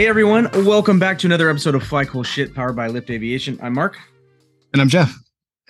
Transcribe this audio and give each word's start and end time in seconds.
Hey 0.00 0.08
everyone, 0.08 0.48
welcome 0.64 0.98
back 0.98 1.18
to 1.18 1.26
another 1.26 1.50
episode 1.50 1.74
of 1.74 1.82
Fly 1.82 2.06
Cool 2.06 2.22
Shit 2.22 2.54
powered 2.54 2.74
by 2.74 2.86
Lift 2.86 3.10
Aviation. 3.10 3.58
I'm 3.62 3.74
Mark. 3.74 3.98
And 4.72 4.80
I'm 4.80 4.88
Jeff. 4.88 5.14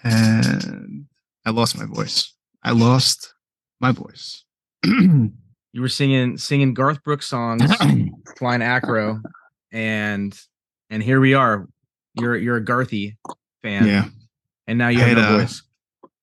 And 0.05 1.07
I 1.45 1.51
lost 1.51 1.77
my 1.77 1.85
voice. 1.85 2.33
I 2.63 2.71
lost 2.71 3.35
my 3.81 3.91
voice. 3.91 4.45
you 4.85 5.33
were 5.75 5.89
singing 5.89 6.39
singing 6.39 6.75
Garth 6.75 7.03
Brooks 7.03 7.27
songs, 7.27 7.65
flying 8.39 8.63
acro, 8.63 9.21
and 9.73 10.41
and 10.91 11.03
here 11.03 11.19
we 11.19 11.35
are. 11.35 11.67
You're 12.15 12.37
you're 12.37 12.59
a 12.59 12.65
Garthy 12.65 13.17
fan. 13.63 13.85
Yeah. 13.85 14.05
And 14.69 14.79
now 14.79 14.91
you 14.91 15.01
I 15.01 15.09
have 15.09 15.19
had, 15.19 15.23
no 15.23 15.35
uh, 15.35 15.39
voice. 15.41 15.63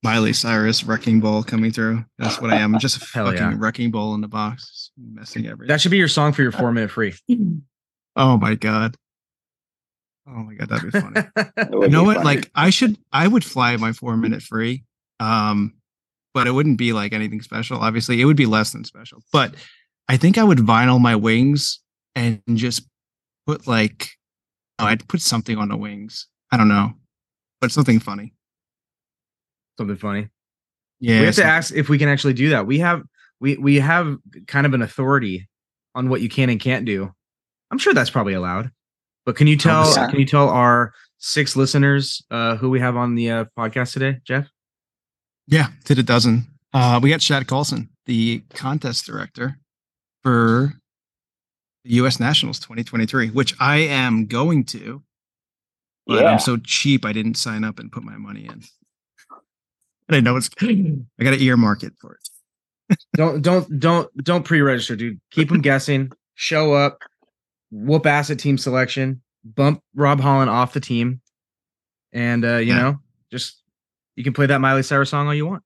Miley 0.01 0.31
Cyrus 0.31 0.85
wrecking 0.85 1.19
ball 1.19 1.43
coming 1.43 1.73
through. 1.73 2.05
That's 2.17 2.39
what 2.39 2.51
I 2.51 2.55
am. 2.55 2.73
I'm 2.73 2.79
just 2.79 3.01
a 3.01 3.05
Hell 3.13 3.25
fucking 3.25 3.37
yeah. 3.37 3.55
wrecking 3.57 3.91
ball 3.91 4.15
in 4.15 4.21
the 4.21 4.29
box, 4.29 4.91
messing 4.97 5.45
everything. 5.45 5.67
That 5.67 5.81
should 5.81 5.91
be 5.91 5.97
your 5.97 6.07
song 6.07 6.31
for 6.31 6.41
your 6.41 6.53
four 6.53 6.71
minute 6.71 6.91
free. 6.91 7.13
oh 8.17 8.37
my 8.37 8.55
god. 8.55 8.95
Oh 10.27 10.43
my 10.43 10.55
god, 10.55 10.69
that'd 10.69 10.91
be 10.91 10.99
funny. 10.99 11.21
That 11.35 11.69
you 11.71 11.87
know 11.87 12.03
what? 12.03 12.17
funny. 12.17 12.25
Like 12.25 12.51
I 12.53 12.69
should 12.69 12.97
I 13.13 13.27
would 13.27 13.45
fly 13.45 13.77
my 13.77 13.93
four 13.93 14.17
minute 14.17 14.41
free. 14.41 14.83
Um, 15.19 15.73
but 16.33 16.47
it 16.47 16.51
wouldn't 16.51 16.77
be 16.77 16.93
like 16.93 17.13
anything 17.13 17.41
special. 17.41 17.79
Obviously, 17.79 18.21
it 18.21 18.25
would 18.25 18.37
be 18.37 18.45
less 18.45 18.71
than 18.71 18.83
special. 18.83 19.23
But 19.31 19.55
I 20.09 20.17
think 20.17 20.37
I 20.37 20.43
would 20.43 20.59
vinyl 20.59 20.99
my 20.99 21.15
wings 21.15 21.79
and 22.15 22.41
just 22.55 22.87
put 23.45 23.67
like 23.67 24.09
oh, 24.79 24.85
I'd 24.85 25.07
put 25.07 25.21
something 25.21 25.57
on 25.57 25.69
the 25.69 25.77
wings. 25.77 26.27
I 26.51 26.57
don't 26.57 26.67
know. 26.67 26.93
But 27.61 27.71
something 27.71 27.99
funny. 27.99 28.33
Something 29.77 29.97
funny. 29.97 30.29
Yeah. 30.99 31.19
we 31.19 31.25
have 31.27 31.35
to 31.35 31.43
ask 31.43 31.73
if 31.73 31.89
we 31.89 31.97
can 31.97 32.09
actually 32.09 32.33
do 32.33 32.49
that. 32.49 32.65
We 32.65 32.79
have 32.79 33.03
we 33.39 33.57
we 33.57 33.75
have 33.75 34.17
kind 34.47 34.65
of 34.65 34.73
an 34.73 34.81
authority 34.81 35.47
on 35.95 36.09
what 36.09 36.21
you 36.21 36.29
can 36.29 36.49
and 36.49 36.59
can't 36.59 36.85
do. 36.85 37.13
I'm 37.71 37.77
sure 37.77 37.93
that's 37.93 38.09
probably 38.09 38.33
allowed. 38.33 38.71
But 39.25 39.35
can 39.35 39.47
you 39.47 39.57
tell 39.57 39.93
yeah. 39.93 40.09
can 40.09 40.19
you 40.19 40.25
tell 40.25 40.49
our 40.49 40.93
six 41.17 41.55
listeners 41.55 42.23
uh 42.31 42.55
who 42.55 42.69
we 42.69 42.79
have 42.79 42.95
on 42.95 43.15
the 43.15 43.29
uh, 43.31 43.45
podcast 43.57 43.93
today, 43.93 44.19
Jeff? 44.23 44.47
Yeah, 45.47 45.67
did 45.85 45.99
a 45.99 46.03
dozen. 46.03 46.47
Uh, 46.73 46.99
we 47.01 47.09
got 47.09 47.21
Shad 47.21 47.47
Coulson, 47.47 47.89
the 48.05 48.43
contest 48.53 49.05
director 49.05 49.57
for 50.23 50.73
the 51.85 51.93
U.S. 51.95 52.19
Nationals 52.19 52.59
2023, 52.59 53.29
which 53.29 53.55
I 53.59 53.77
am 53.77 54.25
going 54.25 54.65
to, 54.65 55.01
but 56.05 56.21
Yeah. 56.21 56.31
I'm 56.31 56.39
so 56.39 56.57
cheap 56.57 57.05
I 57.05 57.13
didn't 57.13 57.35
sign 57.35 57.63
up 57.63 57.79
and 57.79 57.91
put 57.91 58.03
my 58.03 58.17
money 58.17 58.45
in. 58.45 58.61
And 60.09 60.09
I 60.09 60.19
know 60.19 60.35
it's 60.35 60.49
I 60.61 61.23
got 61.23 61.31
to 61.31 61.41
earmark 61.43 61.83
it 61.83 61.93
for 61.99 62.17
it. 62.89 62.97
don't 63.15 63.41
don't 63.41 63.79
don't 63.79 64.23
don't 64.23 64.43
pre-register, 64.43 64.95
dude. 64.95 65.19
Keep 65.31 65.49
them 65.49 65.61
guessing. 65.61 66.11
Show 66.35 66.73
up, 66.73 66.99
whoop 67.71 68.05
ass 68.05 68.29
at 68.29 68.39
team 68.39 68.57
selection, 68.57 69.21
bump 69.43 69.81
Rob 69.95 70.19
Holland 70.19 70.49
off 70.49 70.73
the 70.73 70.79
team, 70.79 71.21
and 72.13 72.43
uh, 72.45 72.57
you 72.57 72.73
Yeah. 72.73 72.81
know, 72.81 72.99
just 73.31 73.61
you 74.15 74.23
can 74.23 74.33
play 74.33 74.45
that 74.47 74.59
Miley 74.61 74.83
Cyrus 74.83 75.09
song 75.09 75.27
all 75.27 75.33
you 75.35 75.45
want. 75.45 75.63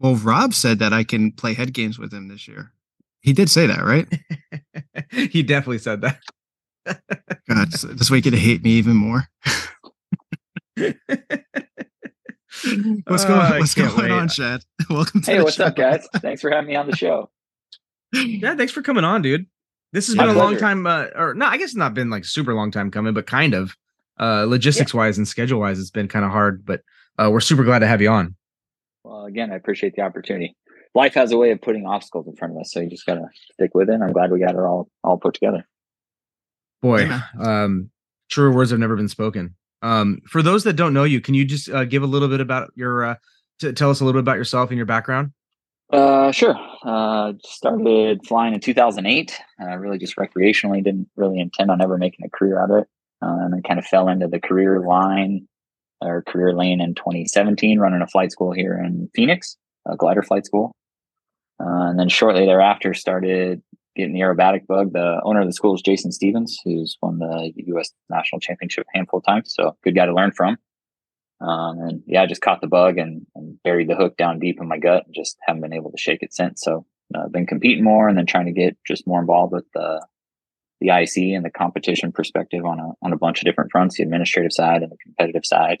Well, 0.00 0.14
Rob 0.16 0.54
said 0.54 0.78
that 0.80 0.92
I 0.92 1.02
can 1.04 1.32
play 1.32 1.54
head 1.54 1.72
games 1.72 1.98
with 1.98 2.12
him 2.12 2.28
this 2.28 2.46
year. 2.46 2.72
He 3.20 3.32
did 3.32 3.50
say 3.50 3.66
that, 3.66 3.82
right? 3.84 4.06
he 5.30 5.42
definitely 5.42 5.78
said 5.78 6.02
that. 6.02 6.20
God, 7.48 7.72
so 7.74 7.88
this 7.88 8.10
way 8.10 8.18
he 8.18 8.22
could 8.22 8.34
hate 8.34 8.62
me 8.62 8.70
even 8.72 8.94
more. 8.96 9.24
What's 13.06 13.24
going 13.24 13.40
I 13.40 13.58
What's 13.58 13.74
can't 13.74 13.94
going 13.96 14.10
wait. 14.10 14.12
on, 14.12 14.28
Shad? 14.28 14.62
Welcome 14.90 15.22
to 15.22 15.30
Hey, 15.30 15.38
the 15.38 15.44
what's 15.44 15.58
up, 15.60 15.76
guys? 15.76 16.06
Thanks 16.16 16.40
for 16.40 16.50
having 16.50 16.68
me 16.68 16.76
on 16.76 16.86
the 16.88 16.96
show. 16.96 17.30
Yeah, 18.12 18.54
thanks 18.56 18.72
for 18.72 18.82
coming 18.82 19.04
on, 19.04 19.22
dude. 19.22 19.46
This 19.92 20.06
has 20.08 20.16
My 20.16 20.26
been 20.26 20.36
a 20.36 20.38
long 20.38 20.56
time, 20.58 20.86
uh, 20.86 21.06
or 21.14 21.34
no, 21.34 21.46
I 21.46 21.56
guess 21.56 21.70
it's 21.70 21.76
not 21.76 21.94
been 21.94 22.10
like 22.10 22.24
super 22.24 22.54
long 22.54 22.70
time 22.70 22.90
coming, 22.90 23.14
but 23.14 23.26
kind 23.26 23.54
of. 23.54 23.74
Uh, 24.20 24.44
logistics 24.48 24.92
wise 24.92 25.16
and 25.16 25.28
schedule 25.28 25.60
wise, 25.60 25.78
it's 25.78 25.92
been 25.92 26.08
kind 26.08 26.24
of 26.24 26.32
hard, 26.32 26.66
but 26.66 26.82
uh, 27.20 27.30
we're 27.30 27.38
super 27.38 27.62
glad 27.62 27.78
to 27.78 27.86
have 27.86 28.02
you 28.02 28.08
on. 28.10 28.34
Well, 29.04 29.26
again, 29.26 29.52
I 29.52 29.54
appreciate 29.54 29.94
the 29.94 30.02
opportunity. 30.02 30.56
Life 30.92 31.14
has 31.14 31.30
a 31.30 31.36
way 31.36 31.52
of 31.52 31.62
putting 31.62 31.86
obstacles 31.86 32.26
in 32.26 32.34
front 32.34 32.54
of 32.54 32.60
us, 32.60 32.72
so 32.72 32.80
you 32.80 32.90
just 32.90 33.06
gotta 33.06 33.26
stick 33.52 33.70
with 33.74 33.88
it. 33.88 34.00
I'm 34.02 34.12
glad 34.12 34.32
we 34.32 34.40
got 34.40 34.56
it 34.56 34.58
all 34.58 34.90
all 35.04 35.18
put 35.18 35.34
together. 35.34 35.68
Boy, 36.82 37.02
Yeah. 37.04 37.22
um, 37.40 37.90
truer 38.28 38.52
words 38.52 38.70
have 38.72 38.80
never 38.80 38.96
been 38.96 39.08
spoken. 39.08 39.54
Um, 39.82 40.20
for 40.26 40.42
those 40.42 40.64
that 40.64 40.72
don't 40.72 40.94
know 40.94 41.04
you, 41.04 41.20
can 41.20 41.34
you 41.34 41.44
just 41.44 41.68
uh, 41.68 41.84
give 41.84 42.02
a 42.02 42.06
little 42.06 42.26
bit 42.28 42.40
about 42.40 42.72
your, 42.74 43.04
uh, 43.04 43.14
t- 43.60 43.70
tell 43.72 43.90
us 43.90 44.00
a 44.00 44.04
little 44.04 44.20
bit 44.20 44.24
about 44.24 44.36
yourself 44.36 44.70
and 44.70 44.76
your 44.76 44.86
background? 44.86 45.30
Uh, 45.90 46.30
sure. 46.32 46.56
Uh, 46.84 47.32
started 47.44 48.20
flying 48.26 48.54
in 48.54 48.60
2008. 48.60 49.40
Uh, 49.60 49.76
really 49.76 49.98
just 49.98 50.16
recreationally. 50.16 50.84
Didn't 50.84 51.08
really 51.16 51.40
intend 51.40 51.70
on 51.70 51.80
ever 51.80 51.96
making 51.96 52.26
a 52.26 52.30
career 52.30 52.60
out 52.60 52.70
of 52.70 52.82
it. 52.82 52.88
Uh, 53.22 53.38
and 53.40 53.52
then 53.52 53.62
kind 53.62 53.78
of 53.78 53.86
fell 53.86 54.08
into 54.08 54.28
the 54.28 54.38
career 54.38 54.80
line 54.80 55.48
or 56.00 56.22
career 56.22 56.52
lane 56.52 56.80
in 56.80 56.94
2017, 56.94 57.80
running 57.80 58.02
a 58.02 58.06
flight 58.06 58.30
school 58.30 58.52
here 58.52 58.74
in 58.74 59.10
Phoenix, 59.14 59.56
a 59.86 59.96
glider 59.96 60.22
flight 60.22 60.46
school. 60.46 60.72
Uh, 61.60 61.90
and 61.90 61.98
then 61.98 62.08
shortly 62.08 62.46
thereafter, 62.46 62.94
started 62.94 63.60
getting 63.96 64.12
the 64.12 64.20
aerobatic 64.20 64.66
bug. 64.68 64.92
The 64.92 65.20
owner 65.24 65.40
of 65.40 65.48
the 65.48 65.52
school 65.52 65.74
is 65.74 65.82
Jason 65.82 66.12
Stephens, 66.12 66.60
who's 66.64 66.96
won 67.02 67.18
the 67.18 67.52
U.S. 67.66 67.90
national 68.08 68.38
championship 68.40 68.86
a 68.94 68.98
handful 68.98 69.18
of 69.18 69.24
times. 69.24 69.52
So 69.54 69.76
good 69.82 69.96
guy 69.96 70.06
to 70.06 70.14
learn 70.14 70.30
from. 70.30 70.56
Um, 71.40 71.78
and 71.80 72.02
yeah, 72.06 72.22
I 72.22 72.26
just 72.26 72.40
caught 72.40 72.60
the 72.60 72.66
bug 72.66 72.98
and, 72.98 73.26
and 73.34 73.62
buried 73.62 73.88
the 73.88 73.94
hook 73.94 74.16
down 74.16 74.40
deep 74.40 74.60
in 74.60 74.68
my 74.68 74.78
gut 74.78 75.04
and 75.06 75.14
just 75.14 75.36
haven't 75.46 75.62
been 75.62 75.72
able 75.72 75.90
to 75.92 75.98
shake 75.98 76.22
it 76.22 76.34
since. 76.34 76.62
So 76.62 76.84
uh, 77.14 77.24
I've 77.24 77.32
been 77.32 77.46
competing 77.46 77.84
more 77.84 78.08
and 78.08 78.18
then 78.18 78.26
trying 78.26 78.46
to 78.46 78.52
get 78.52 78.76
just 78.86 79.06
more 79.06 79.20
involved 79.20 79.52
with 79.52 79.66
the 79.74 80.04
the 80.80 80.88
IAC 80.88 81.34
and 81.34 81.44
the 81.44 81.50
competition 81.50 82.12
perspective 82.12 82.64
on 82.64 82.78
a 82.78 82.92
on 83.02 83.12
a 83.12 83.16
bunch 83.16 83.40
of 83.40 83.44
different 83.44 83.70
fronts, 83.70 83.96
the 83.96 84.02
administrative 84.04 84.52
side 84.52 84.82
and 84.82 84.92
the 84.92 84.96
competitive 84.98 85.44
side. 85.44 85.78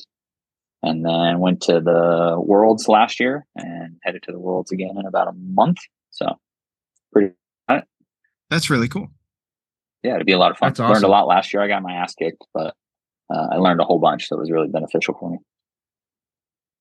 And 0.82 1.04
then 1.04 1.40
went 1.40 1.62
to 1.62 1.80
the 1.80 2.36
Worlds 2.38 2.86
last 2.86 3.18
year 3.18 3.46
and 3.56 3.96
headed 4.02 4.22
to 4.24 4.32
the 4.32 4.38
Worlds 4.38 4.70
again 4.70 4.96
in 4.96 5.06
about 5.06 5.26
a 5.26 5.32
month. 5.32 5.78
So 6.10 6.38
pretty 7.12 7.34
That's 8.50 8.70
really 8.70 8.88
cool. 8.88 9.08
yeah, 10.02 10.14
it'd 10.14 10.26
be 10.26 10.32
a 10.32 10.38
lot 10.38 10.52
of 10.52 10.58
fun. 10.58 10.68
That's 10.68 10.80
Learned 10.80 11.04
a 11.04 11.08
lot 11.08 11.26
last 11.26 11.52
year. 11.52 11.62
I 11.62 11.68
got 11.68 11.82
my 11.82 11.94
ass 11.94 12.14
kicked, 12.14 12.44
but 12.54 12.74
uh, 13.32 13.48
I 13.52 13.56
learned 13.56 13.80
a 13.80 13.84
whole 13.84 13.98
bunch. 13.98 14.28
So 14.28 14.36
it 14.36 14.40
was 14.40 14.50
really 14.50 14.68
beneficial 14.68 15.14
for 15.18 15.30
me. 15.30 15.38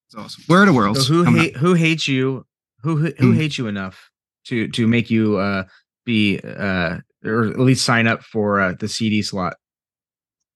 It's 0.08 0.16
awesome. 0.16 0.44
Where 0.48 0.64
are 0.64 0.66
the 0.66 0.74
worlds? 0.74 1.06
So 1.08 1.14
who 1.14 1.24
coming 1.26 1.50
up? 1.56 1.56
who 1.62 1.74
hates 1.74 2.08
you? 2.08 2.46
Who 2.84 2.96
who 2.98 3.12
who 3.18 3.32
Hmm. 3.32 3.38
hates 3.38 3.58
you 3.58 3.68
enough 3.68 4.10
to 4.46 4.68
to 4.70 4.88
make 4.88 5.10
you 5.10 5.38
uh 5.38 5.64
be 6.06 6.40
uh 6.40 7.00
or 7.26 7.46
at 7.48 7.60
least 7.60 7.84
sign 7.84 8.08
up 8.08 8.24
for 8.24 8.62
uh, 8.62 8.74
the 8.80 8.88
CD 8.88 9.22
slot? 9.22 9.56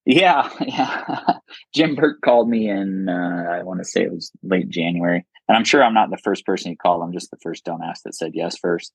Yeah, 0.05 0.49
yeah. 0.61 1.37
Jim 1.73 1.95
Bourke 1.95 2.21
called 2.23 2.47
me 2.49 2.69
in. 2.69 3.09
Uh, 3.09 3.47
I 3.51 3.63
want 3.63 3.79
to 3.79 3.85
say 3.85 4.01
it 4.03 4.11
was 4.13 4.31
late 4.41 4.69
January, 4.69 5.25
and 5.47 5.57
I'm 5.57 5.63
sure 5.65 5.83
I'm 5.83 5.93
not 5.93 6.09
the 6.09 6.17
first 6.23 6.45
person 6.45 6.71
he 6.71 6.75
called. 6.77 7.03
I'm 7.03 7.11
just 7.13 7.29
the 7.31 7.37
first 7.43 7.65
dumbass 7.65 8.01
that 8.05 8.15
said 8.15 8.31
yes 8.33 8.57
first. 8.57 8.93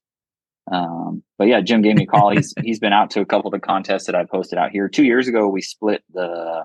Um, 0.73 1.23
but 1.39 1.47
yeah, 1.49 1.61
Jim 1.61 1.83
gave 1.83 1.97
me 1.97 2.05
a 2.05 2.07
call. 2.07 2.31
He's 2.31 2.55
he's 2.63 2.78
been 2.81 2.93
out 2.95 3.11
to 3.11 3.21
a 3.21 3.27
couple 3.27 3.49
of 3.49 3.61
the 3.61 3.65
contests 3.65 4.07
that 4.07 4.15
I 4.15 4.25
posted 4.25 4.59
out 4.59 4.71
here. 4.71 4.89
Two 4.89 5.04
years 5.04 5.28
ago, 5.28 5.47
we 5.48 5.60
split 5.60 6.03
the 6.15 6.65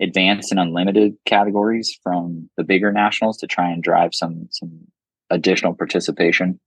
advanced 0.00 0.50
and 0.50 0.60
unlimited 0.60 1.14
categories 1.26 1.98
from 2.02 2.48
the 2.56 2.64
bigger 2.64 2.92
nationals 2.92 3.36
to 3.38 3.46
try 3.46 3.70
and 3.70 3.82
drive 3.82 4.14
some 4.14 4.48
some 4.50 4.86
additional 5.30 5.74
participation 5.74 6.58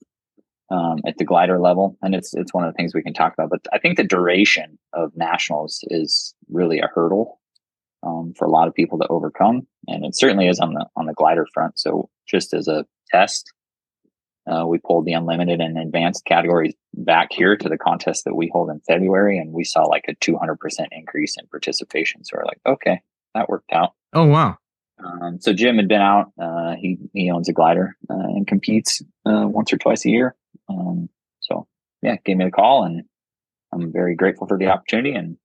um, 0.69 0.99
at 1.05 1.17
the 1.17 1.25
glider 1.25 1.59
level, 1.59 1.97
and 2.01 2.15
it's 2.15 2.33
it's 2.33 2.53
one 2.53 2.63
of 2.63 2.73
the 2.73 2.77
things 2.77 2.93
we 2.93 3.03
can 3.03 3.13
talk 3.13 3.33
about. 3.33 3.49
But 3.49 3.65
I 3.71 3.79
think 3.79 3.97
the 3.97 4.03
duration 4.03 4.77
of 4.93 5.11
nationals 5.15 5.79
is 5.89 6.33
really 6.49 6.79
a 6.79 6.89
hurdle 6.93 7.39
um, 8.01 8.33
for 8.37 8.45
a 8.45 8.51
lot 8.51 8.67
of 8.67 8.73
people 8.73 8.99
to 8.99 9.07
overcome, 9.07 9.67
and 9.87 10.05
it 10.05 10.15
certainly 10.15 10.47
is 10.47 10.59
on 10.59 10.73
the 10.73 10.85
on 10.95 11.05
the 11.05 11.13
glider 11.13 11.45
front. 11.53 11.77
So 11.79 12.09
just 12.27 12.53
as 12.53 12.67
a 12.67 12.85
test, 13.11 13.51
uh, 14.49 14.65
we 14.67 14.77
pulled 14.77 15.05
the 15.05 15.13
unlimited 15.13 15.59
and 15.59 15.77
advanced 15.77 16.25
categories 16.25 16.73
back 16.93 17.29
here 17.31 17.55
to 17.55 17.69
the 17.69 17.77
contest 17.77 18.25
that 18.25 18.35
we 18.35 18.49
hold 18.51 18.69
in 18.69 18.79
February, 18.87 19.37
and 19.37 19.53
we 19.53 19.63
saw 19.63 19.83
like 19.83 20.05
a 20.07 20.15
200% 20.15 20.55
increase 20.91 21.35
in 21.37 21.47
participation. 21.47 22.23
So 22.23 22.37
we're 22.37 22.45
like, 22.45 22.61
okay, 22.65 23.01
that 23.35 23.49
worked 23.49 23.71
out. 23.71 23.93
Oh 24.13 24.25
wow. 24.25 24.57
Um, 25.03 25.39
so 25.41 25.53
Jim 25.53 25.77
had 25.77 25.87
been 25.87 26.01
out. 26.01 26.31
Uh, 26.39 26.75
he 26.75 26.97
he 27.13 27.29
owns 27.31 27.49
a 27.49 27.53
glider 27.53 27.95
uh, 28.09 28.13
and 28.13 28.47
competes 28.47 29.01
uh, 29.25 29.45
once 29.47 29.73
or 29.73 29.77
twice 29.77 30.05
a 30.05 30.09
year. 30.09 30.35
Um, 30.69 31.09
so 31.41 31.67
yeah, 32.01 32.15
gave 32.23 32.37
me 32.37 32.45
a 32.45 32.51
call, 32.51 32.83
and 32.83 33.03
I'm 33.73 33.91
very 33.91 34.15
grateful 34.15 34.47
for 34.47 34.57
the 34.57 34.67
opportunity. 34.67 35.13
And 35.13 35.37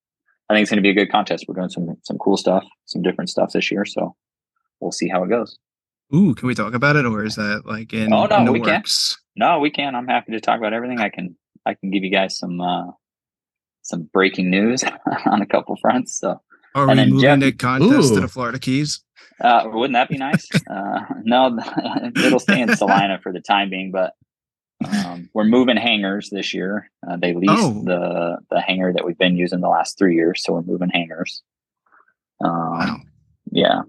I 0.49 0.55
think 0.55 0.62
it's 0.62 0.70
going 0.70 0.82
to 0.82 0.82
be 0.82 0.90
a 0.90 0.94
good 0.94 1.11
contest. 1.11 1.46
We're 1.49 1.55
doing 1.55 1.70
some 1.70 1.96
some 2.02 2.19
cool 2.19 2.37
stuff, 2.37 2.64
some 2.87 3.02
different 3.02 3.31
stuff 3.31 3.52
this 3.52 3.70
year. 3.70 3.85
So 3.85 4.14
we'll 4.81 4.93
see 4.93 5.08
how 5.08 5.25
it 5.25 5.29
goes. 5.29 5.58
Ooh, 6.14 6.35
can 6.35 6.46
we 6.46 6.55
talk 6.55 6.75
about 6.75 6.96
it, 6.96 7.05
or 7.05 7.25
is 7.25 7.37
that 7.37 7.62
like 7.67 7.93
in, 7.93 8.12
Oh, 8.12 8.26
no, 8.26 8.38
in 8.38 8.44
the 8.46 8.52
we 8.52 8.61
can. 8.61 8.76
works? 8.76 9.19
No, 9.37 9.58
we 9.58 9.70
can. 9.70 9.94
I'm 9.94 10.06
happy 10.08 10.32
to 10.32 10.40
talk 10.40 10.58
about 10.58 10.73
everything. 10.73 11.00
I 11.00 11.08
can 11.08 11.37
I 11.67 11.75
can 11.75 11.90
give 11.90 12.05
you 12.05 12.11
guys 12.11 12.38
some 12.38 12.61
uh 12.61 12.87
some 13.82 14.08
breaking 14.12 14.50
news 14.50 14.85
on 15.26 15.43
a 15.43 15.46
couple 15.46 15.76
fronts. 15.81 16.19
So 16.19 16.40
Are 16.78 16.90
And 16.90 16.90
we 16.90 16.96
then 16.96 17.10
moving 17.10 17.20
Jeff- 17.20 17.40
the 17.40 17.52
contest 17.52 18.14
to 18.14 18.20
the 18.20 18.28
Florida 18.28 18.58
Keys? 18.58 19.02
uh 19.40 19.62
wouldn't 19.72 19.94
that 19.94 20.08
be 20.08 20.16
nice? 20.19 20.48
uh 20.69 21.00
no, 21.25 21.56
it'll 22.16 22.40
stay 22.40 22.60
in 22.60 22.75
Salina 22.76 23.20
for 23.22 23.32
the 23.32 23.40
time 23.40 23.70
being, 23.70 23.90
but 23.92 24.14
um, 24.84 25.28
we're 25.34 25.44
moving 25.44 25.76
hangars 25.76 26.30
this 26.30 26.54
year. 26.54 26.88
Uh, 27.08 27.16
they 27.16 27.34
leased 27.34 27.52
Oh. 27.52 27.82
the 27.84 28.38
the 28.50 28.60
hangar 28.60 28.92
that 28.92 29.04
we've 29.04 29.19
been 29.19 29.36
using 29.36 29.60
the 29.60 29.69
last 29.69 29.98
three 29.98 30.14
years, 30.14 30.42
so 30.44 30.52
we're 30.52 30.62
moving 30.62 30.90
hangars. 30.90 31.42
Um, 32.44 32.50
Wow. 32.52 32.96
Yeah. 33.50 33.80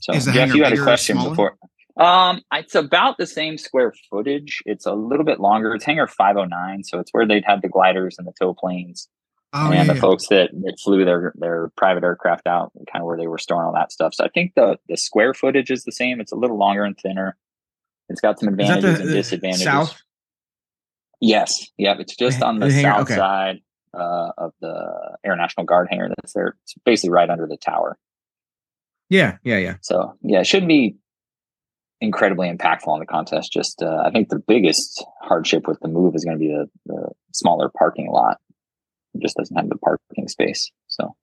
So 0.00 0.12
Jeff, 0.12 0.54
you 0.54 0.64
had 0.64 0.72
a 0.74 0.82
question 0.82 1.16
before. 1.16 1.56
Um, 1.96 2.42
it's 2.52 2.74
about 2.76 3.16
the 3.18 3.26
same 3.26 3.58
square 3.58 3.92
footage. 4.10 4.62
It's 4.66 4.86
a 4.86 4.92
little 4.92 5.24
bit 5.24 5.40
longer. 5.40 5.74
It's 5.74 5.84
hangar 5.84 6.06
509, 6.06 6.84
so 6.84 7.00
it's 7.00 7.10
where 7.12 7.26
they'd 7.26 7.44
have 7.44 7.60
the 7.62 7.68
gliders 7.68 8.16
and 8.18 8.26
the 8.26 8.32
tow 8.40 8.54
planes 8.54 9.08
Oh 9.54 9.70
and 9.70 9.74
yeah, 9.74 9.94
the 9.94 9.98
folks 9.98 10.28
that, 10.28 10.50
that 10.52 10.78
flew 10.82 11.04
their 11.04 11.32
their 11.36 11.70
private 11.76 12.04
aircraft 12.04 12.46
out, 12.46 12.70
kind 12.92 13.02
of 13.02 13.06
where 13.06 13.16
they 13.16 13.28
were 13.28 13.38
storing 13.38 13.66
all 13.66 13.72
that 13.72 13.92
stuff. 13.92 14.12
So 14.14 14.24
I 14.24 14.28
think 14.28 14.52
the 14.54 14.78
the 14.88 14.96
square 14.96 15.32
footage 15.32 15.70
is 15.70 15.84
the 15.84 15.92
same. 15.92 16.20
It's 16.20 16.32
a 16.32 16.36
little 16.36 16.58
longer 16.58 16.84
and 16.84 16.98
thinner. 16.98 17.36
It's 18.10 18.20
got 18.20 18.38
some 18.38 18.48
advantages 18.48 18.98
the, 18.98 19.04
and 19.04 19.12
disadvantages. 19.12 19.64
south? 19.64 20.02
Yes. 21.20 21.66
Yep. 21.78 22.00
It's 22.00 22.16
just 22.16 22.42
on 22.42 22.58
the, 22.58 22.66
the 22.66 22.82
south 22.82 23.02
okay. 23.02 23.16
side 23.16 23.60
uh, 23.94 24.30
of 24.38 24.52
the 24.60 25.16
Air 25.24 25.36
National 25.36 25.66
Guard 25.66 25.88
hangar 25.90 26.08
that's 26.08 26.32
there. 26.32 26.56
It's 26.64 26.74
basically 26.84 27.10
right 27.10 27.28
under 27.28 27.46
the 27.46 27.56
tower. 27.56 27.98
Yeah, 29.10 29.38
yeah, 29.42 29.58
yeah. 29.58 29.76
So 29.80 30.14
yeah, 30.22 30.40
it 30.40 30.46
shouldn't 30.46 30.68
be 30.68 30.96
incredibly 32.00 32.52
impactful 32.52 32.88
on 32.88 33.00
the 33.00 33.06
contest. 33.06 33.52
Just 33.52 33.82
uh, 33.82 34.02
I 34.04 34.10
think 34.10 34.28
the 34.28 34.38
biggest 34.38 35.04
hardship 35.22 35.66
with 35.66 35.80
the 35.80 35.88
move 35.88 36.14
is 36.14 36.24
going 36.24 36.36
to 36.36 36.40
be 36.40 36.48
the, 36.48 36.68
the 36.86 37.08
smaller 37.32 37.70
parking 37.76 38.10
lot. 38.10 38.38
Just 39.20 39.36
doesn't 39.36 39.56
have 39.56 39.68
the 39.68 39.76
parking 39.78 40.28
space. 40.28 40.70
So 40.86 41.14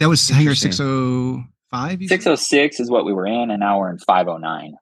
that 0.00 0.08
was 0.08 0.28
hangar 0.28 0.54
six 0.54 0.80
oh 0.80 1.44
five. 1.70 2.00
six 2.06 2.26
oh 2.26 2.34
six 2.34 2.80
is 2.80 2.90
what 2.90 3.04
we 3.04 3.12
were 3.12 3.26
in, 3.26 3.50
and 3.50 3.60
now 3.60 3.78
we're 3.78 3.90
in 3.90 3.98
five 3.98 4.28
oh 4.28 4.38
nine. 4.38 4.74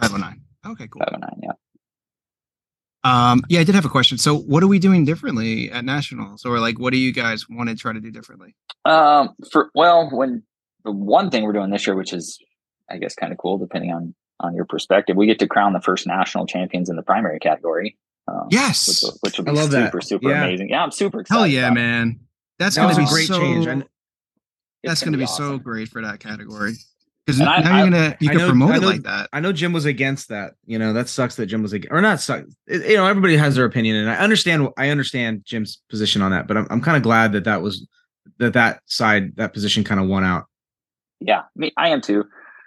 five 0.00 0.12
oh 0.12 0.18
nine. 0.18 0.42
Okay, 0.66 0.88
cool. 0.88 1.00
Five 1.00 1.14
oh 1.14 1.18
nine. 1.18 1.40
Yeah. 1.42 1.52
Um, 3.04 3.42
yeah, 3.48 3.60
I 3.60 3.64
did 3.64 3.74
have 3.74 3.84
a 3.84 3.88
question. 3.88 4.16
So, 4.18 4.36
what 4.36 4.62
are 4.62 4.68
we 4.68 4.78
doing 4.78 5.04
differently 5.04 5.70
at 5.70 5.84
nationals, 5.84 6.44
or 6.44 6.60
like, 6.60 6.78
what 6.78 6.92
do 6.92 6.98
you 6.98 7.12
guys 7.12 7.48
want 7.48 7.68
to 7.68 7.74
try 7.74 7.92
to 7.92 8.00
do 8.00 8.10
differently? 8.10 8.54
Um. 8.84 9.30
For 9.50 9.70
well, 9.74 10.08
when 10.12 10.42
the 10.84 10.92
one 10.92 11.30
thing 11.30 11.44
we're 11.44 11.52
doing 11.52 11.70
this 11.70 11.86
year, 11.86 11.96
which 11.96 12.12
is 12.12 12.38
I 12.90 12.98
guess 12.98 13.14
kind 13.14 13.32
of 13.32 13.38
cool, 13.38 13.58
depending 13.58 13.90
on 13.90 14.14
on 14.40 14.54
your 14.54 14.64
perspective, 14.64 15.16
we 15.16 15.26
get 15.26 15.38
to 15.38 15.46
crown 15.48 15.72
the 15.72 15.80
first 15.80 16.06
national 16.06 16.46
champions 16.46 16.88
in 16.90 16.96
the 16.96 17.02
primary 17.02 17.38
category. 17.38 17.96
Um, 18.28 18.46
Yes, 18.50 18.88
which 18.88 19.02
will, 19.02 19.18
which 19.22 19.38
will 19.38 19.48
I 19.48 19.52
be 19.52 19.58
love 19.58 19.70
that. 19.72 19.86
super 19.86 20.00
super 20.00 20.28
Yeah. 20.30 20.44
amazing. 20.44 20.68
Yeah, 20.70 20.82
I'm 20.82 20.90
super 20.90 21.20
excited. 21.20 21.38
hell 21.38 21.46
yeah, 21.46 21.70
man! 21.70 22.20
That's 22.58 22.76
That 22.76 22.82
gonna 22.82 22.88
was 22.90 22.98
a 22.98 23.00
be 23.00 23.06
great 23.08 23.26
so, 23.28 23.40
change. 23.40 23.66
I, 23.66 23.82
That's 24.84 25.02
gonna 25.02 25.18
be 25.18 25.26
so 25.26 25.32
awesome. 25.54 25.58
great 25.58 25.88
for 25.88 26.02
that 26.02 26.20
category 26.20 26.74
because 27.26 27.38
now 27.40 27.52
I- 27.52 27.56
you're 27.78 27.90
gonna 27.90 28.16
you 28.20 28.28
I 28.30 28.32
can 28.32 28.38
know- 28.38 28.48
promote 28.48 28.70
I 28.72 28.76
it 28.76 28.82
like 28.82 29.02
that. 29.02 29.28
I 29.32 29.40
know 29.40 29.52
Jim 29.52 29.72
was 29.72 29.84
against 29.84 30.28
that. 30.28 30.54
You 30.66 30.78
know, 30.78 30.92
that 30.92 31.08
sucks 31.08 31.36
that 31.36 31.46
Jim 31.46 31.62
was 31.62 31.72
against, 31.72 31.92
or 31.92 32.00
not 32.00 32.20
suck. 32.20 32.44
it- 32.66 32.90
you 32.90 32.96
know, 32.96 33.06
everybody 33.06 33.36
has 33.36 33.56
their 33.56 33.64
opinion, 33.64 33.96
and 33.96 34.08
I 34.10 34.16
understand. 34.16 34.68
I 34.76 34.88
understand 34.90 35.42
Jim's 35.44 35.80
position 35.88 36.22
on 36.22 36.30
that, 36.30 36.46
but 36.46 36.56
I'm 36.56 36.66
I'm 36.70 36.80
kind 36.80 36.96
of 36.96 37.02
glad 37.02 37.32
that 37.32 37.44
that 37.44 37.60
was 37.62 37.86
that 38.38 38.52
that 38.54 38.80
side 38.86 39.34
that 39.36 39.52
position 39.52 39.82
kind 39.84 40.00
of 40.00 40.06
won 40.06 40.22
out. 40.24 40.44
yeah 41.20 41.42
me 41.56 41.72
i 41.76 41.88
am 41.88 42.00
too 42.00 42.24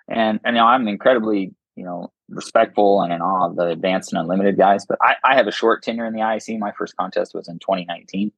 and 0.10 0.40
and 0.46 0.56
you 0.56 0.62
know 0.62 0.68
i'm 0.68 0.88
incredibly 0.88 1.54
you 1.76 1.84
know 1.84 2.12
respectful 2.30 3.02
and 3.02 3.12
in 3.14 3.22
awe 3.22 3.50
of 3.50 3.56
the 3.56 3.68
advanced 3.68 4.12
and 4.14 4.20
unlimited 4.22 4.58
guys 4.58 4.86
but 4.86 4.98
i 5.02 5.16
i 5.24 5.36
have 5.36 5.48
a 5.48 5.52
short 5.52 5.84
tenure 5.84 6.06
in 6.06 6.14
the 6.14 6.20
IAC. 6.22 6.58
my 6.60 6.72
first 6.78 6.96
contest 6.96 7.34
was 7.34 7.48
in 7.48 7.60
2019 7.60 8.32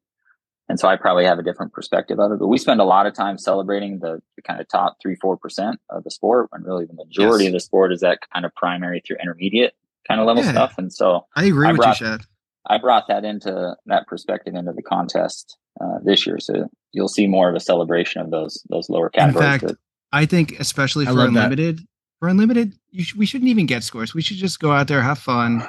and 0.69 0.79
so 0.79 0.87
i 0.87 0.95
probably 0.95 1.23
have 1.25 1.39
a 1.39 1.43
different 1.43 1.71
perspective 1.73 2.19
of 2.19 2.31
it 2.31 2.39
but 2.39 2.47
we 2.47 2.57
spend 2.57 2.81
a 2.81 2.83
lot 2.83 3.05
of 3.05 3.13
time 3.13 3.37
celebrating 3.37 3.99
the, 3.99 4.21
the 4.35 4.41
kind 4.41 4.59
of 4.59 4.67
top 4.67 4.97
three 5.01 5.15
four 5.15 5.37
percent 5.37 5.79
of 5.89 6.03
the 6.03 6.11
sport 6.11 6.47
when 6.51 6.63
really 6.63 6.85
the 6.85 6.93
majority 6.93 7.45
Yes. 7.45 7.49
of 7.49 7.53
the 7.53 7.59
sport 7.61 7.93
is 7.93 8.01
that 8.01 8.19
kind 8.33 8.45
of 8.45 8.53
primary 8.55 9.01
through 9.05 9.17
intermediate 9.21 9.73
kind 10.07 10.19
of 10.19 10.27
level 10.27 10.43
Yeah. 10.43 10.51
stuff 10.51 10.75
and 10.77 10.91
so 10.91 11.25
I 11.35 11.45
agree 11.45 11.67
I 11.67 11.71
with 11.71 11.77
brought- 11.81 11.99
you, 11.99 12.05
Shad. 12.07 12.21
I 12.69 12.77
brought 12.79 13.07
that 13.07 13.23
into 13.23 13.77
that 13.85 14.07
perspective 14.07 14.53
into 14.53 14.73
the 14.73 14.81
contest 14.81 15.55
uh, 15.79 15.99
this 16.03 16.27
year. 16.27 16.37
So 16.37 16.67
you'll 16.91 17.07
see 17.07 17.25
more 17.25 17.47
of 17.47 17.55
a 17.55 17.61
celebration 17.61 18.19
of 18.19 18.29
those 18.29 18.61
those 18.69 18.89
lower 18.89 19.09
categories. 19.09 19.45
fact, 19.47 19.63
but 19.63 19.77
I 20.11 20.25
think 20.25 20.59
especially 20.59 21.05
for 21.05 21.13
love 21.13 21.33
that. 21.35 21.77
Unlimited, 22.19 22.19
for 22.19 22.27
unlimited, 22.29 22.73
you 22.91 23.03
sh- 23.03 23.15
we 23.15 23.25
shouldn't 23.25 23.49
even 23.49 23.65
get 23.65 23.83
scores. 23.83 24.13
We 24.13 24.21
should 24.21 24.37
just 24.37 24.59
go 24.59 24.71
out 24.71 24.87
there, 24.87 25.01
have 25.01 25.19
fun. 25.19 25.67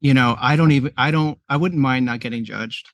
You 0.00 0.14
know, 0.14 0.36
I 0.38 0.56
don't 0.56 0.70
even, 0.72 0.92
I 0.96 1.10
don't, 1.10 1.38
I 1.48 1.56
wouldn't 1.56 1.80
mind 1.80 2.06
not 2.06 2.20
getting 2.20 2.44
judged. 2.44 2.88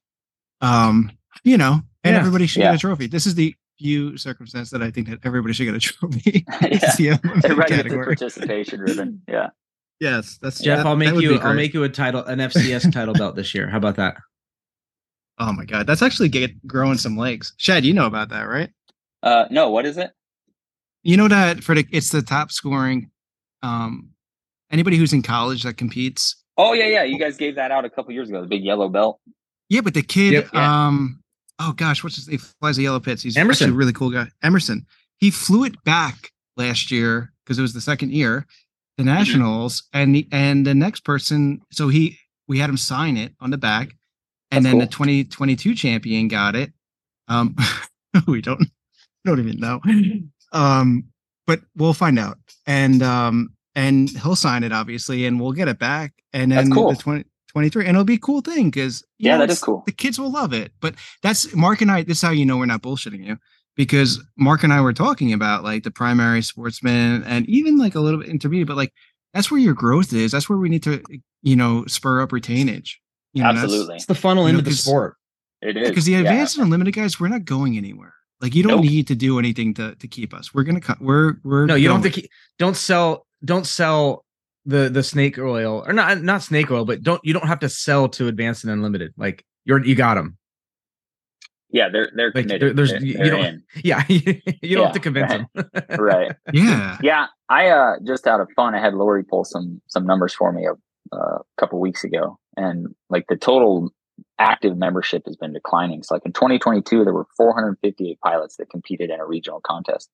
Um, 0.61 1.11
you 1.43 1.59
know, 1.59 1.81
and 2.03 2.15
Yeah. 2.15 2.19
everybody 2.21 2.47
should 2.47 2.61
Yeah. 2.63 2.71
get 2.73 2.77
a 2.77 2.79
trophy. 2.79 3.07
This 3.07 3.27
is 3.27 3.35
the 3.35 3.55
few 3.79 4.17
circumstance 4.17 4.71
that 4.71 4.83
I 4.83 4.91
think 4.91 5.09
that 5.09 5.19
everybody 5.25 5.53
should 5.53 5.65
get 5.67 5.75
a 5.75 5.81
trophy. 5.81 6.45
yeah, 6.49 6.59
It's 6.63 6.97
the 6.97 7.09
unlimited 7.09 7.45
everybody 7.45 7.69
gets 7.69 7.71
a 7.71 7.77
category. 7.83 8.07
participation 8.07 8.81
ribbon. 8.81 9.23
Yeah, 9.29 9.49
Yes, 10.01 10.39
that's 10.41 10.61
Jeff, 10.63 10.79
that- 10.79 10.87
I'll 10.87 10.97
make 10.97 11.15
you. 11.21 11.39
I'll 11.41 11.55
make 11.55 11.75
you 11.75 11.85
a 11.85 11.89
title, 11.89 12.25
an 12.25 12.39
FCS 12.41 12.93
title 12.93 13.15
belt 13.15 13.37
this 13.37 13.55
year. 13.55 13.69
How 13.69 13.77
about 13.79 13.97
that? 13.97 14.17
Oh 15.39 15.53
my 15.53 15.65
god, 15.65 15.87
that's 15.87 16.03
actually 16.03 16.29
get 16.29 16.65
growing 16.67 16.97
some 16.99 17.17
legs. 17.17 17.53
Shad, 17.59 17.85
you 17.85 17.93
know 17.93 18.07
about 18.07 18.29
that, 18.31 18.43
right? 18.43 18.71
uh, 19.23 19.47
no, 19.51 19.71
what 19.71 19.85
is 19.87 19.97
it? 19.99 20.13
You 21.05 21.17
know 21.17 21.29
that 21.29 21.63
for 21.63 21.75
the 21.75 21.87
it's 21.93 22.11
the 22.11 22.23
top 22.23 22.51
scoring. 22.51 23.11
Um, 23.63 24.11
anybody 24.71 24.97
who's 24.97 25.13
in 25.13 25.23
college 25.23 25.63
that 25.63 25.77
competes. 25.77 26.37
Oh 26.57 26.73
yeah, 26.73 26.87
yeah. 26.87 27.03
You 27.05 27.19
guys 27.19 27.37
gave 27.37 27.55
that 27.57 27.71
out 27.71 27.85
a 27.85 27.91
couple 27.91 28.13
years 28.13 28.29
ago. 28.29 28.41
The 28.41 28.47
big 28.49 28.65
yellow 28.65 28.89
belt. 28.89 29.21
Yeah, 29.69 29.81
but 29.81 29.95
the 29.95 30.03
kid, 30.03 30.33
Yep. 30.33 30.49
Yeah. 30.53 30.87
um, 30.87 31.21
oh 31.59 31.73
gosh, 31.73 32.03
what's 32.05 32.17
his 32.17 32.29
name? 32.29 32.39
Flies 32.61 32.77
the 32.77 32.83
yellow 32.85 33.01
Pitts. 33.01 33.23
He's 33.23 33.37
Emerson. 33.37 33.67
actually 33.67 33.75
a 33.75 33.79
really 33.79 33.93
cool 33.93 34.11
guy. 34.11 34.27
Emerson. 34.43 34.87
He 35.19 35.31
flew 35.31 35.65
it 35.65 35.83
back 35.85 36.31
last 36.57 36.91
year 36.91 37.33
because 37.45 37.59
it 37.59 37.63
was 37.63 37.73
the 37.75 37.81
second 37.81 38.13
year, 38.13 38.47
the 38.99 39.03
Mm-hmm. 39.05 39.13
nationals, 39.15 39.83
and 39.93 40.15
the, 40.15 40.29
and 40.33 40.67
the 40.67 40.75
next 40.75 41.01
person. 41.05 41.61
So 41.73 41.89
he 41.89 42.19
we 42.49 42.59
had 42.59 42.69
him 42.71 42.77
sign 42.77 43.17
it 43.17 43.33
on 43.41 43.51
the 43.51 43.59
back, 43.59 43.95
and 44.51 44.65
That's 44.65 44.73
then 44.73 44.79
the 44.81 44.87
2022 44.87 45.75
champion 45.75 46.29
got 46.29 46.55
it. 46.57 46.73
Um, 47.29 47.57
we 48.27 48.41
don't 48.43 48.69
don't 49.25 49.41
even 49.41 49.59
know. 49.59 49.81
Um, 50.55 51.05
but 51.47 51.61
we'll 51.77 51.93
find 51.93 52.19
out, 52.19 52.39
and 52.67 53.03
um, 53.03 53.51
and 53.75 54.09
he'll 54.09 54.37
sign 54.37 54.63
it 54.65 54.73
obviously, 54.73 55.27
and 55.27 55.41
we'll 55.41 55.53
get 55.53 55.69
it 55.69 55.79
back, 55.79 56.13
and 56.33 56.51
then 56.53 56.71
cool. 56.71 56.91
the 56.91 56.97
20. 56.97 57.25
23 57.53 57.85
and 57.87 57.91
it'll 57.95 58.03
be 58.05 58.15
a 58.15 58.19
cool 58.19 58.41
thing 58.41 58.69
because 58.69 59.05
Yeah, 59.19 59.37
that 59.39 59.49
is 59.49 59.61
cool. 59.61 59.85
the 59.87 59.93
kids 59.93 60.19
will 60.19 60.33
love 60.33 60.53
it 60.53 60.73
but 60.81 60.97
that's 61.23 61.55
mark 61.55 61.81
and 61.83 61.89
i 61.89 62.03
this 62.03 62.17
is 62.17 62.23
how 62.23 62.33
you 62.33 62.45
know 62.45 62.57
we're 62.57 62.67
not 62.67 62.83
bullshitting 62.83 63.25
you 63.25 63.39
because 63.77 64.21
mark 64.37 64.65
and 64.65 64.73
i 64.73 64.81
were 64.81 64.93
talking 64.93 65.33
about 65.33 65.63
like 65.63 65.85
the 65.85 65.93
primary 65.93 66.43
sportsman 66.43 67.23
and 67.23 67.49
even 67.49 67.79
like 67.79 67.95
a 67.95 68.01
little 68.01 68.19
bit 68.19 68.29
intermediate 68.29 68.67
but 68.67 68.77
like 68.77 68.93
that's 69.35 69.53
where 69.53 69.61
your 69.61 69.73
growth 69.73 70.13
is 70.13 70.33
that's 70.33 70.49
where 70.49 70.59
we 70.59 70.69
need 70.69 70.83
to 70.83 71.01
you 71.43 71.55
know 71.55 71.85
spur 71.87 72.21
up 72.21 72.31
retainage 72.31 72.95
you 73.35 73.43
know, 73.45 73.51
that's- 73.51 73.63
Absolutely, 73.63 73.95
It's 73.95 74.07
the 74.07 74.17
funnel 74.17 74.49
You 74.49 74.55
know, 74.55 74.59
into 74.59 74.71
the 74.71 74.75
'cause- 74.75 74.81
sport. 74.81 75.15
it 75.63 75.77
is. 75.77 75.89
because 75.91 76.07
the 76.07 76.13
Yeah. 76.13 76.19
advanced 76.23 76.57
and 76.57 76.65
unlimited 76.65 76.93
guys 76.95 77.21
we're 77.21 77.29
not 77.29 77.45
going 77.45 77.77
anywhere 77.77 78.15
like 78.45 78.55
you 78.55 78.63
don't 78.63 78.83
Nope. 78.83 78.85
need 78.85 79.07
to 79.09 79.15
do 79.15 79.39
anything 79.39 79.73
to 79.75 79.95
to 79.97 80.07
keep 80.07 80.35
us 80.35 80.53
we're 80.53 80.63
gonna 80.65 80.81
co- 80.81 81.01
we're 81.01 81.37
we're 81.43 81.65
No, 81.67 81.75
you 81.75 81.89
don't 81.89 82.03
have 82.03 82.13
to. 82.13 82.21
Keep, 82.21 82.31
don't 82.59 82.77
sell. 82.77 83.27
Don't 83.45 83.67
sell 83.67 84.25
the 84.67 84.89
the 84.91 85.03
snake 85.03 85.39
oil 85.39 85.83
or 85.87 85.93
not 85.95 86.23
not 86.23 86.43
snake 86.43 86.71
oil, 86.71 86.85
but 86.85 87.03
don't 87.03 87.21
you 87.25 87.33
don't 87.33 87.47
have 87.49 87.61
to 87.61 87.69
sell 87.71 88.09
to 88.11 88.29
advanced 88.29 88.65
and 88.65 88.73
unlimited. 88.73 89.13
Like 89.17 89.45
you're 89.65 89.83
you 89.85 89.95
got 89.95 90.15
them. 90.17 90.37
Yeah, 91.71 91.89
they're 91.89 92.11
they're 92.15 92.33
Like, 92.35 92.45
committed. 92.47 92.61
there- 92.61 92.73
there's- 92.87 92.91
They're- 92.93 93.03
you 93.03 93.15
they're 93.19 93.31
don't- 93.31 93.45
in. 93.47 93.63
Yeah, 93.85 94.05
you 94.09 94.21
don't 94.21 94.43
Yeah, 94.63 94.83
have 94.85 94.93
to 94.93 95.01
convince 95.01 95.31
right. 95.33 95.47
them. 95.55 95.71
right. 95.99 96.33
yeah 96.53 96.99
Yeah, 97.03 97.27
I 97.49 97.69
uh 97.69 97.95
just 98.07 98.27
out 98.27 98.41
of 98.41 98.49
fun, 98.55 98.75
I 98.75 98.81
had 98.81 98.95
Lori 98.95 99.25
pull 99.25 99.45
some 99.45 99.81
some 99.89 100.07
numbers 100.07 100.35
for 100.35 100.53
me 100.53 100.67
a, 100.67 100.73
uh, 101.17 101.39
a 101.39 101.43
couple 101.59 101.81
weeks 101.81 102.05
ago, 102.05 102.39
and 102.57 102.95
like 103.11 103.25
the 103.29 103.37
total 103.37 103.91
active 104.39 104.77
membership 104.77 105.23
has 105.27 105.37
been 105.37 105.53
declining. 105.53 106.03
So 106.03 106.15
like 106.15 106.27
in 106.27 106.33
2022, 106.33 107.05
there 107.05 107.15
were 107.15 107.27
458 107.37 108.21
pilots 108.21 108.57
that 108.57 108.71
competed 108.71 109.11
in 109.11 109.21
a 109.21 109.27
regional 109.27 109.61
contest, 109.61 110.11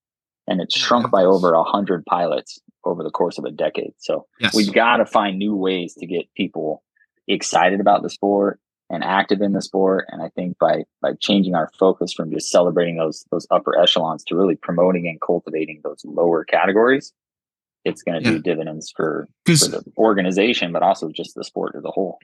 and 0.46 0.60
it's 0.60 0.76
oh, 0.76 0.80
shrunk 0.80 1.10
by 1.10 1.22
over 1.24 1.54
hundred 1.64 2.04
pilots 2.06 2.58
over 2.84 3.02
the 3.02 3.10
course 3.10 3.38
of 3.38 3.44
a 3.44 3.50
decade. 3.50 3.92
So 3.98 4.26
yes 4.40 4.54
we've 4.54 4.72
got 4.72 4.98
to 4.98 5.06
find 5.06 5.38
new 5.38 5.54
ways 5.54 5.94
to 5.94 6.06
get 6.06 6.32
people 6.34 6.82
excited 7.28 7.80
about 7.80 8.02
the 8.02 8.10
sport 8.10 8.58
and 8.88 9.04
active 9.04 9.40
in 9.40 9.52
the 9.52 9.62
sport 9.62 10.06
and 10.08 10.20
i 10.20 10.28
think 10.30 10.58
by 10.58 10.82
by 11.00 11.12
changing 11.20 11.54
our 11.54 11.70
focus 11.78 12.12
from 12.12 12.32
just 12.32 12.50
celebrating 12.50 12.96
those 12.96 13.24
those 13.30 13.46
upper 13.52 13.78
echelons 13.78 14.24
to 14.24 14.34
really 14.34 14.56
promoting 14.56 15.06
and 15.06 15.20
cultivating 15.20 15.80
those 15.84 16.00
lower 16.04 16.42
categories 16.44 17.12
it's 17.84 18.02
going 18.02 18.20
to 18.20 18.28
Yeah. 18.28 18.36
do 18.36 18.42
dividends 18.42 18.92
for, 18.96 19.28
for 19.46 19.52
the 19.68 19.84
organization 19.96 20.72
but 20.72 20.82
also 20.82 21.08
just 21.14 21.36
the 21.36 21.44
sport 21.44 21.76
as 21.78 21.84
a 21.84 21.90
whole 21.90 22.18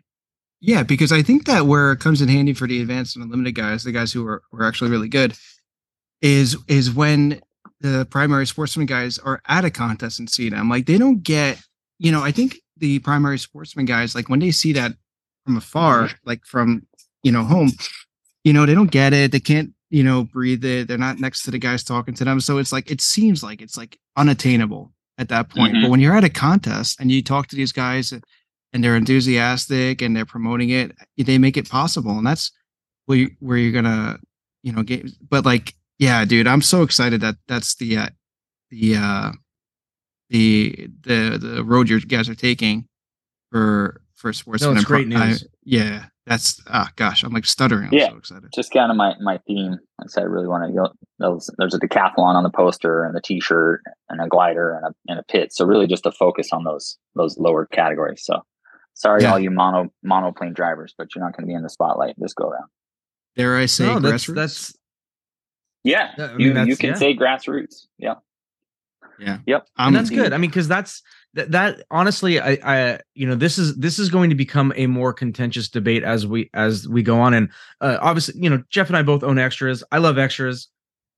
Yeah, 0.60 0.82
because 0.82 1.12
I 1.12 1.22
think 1.22 1.44
that 1.46 1.66
where 1.66 1.92
it 1.92 2.00
comes 2.00 2.22
in 2.22 2.28
handy 2.28 2.54
for 2.54 2.66
the 2.66 2.80
advanced 2.80 3.14
and 3.16 3.24
unlimited 3.24 3.54
guys, 3.54 3.84
the 3.84 3.92
guys 3.92 4.12
who 4.12 4.26
are, 4.26 4.42
who 4.50 4.58
are 4.58 4.64
actually 4.64 4.90
really 4.90 5.08
good, 5.08 5.34
is 6.22 6.56
is 6.66 6.90
when 6.90 7.40
the 7.80 8.06
primary 8.10 8.46
sportsman 8.46 8.86
guys 8.86 9.18
are 9.18 9.40
at 9.46 9.64
a 9.64 9.70
contest 9.70 10.18
and 10.18 10.30
see 10.30 10.48
them. 10.48 10.68
Like 10.70 10.86
they 10.86 10.96
don't 10.98 11.22
get, 11.22 11.60
you 11.98 12.10
know, 12.10 12.22
I 12.22 12.32
think 12.32 12.56
the 12.78 12.98
primary 13.00 13.38
sportsman 13.38 13.84
guys, 13.84 14.14
like 14.14 14.28
when 14.30 14.40
they 14.40 14.50
see 14.50 14.72
that 14.72 14.92
from 15.44 15.56
afar, 15.58 16.10
like 16.24 16.44
from 16.46 16.86
you 17.22 17.32
know 17.32 17.44
home, 17.44 17.70
you 18.44 18.52
know, 18.52 18.64
they 18.64 18.74
don't 18.74 18.90
get 18.90 19.12
it. 19.12 19.32
They 19.32 19.40
can't, 19.40 19.72
you 19.90 20.02
know, 20.02 20.24
breathe 20.24 20.64
it. 20.64 20.88
They're 20.88 20.96
not 20.98 21.20
next 21.20 21.42
to 21.42 21.50
the 21.50 21.58
guys 21.58 21.84
talking 21.84 22.14
to 22.14 22.24
them. 22.24 22.40
So 22.40 22.56
it's 22.58 22.72
like 22.72 22.90
it 22.90 23.02
seems 23.02 23.42
like 23.42 23.60
it's 23.60 23.76
like 23.76 23.98
unattainable 24.16 24.92
at 25.18 25.28
that 25.28 25.50
point. 25.50 25.74
Mhm. 25.74 25.82
But 25.82 25.90
when 25.90 26.00
you're 26.00 26.16
at 26.16 26.24
a 26.24 26.30
contest 26.30 26.98
and 26.98 27.10
you 27.12 27.22
talk 27.22 27.48
to 27.48 27.56
these 27.56 27.72
guys 27.72 28.12
and 28.72 28.82
they're 28.84 28.96
enthusiastic 28.96 30.02
and 30.02 30.14
they're 30.16 30.26
promoting 30.26 30.70
it, 30.70 30.92
they 31.16 31.38
make 31.38 31.56
it 31.56 31.68
possible. 31.68 32.18
And 32.18 32.26
that's 32.26 32.50
where 33.06 33.18
you, 33.18 33.30
where 33.40 33.56
you're 33.56 33.72
gonna, 33.72 34.18
you 34.62 34.72
know, 34.72 34.82
get. 34.82 35.10
But 35.28 35.44
like, 35.44 35.74
yeah, 35.98 36.24
dude, 36.24 36.46
I'm 36.46 36.62
so 36.62 36.82
excited 36.82 37.20
that 37.22 37.36
that's 37.48 37.74
the 37.76 37.96
uh, 37.96 38.08
the 38.70 38.96
uh, 38.96 39.32
the 40.30 40.88
the 41.02 41.38
the 41.40 41.64
road 41.64 41.88
you 41.88 42.00
guys 42.00 42.28
are 42.28 42.34
taking 42.34 42.86
for 43.50 44.00
for 44.14 44.32
sportsmen. 44.32 44.72
it's 44.72 44.78
and 44.80 44.86
pro- 44.86 45.04
great 45.04 45.16
I- 45.16 45.28
news. 45.28 45.46
yeah, 45.64 46.06
that's 46.26 46.60
ah, 46.68 46.90
gosh, 46.96 47.22
I'm 47.22 47.32
like 47.32 47.46
stuttering. 47.46 47.88
I'm 47.88 47.92
Yeah. 47.94 48.08
so 48.10 48.16
excited. 48.16 48.50
just 48.54 48.72
kind 48.72 48.90
of 48.90 48.96
my 48.96 49.14
my 49.20 49.38
theme. 49.46 49.76
I 50.00 50.06
said, 50.08 50.22
I 50.22 50.26
really 50.26 50.48
want 50.48 50.66
to 50.68 50.72
go. 50.74 50.88
Those, 51.18 51.48
there's 51.56 51.72
a 51.74 51.78
decathlon 51.78 52.34
on 52.34 52.42
the 52.42 52.50
poster 52.50 53.04
and 53.04 53.14
the 53.16 53.20
T-shirt 53.22 53.80
and 54.10 54.20
a 54.20 54.28
glider 54.28 54.74
and 54.76 54.86
a 54.86 54.94
and 55.10 55.18
a 55.18 55.22
pit. 55.22 55.52
So 55.54 55.64
really, 55.64 55.86
just 55.86 56.02
to 56.02 56.12
focus 56.12 56.48
on 56.52 56.64
those 56.64 56.98
those 57.14 57.38
lower 57.38 57.66
categories. 57.66 58.22
So 58.24 58.42
sorry, 58.96 59.22
Yeah. 59.22 59.32
all 59.32 59.38
you 59.38 59.50
mono 59.50 59.92
monoplane 60.02 60.52
drivers, 60.52 60.94
but 60.98 61.14
you're 61.14 61.24
not 61.24 61.32
going 61.36 61.44
to 61.44 61.48
be 61.48 61.54
in 61.54 61.62
the 61.62 61.70
spotlight 61.70 62.14
this 62.18 62.34
go 62.34 62.48
around. 62.48 62.68
Dare 63.36 63.56
I 63.56 63.66
say 63.66 63.86
no, 63.86 64.00
that's 64.00 64.26
grassroots? 64.26 64.34
that's 64.34 64.76
Yeah, 65.84 66.12
Yeah, 66.18 66.24
I 66.24 66.34
mean, 66.34 66.56
you 66.56 66.64
you 66.64 66.76
can 66.76 66.90
yeah. 66.90 66.94
say 66.96 67.14
grassroots. 67.14 67.86
Yeah, 67.98 68.14
yeah. 69.18 69.38
Yep. 69.46 69.68
Um, 69.76 69.86
and 69.88 69.96
that's 69.96 70.10
indeed. 70.10 70.22
good. 70.22 70.32
I 70.32 70.38
mean, 70.38 70.50
because 70.50 70.68
that's 70.68 71.02
that, 71.34 71.50
that 71.52 71.82
honestly, 71.90 72.40
I, 72.40 72.58
I, 72.64 73.00
you 73.14 73.26
know, 73.26 73.34
this 73.34 73.58
is 73.58 73.76
this 73.76 73.98
is 73.98 74.08
going 74.08 74.30
to 74.30 74.36
become 74.36 74.72
a 74.76 74.86
more 74.86 75.12
contentious 75.12 75.68
debate 75.68 76.02
as 76.02 76.26
we 76.26 76.48
as 76.54 76.88
we 76.88 77.02
go 77.02 77.20
on. 77.20 77.34
And 77.34 77.50
uh, 77.80 77.98
obviously, 78.00 78.40
you 78.40 78.48
know, 78.50 78.62
Jeff 78.70 78.88
and 78.88 78.96
I 78.96 79.02
both 79.02 79.22
own 79.22 79.38
extras. 79.38 79.84
I 79.92 79.98
love 79.98 80.18
extras. 80.18 80.68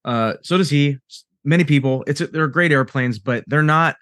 Uh, 0.05 0.35
so 0.43 0.59
does 0.59 0.71
he. 0.71 0.99
Many 1.45 1.65
people. 1.65 2.05
It's 2.07 2.21
they're 2.21 2.49
great 2.49 2.73
airplanes, 2.73 3.19
but 3.21 3.45
they're 3.47 3.63
not. 3.63 3.97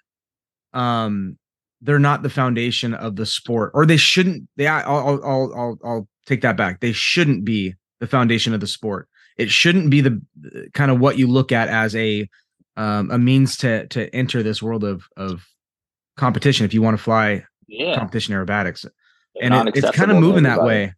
Um, 0.73 1.37
they're 1.81 1.99
not 1.99 2.23
the 2.23 2.29
foundation 2.29 2.93
of 2.93 3.15
the 3.15 3.25
sport, 3.25 3.71
or 3.73 3.85
they 3.85 3.97
shouldn't. 3.97 4.47
They, 4.55 4.67
I'll, 4.67 5.21
I'll, 5.23 5.53
I'll, 5.55 5.79
I'll, 5.83 6.07
take 6.25 6.41
that 6.41 6.57
back. 6.57 6.81
They 6.81 6.91
shouldn't 6.91 7.45
be 7.45 7.73
the 8.01 8.07
foundation 8.07 8.53
of 8.53 8.59
the 8.59 8.67
sport. 8.67 9.07
It 9.37 9.49
shouldn't 9.49 9.89
be 9.89 10.01
the 10.01 10.21
kind 10.73 10.91
of 10.91 10.99
what 10.99 11.17
you 11.17 11.27
look 11.27 11.53
at 11.53 11.69
as 11.69 11.95
a 11.95 12.27
um, 12.77 13.09
a 13.11 13.17
means 13.17 13.57
to 13.57 13.87
to 13.87 14.13
enter 14.15 14.43
this 14.43 14.61
world 14.61 14.83
of 14.83 15.03
of 15.17 15.45
competition 16.15 16.65
if 16.65 16.73
you 16.73 16.81
want 16.81 16.97
to 16.97 17.03
fly 17.03 17.43
yeah. 17.67 17.95
competition 17.95 18.33
aerobatics 18.33 18.85
They're 19.35 19.53
and 19.53 19.69
it, 19.69 19.77
it's 19.77 19.91
kind 19.91 20.11
of 20.11 20.17
moving 20.17 20.43
that 20.43 20.63
way 20.63 20.93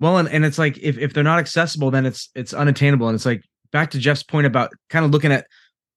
well 0.00 0.18
and, 0.18 0.28
and 0.28 0.44
it's 0.44 0.58
like 0.58 0.78
if, 0.78 0.98
if 0.98 1.12
they're 1.12 1.22
not 1.22 1.38
accessible 1.38 1.90
then 1.90 2.06
it's 2.06 2.28
it's 2.34 2.52
unattainable 2.52 3.08
and 3.08 3.14
it's 3.14 3.26
like 3.26 3.42
back 3.72 3.90
to 3.90 3.98
jeff's 3.98 4.22
point 4.22 4.46
about 4.46 4.72
kind 4.90 5.04
of 5.04 5.12
looking 5.12 5.32
at 5.32 5.46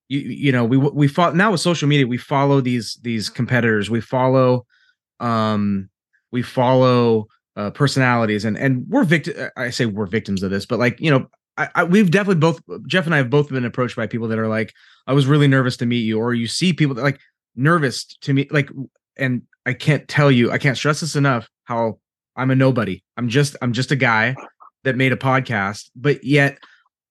you 0.09 0.19
you 0.19 0.51
know 0.51 0.63
we 0.65 0.77
we 0.77 1.07
follow 1.07 1.33
now 1.33 1.51
with 1.51 1.61
social 1.61 1.87
media 1.87 2.07
we 2.07 2.17
follow 2.17 2.61
these 2.61 2.99
these 3.01 3.29
competitors. 3.29 3.89
We 3.89 4.01
follow 4.01 4.65
um 5.19 5.89
we 6.31 6.41
follow 6.41 7.27
uh, 7.57 7.71
personalities. 7.71 8.45
And 8.45 8.57
and 8.57 8.85
we're 8.87 9.03
victim 9.03 9.49
i 9.57 9.69
say 9.71 9.85
we're 9.85 10.05
victims 10.05 10.43
of 10.43 10.51
this 10.51 10.65
but 10.65 10.79
like 10.79 11.01
you 11.01 11.09
know 11.09 11.27
I, 11.57 11.69
I 11.73 11.83
we've 11.83 12.11
definitely 12.11 12.39
both 12.39 12.61
jeff 12.85 13.05
and 13.05 13.15
i 13.15 13.17
have 13.17 13.31
both 13.31 13.49
been 13.49 13.65
approached 13.65 13.95
by 13.95 14.05
people 14.05 14.27
that 14.27 14.37
are 14.37 14.47
like 14.47 14.73
i 15.07 15.13
was 15.13 15.25
really 15.25 15.47
nervous 15.47 15.75
to 15.77 15.87
meet 15.87 16.05
you 16.05 16.19
or 16.19 16.33
you 16.33 16.47
see 16.47 16.71
people 16.71 16.95
that 16.95 17.01
like 17.01 17.19
nervous 17.55 18.05
to 18.21 18.33
me 18.33 18.47
like 18.51 18.69
and 19.17 19.41
i 19.65 19.73
can't 19.73 20.07
tell 20.07 20.31
you 20.31 20.51
i 20.51 20.59
can't 20.59 20.77
stress 20.77 21.01
this 21.01 21.15
enough 21.15 21.49
how 21.63 21.97
i'm 22.35 22.51
a 22.51 22.55
nobody. 22.55 23.03
I'm 23.17 23.27
just 23.27 23.55
i'm 23.63 23.73
just 23.73 23.91
a 23.91 23.95
guy 23.95 24.35
that 24.83 24.95
made 24.95 25.11
a 25.11 25.17
podcast 25.17 25.89
but 25.95 26.23
yet 26.23 26.59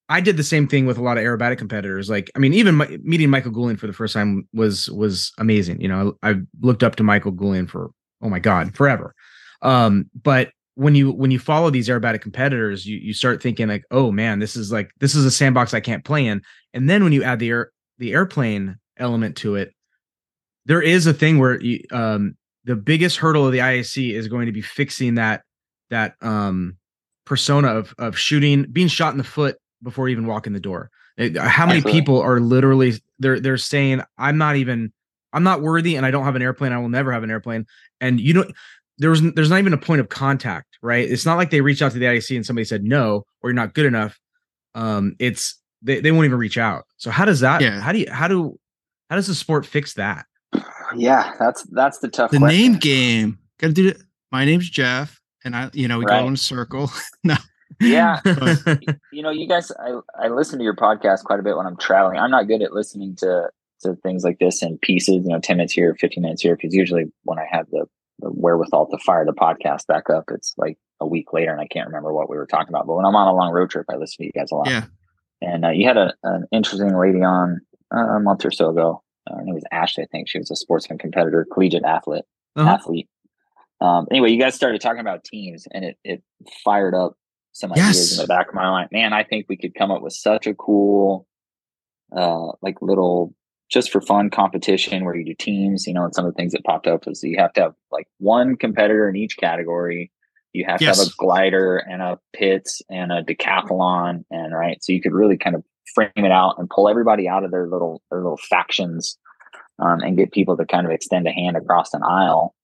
i 0.09 0.21
did 0.21 0.37
the 0.37 0.45
same 0.45 0.67
thing 0.67 0.87
with 0.87 0.99
a 0.99 1.03
lot 1.03 1.19
of 1.19 1.25
aerobatic 1.25 1.59
competitors. 1.59 2.09
Like 2.09 2.31
i 2.37 2.39
mean 2.39 2.53
even 2.53 2.77
my, 2.77 2.99
meeting 3.03 3.31
michael 3.31 3.53
Goulian 3.53 3.79
for 3.79 3.87
the 3.87 3.93
first 3.93 4.15
time 4.15 4.49
was 4.53 4.91
was 4.91 5.33
amazing. 5.39 5.81
You 5.81 5.89
know 5.89 6.17
i, 6.23 6.31
I 6.31 6.35
looked 6.61 6.83
up 6.83 6.97
to 6.97 7.03
michael 7.03 7.33
Goulian 7.33 7.69
for 7.69 7.91
oh 8.23 8.29
my 8.29 8.39
god 8.39 8.75
forever. 8.77 9.15
Um 9.63 10.11
but 10.23 10.51
when 10.75 10.95
you 10.95 11.11
when 11.11 11.31
you 11.31 11.39
follow 11.39 11.71
these 11.71 11.89
aerobatic 11.89 12.21
competitors 12.21 12.87
you 12.87 12.99
you 12.99 13.15
start 13.15 13.43
thinking 13.43 13.69
like 13.69 13.85
oh 13.91 14.13
man 14.13 14.39
this 14.39 14.57
is 14.57 14.71
like 14.71 14.91
this 15.01 15.15
is 15.15 15.25
a 15.25 15.31
sandbox 15.31 15.75
i 15.75 15.81
can't 15.81 16.05
play 16.05 16.27
in. 16.27 16.43
And 16.75 16.89
then 16.89 17.03
when 17.03 17.13
you 17.13 17.23
add 17.23 17.39
the 17.39 17.49
air 17.49 17.71
the 17.99 18.13
airplane 18.13 18.77
element 18.99 19.37
to 19.37 19.57
it 19.57 19.73
there 20.67 20.83
is 20.83 21.07
a 21.07 21.15
thing 21.15 21.39
where 21.39 21.61
you, 21.61 21.83
um 21.93 22.37
the 22.65 22.77
biggest 22.77 23.19
hurdle 23.19 23.47
of 23.47 23.53
the 23.53 23.61
IAC 23.61 24.13
is 24.13 24.27
going 24.27 24.47
to 24.47 24.53
be 24.53 24.61
fixing 24.61 25.15
that 25.15 25.43
that 25.91 26.15
um 26.21 26.77
persona 27.25 27.69
of 27.69 27.95
of 27.99 28.19
shooting 28.19 28.65
being 28.71 28.89
shot 28.89 29.13
in 29.13 29.19
the 29.19 29.25
foot 29.25 29.57
before 29.83 30.09
even 30.09 30.27
walk 30.27 30.47
in 30.47 30.53
the 30.53 30.61
door 30.61 30.91
how 31.19 31.67
many 31.67 31.79
Absolutely. 31.79 31.93
people 31.93 32.21
are 32.21 32.41
literally 32.41 32.95
they're 33.19 33.41
they're 33.41 33.57
saying 33.59 34.01
i'm 34.19 34.39
not 34.39 34.57
even 34.57 34.93
i'm 35.33 35.43
not 35.43 35.61
worthy 35.63 35.97
and 35.97 36.05
i 36.07 36.11
don't 36.11 36.25
have 36.25 36.37
an 36.37 36.43
airplane 36.43 36.73
i 36.73 36.79
will 36.79 36.89
never 36.89 37.13
have 37.13 37.23
an 37.23 37.31
airplane 37.31 37.67
and 38.01 38.21
you 38.21 38.33
know 38.35 38.45
there's 38.99 39.21
there's 39.35 39.51
not 39.51 39.59
even 39.59 39.73
a 39.73 39.79
point 39.79 40.01
of 40.01 40.09
contact 40.09 40.79
right 40.83 41.09
it's 41.11 41.27
not 41.27 41.37
like 41.37 41.51
they 41.51 41.61
reached 41.61 41.83
out 41.83 41.93
to 41.93 41.99
the 41.99 42.07
IAC 42.07 42.35
and 42.37 42.45
somebody 42.47 42.65
said 42.65 42.83
no 42.85 43.25
or 43.43 43.51
you're 43.51 43.55
not 43.55 43.75
good 43.75 43.87
enough 43.87 44.19
um 44.75 45.15
it's 45.19 45.59
they, 45.83 46.01
they 46.01 46.11
won't 46.13 46.25
even 46.25 46.39
reach 46.39 46.59
out 46.59 46.85
so 46.97 47.11
how 47.11 47.25
does 47.25 47.41
that 47.41 47.61
Yeah. 47.61 47.81
how 47.81 47.93
do 47.93 47.99
you 47.99 48.11
how 48.11 48.29
do 48.29 48.59
how 49.11 49.17
does 49.17 49.27
the 49.27 49.35
sport 49.35 49.65
fix 49.67 49.95
that 49.95 50.25
Yeah, 50.97 51.33
that's 51.39 51.63
that's 51.65 51.99
the 51.99 52.09
tough. 52.09 52.31
the 52.31 52.39
question. 52.39 52.57
name 52.57 52.79
game. 52.79 53.39
Gotta 53.59 53.73
do 53.73 53.89
it. 53.89 53.99
My 54.33 54.45
name's 54.45 54.69
Jeff, 54.71 55.21
and 55.45 55.55
I, 55.57 55.71
you 55.73 55.89
know, 55.89 55.99
we 55.99 56.05
Right. 56.05 56.21
go 56.23 56.29
in 56.29 56.35
a 56.35 56.37
circle. 56.37 56.91
no, 57.25 57.35
Yeah, 57.81 58.21
you 59.13 59.23
know, 59.23 59.31
you 59.31 59.49
guys, 59.49 59.71
I 59.73 59.99
I 60.19 60.29
listen 60.29 60.59
to 60.59 60.65
your 60.65 60.77
podcast 60.77 61.25
quite 61.25 61.41
a 61.41 61.43
bit 61.43 61.57
when 61.57 61.67
I'm 61.67 61.77
traveling. 61.77 62.19
I'm 62.19 62.31
not 62.31 62.49
good 62.49 62.63
at 62.63 62.73
listening 62.73 63.17
to 63.17 63.51
to 63.83 63.95
things 63.97 64.25
like 64.25 64.39
this 64.39 64.63
in 64.63 64.79
pieces. 64.79 65.25
You 65.25 65.33
know, 65.33 65.41
ten 65.41 65.59
minutes 65.59 65.73
here, 65.73 65.95
fifteen 65.99 66.23
minutes 66.23 66.43
here, 66.43 66.57
because 66.57 66.75
usually 66.75 67.05
when 67.25 67.39
I 67.39 67.47
have 67.51 67.67
the, 67.71 67.87
the 68.21 68.31
wherewithal 68.31 68.89
to 68.91 68.99
fire 68.99 69.25
the 69.25 69.33
podcast 69.33 69.87
back 69.87 70.09
up, 70.11 70.25
it's 70.33 70.55
like 70.57 70.79
a 71.01 71.07
week 71.07 71.33
later, 71.33 71.53
and 71.53 71.61
I 71.61 71.67
can't 71.67 71.87
remember 71.87 72.13
what 72.13 72.31
we 72.31 72.37
were 72.37 72.47
talking 72.47 72.69
about. 72.69 72.87
But 72.87 72.97
when 72.97 73.05
I'm 73.05 73.17
on 73.17 73.29
a 73.29 73.35
long 73.35 73.53
road 73.53 73.71
trip, 73.71 73.87
I 73.91 73.97
listen 73.97 74.19
to 74.19 74.27
you 74.27 74.33
guys 74.33 74.51
a 74.51 74.55
lot. 74.55 74.71
yeah, 74.71 74.85
And 75.43 75.65
uh, 75.65 75.71
you 75.71 75.87
had 75.87 75.97
a, 75.97 76.15
an 76.23 76.47
interesting 76.53 76.97
lady 76.97 77.23
on 77.23 77.61
uh, 77.95 77.99
a 77.99 78.21
month 78.21 78.45
or 78.45 78.51
so 78.51 78.71
ago. 78.71 79.03
Uh, 79.29 79.37
her 79.37 79.45
name 79.45 79.55
was 79.55 79.65
Ashley, 79.73 80.05
I 80.05 80.07
think. 80.07 80.29
She 80.29 80.39
was 80.39 80.51
a 80.51 80.57
sportsman 80.57 80.99
competitor, 80.99 81.47
collegiate 81.53 81.85
athlete. 81.85 82.25
Uh-huh. 82.55 82.69
Athlete. 82.69 83.09
Um, 83.81 84.07
anyway, 84.11 84.31
you 84.31 84.41
guys 84.41 84.55
started 84.55 84.81
talking 84.81 85.01
about 85.01 85.25
teams, 85.25 85.67
and 85.71 85.85
it 85.85 85.99
it 86.03 86.23
fired 86.65 86.95
up 86.95 87.15
some 87.57 87.73
ideas 87.73 87.97
Yes. 87.97 88.13
in 88.13 88.23
the 88.23 88.27
back 88.29 88.49
of 88.49 88.55
my 88.55 88.69
mind. 88.69 88.91
Man, 88.93 89.13
I 89.15 89.25
think 89.25 89.47
we 89.49 89.57
could 89.57 89.75
come 89.75 89.91
up 89.91 90.03
with 90.03 90.13
such 90.13 90.47
a 90.47 90.55
cool, 90.55 91.27
uh, 92.15 92.53
like 92.63 92.81
little 92.83 93.35
just 93.71 93.91
for 93.91 94.01
fun 94.01 94.31
competition 94.31 95.05
where 95.05 95.17
you 95.17 95.25
do 95.25 95.35
teams. 95.35 95.87
You 95.87 95.95
know, 95.95 96.05
and 96.05 96.15
some 96.15 96.27
of 96.27 96.33
the 96.33 96.37
things 96.37 96.53
that 96.53 96.65
popped 96.65 96.87
up 96.87 97.07
was 97.07 97.23
you 97.25 97.39
have 97.39 97.53
to 97.55 97.61
have 97.63 97.75
like 97.91 98.07
one 98.19 98.57
competitor 98.57 99.09
in 99.09 99.17
each 99.17 99.37
category. 99.39 100.13
You 100.53 100.65
have 100.67 100.79
to 100.81 100.87
have 100.87 100.99
a 100.99 101.11
glider 101.19 101.77
and 101.79 102.01
a 102.03 102.19
Pitts 102.33 102.81
and 102.91 103.11
a 103.13 103.23
decathlon, 103.23 104.25
and 104.31 104.55
right, 104.55 104.83
so 104.83 104.93
you 104.93 105.01
could 105.03 105.13
really 105.13 105.37
kind 105.37 105.57
of 105.57 105.65
frame 105.95 106.11
it 106.17 106.31
out 106.33 106.57
and 106.59 106.69
pull 106.71 106.89
everybody 106.89 107.29
out 107.29 107.45
of 107.45 107.51
their 107.51 107.67
little 107.69 108.03
their 108.11 108.21
little 108.23 108.39
factions, 108.39 109.19
um, 109.79 110.01
and 110.01 110.17
get 110.17 110.33
people 110.33 110.57
to 110.57 110.65
kind 110.67 110.87
of 110.87 110.93
extend 110.93 111.27
a 111.27 111.33
hand 111.33 111.57
across 111.57 111.93
an 111.95 112.03
aisle. 112.03 112.55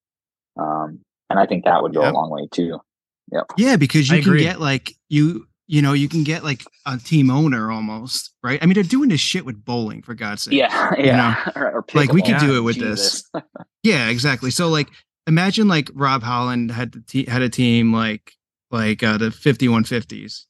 Um, 0.58 1.00
and 1.30 1.38
I 1.38 1.46
think 1.46 1.64
that 1.64 1.82
would 1.82 1.94
go 1.94 2.02
Yep. 2.02 2.12
a 2.12 2.16
long 2.16 2.30
way 2.30 2.46
too. 2.50 2.78
Yep. 3.32 3.46
yeah, 3.56 3.76
because 3.76 4.10
I 4.10 4.16
you 4.16 4.22
can 4.22 4.32
agree. 4.32 4.42
get 4.42 4.60
like 4.60 4.92
you, 5.08 5.46
you 5.66 5.80
know, 5.80 5.94
you 5.94 6.08
can 6.08 6.22
get 6.22 6.44
like 6.44 6.62
a 6.86 6.98
team 6.98 7.30
owner 7.30 7.70
almost, 7.72 8.34
right? 8.42 8.62
I 8.62 8.66
mean, 8.66 8.74
they're 8.74 8.82
doing 8.82 9.08
this 9.08 9.20
shit 9.20 9.46
with 9.46 9.64
bowling 9.64 10.02
for 10.02 10.14
God's 10.14 10.42
sake. 10.42 10.54
Yeah, 10.54 10.94
You 10.98 11.04
yeah. 11.06 11.48
or, 11.56 11.72
or 11.78 11.84
Like, 11.94 12.12
we 12.12 12.20
could 12.22 12.34
pickleball. 12.34 12.40
do 12.40 12.56
it 12.56 12.60
with 12.60 12.76
Jesus. 12.76 13.24
Yeah, 13.82 14.08
exactly. 14.08 14.50
So 14.50 14.68
like 14.68 14.88
imagine 15.26 15.68
like 15.68 15.90
Rob 15.94 16.22
Holland 16.22 16.70
had 16.70 16.92
the 16.92 17.00
te- 17.00 17.24
had 17.30 17.40
a 17.42 17.48
team 17.48 17.92
like 17.92 18.32
like 18.70 19.02
uh 19.02 19.16
the 19.18 19.26
5150s. 19.30 20.44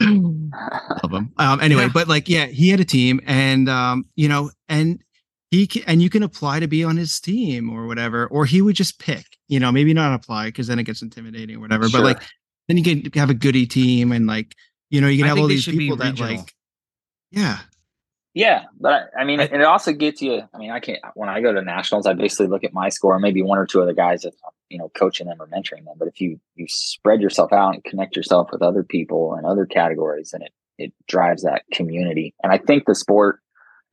Love 0.00 1.12
him. 1.12 1.32
Um 1.38 1.60
anyway, 1.60 1.82
Yeah. 1.82 1.90
but 1.92 2.08
like 2.08 2.28
yeah, 2.28 2.46
he 2.46 2.68
had 2.68 2.80
a 2.80 2.84
team 2.84 3.20
and 3.26 3.68
um 3.68 4.04
you 4.14 4.28
know 4.28 4.50
and 4.68 5.02
he 5.52 5.66
can, 5.66 5.82
and 5.86 6.02
you 6.02 6.08
can 6.10 6.22
apply 6.22 6.60
to 6.60 6.66
be 6.66 6.82
on 6.82 6.96
his 6.96 7.20
team 7.20 7.70
or 7.70 7.86
whatever 7.86 8.26
or 8.28 8.46
he 8.46 8.62
would 8.62 8.74
just 8.74 8.98
pick, 8.98 9.26
you 9.48 9.60
know, 9.60 9.70
maybe 9.70 9.92
not 9.92 10.14
apply 10.14 10.46
because 10.46 10.66
then 10.66 10.78
it 10.78 10.84
gets 10.84 11.02
intimidating 11.02 11.56
or 11.56 11.60
whatever, 11.60 11.88
but 11.90 12.02
like 12.02 12.22
then 12.68 12.78
you 12.78 12.82
can 12.82 13.12
have 13.12 13.28
a 13.30 13.34
goodie 13.34 13.66
team 13.66 14.10
and 14.12 14.26
like 14.26 14.56
you 14.88 15.00
know, 15.00 15.08
you 15.08 15.18
can 15.18 15.26
I 15.26 15.28
have 15.28 15.38
all 15.38 15.46
these 15.46 15.66
people 15.66 15.96
that 15.98 16.18
like 16.18 16.54
yeah. 17.30 17.58
Yeah, 18.34 18.64
but 18.80 19.10
I, 19.14 19.20
I 19.20 19.24
mean, 19.24 19.40
I- 19.40 19.44
and 19.44 19.60
it 19.60 19.66
also 19.66 19.92
gets 19.92 20.22
you. 20.22 20.40
I 20.54 20.58
mean, 20.58 20.70
I 20.70 20.80
can't. 20.80 21.00
When 21.14 21.28
I 21.28 21.42
go 21.42 21.52
to 21.52 21.60
nationals, 21.60 22.06
I 22.06 22.14
basically 22.14 22.46
look 22.46 22.64
at 22.64 22.72
my 22.72 22.88
score 22.88 23.12
and 23.12 23.20
maybe 23.22 23.42
one 23.42 23.58
or 23.58 23.66
two 23.66 23.82
other 23.82 23.92
guys 23.92 24.24
if 24.24 24.32
I'm, 24.46 24.52
you 24.70 24.78
know, 24.78 24.90
coaching 24.94 25.26
them 25.26 25.40
or 25.40 25.46
mentoring 25.48 25.84
them. 25.84 25.96
But 25.98 26.08
if 26.08 26.18
you 26.18 26.40
you 26.54 26.66
spread 26.68 27.20
yourself 27.20 27.52
out 27.52 27.74
and 27.74 27.84
connect 27.84 28.16
yourself 28.16 28.48
with 28.50 28.62
other 28.62 28.82
people 28.84 29.34
and 29.34 29.44
other 29.44 29.66
categories, 29.66 30.32
and 30.32 30.42
it 30.42 30.52
it 30.78 30.94
drives 31.08 31.42
that 31.42 31.62
community. 31.74 32.34
And 32.42 32.50
I 32.50 32.56
think 32.56 32.86
the 32.86 32.94
sport, 32.94 33.40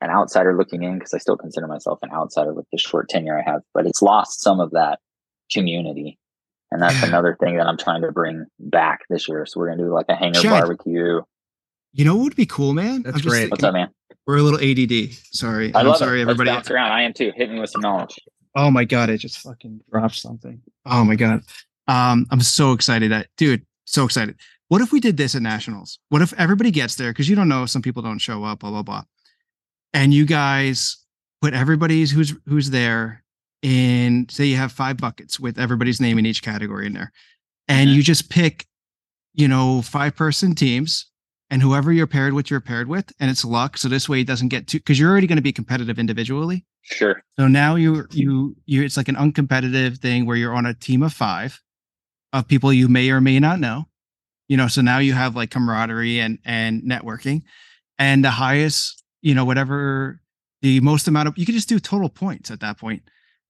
an 0.01 0.10
outsider 0.10 0.56
looking 0.58 0.84
in, 0.84 0.98
because 0.98 1.13
I 1.13 1.18
still 1.18 1.38
consider 1.38 1.68
myself 1.68 2.00
an 2.01 2.12
outsider 2.12 2.53
with 2.53 2.65
the 2.72 2.77
short 2.77 3.10
tenure 3.10 3.38
I 3.38 3.50
have, 3.50 3.62
but 3.74 3.86
it's 3.86 4.01
lost 4.01 4.41
some 4.41 4.60
of 4.60 4.72
that 4.72 5.00
community. 5.51 6.18
And 6.72 6.82
that's 6.82 7.01
Yeah. 7.01 7.08
another 7.08 7.36
thing 7.39 7.58
that 7.58 7.68
I'm 7.68 7.77
trying 7.77 8.01
to 8.03 8.12
bring 8.12 8.46
back 8.60 9.01
this 9.10 9.27
year. 9.27 9.46
So 9.46 9.60
we're 9.60 9.70
gonna 9.70 9.84
do 9.84 9.94
like 9.94 10.06
a 10.10 10.15
hangar 10.15 10.39
Shad. 10.39 10.62
barbecue. 10.62 11.22
You 11.94 12.06
know 12.06 12.15
what 12.15 12.24
would 12.25 12.36
be 12.36 12.46
cool, 12.46 12.74
man? 12.74 13.01
That's 13.01 13.15
I'm 13.15 13.22
just 13.22 13.34
great. 13.34 13.50
What's 13.51 13.63
up, 13.63 13.74
man? 13.74 13.89
We're 14.27 14.38
a 14.38 14.44
little 14.44 14.60
ADD. 14.60 15.12
Sorry. 15.32 15.74
I 15.74 15.79
I'm 15.82 15.96
sorry, 15.96 16.22
it. 16.22 16.25
Let's 16.25 16.36
everybody. 16.36 16.56
bounce 16.56 16.70
around. 16.70 16.91
I 16.91 17.01
am 17.01 17.13
too. 17.13 17.32
Hit 17.36 17.50
me 17.50 17.60
with 17.60 17.72
some 17.72 17.82
knowledge. 17.82 18.15
Oh 18.56 18.70
my 18.70 18.84
god, 18.86 19.10
it 19.10 19.18
just 19.18 19.39
fucking 19.39 19.82
dropped 19.91 20.15
something. 20.15 20.62
Oh 20.86 21.03
my 21.03 21.15
god. 21.15 21.41
Um, 21.88 22.27
I'm 22.29 22.41
so 22.41 22.74
excited 22.74 23.12
that 23.12 23.27
dude, 23.38 23.65
so 23.86 24.06
excited. 24.06 24.36
What 24.68 24.82
if 24.82 24.91
we 24.91 25.00
did 25.00 25.18
this 25.18 25.34
at 25.34 25.41
nationals? 25.41 25.98
What 26.10 26.22
if 26.22 26.32
everybody 26.34 26.70
gets 26.70 26.94
there? 26.94 27.10
Because 27.12 27.27
you 27.27 27.36
don't 27.36 27.48
know, 27.50 27.65
some 27.65 27.82
people 27.82 28.03
don't 28.03 28.20
show 28.20 28.44
up, 28.44 28.60
blah, 28.60 28.70
blah, 28.70 28.84
blah. 28.84 29.03
And 29.93 30.13
you 30.13 30.25
guys 30.25 30.98
put 31.41 31.53
everybody's 31.53 32.12
who's 32.12 32.34
who's 32.46 32.69
there 32.69 33.24
in 33.62 34.27
say 34.29 34.46
you 34.46 34.55
have 34.55 34.72
five 34.72 34.98
buckets 34.98 35.39
with 35.39 35.60
everybody's 35.60 36.00
name 36.00 36.17
in 36.17 36.25
each 36.25 36.41
category 36.43 36.86
in 36.86 36.93
there. 36.93 37.12
And 37.67 37.89
Mhm. 37.89 37.96
you 37.96 38.03
just 38.03 38.29
pick, 38.29 38.65
you 39.34 39.48
know, 39.48 39.81
five 39.81 40.15
person 40.15 40.55
teams 40.55 41.05
and 41.50 41.62
whoever 41.62 41.91
you're 41.91 42.08
paired 42.08 42.34
with, 42.34 42.50
you're 42.51 42.62
paired 42.62 42.88
with, 42.88 43.12
and 43.19 43.29
it's 43.31 43.43
luck. 43.43 43.77
So 43.77 43.89
this 43.89 44.08
way 44.08 44.22
it 44.22 44.27
doesn't 44.27 44.50
get 44.50 44.67
too 44.67 44.77
because 44.79 45.00
you're 45.00 45.10
already 45.10 45.27
going 45.27 45.38
to 45.38 45.41
be 45.41 45.51
competitive 45.51 45.98
individually. 46.00 46.65
Sure. 46.84 47.22
So 47.38 47.48
now 47.48 47.75
you 47.75 48.05
you 48.12 48.55
you 48.65 48.84
it's 48.84 48.98
like 48.98 49.08
an 49.10 49.15
uncompetitive 49.15 49.98
thing 50.00 50.25
where 50.25 50.38
you're 50.38 50.55
on 50.55 50.65
a 50.65 50.74
team 50.74 51.03
of 51.03 51.13
five 51.13 51.60
of 52.31 52.48
people 52.48 52.72
you 52.72 52.88
may 52.88 53.10
or 53.10 53.19
may 53.22 53.39
not 53.39 53.60
know. 53.60 53.88
You 54.48 54.58
know, 54.58 54.67
so 54.67 54.81
now 54.81 55.00
you 55.00 55.13
have 55.13 55.36
like 55.36 55.51
camaraderie 55.51 56.19
and 56.19 56.39
and 56.46 56.81
networking. 56.84 57.41
And 57.98 58.24
the 58.24 58.31
highest, 58.31 59.03
you 59.22 59.34
know, 59.36 59.46
whatever 59.46 60.22
the 60.62 60.80
most 60.82 61.08
amount 61.08 61.28
of 61.28 61.38
you 61.38 61.46
can 61.46 61.56
just 61.56 61.70
do 61.70 61.80
total 61.80 62.10
points 62.10 62.52
at 62.52 62.60
that 62.62 62.78
point. 62.78 63.04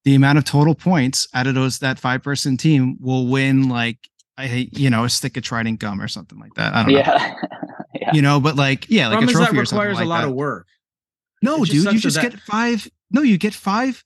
The 0.04 0.14
amount 0.14 0.38
of 0.38 0.44
total 0.44 0.74
points 0.74 1.28
out 1.34 1.46
of 1.46 1.54
those 1.54 1.78
that 1.80 1.98
five 1.98 2.22
person 2.22 2.56
team 2.56 2.96
will 3.00 3.26
win 3.26 3.68
like 3.68 3.98
I 4.38 4.68
you 4.72 4.88
know, 4.90 5.04
a 5.04 5.10
stick 5.10 5.36
of 5.36 5.42
trident 5.42 5.78
gum 5.80 6.00
or 6.00 6.08
something 6.08 6.38
like 6.38 6.54
that. 6.54 6.74
I 6.74 6.82
don't 6.84 6.92
know. 6.92 6.98
Yeah. 6.98 7.34
yeah. 7.94 8.10
You 8.14 8.22
know, 8.22 8.40
but 8.40 8.56
like 8.56 8.88
yeah, 8.88 9.08
like 9.08 9.18
Problem 9.18 9.28
a 9.28 9.30
is 9.32 9.38
that 9.38 9.44
trophy 9.46 9.58
or 9.58 9.64
something 9.66 9.78
requires 9.88 9.96
like 9.96 10.04
a 10.06 10.08
lot 10.08 10.20
that. 10.22 10.28
of 10.28 10.34
work. 10.34 10.66
No, 11.42 11.62
It 11.62 11.70
dude, 11.70 11.82
sucks 11.84 11.94
you 11.94 12.00
just 12.00 12.16
that- 12.16 12.30
get 12.32 12.40
five. 12.40 12.88
No, 13.10 13.22
you 13.22 13.36
get 13.38 13.54
five 13.54 14.04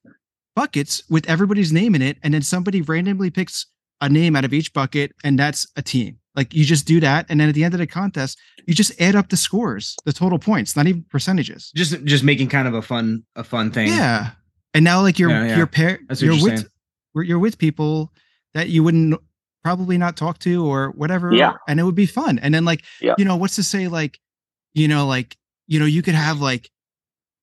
buckets 0.56 1.02
with 1.11 1.28
everybody's 1.28 1.73
name 1.73 1.94
in 1.94 2.02
it, 2.02 2.16
and 2.23 2.33
then 2.33 2.42
somebody 2.42 2.80
randomly 2.80 3.30
picks 3.30 3.66
a 4.00 4.09
name 4.09 4.35
out 4.37 4.44
of 4.44 4.52
each 4.54 4.73
bucket, 4.73 5.12
and 5.23 5.38
that's 5.38 5.66
a 5.76 5.83
team. 5.83 6.18
Like 6.36 6.52
you 6.52 6.64
just 6.64 6.86
do 6.86 6.98
that, 7.00 7.26
and 7.28 7.38
then 7.38 7.48
at 7.48 7.54
the 7.54 7.62
end 7.64 7.74
of 7.74 7.78
the 7.80 7.86
contest, 7.86 8.38
you 8.66 8.74
just 8.74 9.00
add 9.00 9.14
up 9.14 9.28
the 9.28 9.36
scores, 9.36 9.94
the 10.04 10.12
total 10.12 10.38
points, 10.38 10.74
not 10.74 10.86
even 10.88 11.04
percentages. 11.04 11.70
Just 11.76 12.02
just 12.04 12.24
making 12.24 12.48
kind 12.48 12.66
of 12.66 12.74
a 12.74 12.82
fun 12.82 13.22
a 13.36 13.44
fun 13.44 13.70
thing. 13.70 13.88
Yeah, 13.88 14.30
and 14.74 14.84
now 14.84 15.00
like 15.00 15.18
you're 15.18 15.30
Yeah, 15.30 15.46
yeah. 15.46 15.56
you're 15.56 15.66
pair 15.68 16.00
you're 16.18 16.32
you're 16.32 16.42
with 16.42 16.58
saying. 16.58 16.68
you're- 17.14 17.28
you're 17.28 17.38
with 17.38 17.56
people 17.58 18.12
that 18.54 18.68
you 18.68 18.82
wouldn't 18.82 19.14
probably 19.62 19.96
not 19.96 20.16
talk 20.16 20.38
to 20.40 20.66
or 20.66 20.90
whatever. 20.90 21.32
Yeah. 21.32 21.52
and 21.68 21.78
it 21.80 21.84
would 21.84 21.94
be 21.94 22.06
fun. 22.06 22.38
And 22.40 22.52
then 22.52 22.64
like 22.64 22.82
Yeah. 23.00 23.14
you 23.16 23.24
know 23.24 23.36
what's 23.36 23.54
to 23.56 23.62
say 23.62 23.86
like 23.88 24.18
you 24.74 24.88
know 24.88 25.06
like 25.06 25.36
you 25.68 25.78
know 25.78 25.86
you 25.86 26.02
could 26.02 26.14
have 26.16 26.40
like 26.40 26.68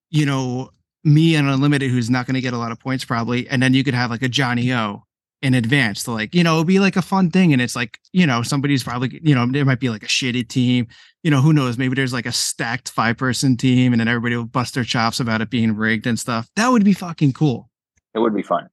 you 0.10 0.26
know 0.26 0.70
me 1.06 1.36
and 1.36 1.48
unlimited 1.50 1.90
who's 1.90 2.10
not 2.10 2.28
going 2.28 2.36
to 2.36 2.42
get 2.42 2.54
a 2.54 2.58
lot 2.58 2.72
of 2.72 2.80
points 2.80 3.04
probably 3.06 3.48
and 3.50 3.64
then 3.64 3.74
you 3.74 3.84
could 3.84 3.94
have 3.96 4.12
like 4.12 4.22
a 4.22 4.30
johnny 4.30 4.72
o 4.74 5.02
in 5.42 5.54
advance 5.56 6.04
to 6.04 6.12
like 6.12 6.36
you 6.36 6.44
know 6.44 6.56
it'd 6.56 6.68
be 6.68 6.80
like 6.80 6.96
a 6.96 7.02
fun 7.02 7.32
thing 7.32 7.52
and 7.54 7.62
it's 7.62 7.76
like 7.76 7.98
you 8.14 8.28
know 8.28 8.44
somebody's 8.44 8.84
probably 8.84 9.20
you 9.24 9.34
know 9.34 9.46
there 9.48 9.66
might 9.66 9.80
be 9.80 9.90
like 9.90 10.04
a 10.04 10.08
shitty 10.08 10.48
team 10.48 10.88
you 11.24 11.32
know 11.32 11.42
who 11.42 11.52
knows 11.52 11.78
maybe 11.80 11.96
there's 11.96 12.14
like 12.14 12.28
a 12.28 12.32
stacked 12.32 12.90
five 12.90 13.18
person 13.18 13.58
team 13.58 13.92
and 13.92 14.00
then 14.00 14.08
everybody 14.08 14.36
will 14.36 14.46
bust 14.46 14.76
their 14.76 14.84
chops 14.84 15.20
about 15.20 15.42
it 15.42 15.50
being 15.50 15.76
rigged 15.76 16.06
and 16.06 16.20
stuff 16.20 16.48
that 16.56 16.68
would 16.70 16.84
be 16.86 16.94
fucking 16.94 17.34
cool 17.34 17.70
It 18.14 18.20
would 18.20 18.36
be 18.36 18.44
fun. 18.44 18.68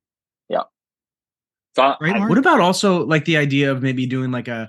Yeah. 0.50 0.62
So 1.76 1.94
Right, 2.00 2.16
I- 2.16 2.28
What 2.28 2.38
about 2.38 2.61
also 2.61 3.04
like 3.07 3.24
the 3.24 3.37
idea 3.38 3.70
of 3.72 3.83
maybe 3.83 4.07
doing 4.07 4.31
like 4.31 4.48
a 4.48 4.68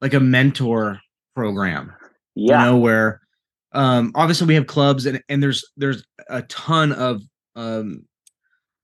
like 0.00 0.14
a 0.14 0.20
mentor 0.20 1.00
program? 1.36 1.92
yeah. 2.34 2.64
You 2.64 2.70
know, 2.72 2.78
where 2.78 3.20
um 3.72 4.12
obviously 4.14 4.46
we 4.46 4.54
have 4.54 4.66
clubs 4.66 5.06
and 5.06 5.22
and 5.28 5.42
there's 5.42 5.64
there's 5.76 6.04
a 6.28 6.42
ton 6.42 6.92
of 6.92 7.22
um 7.54 8.04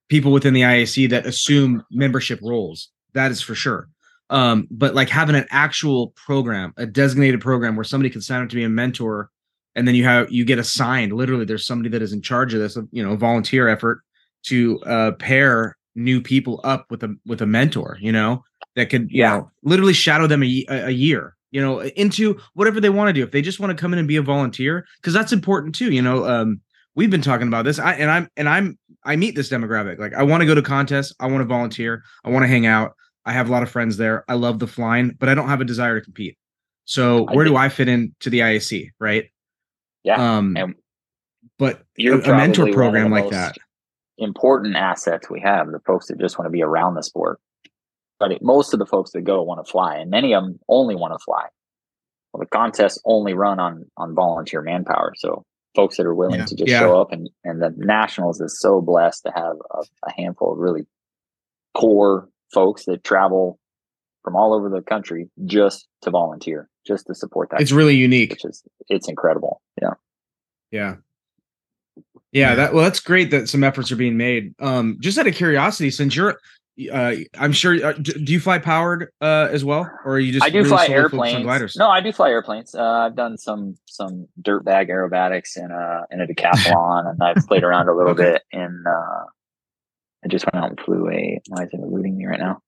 people 0.08 0.32
within 0.32 0.54
the 0.54 0.62
IAC 0.62 1.08
that 1.10 1.26
assume 1.26 1.82
membership 1.90 2.40
roles. 2.42 2.90
That 3.14 3.30
is 3.30 3.40
for 3.40 3.54
sure. 3.54 3.88
Um, 4.30 4.66
but 4.70 4.94
like 4.94 5.08
having 5.08 5.36
an 5.36 5.46
actual 5.50 6.08
program, 6.16 6.72
a 6.76 6.86
designated 6.86 7.40
program 7.40 7.76
where 7.76 7.84
somebody 7.84 8.10
can 8.10 8.20
sign 8.20 8.42
up 8.42 8.48
to 8.48 8.56
be 8.56 8.64
a 8.64 8.68
mentor, 8.68 9.30
and 9.74 9.86
then 9.86 9.94
you 9.94 10.04
have 10.04 10.30
you 10.32 10.44
get 10.44 10.58
assigned. 10.58 11.12
Literally, 11.12 11.44
there's 11.44 11.66
somebody 11.66 11.90
that 11.90 12.02
is 12.02 12.12
in 12.12 12.22
charge 12.22 12.54
of 12.54 12.60
this, 12.60 12.76
you 12.90 13.04
know, 13.04 13.16
volunteer 13.16 13.68
effort 13.68 14.00
to 14.44 14.78
uh 14.80 15.12
pair 15.12 15.76
new 15.94 16.20
people 16.20 16.60
up 16.64 16.86
with 16.90 17.02
a 17.04 17.14
with 17.26 17.40
a 17.42 17.46
mentor, 17.46 17.98
you 18.00 18.10
know, 18.12 18.42
that 18.76 18.90
could 18.90 19.10
you 19.10 19.20
Yeah. 19.20 19.36
know 19.38 19.50
literally 19.62 19.92
shadow 19.92 20.26
them 20.26 20.42
a, 20.42 20.64
a 20.68 20.86
a 20.86 20.90
year, 20.90 21.36
you 21.50 21.60
know, 21.60 21.82
into 21.82 22.38
whatever 22.54 22.80
they 22.80 22.90
want 22.90 23.08
to 23.08 23.12
do. 23.12 23.22
If 23.22 23.30
they 23.30 23.42
just 23.42 23.60
want 23.60 23.76
to 23.76 23.80
come 23.80 23.92
in 23.92 23.98
and 23.98 24.08
be 24.08 24.16
a 24.16 24.22
volunteer, 24.22 24.86
because 25.00 25.12
that's 25.14 25.32
important 25.32 25.74
too, 25.74 25.92
you 25.92 26.02
know. 26.02 26.24
Um, 26.26 26.60
we've 26.94 27.10
been 27.10 27.22
talking 27.22 27.48
about 27.48 27.64
this. 27.64 27.78
I 27.78 27.94
and 27.94 28.10
I'm 28.10 28.28
and 28.36 28.48
I'm 28.48 28.78
I 29.04 29.16
meet 29.16 29.34
this 29.34 29.50
demographic. 29.50 29.98
Like 29.98 30.14
I 30.14 30.22
want 30.22 30.40
to 30.42 30.46
go 30.46 30.54
to 30.54 30.62
contests, 30.62 31.14
I 31.20 31.26
want 31.26 31.40
to 31.40 31.44
volunteer, 31.46 32.02
I 32.24 32.30
want 32.30 32.42
to 32.44 32.48
hang 32.48 32.66
out. 32.66 32.94
I 33.26 33.32
have 33.32 33.48
a 33.48 33.52
lot 33.52 33.62
of 33.62 33.70
friends 33.70 33.96
there. 33.96 34.24
I 34.28 34.34
love 34.34 34.58
the 34.58 34.66
flying, 34.66 35.16
but 35.18 35.28
I 35.28 35.34
don't 35.34 35.48
have 35.48 35.60
a 35.60 35.64
desire 35.64 35.98
to 35.98 36.04
compete. 36.04 36.36
So 36.84 37.26
I 37.26 37.34
where 37.34 37.44
do 37.44 37.56
I 37.56 37.68
fit 37.68 37.88
into 37.88 38.28
the 38.30 38.40
IAC, 38.40 38.90
right? 39.00 39.30
Yeah. 40.02 40.36
Um, 40.36 40.56
And 40.56 40.74
but 41.58 41.82
You're 41.96 42.20
a, 42.20 42.32
a 42.32 42.36
mentor 42.36 42.64
probably 42.64 42.64
one 42.64 42.68
of 42.68 42.72
the 42.72 42.76
program 42.76 43.10
like 43.10 43.30
that. 43.30 43.56
important 44.18 44.76
assets 44.76 45.30
we 45.30 45.40
have. 45.40 45.70
The 45.70 45.80
folks 45.86 46.08
that 46.08 46.18
just 46.18 46.38
want 46.38 46.46
to 46.46 46.50
be 46.50 46.62
around 46.62 46.94
the 46.94 47.02
sport. 47.02 47.40
But 48.20 48.32
it, 48.32 48.42
most 48.42 48.72
of 48.72 48.78
the 48.78 48.86
folks 48.86 49.10
that 49.12 49.22
go 49.22 49.42
want 49.42 49.64
to 49.64 49.70
fly, 49.70 49.96
and 49.96 50.10
many 50.10 50.34
of 50.34 50.44
them 50.44 50.58
only 50.68 50.94
want 50.94 51.14
to 51.14 51.18
fly. 51.24 51.46
Well, 52.32 52.40
the 52.40 52.46
contests 52.46 53.00
only 53.04 53.34
run 53.34 53.58
on 53.58 53.90
on 53.96 54.14
volunteer 54.14 54.60
manpower. 54.62 55.14
So 55.16 55.44
folks 55.74 55.96
that 55.96 56.06
are 56.06 56.14
willing 56.14 56.40
Yeah. 56.40 56.46
to 56.46 56.54
just 56.56 56.70
Yeah. 56.70 56.80
show 56.80 57.00
up, 57.00 57.12
and 57.12 57.28
and 57.44 57.60
the 57.62 57.72
nationals 57.76 58.40
is 58.40 58.58
so 58.60 58.80
blessed 58.80 59.24
to 59.24 59.32
have 59.34 59.56
a, 59.72 59.82
a 60.06 60.12
handful 60.16 60.52
of 60.52 60.58
really 60.58 60.86
core 61.74 62.28
folks 62.52 62.84
that 62.86 63.02
travel 63.04 63.58
from 64.22 64.36
all 64.36 64.54
over 64.54 64.68
the 64.70 64.80
country 64.80 65.28
just 65.44 65.86
to 66.02 66.10
volunteer, 66.10 66.68
just 66.86 67.06
to 67.06 67.14
support 67.14 67.50
that. 67.50 67.60
It's 67.60 67.72
really 67.72 67.96
unique. 67.96 68.30
which 68.30 68.44
is 68.44 68.62
it's 68.88 69.08
incredible. 69.08 69.60
Yeah. 69.82 69.94
Yeah. 70.70 70.96
Yeah, 71.96 72.02
Yeah. 72.50 72.54
that 72.54 72.74
well, 72.74 72.84
that's 72.84 73.00
great 73.00 73.30
that 73.32 73.48
some 73.48 73.64
efforts 73.64 73.90
are 73.92 73.96
being 73.96 74.16
made. 74.16 74.54
Um, 74.60 74.96
just 75.00 75.18
out 75.18 75.26
of 75.26 75.34
curiosity, 75.34 75.90
since 75.90 76.16
you're, 76.16 76.38
uh, 76.92 77.14
I'm 77.38 77.52
sure, 77.52 77.74
uh, 77.84 77.92
do 77.92 78.32
you 78.32 78.40
fly 78.40 78.58
powered 78.58 79.10
uh 79.20 79.48
as 79.50 79.64
well, 79.64 79.88
or 80.04 80.14
are 80.14 80.18
you 80.18 80.32
just 80.32 80.44
I 80.44 80.50
do 80.50 80.58
really 80.58 80.68
fly 80.70 80.86
solely 80.86 81.02
focused 81.02 81.14
on 81.14 81.20
airplanes. 81.20 81.44
gliders? 81.44 81.76
No, 81.76 81.88
I 81.88 82.00
do 82.00 82.12
fly 82.12 82.30
airplanes. 82.30 82.74
Uh, 82.74 82.82
I've 82.82 83.14
done 83.16 83.38
some 83.38 83.76
some 83.86 84.26
dirtbag 84.42 84.88
aerobatics 84.90 85.56
in 85.56 85.70
a 85.70 86.02
in 86.10 86.20
a 86.20 86.26
decathlon, 86.26 87.10
and 87.10 87.22
I've 87.22 87.46
played 87.46 87.62
around 87.62 87.88
a 87.88 87.94
little 87.96 88.12
Okay. 88.12 88.32
bit 88.32 88.42
in. 88.52 88.84
Uh, 88.86 89.24
I 90.24 90.28
just 90.28 90.46
went 90.52 90.64
out 90.64 90.70
and 90.70 90.80
flew 90.80 91.08
a. 91.10 91.40
Why 91.48 91.62
is 91.64 91.68
it 91.72 91.80
eluding 91.80 92.16
me 92.16 92.26
right 92.26 92.40
now? 92.40 92.60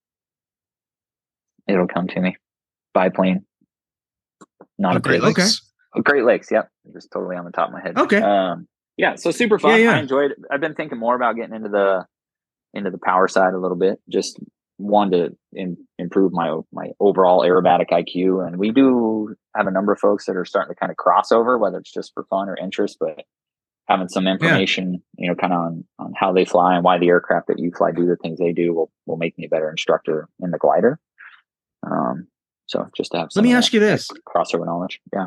It'll 1.67 1.89
come 1.89 2.07
to 2.09 2.21
me. 2.21 2.37
Biplane. 2.95 3.45
Not 4.79 4.95
Oh, 4.95 4.97
a 4.99 5.01
Great 5.01 5.21
Okay. 5.23 5.27
Lakes. 5.43 5.63
Oh, 5.95 6.03
Great 6.03 6.25
Lakes. 6.25 6.51
Yep, 6.51 6.69
just 6.93 7.11
totally 7.11 7.37
on 7.37 7.45
the 7.45 7.51
top 7.51 7.69
of 7.69 7.73
my 7.75 7.81
head. 7.81 7.97
Okay. 7.99 8.19
Um, 8.21 8.69
yeah, 8.97 9.15
so 9.17 9.31
super 9.31 9.59
fun. 9.59 9.73
Yeah, 9.73 9.77
yeah. 9.91 9.97
I 9.97 9.99
enjoyed. 9.99 10.31
it. 10.33 10.39
I've 10.51 10.61
been 10.61 10.75
thinking 10.75 10.99
more 10.99 11.17
about 11.17 11.37
getting 11.37 11.55
into 11.55 11.69
the 11.71 12.07
into 12.75 12.91
the 12.91 12.99
power 12.99 13.29
side 13.29 13.55
a 13.55 13.59
little 13.59 13.77
bit. 13.77 14.01
Just 14.09 14.39
one 14.79 15.11
to 15.11 15.37
in, 15.53 15.77
improve 15.99 16.33
my 16.33 16.59
my 16.73 16.91
overall 17.01 17.43
aerobatic 17.43 17.91
IQ, 17.91 18.47
and 18.47 18.59
we 18.59 18.71
do 18.73 19.35
have 19.57 19.67
a 19.67 19.71
number 19.71 19.93
of 19.93 19.99
folks 19.99 20.27
that 20.27 20.37
are 20.37 20.45
starting 20.45 20.75
to 20.75 20.79
kind 20.79 20.91
of 20.91 20.97
cross 20.97 21.33
over, 21.33 21.59
whether 21.59 21.79
it's 21.79 21.93
just 21.93 22.13
for 22.15 22.25
fun 22.25 22.49
or 22.49 22.57
interest, 22.57 22.99
but 23.01 23.23
having 23.89 24.09
some 24.09 24.27
information, 24.27 25.01
you 25.17 25.29
know, 25.29 25.35
kind 25.35 25.53
of 25.53 25.59
on 25.61 25.85
on 25.99 26.13
how 26.17 26.33
they 26.33 26.45
fly 26.45 26.75
and 26.75 26.85
why 26.85 26.99
the 26.99 27.09
aircraft 27.09 27.47
that 27.49 27.59
you 27.59 27.71
fly 27.77 27.91
do 27.93 28.07
the 28.07 28.17
things 28.17 28.39
they 28.39 28.53
do 28.53 28.75
will 28.75 28.91
will 29.07 29.17
make 29.17 29.39
me 29.39 29.47
a 29.47 29.49
better 29.49 29.71
instructor 29.71 30.29
in 30.41 30.51
the 30.51 30.59
glider. 30.59 30.99
Um, 31.87 32.27
so 32.67 32.89
just 32.97 33.13
to 33.13 33.19
have. 33.19 33.33
some 33.33 33.43
let 33.45 33.49
me 33.49 33.55
ask 33.55 33.73
you 33.73 33.81
this. 33.81 34.11
crossover 34.27 34.67
knowledge. 34.67 35.01
Yeah. 35.13 35.27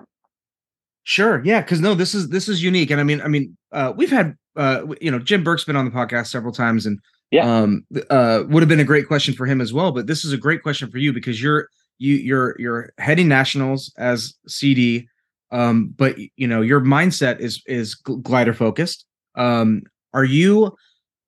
Sure. 1.03 1.41
Yeah. 1.43 1.61
Cause 1.61 1.79
no, 1.79 1.95
this 1.95 2.13
is, 2.13 2.29
this 2.29 2.49
is 2.49 2.61
unique. 2.61 2.91
And 2.91 2.99
I 2.99 3.03
mean, 3.03 3.21
I 3.21 3.27
mean, 3.27 3.57
uh, 3.71 3.93
we've 3.95 4.11
had, 4.11 4.35
uh, 4.55 4.85
you 5.01 5.09
know, 5.09 5.19
Jim 5.19 5.43
Bourke's 5.43 5.63
been 5.63 5.75
on 5.75 5.85
the 5.85 5.91
podcast 5.91 6.27
several 6.27 6.53
times 6.53 6.85
and, 6.85 6.99
Yeah. 7.31 7.61
um, 7.61 7.85
uh, 8.09 8.43
would 8.47 8.63
have 8.63 8.69
been 8.69 8.79
a 8.79 8.85
great 8.85 9.07
question 9.07 9.35
for 9.35 9.45
him 9.45 9.61
as 9.61 9.71
well. 9.71 9.91
But 9.91 10.07
this 10.07 10.25
is 10.25 10.33
a 10.33 10.37
great 10.37 10.63
question 10.63 10.89
for 10.89 10.97
you 10.97 11.13
because 11.13 11.41
you're, 11.41 11.69
you, 11.99 12.15
you're, 12.15 12.55
you're 12.57 12.93
heading 12.97 13.27
nationals 13.27 13.93
as 13.97 14.33
CD. 14.47 15.07
Um, 15.51 15.93
but 15.97 16.17
you 16.35 16.47
know, 16.47 16.61
your 16.61 16.81
mindset 16.81 17.39
is 17.39 17.61
is 17.65 17.95
glider 17.95 18.53
focused. 18.53 19.05
Um, 19.35 19.83
are 20.13 20.23
you 20.23 20.75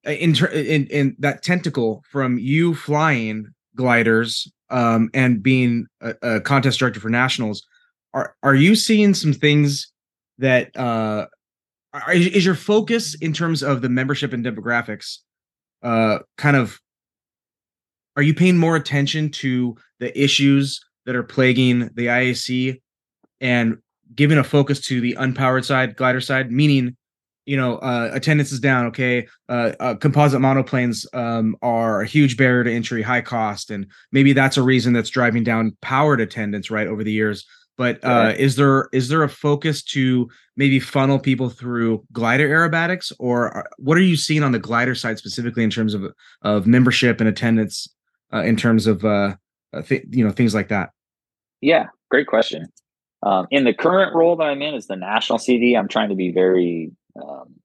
in, 0.04 0.36
in 0.54 0.88
in 0.88 1.16
that 1.20 1.44
tentacle 1.44 2.04
from 2.12 2.38
you 2.38 2.76
flying 2.76 3.48
gliders 3.76 4.52
um, 4.70 5.10
and 5.14 5.42
being 5.42 5.88
a, 6.02 6.14
a, 6.22 6.42
contest 6.42 6.80
director 6.80 7.00
for 7.00 7.10
nationals? 7.10 7.66
Are 8.14 8.36
are 8.44 8.56
you 8.56 8.76
seeing 8.76 9.14
some 9.14 9.34
things 9.34 9.92
that 10.38 10.76
uh, 10.78 11.26
are, 11.94 12.14
is 12.14 12.46
your 12.46 12.56
focus 12.56 13.16
in 13.16 13.34
terms 13.34 13.64
of 13.64 13.82
the 13.82 13.90
membership 13.90 14.34
and 14.34 14.46
demographics 14.46 15.18
uh, 15.84 16.20
kind 16.38 16.56
of 16.56 16.80
are 18.15 18.24
you 18.24 18.34
paying 18.34 18.58
more 18.58 18.76
attention 18.76 19.30
to 19.30 19.76
the 20.00 20.22
issues 20.22 20.82
that 21.06 21.15
are 21.15 21.24
plaguing 21.24 21.89
the 21.96 22.08
IAC 22.08 22.82
and 23.39 23.78
giving 24.13 24.38
a 24.38 24.44
focus 24.44 24.82
to 24.82 25.02
the 25.02 25.15
unpowered 25.15 25.65
side, 25.65 25.96
glider 25.96 26.22
side, 26.22 26.52
meaning, 26.52 26.96
you 27.46 27.58
know, 27.58 27.78
uh, 27.78 28.10
attendance 28.13 28.52
is 28.52 28.60
down. 28.60 28.86
Okay, 28.88 29.28
uh, 29.50 29.72
uh, 29.80 29.96
composite 29.96 30.41
monoplanes 30.41 31.06
um, 31.15 31.56
are 31.62 32.02
a 32.02 32.08
huge 32.08 32.38
barrier 32.38 32.63
to 32.63 32.72
entry, 32.72 33.02
high 33.02 33.22
cost, 33.22 33.72
and 33.72 33.88
maybe 34.12 34.34
that's 34.34 34.58
a 34.58 34.62
reason 34.62 34.94
that's 34.94 35.10
driving 35.10 35.44
down 35.44 35.76
powered 35.82 36.22
attendance 36.22 36.70
right 36.70 36.88
over 36.88 37.04
the 37.04 37.12
years. 37.12 37.46
But 37.78 38.04
uh, 38.04 38.34
is 38.38 38.58
there 38.58 38.90
is 38.92 39.08
there 39.08 39.24
a 39.24 39.30
focus 39.30 39.82
to 39.84 40.30
maybe 40.56 40.80
funnel 40.80 41.18
people 41.18 41.50
through 41.50 42.06
glider 42.12 42.48
aerobatics, 42.48 43.12
or 43.18 43.58
uh, 43.58 43.64
what 43.78 43.98
are 43.98 44.02
you 44.02 44.18
seeing 44.18 44.44
on 44.44 44.52
the 44.52 44.60
glider 44.60 44.94
side 44.94 45.18
specifically 45.18 45.64
in 45.64 45.70
terms 45.70 45.94
of 45.94 46.04
of 46.42 46.68
membership 46.68 47.20
and 47.20 47.30
attendance, 47.30 47.88
uh, 48.34 48.44
in 48.44 48.56
terms 48.56 48.88
of 48.88 49.04
uh, 49.04 49.36
uh 49.74 49.82
th- 49.82 50.04
you 50.10 50.24
know 50.24 50.32
things 50.32 50.54
like 50.54 50.68
that? 50.68 50.92
Yeah, 51.62 51.88
great 52.10 52.28
question. 52.28 52.68
Um, 53.24 53.48
in 53.52 53.64
the 53.64 53.74
current 53.74 54.16
role 54.16 54.36
that 54.36 54.46
I'm 54.46 54.62
in 54.62 54.74
as 54.76 54.88
the 54.88 54.96
national 54.96 55.40
CD, 55.40 55.76
I'm 55.76 55.88
trying 55.88 56.10
to 56.10 56.16
be 56.16 56.32
very 56.32 56.92
um, 57.16 57.56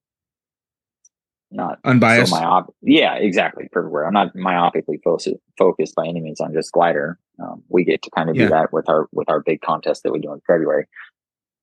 not 1.51 1.79
unbiased. 1.85 2.33
So 2.33 2.75
yeah, 2.83 3.14
exactly. 3.14 3.69
Perfect 3.73 3.92
word. 3.92 4.05
I'm 4.05 4.12
not 4.12 4.35
myopically 4.35 5.03
fo- 5.03 5.19
focused 5.57 5.95
by 5.95 6.07
any 6.07 6.21
means 6.21 6.40
on 6.40 6.53
just 6.53 6.73
glider. 6.73 7.19
Um, 7.42 7.62
we 7.68 7.85
get 7.85 8.03
to 8.03 8.11
kind 8.11 8.31
of 8.31 8.37
yeah. 8.37 8.44
do 8.44 8.49
that 8.51 8.72
with 8.72 8.88
our 8.88 9.09
with 9.12 9.29
our 9.29 9.40
big 9.40 9.61
contest 9.61 10.03
that 10.03 10.12
we 10.12 10.20
do 10.20 10.33
in 10.33 10.40
February. 10.46 10.87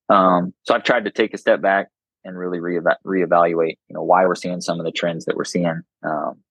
Um, 0.09 0.53
so 0.63 0.75
I've 0.75 0.83
tried 0.83 1.05
to 1.05 1.12
take 1.12 1.33
a 1.33 1.38
step 1.38 1.62
back 1.62 1.88
and 2.23 2.38
really 2.38 2.59
re 2.59 2.79
reevaluate, 3.05 3.77
you 3.88 3.93
know, 3.93 4.03
why 4.03 4.25
we're 4.25 4.36
seeing 4.36 4.62
some 4.62 4.79
of 4.79 4.86
the 4.86 4.91
trends 4.91 5.25
that 5.25 5.36
we're 5.36 5.43
seeing. 5.43 5.81
Um, 6.03 6.41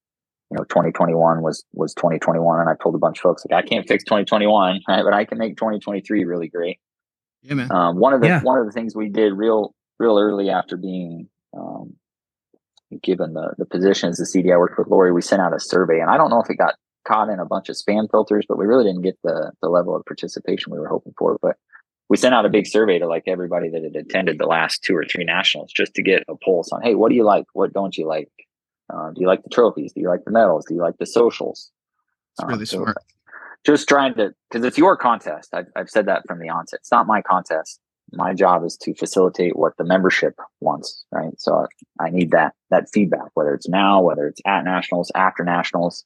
you 0.51 0.59
know, 0.59 0.65
2021 0.65 1.43
was 1.43 1.65
was 1.73 1.95
2021, 1.95 2.61
and 2.61 2.69
I 2.69 2.75
told 2.83 2.95
a 2.95 2.99
bunch 2.99 3.19
of 3.19 3.23
folks 3.23 3.45
like 3.49 3.65
I 3.65 3.67
can't 3.67 3.89
fix 3.89 4.05
2021, 4.05 4.81
right? 4.87 5.03
But 5.05 5.15
I 5.15 5.25
can 5.25 5.39
make 5.39 5.57
2023 5.57 6.25
really 6.25 6.49
great. 6.49 6.79
Yeah, 7.43 7.55
man. 7.55 7.73
Um, 7.73 7.97
one 7.97 8.13
of 8.13 8.21
the 8.21 8.29
yeah. 8.29 8.43
one 8.43 8.59
of 8.59 8.67
the 8.67 8.73
things 8.73 8.95
we 8.95 9.09
did 9.09 9.33
real 9.33 9.75
real 9.99 10.19
early 10.19 10.51
after 10.51 10.77
being 10.77 11.29
um, 11.57 11.95
given 13.03 13.33
the 13.33 13.55
the 13.57 13.65
position 13.65 14.11
as 14.11 14.19
the 14.19 14.27
CD 14.27 14.53
I 14.53 14.57
worked 14.57 14.79
with 14.79 14.89
Lori, 14.89 15.13
we 15.13 15.23
sent 15.23 15.41
out 15.41 15.55
a 15.55 15.61
survey, 15.61 16.01
and 16.01 16.11
I 16.11 16.17
don't 16.17 16.31
know 16.31 16.41
if 16.41 16.51
it 16.51 16.57
got 16.57 16.75
caught 17.05 17.29
in 17.29 17.39
a 17.39 17.45
bunch 17.45 17.69
of 17.69 17.77
spam 17.77 18.11
filters, 18.11 18.45
but 18.49 18.59
we 18.59 18.67
really 18.67 18.85
didn't 18.85 19.03
get 19.03 19.19
the 19.23 19.53
the 19.61 19.69
level 19.69 19.95
of 19.97 20.05
participation 20.05 20.73
we 20.73 20.79
were 20.79 20.89
hoping 20.89 21.15
for. 21.19 21.39
But 21.41 21.57
we 22.09 22.17
sent 22.17 22.35
out 22.35 22.47
a 22.47 22.51
big 22.51 22.67
survey 22.67 22.99
to 22.99 23.07
like 23.07 23.25
everybody 23.27 23.69
that 23.71 23.83
had 23.83 23.97
attended 23.97 24.39
the 24.39 24.47
last 24.47 24.83
two 24.83 24.95
or 24.95 25.05
three 25.05 25.25
nationals 25.25 25.73
just 25.73 25.95
to 25.95 26.03
get 26.03 26.25
a 26.29 26.37
pulse 26.37 26.71
on, 26.73 26.83
hey, 26.83 26.95
what 26.95 27.09
do 27.09 27.15
you 27.15 27.25
like? 27.25 27.47
What 27.55 27.73
don't 27.73 27.97
you 27.97 28.07
like? 28.07 28.29
Uh, 28.93 29.11
do 29.11 29.21
you 29.21 29.27
like 29.27 29.43
the 29.43 29.51
trophies? 29.51 29.93
Do 29.93 30.01
you 30.01 30.09
like 30.09 30.25
the 30.25 30.31
medals? 30.31 30.67
Do 30.67 30.75
you 30.75 30.81
like 30.81 30.99
the 30.99 31.07
socials? 31.07 31.71
It's 32.33 32.47
really 32.47 32.63
uh, 32.63 32.67
so 32.67 32.83
smart 32.83 32.97
just 33.65 33.89
trying 33.89 34.15
to 34.15 34.35
because 34.51 34.65
it's 34.65 34.79
your 34.79 34.97
contest. 34.97 35.51
I've, 35.53 35.67
I've 35.77 35.91
said 35.91 36.07
that 36.07 36.23
from 36.27 36.39
the 36.39 36.49
onset. 36.49 36.81
It's 36.81 36.91
not 36.91 37.07
my 37.07 37.23
contest. 37.23 37.81
My 38.13 38.35
job 38.35 38.65
is 38.65 38.77
to 38.79 38.95
facilitate 38.95 39.57
what 39.57 39.77
the 39.79 39.85
membership 39.85 40.35
wants, 40.61 41.05
right? 41.13 41.33
So 41.39 41.67
I 41.99 42.11
need 42.11 42.31
that 42.33 42.55
that 42.71 42.89
feedback, 42.93 43.31
whether 43.35 43.55
it's 43.55 43.69
now, 43.69 44.03
whether 44.03 44.27
it's 44.27 44.41
at 44.47 44.65
nationals, 44.65 45.11
after 45.15 45.45
nationals. 45.45 46.05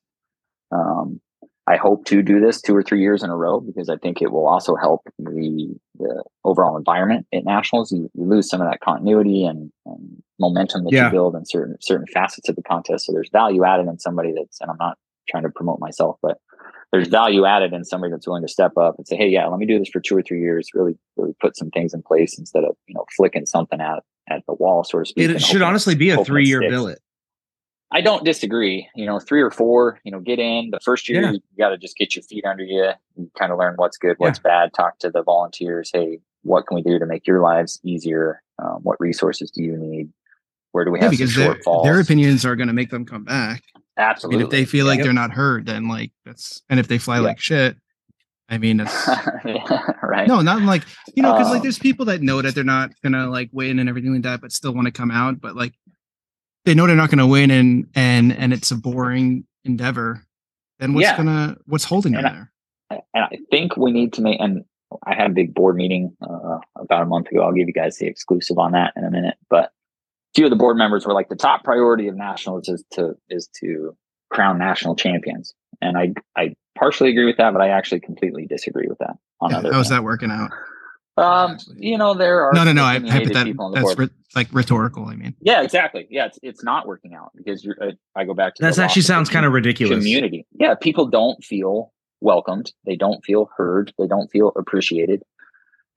Um, 0.73 1.21
I 1.69 1.77
hope 1.77 2.05
to 2.07 2.23
do 2.23 2.39
this 2.39 2.61
two 2.61 2.77
or 2.77 2.83
three 2.83 3.01
years 3.01 3.25
in 3.25 3.31
a 3.31 3.37
row 3.37 3.61
because 3.61 3.89
I 3.89 3.97
think 3.97 4.23
it 4.23 4.31
will 4.31 4.47
also 4.47 4.77
help 4.77 5.03
the 5.19 5.75
the 5.99 6.23
overall 6.45 6.77
environment 6.77 7.27
at 7.35 7.45
nationals. 7.45 7.91
You, 7.91 8.09
you 8.15 8.25
lose 8.25 8.49
some 8.49 8.61
of 8.61 8.71
that 8.71 8.81
continuity 8.81 9.45
and, 9.45 9.73
and 9.85 10.23
momentum 10.39 10.85
that 10.85 10.93
yeah. 10.93 11.07
you 11.07 11.11
build 11.11 11.35
in 11.35 11.45
certain 11.45 11.77
certain 11.81 12.07
facets 12.13 12.49
of 12.49 12.55
the 12.55 12.63
contest. 12.63 13.07
So 13.07 13.13
there's 13.13 13.31
value 13.33 13.65
added 13.65 13.89
in 13.89 13.99
somebody 13.99 14.33
that's, 14.33 14.61
and 14.61 14.71
I'm 14.71 14.77
not 14.79 14.97
trying 15.29 15.43
to 15.43 15.51
promote 15.51 15.81
myself, 15.81 16.19
but 16.23 16.39
there's 16.93 17.09
value 17.09 17.45
added 17.45 17.73
in 17.73 17.85
somebody 17.85 18.13
that's 18.13 18.29
willing 18.29 18.43
to 18.43 18.49
step 18.49 18.77
up 18.77 18.95
and 18.97 19.07
say, 19.07 19.17
hey, 19.17 19.29
yeah, 19.29 19.47
let 19.47 19.59
me 19.59 19.67
do 19.67 19.79
this 19.79 19.89
for 19.89 20.01
two 20.01 20.17
or 20.17 20.23
three 20.23 20.41
years, 20.41 20.69
really, 20.73 20.97
really 21.17 21.35
put 21.41 21.57
some 21.57 21.71
things 21.71 21.93
in 21.93 22.03
place 22.03 22.39
instead 22.39 22.63
of, 22.63 22.77
you 22.87 22.95
know, 22.95 23.05
flicking 23.17 23.45
something 23.45 23.81
at, 23.81 24.05
at 24.29 24.43
the 24.47 24.55
wall, 24.55 24.85
so 24.85 25.01
to 25.01 25.05
speak. 25.05 25.31
It 25.31 25.43
should 25.43 25.63
honestly 25.63 25.97
be 25.97 26.11
a 26.11 26.25
three 26.25 26.47
year 26.47 26.61
billet. 26.61 27.01
I 27.93 28.01
don't 28.01 28.25
disagree. 28.25 28.89
You 28.95 29.07
know, 29.07 29.21
three 29.21 29.41
or 29.41 29.51
four, 29.51 30.01
you 30.05 30.11
know, 30.11 30.21
get 30.21 30.39
in 30.39 30.71
the 30.71 30.81
first 30.81 31.09
year, 31.09 31.23
yeah. 31.23 31.33
you 31.33 31.41
got 31.59 31.71
to 31.71 31.79
just 31.79 31.97
get 31.97 32.17
your 32.17 32.23
feet 32.23 32.45
under 32.45 32.65
you 32.65 32.91
and 33.17 33.31
kind 33.39 33.53
of 33.53 33.59
learn 33.59 33.75
what's 33.77 33.97
good, 33.97 34.17
what's 34.19 34.41
yeah. 34.45 34.65
bad, 34.65 34.75
talk 34.75 34.99
to 35.01 35.11
the 35.11 35.23
volunteers. 35.23 35.91
Hey, 35.93 36.19
what 36.43 36.67
can 36.67 36.77
we 36.77 36.83
do 36.83 36.99
to 36.99 37.07
make 37.07 37.27
your 37.27 37.41
lives 37.41 37.81
easier? 37.85 38.43
Um, 38.59 38.81
what 38.83 39.01
resources 39.01 39.51
do 39.51 39.63
you 39.63 39.77
need? 39.77 40.13
Where 40.73 40.85
do 40.85 40.91
we 40.91 41.01
have 41.01 41.13
yeah, 41.13 41.19
because 41.19 41.35
their, 41.35 41.57
their 41.85 42.01
opinions 42.01 42.45
are 42.45 42.57
going 42.57 42.69
to 42.69 42.75
make 42.75 42.91
them 42.91 43.07
come 43.07 43.25
back. 43.25 43.63
Absolutely. 43.97 44.37
I 44.37 44.39
mean, 44.39 44.47
if 44.47 44.51
they 44.51 44.65
feel 44.67 44.85
like 44.85 45.03
they're 45.03 45.13
not 45.13 45.31
heard, 45.31 45.65
then 45.65 45.89
like 45.89 46.13
that's 46.25 46.63
and 46.69 46.79
if 46.79 46.87
they 46.87 46.99
fly 46.99 47.19
like 47.19 47.41
shit, 47.41 47.77
I 48.49 48.59
mean, 48.59 48.81
it's 48.81 49.09
yeah, 49.45 49.93
right. 50.03 50.29
No, 50.29 50.43
not 50.43 50.61
like 50.63 50.85
you 51.15 51.23
know, 51.23 51.33
because 51.33 51.47
um, 51.47 51.53
like 51.55 51.63
there's 51.63 51.79
people 51.79 52.05
that 52.07 52.21
know 52.21 52.43
that 52.43 52.55
they're 52.55 52.63
not 52.63 52.91
gonna 53.03 53.31
like 53.31 53.49
win 53.53 53.79
and 53.79 53.89
everything 53.89 54.13
like 54.13 54.23
that, 54.23 54.43
but 54.43 54.53
still 54.53 54.75
want 54.75 54.87
to 54.87 54.93
come 54.93 55.11
out. 55.11 55.41
But 55.41 55.57
like 55.57 55.73
they 56.67 56.75
know 56.75 56.87
they're 56.87 56.97
not 56.97 57.11
gonna 57.11 57.27
win 57.27 57.51
and 57.51 57.87
and 57.95 58.33
and 58.33 58.53
it's 58.53 58.71
a 58.71 58.77
boring 58.77 59.47
endeavor. 59.65 60.23
Then 60.79 60.93
what's 60.93 61.05
yeah. 61.05 61.17
gonna 61.17 61.57
what's 61.65 61.85
holding 61.85 62.13
them 62.13 62.23
there? 62.23 62.53
I, 62.91 62.99
and 63.15 63.25
I 63.25 63.39
think 63.51 63.77
we 63.79 63.93
need 63.93 64.13
to 64.15 64.21
make 64.21 64.39
and 64.39 64.65
I 65.07 65.15
had 65.15 65.31
a 65.31 65.35
big 65.35 65.55
board 65.55 65.77
meeting 65.77 66.15
uh, 66.23 66.59
about 66.77 67.03
a 67.03 67.07
month 67.07 67.29
ago. 67.29 67.43
I'll 67.43 67.53
give 67.53 67.67
you 67.67 67.73
guys 67.73 67.97
the 67.97 68.07
exclusive 68.07 68.59
on 68.59 68.73
that 68.73 68.93
in 68.97 69.05
a 69.05 69.11
minute, 69.11 69.37
but 69.49 69.65
a 69.65 69.71
few 70.35 70.45
of 70.45 70.51
the 70.51 70.57
board 70.57 70.77
members 70.77 71.07
were 71.07 71.15
like 71.15 71.29
the 71.29 71.37
top 71.37 71.65
priority 71.65 72.09
of 72.09 72.17
nationals 72.17 72.69
is 72.69 72.85
to 72.93 73.15
is 73.31 73.49
to 73.61 73.97
crown 74.31 74.59
national 74.59 74.97
champions 74.97 75.55
and 75.81 75.97
i 75.97 76.13
i 76.37 76.55
partially 76.77 77.11
agree 77.11 77.25
with 77.25 77.37
that 77.37 77.53
but 77.53 77.63
i 77.63 77.69
actually 77.69 78.01
completely 78.01 78.45
disagree 78.47 78.89
with 78.89 78.99
that 78.99 79.17
on 79.41 79.51
yeah, 79.51 79.59
other 79.59 79.73
how's 79.73 79.89
that 79.89 80.03
working 80.03 80.31
out 80.31 80.51
um 81.17 81.57
you 81.77 81.97
know 81.97 82.15
there 82.15 82.45
are 82.45 82.53
no 82.53 82.65
no 82.65 82.73
no 82.73 82.83
i, 82.85 82.95
I 82.95 82.99
put 82.99 83.33
that 83.33 83.73
that's 83.75 83.99
re- 83.99 84.09
like 84.35 84.49
rhetorical 84.53 85.07
i 85.07 85.17
mean. 85.17 85.35
Yeah 85.41 85.63
exactly. 85.63 86.07
Yeah 86.11 86.27
it's, 86.27 86.39
it's 86.43 86.63
not 86.63 86.87
working 86.87 87.15
out 87.15 87.33
because 87.35 87.65
you're 87.65 87.77
uh, 87.83 87.93
i 88.15 88.25
go 88.25 88.35
back 88.35 88.55
to 88.57 88.63
that 88.63 88.79
actually 88.79 89.03
sounds 89.03 89.31
kind 89.31 89.47
of 89.47 89.53
ridiculous. 89.53 89.99
community. 89.99 90.47
Yeah 90.53 90.75
people 90.75 91.07
don't 91.07 91.43
feel 91.43 91.93
welcomed. 92.21 92.73
They 92.85 92.97
don't 92.97 93.25
feel 93.25 93.51
heard. 93.57 93.93
They 93.99 94.07
don't 94.07 94.31
feel 94.31 94.53
appreciated 94.57 95.23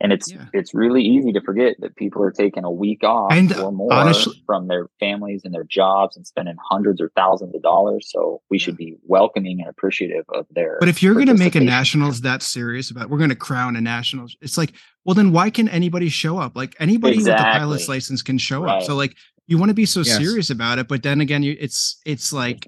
and 0.02 0.14
it's 0.14 0.32
yeah. 0.32 0.46
it's 0.54 0.74
really 0.74 1.04
easy 1.04 1.32
to 1.34 1.42
forget 1.42 1.76
that 1.80 1.96
people 1.96 2.24
are 2.24 2.32
taking 2.32 2.64
a 2.64 2.72
week 2.72 3.04
off 3.04 3.32
and 3.32 3.56
or 3.58 3.72
more 3.72 3.92
honestly, 3.92 4.42
from 4.46 4.68
their 4.68 4.88
families 5.00 5.42
and 5.44 5.54
their 5.54 5.64
jobs 5.64 6.16
and 6.16 6.26
spending 6.26 6.56
hundreds 6.70 7.02
or 7.02 7.12
thousands 7.16 7.54
of 7.54 7.62
dollars 7.62 8.10
so 8.10 8.42
we 8.50 8.58
yeah. 8.58 8.64
should 8.64 8.78
be 8.78 8.96
welcoming 9.04 9.60
and 9.60 9.70
appreciative 9.70 10.26
of 10.34 10.46
their 10.52 10.78
but 10.80 10.90
if 10.90 11.04
you're 11.04 11.14
going 11.14 11.28
to 11.28 11.34
make 11.34 11.56
a 11.56 11.60
nationals 11.60 12.22
that 12.22 12.42
serious 12.42 12.90
about 12.90 13.10
we're 13.10 13.18
going 13.18 13.30
to 13.30 13.36
crown 13.36 13.76
a 13.76 13.82
nationals 13.82 14.36
it's 14.42 14.58
like 14.58 14.74
well 15.06 15.14
then 15.14 15.32
why 15.32 15.50
can 15.50 15.68
anybody 15.70 16.10
show 16.10 16.38
up 16.38 16.56
like 16.56 16.76
anybody 16.80 17.16
exactly. 17.16 17.46
with 17.46 17.56
a 17.56 17.60
pilot's 17.60 17.90
license 17.90 18.22
can 18.22 18.38
show 18.38 18.64
right. 18.64 18.78
up 18.78 18.84
so 18.84 18.96
like 18.96 19.16
you 19.48 19.58
want 19.58 19.70
to 19.70 19.76
be 19.76 19.86
so 19.86 20.02
yes. 20.02 20.18
serious 20.18 20.50
about 20.50 20.80
it 20.80 20.88
but 20.88 21.04
then 21.04 21.22
again 21.22 21.44
you 21.44 21.56
it's 21.60 22.00
it's 22.06 22.32
like 22.32 22.68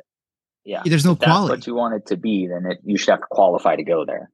yeah 0.65 0.81
there's 0.85 1.05
no 1.05 1.13
if 1.13 1.19
quality 1.19 1.51
what 1.51 1.67
you 1.67 1.75
want 1.75 1.93
it 1.93 2.05
to 2.05 2.17
be 2.17 2.47
then 2.47 2.69
it, 2.71 2.79
you 2.83 2.97
should 2.97 3.11
have 3.11 3.21
to 3.21 3.27
qualify 3.31 3.75
to 3.75 3.83
go 3.83 4.05
there 4.05 4.29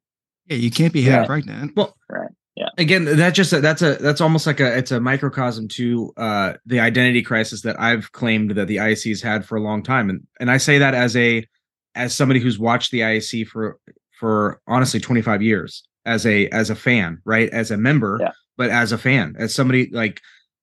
yeah 0.47 0.57
you 0.57 0.71
can't 0.71 0.93
be 0.93 1.03
half 1.03 1.19
right. 1.19 1.27
pregnant 1.27 1.75
well 1.75 1.95
right 2.10 2.31
yeah. 2.58 2.70
Again 2.80 3.06
that 3.06 3.36
just 3.36 3.52
that's 3.52 3.84
a 3.84 3.96
that's 3.96 4.20
almost 4.20 4.48
like 4.48 4.60
a 4.60 4.76
it's 4.76 4.91
a 4.91 5.00
microcosm 5.00 5.67
to 5.70 6.12
uh 6.17 6.54
the 6.65 6.80
identity 6.80 7.22
crisis 7.22 7.62
that 7.62 7.80
i've 7.80 8.12
claimed 8.13 8.52
that 8.52 8.67
the 8.67 8.78
IAC's 8.78 9.22
had 9.22 9.46
for 9.46 9.58
a 9.58 9.62
long 9.62 9.84
time. 9.84 10.10
And 10.10 10.26
and 10.39 10.50
i 10.50 10.58
say 10.58 10.80
that 10.80 10.96
as 10.96 11.15
a 11.15 11.48
as 11.93 12.15
somebody 12.15 12.39
who's 12.39 12.58
watched 12.58 12.91
the 12.91 13.02
IAC 13.02 13.48
for 13.48 13.80
for 14.20 14.60
honestly 14.67 15.00
25 15.00 15.43
years 15.43 15.84
as 16.06 16.26
a 16.26 16.48
as 16.50 16.72
a 16.72 16.76
fan 16.76 17.22
right? 17.26 17.50
As 17.52 17.70
a 17.70 17.78
member 17.78 18.17
yeah. 18.20 18.32
but 18.58 18.72
as 18.72 18.91
a 18.91 18.98
fan 18.98 19.36
as 19.38 19.54
somebody 19.54 19.89
like 19.91 20.20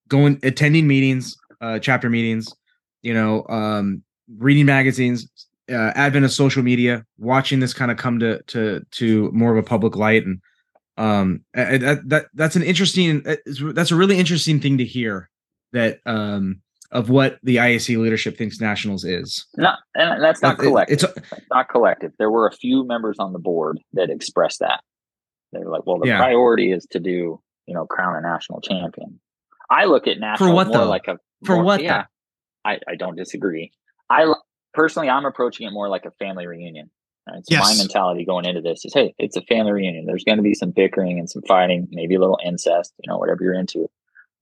going 0.08 0.40
attending 0.42 0.88
meetings 0.88 1.36
uh 1.60 1.78
chapter 1.78 2.10
meetings 2.10 2.52
you 3.02 3.14
know 3.14 3.46
um 3.48 4.02
reading 4.38 4.66
magazines 4.66 5.28
uh, 5.70 5.92
advent 5.94 6.24
of 6.24 6.32
social 6.32 6.62
media 6.62 7.06
watching 7.18 7.60
this 7.60 7.72
kind 7.72 7.90
of 7.90 7.96
come 7.96 8.18
to 8.18 8.42
to 8.42 8.84
to 8.90 9.30
more 9.32 9.52
of 9.52 9.56
a 9.56 9.62
public 9.62 9.96
light 9.96 10.26
and 10.26 10.40
um 10.96 11.44
that, 11.54 12.02
that 12.06 12.26
that's 12.34 12.56
an 12.56 12.62
interesting 12.62 13.24
that's 13.74 13.90
a 13.90 13.96
really 13.96 14.18
interesting 14.18 14.60
thing 14.60 14.78
to 14.78 14.84
hear 14.84 15.28
that 15.72 16.00
um 16.06 16.60
of 16.92 17.10
what 17.10 17.38
the 17.42 17.56
IAC 17.56 17.98
leadership 17.98 18.38
thinks 18.38 18.60
nationals 18.60 19.02
is. 19.02 19.46
Not, 19.56 19.80
and 19.96 20.22
that's 20.22 20.40
not 20.40 20.58
collective. 20.58 20.94
It's, 20.94 21.02
a, 21.02 21.12
it's 21.16 21.46
not 21.50 21.68
collective. 21.68 22.12
There 22.20 22.30
were 22.30 22.46
a 22.46 22.52
few 22.52 22.86
members 22.86 23.16
on 23.18 23.32
the 23.32 23.40
board 23.40 23.80
that 23.94 24.10
expressed 24.10 24.60
that. 24.60 24.80
They're 25.50 25.68
like, 25.68 25.84
well, 25.86 25.98
the 25.98 26.06
yeah. 26.06 26.18
priority 26.18 26.70
is 26.70 26.86
to 26.92 27.00
do 27.00 27.40
you 27.66 27.74
know, 27.74 27.86
crown 27.86 28.16
a 28.16 28.20
national 28.20 28.60
champion. 28.60 29.20
I 29.70 29.86
look 29.86 30.06
at 30.06 30.18
national 30.18 30.50
For 30.50 30.54
what, 30.54 30.68
more 30.68 30.78
though? 30.78 30.88
like 30.88 31.08
a 31.08 31.18
For 31.44 31.56
more- 31.56 31.64
what, 31.64 31.78
though? 31.78 31.84
Yeah, 31.84 32.04
I, 32.64 32.78
I 32.88 32.96
don't 32.96 33.16
disagree. 33.16 33.72
I 34.10 34.32
personally, 34.72 35.08
I'm 35.08 35.24
approaching 35.24 35.66
it 35.66 35.70
more 35.70 35.88
like 35.88 36.04
a 36.04 36.10
family 36.12 36.46
reunion. 36.46 36.90
Right? 37.30 37.42
So 37.46 37.58
my 37.58 37.74
mentality 37.78 38.24
going 38.24 38.44
into 38.44 38.60
this 38.60 38.84
is, 38.84 38.92
hey, 38.92 39.14
it's 39.18 39.36
a 39.36 39.42
family 39.42 39.72
reunion. 39.72 40.04
There's 40.06 40.24
going 40.24 40.36
to 40.36 40.42
be 40.42 40.54
some 40.54 40.70
bickering 40.70 41.18
and 41.18 41.28
some 41.28 41.42
fighting, 41.42 41.88
maybe 41.90 42.14
a 42.14 42.20
little 42.20 42.38
incest, 42.44 42.92
you 43.02 43.10
know, 43.10 43.18
whatever 43.18 43.42
you're 43.42 43.54
into. 43.54 43.88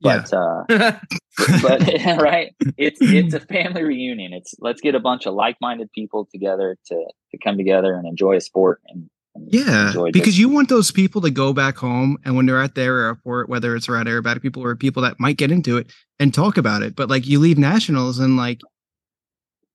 Yeah. 0.01 0.25
But 0.29 0.35
uh, 0.35 0.65
but 1.63 1.81
right, 2.21 2.55
it's 2.77 3.01
it's 3.01 3.35
a 3.35 3.41
family 3.41 3.85
reunion. 3.85 4.33
It's 4.33 4.55
let's 4.59 4.81
get 4.81 4.97
a 4.97 5.01
bunch 5.01 5.27
of 5.27 5.35
like-minded 5.35 5.93
people 5.93 6.27
together 6.33 6.77
to 6.87 6.95
to 7.31 7.39
come 7.39 7.57
together 7.57 7.95
and 7.95 8.07
enjoy 8.07 8.35
a 8.37 8.41
sport 8.41 8.81
and, 8.89 9.09
and 9.37 9.49
Yeah, 9.53 9.93
because 10.13 10.41
you 10.41 10.49
want 10.49 10.69
those 10.69 10.91
people 10.91 11.21
to 11.21 11.31
go 11.31 11.53
back 11.53 11.77
home 11.77 12.19
and 12.25 12.35
when 12.35 12.47
they're 12.47 12.61
at 12.61 12.75
their 12.75 12.99
airport, 12.99 13.49
whether 13.49 13.77
it's 13.77 13.89
around 13.89 14.07
aerobatic 14.07 14.43
people 14.43 14.65
or 14.65 14.75
people 14.75 15.03
that 15.03 15.21
might 15.21 15.37
get 15.37 15.53
into 15.53 15.77
it 15.77 15.93
and 16.19 16.35
talk 16.35 16.57
about 16.57 16.83
it. 16.83 16.97
But 16.97 17.09
like 17.09 17.25
you 17.27 17.39
leave 17.39 17.59
nationals 17.59 18.19
and 18.19 18.37
like, 18.37 18.61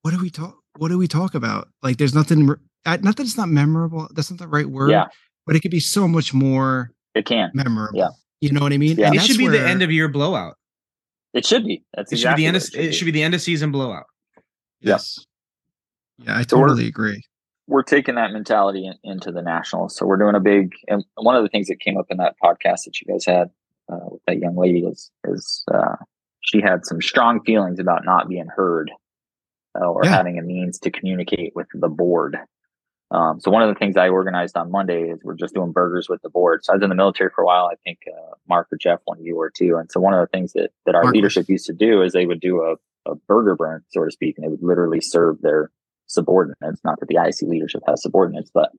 what 0.01 0.11
do 0.11 0.19
we 0.19 0.29
talk? 0.29 0.57
What 0.77 0.89
do 0.89 0.97
we 0.97 1.07
talk 1.07 1.35
about? 1.35 1.69
Like, 1.81 1.97
there's 1.97 2.13
nothing. 2.13 2.49
Re- 2.95 2.97
Not 3.01 3.15
that 3.17 3.23
it's 3.23 3.37
not 3.37 3.49
memorable. 3.49 4.07
That's 4.13 4.29
not 4.31 4.39
the 4.39 4.47
right 4.47 4.65
word. 4.67 4.91
Yeah. 4.91 5.05
But 5.45 5.55
it 5.55 5.61
could 5.61 5.71
be 5.71 5.79
so 5.79 6.07
much 6.07 6.33
more 6.33 6.91
it 7.15 7.25
can. 7.25 7.51
memorable. 7.53 7.97
Yeah. 7.97 8.09
You 8.41 8.51
know 8.51 8.61
what 8.61 8.73
I 8.73 8.77
mean? 8.77 8.97
Yeah. 8.97 9.07
And 9.07 9.15
it 9.15 9.21
should 9.21 9.37
be 9.37 9.47
the 9.47 9.65
end 9.65 9.81
of 9.81 9.91
year 9.91 10.07
blowout. 10.07 10.55
It 11.33 11.45
should 11.45 11.65
be. 11.65 11.83
That's 11.95 12.11
It 12.11 12.15
exactly 12.15 12.19
should 12.19 12.35
be 12.37 12.41
the 12.43 12.47
end. 12.47 12.57
Of, 12.57 12.63
it 12.63 12.65
should 12.71 12.79
it 12.85 12.91
should 12.93 13.05
be 13.05 13.11
the 13.11 13.23
end 13.23 13.33
of 13.33 13.41
season 13.41 13.71
blowout. 13.71 14.05
Yes. 14.81 15.25
Yeah, 16.19 16.37
I 16.37 16.41
So 16.41 16.57
totally 16.57 16.87
agree. 16.87 17.23
we're 17.67 17.83
taking 17.83 18.15
that 18.15 18.31
mentality 18.31 18.85
in, 18.87 18.93
into 19.03 19.31
the 19.31 19.41
nationals. 19.41 19.95
So 19.95 20.05
we're 20.05 20.17
doing 20.17 20.35
a 20.35 20.39
big, 20.39 20.73
and 20.87 21.03
one 21.15 21.35
of 21.35 21.43
the 21.43 21.49
things 21.49 21.67
that 21.67 21.79
came 21.79 21.97
up 21.97 22.07
in 22.09 22.17
that 22.17 22.35
podcast 22.43 22.85
that 22.85 22.99
you 23.01 23.11
guys 23.11 23.25
had 23.25 23.49
uh, 23.91 23.97
with 24.11 24.21
that 24.27 24.39
young 24.39 24.55
lady 24.55 24.79
is, 24.81 25.11
is 25.27 25.63
uh, 25.73 25.95
she 26.41 26.61
had 26.61 26.85
some 26.85 27.01
strong 27.01 27.41
feelings 27.43 27.79
about 27.79 28.03
not 28.05 28.27
being 28.29 28.47
heard 28.47 28.89
uh, 29.79 29.85
or 29.85 30.01
Yeah. 30.05 30.11
having 30.11 30.39
a 30.39 30.41
means 30.41 30.79
to 30.79 30.91
communicate 30.91 31.53
with 31.55 31.67
the 31.73 31.89
board. 31.89 32.37
Um, 33.09 33.39
so 33.39 33.49
one 33.49 33.61
of 33.63 33.69
the 33.69 33.75
things 33.75 33.95
I 33.95 34.09
organized 34.09 34.57
on 34.57 34.69
Monday 34.69 35.03
is 35.03 35.19
we're 35.23 35.35
just 35.35 35.53
doing 35.53 35.71
burgers 35.71 36.09
with 36.09 36.21
the 36.23 36.29
board. 36.29 36.65
So 36.65 36.73
I 36.73 36.75
was 36.75 36.83
in 36.83 36.89
the 36.89 36.95
military 36.95 37.29
for 37.33 37.41
a 37.41 37.45
while. 37.45 37.69
I 37.71 37.75
think 37.83 37.99
uh, 38.07 38.33
Mark 38.49 38.67
or 38.71 38.77
Jeff, 38.77 38.99
one 39.05 39.17
of 39.17 39.25
you 39.25 39.37
or 39.37 39.49
two. 39.49 39.77
And 39.77 39.89
so 39.91 39.99
one 40.01 40.13
of 40.13 40.19
the 40.19 40.27
things 40.27 40.53
that, 40.53 40.71
that 40.85 40.95
our 40.95 41.03
Mark 41.03 41.13
was. 41.13 41.17
leadership 41.19 41.47
used 41.47 41.65
to 41.67 41.73
do 41.73 42.01
is 42.01 42.11
they 42.11 42.25
would 42.25 42.41
do 42.41 42.61
a, 42.63 42.75
a 43.09 43.15
burger 43.27 43.55
burn, 43.55 43.83
so 43.89 44.03
to 44.03 44.11
speak, 44.11 44.37
and 44.37 44.43
they 44.45 44.49
would 44.49 44.61
literally 44.61 44.99
serve 44.99 45.41
their 45.41 45.71
subordinates. 46.07 46.81
Not 46.83 46.99
that 46.99 47.07
the 47.07 47.15
IAC 47.15 47.43
leadership 47.47 47.81
has 47.87 48.01
subordinates, 48.01 48.51
but 48.53 48.71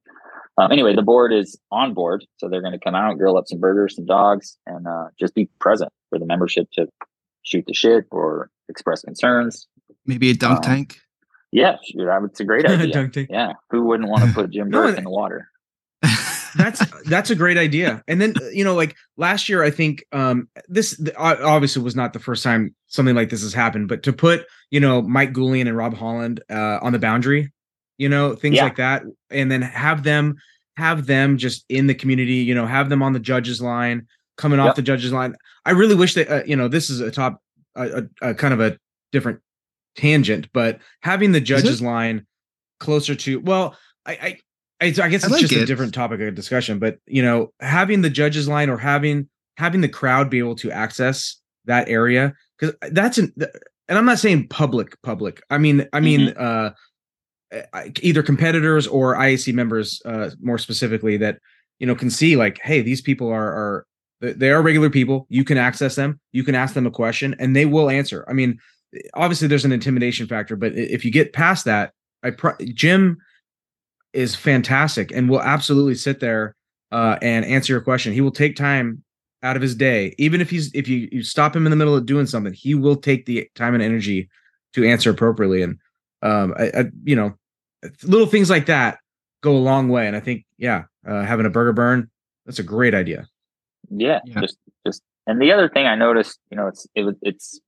um, 0.58 0.72
anyway, 0.72 0.94
the 0.94 1.02
board 1.02 1.32
is 1.32 1.58
on 1.70 1.94
board, 1.94 2.26
so 2.36 2.48
they're 2.48 2.60
going 2.60 2.72
to 2.72 2.80
come 2.80 2.94
out, 2.94 3.16
grill 3.16 3.38
up 3.38 3.44
some 3.46 3.60
burgers, 3.60 3.96
some 3.96 4.06
dogs, 4.06 4.58
and 4.66 4.86
uh, 4.86 5.04
just 5.18 5.34
be 5.34 5.48
present 5.58 5.90
for 6.10 6.18
the 6.18 6.26
membership 6.26 6.68
to 6.72 6.86
shoot 7.44 7.64
the 7.66 7.74
shit 7.74 8.04
or 8.10 8.50
express 8.68 9.02
concerns. 9.02 9.68
Maybe 10.04 10.30
a 10.30 10.34
dunk 10.34 10.58
Um, 10.58 10.62
tank. 10.62 11.00
Yeah, 11.52 11.76
that 11.94 12.22
was 12.22 12.38
a 12.40 12.44
great 12.44 12.66
idea. 12.70 13.10
Yeah, 13.30 13.52
who 13.70 13.84
wouldn't 13.84 14.08
want 14.08 14.24
to 14.24 14.32
put 14.32 14.50
Jim 14.50 14.68
No, 14.70 14.78
Bourke 14.78 14.88
and- 14.90 14.98
in 14.98 15.04
the 15.04 15.10
water? 15.10 15.48
that's 16.56 16.80
that's 17.06 17.28
a 17.28 17.34
great 17.34 17.58
idea 17.58 18.02
and 18.06 18.20
then 18.20 18.32
you 18.52 18.62
know 18.62 18.74
like 18.74 18.94
last 19.16 19.48
year 19.48 19.64
i 19.64 19.70
think 19.70 20.04
um 20.12 20.48
this 20.68 20.96
th- 20.96 21.14
obviously 21.18 21.82
was 21.82 21.96
not 21.96 22.12
the 22.12 22.20
first 22.20 22.44
time 22.44 22.72
something 22.86 23.16
like 23.16 23.30
this 23.30 23.42
has 23.42 23.52
happened 23.52 23.88
but 23.88 24.04
to 24.04 24.12
put 24.12 24.46
you 24.70 24.78
know 24.78 25.02
mike 25.02 25.32
Goulian 25.32 25.66
and 25.66 25.76
rob 25.76 25.94
holland 25.94 26.40
uh 26.50 26.78
on 26.82 26.92
the 26.92 27.00
boundary 27.00 27.52
you 27.98 28.08
know 28.08 28.36
things 28.36 28.56
Yeah. 28.56 28.64
like 28.64 28.76
that 28.76 29.02
and 29.30 29.50
then 29.50 29.60
have 29.60 30.04
them 30.04 30.36
have 30.76 31.06
them 31.06 31.36
just 31.36 31.64
in 31.68 31.88
the 31.88 31.94
community 31.94 32.34
you 32.34 32.54
know 32.54 32.64
have 32.64 32.88
them 32.90 33.02
on 33.02 33.12
the 33.12 33.20
judges 33.20 33.60
line 33.60 34.06
coming 34.36 34.60
off 34.60 34.76
the 34.76 34.82
judges 34.82 35.12
line 35.12 35.34
i 35.66 35.72
really 35.72 35.96
wish 35.96 36.14
that 36.14 36.28
uh, 36.30 36.44
you 36.46 36.54
know 36.54 36.68
this 36.68 36.90
is 36.90 37.00
a 37.00 37.10
top 37.10 37.42
a, 37.74 38.04
a, 38.22 38.30
a 38.30 38.34
kind 38.34 38.54
of 38.54 38.60
a 38.60 38.78
different 39.10 39.40
tangent 39.98 40.48
but 40.52 40.80
having 41.00 41.32
the 41.32 41.40
judges 41.40 41.82
line 41.82 42.24
closer 42.80 43.14
to 43.14 43.40
well 43.40 43.76
i 44.06 44.12
i 44.12 44.38
I, 44.80 44.86
I 44.86 44.90
guess 44.90 45.24
it's 45.24 45.30
like 45.30 45.40
just 45.40 45.52
a 45.52 45.66
different 45.66 45.92
topic 45.92 46.20
of 46.20 46.34
discussion, 46.34 46.78
but 46.78 46.98
you 47.06 47.22
know, 47.22 47.52
having 47.60 48.02
the 48.02 48.10
judges 48.10 48.46
line 48.46 48.70
or 48.70 48.78
having 48.78 49.28
having 49.56 49.80
the 49.80 49.88
crowd 49.88 50.30
be 50.30 50.38
able 50.38 50.54
to 50.56 50.70
access 50.70 51.36
that 51.64 51.88
area 51.88 52.34
because 52.58 52.74
that's 52.92 53.18
an 53.18 53.32
and 53.88 53.98
I'm 53.98 54.04
not 54.04 54.20
saying 54.20 54.48
public 54.48 55.00
public. 55.02 55.42
I 55.50 55.58
mean 55.58 55.88
I 55.92 56.00
mean 56.00 56.28
uh 56.28 56.70
either 58.02 58.22
competitors 58.22 58.86
or 58.86 59.16
IAC 59.16 59.52
members 59.52 60.00
uh 60.04 60.30
more 60.40 60.58
specifically 60.58 61.16
that 61.16 61.38
you 61.80 61.86
know 61.86 61.96
can 61.96 62.10
see 62.10 62.36
like 62.36 62.60
hey 62.62 62.80
these 62.80 63.00
people 63.00 63.28
are 63.28 63.48
are 63.48 63.86
they 64.20 64.50
are 64.50 64.62
regular 64.62 64.90
people. 64.90 65.26
You 65.28 65.44
can 65.44 65.58
access 65.58 65.96
them. 65.96 66.20
You 66.32 66.44
can 66.44 66.54
ask 66.54 66.74
them 66.74 66.86
a 66.86 66.90
question 66.90 67.34
and 67.40 67.54
they 67.54 67.66
will 67.66 67.90
answer. 67.90 68.24
I 68.28 68.32
mean 68.32 68.58
obviously 69.14 69.48
there's 69.48 69.64
an 69.64 69.72
intimidation 69.72 70.26
factor 70.26 70.56
but 70.56 70.72
if 70.74 71.04
you 71.04 71.10
get 71.10 71.32
past 71.32 71.64
that 71.64 71.92
i 72.22 72.30
pro- 72.30 72.56
jim 72.74 73.18
is 74.12 74.34
fantastic 74.34 75.12
and 75.12 75.28
will 75.28 75.42
absolutely 75.42 75.94
sit 75.94 76.20
there 76.20 76.54
uh, 76.92 77.18
and 77.22 77.44
answer 77.44 77.72
your 77.72 77.80
question. 77.80 78.12
He 78.12 78.20
will 78.20 78.30
take 78.30 78.56
time 78.56 79.02
out 79.42 79.56
of 79.56 79.62
his 79.62 79.74
day, 79.74 80.14
even 80.18 80.40
if 80.40 80.50
he's 80.50 80.74
if 80.74 80.88
you 80.88 81.08
you 81.12 81.22
stop 81.22 81.54
him 81.54 81.66
in 81.66 81.70
the 81.70 81.76
middle 81.76 81.94
of 81.94 82.06
doing 82.06 82.26
something, 82.26 82.52
he 82.52 82.74
will 82.74 82.96
take 82.96 83.26
the 83.26 83.48
time 83.54 83.74
and 83.74 83.82
energy 83.82 84.28
to 84.72 84.84
answer 84.84 85.10
appropriately. 85.10 85.62
And 85.62 85.78
um, 86.22 86.54
I, 86.58 86.70
I 86.74 86.84
you 87.04 87.14
know, 87.14 87.34
little 88.02 88.26
things 88.26 88.50
like 88.50 88.66
that 88.66 88.98
go 89.42 89.56
a 89.56 89.58
long 89.58 89.88
way. 89.88 90.06
And 90.06 90.16
I 90.16 90.20
think 90.20 90.44
yeah, 90.56 90.84
uh, 91.06 91.22
having 91.22 91.46
a 91.46 91.50
burger 91.50 91.72
burn 91.72 92.10
that's 92.46 92.58
a 92.58 92.64
great 92.64 92.94
idea. 92.94 93.28
Yeah, 93.90 94.20
Yeah. 94.24 94.40
just 94.40 94.56
just 94.86 95.02
and 95.26 95.40
the 95.40 95.52
other 95.52 95.68
thing 95.68 95.86
I 95.86 95.94
noticed, 95.94 96.40
you 96.50 96.56
know, 96.56 96.66
it's 96.66 96.86
it 96.94 97.16
it's 97.22 97.60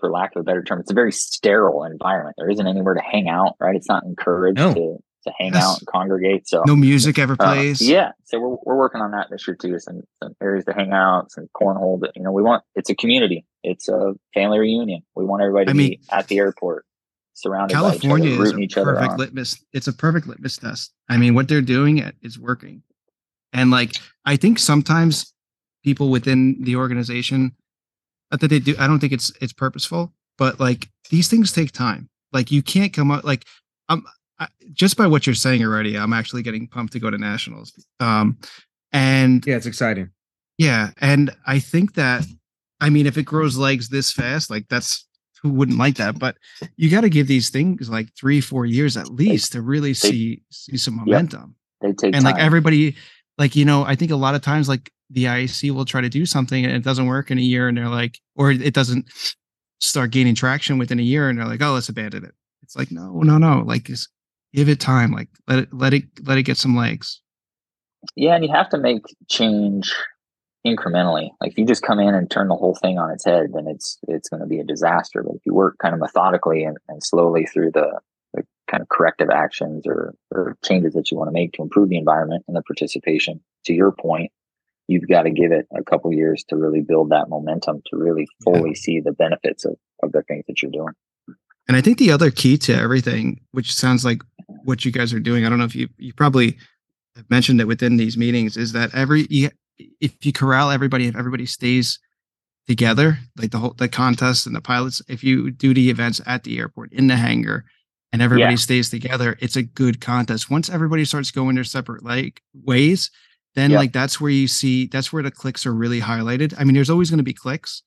for 0.00 0.10
lack 0.10 0.34
of 0.36 0.40
a 0.40 0.44
better 0.44 0.62
term, 0.62 0.80
it's 0.80 0.90
a 0.90 0.94
very 0.94 1.12
sterile 1.12 1.84
environment. 1.84 2.34
There 2.38 2.50
isn't 2.50 2.66
anywhere 2.66 2.94
to 2.94 3.00
hang 3.02 3.28
out, 3.28 3.54
right? 3.60 3.74
It's 3.76 3.88
not 3.88 4.04
encouraged 4.04 4.58
No. 4.58 4.74
to 4.74 4.98
to 5.26 5.32
hang 5.40 5.54
Yes. 5.54 5.64
out 5.64 5.78
and 5.80 5.86
congregate. 5.88 6.46
So 6.46 6.62
no 6.68 6.76
music 6.76 7.18
ever 7.18 7.32
uh, 7.32 7.44
plays. 7.54 7.80
yeah, 7.82 8.12
so 8.26 8.38
we're 8.38 8.56
we're 8.64 8.78
working 8.78 9.00
on 9.00 9.10
that 9.10 9.26
this 9.28 9.46
year 9.48 9.56
too. 9.60 9.76
Some 9.80 10.02
some 10.22 10.34
areas 10.40 10.64
to 10.66 10.72
hang 10.72 10.92
out, 10.92 11.32
some 11.32 11.48
cornhole. 11.60 12.00
That 12.00 12.12
you 12.14 12.22
know, 12.22 12.30
we 12.30 12.42
want 12.44 12.62
it's 12.76 12.90
a 12.90 12.94
community. 12.94 13.44
It's 13.64 13.88
a 13.88 14.12
family 14.34 14.60
reunion. 14.60 15.02
We 15.16 15.24
want 15.24 15.42
everybody 15.42 15.64
to 15.66 15.70
I 15.72 15.74
be 15.74 16.00
at 16.12 16.28
the 16.28 16.38
airport, 16.38 16.84
surrounded 17.34 17.74
California 17.74 18.28
by 18.28 18.34
each 18.34 18.38
other, 18.38 18.44
is 18.44 18.52
a 18.52 18.58
each 18.58 18.74
perfect 18.74 19.10
on. 19.12 19.18
litmus. 19.18 19.64
It's 19.72 19.88
a 19.88 19.92
perfect 19.92 20.28
litmus 20.28 20.58
test. 20.58 20.92
I 21.08 21.16
mean, 21.16 21.34
what 21.34 21.48
they're 21.48 21.60
doing 21.60 21.98
it 21.98 22.14
is 22.22 22.38
working, 22.38 22.82
and 23.52 23.72
like 23.72 23.96
I 24.24 24.36
think 24.36 24.60
sometimes 24.60 25.32
people 25.82 26.08
within 26.08 26.62
the 26.62 26.76
organization, 26.76 27.56
not 28.30 28.40
that 28.40 28.48
they 28.48 28.58
do. 28.58 28.74
I 28.78 28.86
don't 28.86 28.98
think 28.98 29.12
it's 29.12 29.32
it's 29.40 29.52
purposeful, 29.52 30.12
but 30.38 30.58
like 30.60 30.88
these 31.10 31.28
things 31.28 31.52
take 31.52 31.72
time. 31.72 32.08
Like 32.32 32.50
you 32.50 32.62
can't 32.62 32.92
come 32.92 33.10
up 33.10 33.24
like 33.24 33.44
I'm 33.88 34.04
I, 34.38 34.48
just 34.72 34.96
by 34.96 35.06
what 35.06 35.26
you're 35.26 35.34
saying 35.34 35.62
already. 35.64 35.96
I'm 35.96 36.12
actually 36.12 36.42
getting 36.42 36.66
pumped 36.68 36.92
to 36.92 37.00
go 37.00 37.10
to 37.10 37.18
nationals. 37.18 37.72
Um, 38.00 38.38
and 38.92 39.46
Yeah, 39.46 39.56
it's 39.56 39.66
exciting. 39.66 40.10
yeah, 40.58 40.90
and 41.00 41.30
I 41.46 41.58
think 41.58 41.94
that 41.94 42.24
I 42.80 42.90
mean 42.90 43.06
if 43.06 43.16
it 43.16 43.22
grows 43.24 43.56
legs 43.56 43.88
this 43.88 44.12
fast, 44.12 44.50
like 44.50 44.66
that's 44.68 45.06
who 45.42 45.50
wouldn't 45.50 45.78
like 45.78 45.96
that, 45.96 46.18
but 46.18 46.36
you 46.76 46.90
got 46.90 47.02
to 47.02 47.10
give 47.10 47.28
these 47.28 47.50
things 47.50 47.88
like 47.90 48.08
3 48.18 48.40
4 48.40 48.66
years 48.66 48.96
at 48.96 49.08
least 49.10 49.52
to 49.52 49.62
really 49.62 49.94
see 49.94 50.42
see 50.50 50.76
some 50.76 50.96
momentum. 50.96 51.54
They 51.80 51.92
take 51.92 52.14
And 52.14 52.24
like 52.24 52.38
everybody 52.38 52.96
like 53.38 53.54
you 53.54 53.64
know, 53.64 53.84
I 53.84 53.94
think 53.94 54.10
a 54.10 54.16
lot 54.16 54.34
of 54.34 54.40
times 54.42 54.68
like 54.68 54.90
the 55.10 55.24
IAC 55.24 55.70
will 55.70 55.84
try 55.84 56.00
to 56.00 56.08
do 56.08 56.26
something 56.26 56.64
and 56.64 56.74
it 56.74 56.82
doesn't 56.82 57.06
work 57.06 57.30
in 57.30 57.38
a 57.38 57.42
year 57.42 57.68
and 57.68 57.76
they're 57.76 57.88
like 57.88 58.18
or 58.34 58.50
it 58.50 58.74
doesn't 58.74 59.06
start 59.78 60.10
gaining 60.10 60.34
traction 60.34 60.78
within 60.78 60.98
a 60.98 61.02
year 61.02 61.28
and 61.28 61.38
they're 61.38 61.46
like, 61.46 61.62
"Oh, 61.62 61.72
let's 61.74 61.88
abandon 61.88 62.24
it." 62.24 62.34
It's 62.62 62.76
like, 62.76 62.90
"No, 62.90 63.20
no, 63.20 63.38
no. 63.38 63.62
Like 63.64 63.84
just 63.84 64.08
give 64.52 64.68
it 64.68 64.80
time. 64.80 65.12
Like 65.12 65.28
let 65.46 65.60
it 65.60 65.68
let 65.72 65.94
it 65.94 66.04
let 66.24 66.38
it 66.38 66.44
get 66.44 66.56
some 66.56 66.76
legs." 66.76 67.20
Yeah, 68.14 68.34
and 68.34 68.44
you 68.44 68.52
have 68.52 68.68
to 68.70 68.78
make 68.78 69.02
change 69.28 69.92
incrementally. 70.66 71.30
Like 71.40 71.52
if 71.52 71.58
you 71.58 71.64
just 71.64 71.82
come 71.82 72.00
in 72.00 72.14
and 72.14 72.30
turn 72.30 72.48
the 72.48 72.56
whole 72.56 72.74
thing 72.74 72.98
on 72.98 73.10
its 73.10 73.24
head, 73.24 73.52
then 73.54 73.66
it's 73.68 73.98
it's 74.08 74.28
going 74.28 74.40
to 74.40 74.46
be 74.46 74.58
a 74.58 74.64
disaster. 74.64 75.22
But 75.22 75.36
if 75.36 75.42
you 75.46 75.54
work 75.54 75.76
kind 75.80 75.94
of 75.94 76.00
methodically 76.00 76.64
and, 76.64 76.76
and 76.88 77.02
slowly 77.02 77.46
through 77.46 77.72
the, 77.72 78.00
the 78.34 78.42
kind 78.70 78.80
of 78.80 78.88
corrective 78.88 79.30
actions 79.30 79.84
or, 79.86 80.14
or 80.32 80.56
changes 80.64 80.94
that 80.94 81.10
you 81.10 81.16
want 81.16 81.28
to 81.28 81.32
make 81.32 81.52
to 81.52 81.62
improve 81.62 81.88
the 81.88 81.98
environment 81.98 82.44
and 82.48 82.56
the 82.56 82.62
participation, 82.62 83.40
to 83.64 83.72
your 83.72 83.92
point, 83.92 84.32
you've 84.88 85.08
got 85.08 85.22
to 85.22 85.30
give 85.30 85.52
it 85.52 85.66
a 85.76 85.82
couple 85.82 86.12
years 86.12 86.44
to 86.48 86.56
really 86.56 86.80
build 86.80 87.10
that 87.10 87.28
momentum 87.28 87.82
to 87.90 87.96
really 87.96 88.26
Yeah. 88.46 88.52
fully 88.54 88.74
see 88.74 89.00
the 89.00 89.12
benefits 89.12 89.64
of, 89.64 89.76
of 90.02 90.12
the 90.12 90.22
things 90.22 90.44
that 90.46 90.62
you're 90.62 90.70
doing. 90.70 90.94
And 91.68 91.76
I 91.76 91.80
think 91.80 91.98
the 91.98 92.12
other 92.12 92.30
key 92.30 92.56
to 92.58 92.74
everything, 92.74 93.40
which 93.50 93.74
sounds 93.74 94.04
like 94.04 94.22
what 94.64 94.84
you 94.84 94.92
guys 94.92 95.12
are 95.12 95.18
doing, 95.20 95.44
I 95.44 95.48
don't 95.48 95.58
know 95.58 95.64
if 95.64 95.74
you 95.74 95.88
you 95.98 96.12
probably 96.12 96.56
have 97.16 97.28
mentioned 97.28 97.60
it 97.60 97.66
within 97.66 97.96
these 97.96 98.16
meetings, 98.16 98.56
is 98.56 98.72
that 98.72 98.94
every 98.94 99.26
you, 99.30 99.50
if 100.00 100.24
you 100.24 100.32
corral 100.32 100.70
everybody, 100.70 101.08
if 101.08 101.16
everybody 101.16 101.46
stays 101.46 101.98
together, 102.68 103.18
like 103.36 103.50
the 103.50 103.58
whole 103.58 103.74
the 103.76 103.88
contest 103.88 104.46
and 104.46 104.54
the 104.54 104.60
pilots, 104.60 105.02
if 105.08 105.24
you 105.24 105.50
do 105.50 105.74
the 105.74 105.90
events 105.90 106.20
at 106.26 106.44
the 106.44 106.58
airport 106.58 106.92
in 106.92 107.08
the 107.08 107.16
hangar, 107.16 107.64
and 108.12 108.22
everybody 108.22 108.52
Yeah. 108.52 108.56
stays 108.56 108.88
together, 108.90 109.36
it's 109.40 109.56
a 109.56 109.62
good 109.64 110.00
contest. 110.00 110.48
Once 110.48 110.70
everybody 110.70 111.04
starts 111.04 111.32
going 111.32 111.56
their 111.56 111.64
separate 111.64 112.04
like 112.04 112.42
ways, 112.54 113.10
then 113.56 113.72
Yeah. 113.72 113.78
like 113.78 113.92
that's 113.92 114.20
where 114.20 114.30
you 114.30 114.46
see 114.46 114.86
that's 114.86 115.12
where 115.12 115.22
the 115.24 115.30
clicks 115.32 115.66
are 115.66 115.74
really 115.74 116.00
highlighted. 116.00 116.54
I 116.58 116.62
mean, 116.64 116.74
there's 116.74 116.90
always 116.90 117.10
going 117.10 117.18
to 117.18 117.24
be 117.24 117.32
clicks, 117.34 117.82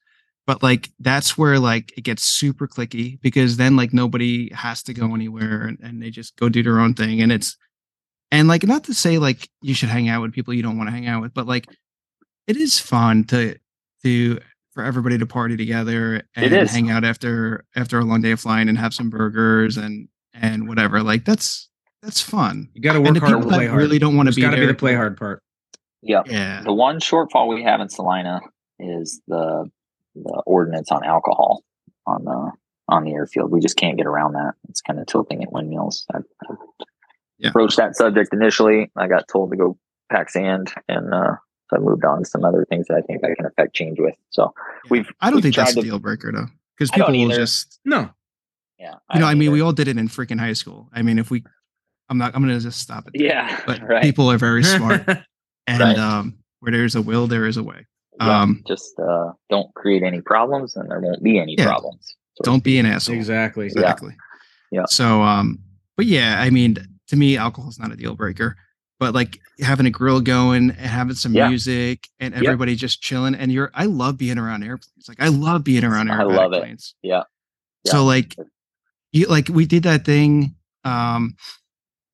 but 0.45 0.61
like 0.61 0.89
that's 0.99 1.37
where 1.37 1.57
like 1.59 1.93
it 1.97 2.01
gets 2.03 2.23
super 2.23 2.67
clicky 2.67 3.21
because 3.21 3.55
then 3.57 3.75
like 3.77 3.93
nobody 3.93 4.51
has 4.53 4.83
to 4.83 4.93
go 4.93 5.13
anywhere 5.15 5.63
and, 5.63 5.77
and 5.81 6.01
they 6.03 6.09
just 6.09 6.35
go 6.35 6.49
do 6.49 6.61
their 6.61 6.79
own 6.79 6.93
thing. 6.93 7.21
And 7.21 7.31
it's 7.31 7.55
and 8.31 8.47
like 8.47 8.63
not 8.63 8.83
to 8.85 8.93
say 8.93 9.17
like 9.17 9.47
you 9.61 9.73
should 9.73 9.89
hang 9.89 10.09
out 10.09 10.21
with 10.21 10.33
people 10.33 10.53
you 10.53 10.63
don't 10.63 10.77
want 10.77 10.87
to 10.89 10.91
hang 10.93 11.07
out 11.07 11.21
with, 11.21 11.33
but 11.33 11.47
like 11.47 11.65
it 12.47 12.57
is 12.57 12.79
fun 12.79 13.23
to 13.25 13.55
to 14.03 14.39
for 14.73 14.83
everybody 14.83 15.17
to 15.17 15.25
party 15.25 15.57
together 15.57 16.21
and 16.35 16.69
hang 16.69 16.89
out 16.91 17.03
after 17.03 17.65
after 17.75 17.99
a 17.99 18.05
long 18.05 18.21
day 18.21 18.31
of 18.31 18.39
flying 18.39 18.69
and 18.69 18.77
have 18.77 18.93
some 18.93 19.09
burgers 19.09 19.77
and 19.77 20.07
and 20.33 20.67
whatever. 20.67 21.01
Like 21.03 21.25
that's 21.25 21.69
that's 22.01 22.21
fun. 22.21 22.69
You 22.73 22.81
got 22.81 22.93
to 22.93 23.01
work 23.01 23.13
the 23.13 23.19
hard 23.19 23.43
play 23.43 23.67
hard. 23.67 23.77
really 23.81 23.99
don't 23.99 24.15
want 24.15 24.29
to 24.29 24.35
be 24.35 24.41
got 24.41 24.51
to 24.51 24.55
be 24.55 24.61
there- 24.61 24.67
the 24.67 24.73
play 24.75 24.95
hard 24.95 25.17
part. 25.17 25.43
Yeah. 26.01 26.21
Yeah. 26.25 26.61
The 26.61 26.73
one 26.73 26.99
shortfall 26.99 27.47
we 27.53 27.63
have 27.63 27.81
in 27.81 27.89
Salina 27.89 28.39
is 28.79 29.21
the 29.27 29.69
the 30.15 30.43
ordinance 30.45 30.91
on 30.91 31.03
alcohol 31.05 31.63
on 32.07 32.23
the 32.25 32.51
on 32.87 33.03
the 33.03 33.13
airfield. 33.13 33.51
We 33.51 33.59
just 33.59 33.77
can't 33.77 33.97
get 33.97 34.07
around 34.07 34.33
that. 34.33 34.53
It's 34.69 34.81
kind 34.81 34.99
of 34.99 35.05
tilting 35.07 35.43
at 35.43 35.51
windmills. 35.51 36.05
I, 36.13 36.17
I 36.49 36.53
Yeah. 37.37 37.49
approached 37.49 37.77
that 37.77 37.95
subject 37.95 38.33
initially. 38.33 38.89
I 38.95 39.07
got 39.07 39.27
told 39.27 39.51
to 39.51 39.57
go 39.57 39.77
pack 40.11 40.29
sand, 40.29 40.73
and 40.87 41.13
uh, 41.13 41.35
so 41.69 41.77
I 41.77 41.79
moved 41.79 42.03
on 42.03 42.19
to 42.19 42.25
some 42.25 42.43
other 42.43 42.65
things 42.69 42.87
that 42.87 42.95
I 42.95 43.01
think 43.01 43.23
I 43.23 43.35
can 43.35 43.45
affect 43.45 43.75
change 43.75 43.99
with. 43.99 44.15
So 44.31 44.53
we've. 44.89 45.07
I 45.21 45.27
don't 45.27 45.35
we've 45.35 45.43
think 45.43 45.55
that's 45.55 45.73
tried 45.73 45.83
a 45.83 45.85
deal 45.85 45.99
breaker 45.99 46.31
though, 46.31 46.47
because 46.75 46.89
people 46.91 47.11
will 47.13 47.29
just 47.29 47.79
No, 47.85 48.09
Yeah, 48.79 48.95
you 49.13 49.19
know. 49.19 49.27
I 49.27 49.31
don't 49.31 49.39
mean, 49.39 49.51
we 49.51 49.61
all 49.61 49.73
did 49.73 49.87
it 49.87 49.97
in 49.97 50.07
freaking 50.07 50.39
high 50.39 50.53
school. 50.53 50.89
I 50.93 51.01
mean, 51.03 51.19
if 51.19 51.29
we, 51.29 51.43
I'm 52.09 52.17
not. 52.17 52.33
I'm 52.35 52.41
gonna 52.41 52.59
just 52.59 52.79
stop 52.79 53.07
it. 53.07 53.13
there. 53.17 53.27
Yeah, 53.27 53.61
but 53.67 53.81
right. 53.87 54.01
people 54.01 54.31
are 54.31 54.37
very 54.39 54.63
smart, 54.63 55.05
and 55.69 55.79
Right. 55.81 55.97
um, 55.97 56.37
where 56.59 56.71
there's 56.71 56.95
a 56.95 57.01
will, 57.01 57.27
there 57.27 57.45
is 57.45 57.57
a 57.57 57.63
way. 57.63 57.85
Yeah, 58.19 58.41
um, 58.41 58.63
just 58.67 58.99
uh, 58.99 59.31
don't 59.49 59.73
create 59.75 60.03
any 60.03 60.21
problems, 60.21 60.75
and 60.75 60.89
there 60.91 60.99
won't 60.99 61.23
be 61.23 61.39
any 61.39 61.55
Yeah. 61.57 61.65
problems. 61.65 62.15
sort 62.35 62.45
Don't 62.45 62.63
be 62.63 62.77
an 62.79 62.85
asshole. 62.85 63.15
exactly. 63.15 63.65
Exactly. 63.67 64.15
Yeah. 64.71 64.85
So, 64.87 65.21
um, 65.21 65.59
but 65.97 66.05
yeah, 66.05 66.41
I 66.41 66.49
mean, 66.49 66.75
to 67.07 67.15
me, 67.15 67.37
alcohol 67.37 67.69
is 67.69 67.79
not 67.79 67.91
a 67.91 67.95
deal 67.95 68.15
breaker. 68.15 68.55
But 68.99 69.13
like 69.15 69.39
having 69.61 69.85
a 69.85 69.89
grill 69.89 70.19
going 70.19 70.71
and 70.71 70.87
having 70.89 71.15
some 71.15 71.33
Yeah. 71.33 71.47
music 71.47 72.07
and 72.19 72.33
Yep. 72.33 72.43
everybody 72.43 72.75
just 72.75 73.01
chilling, 73.01 73.33
and 73.35 73.49
you're, 73.51 73.71
I 73.73 73.85
love 73.85 74.17
being 74.17 74.37
around 74.37 74.63
airplanes. 74.63 75.07
Like 75.07 75.21
I 75.21 75.29
love 75.29 75.63
being 75.63 75.85
around 75.85 76.09
airplanes. 76.09 76.31
I 76.37 76.41
love 76.43 76.53
it. 76.53 76.59
planes. 76.61 76.95
Yeah. 77.01 77.23
So 77.87 78.03
like, 78.03 78.35
you 79.13 79.27
like 79.27 79.47
we 79.47 79.65
did 79.65 79.83
that 79.83 80.03
thing 80.05 80.55
um 80.83 81.35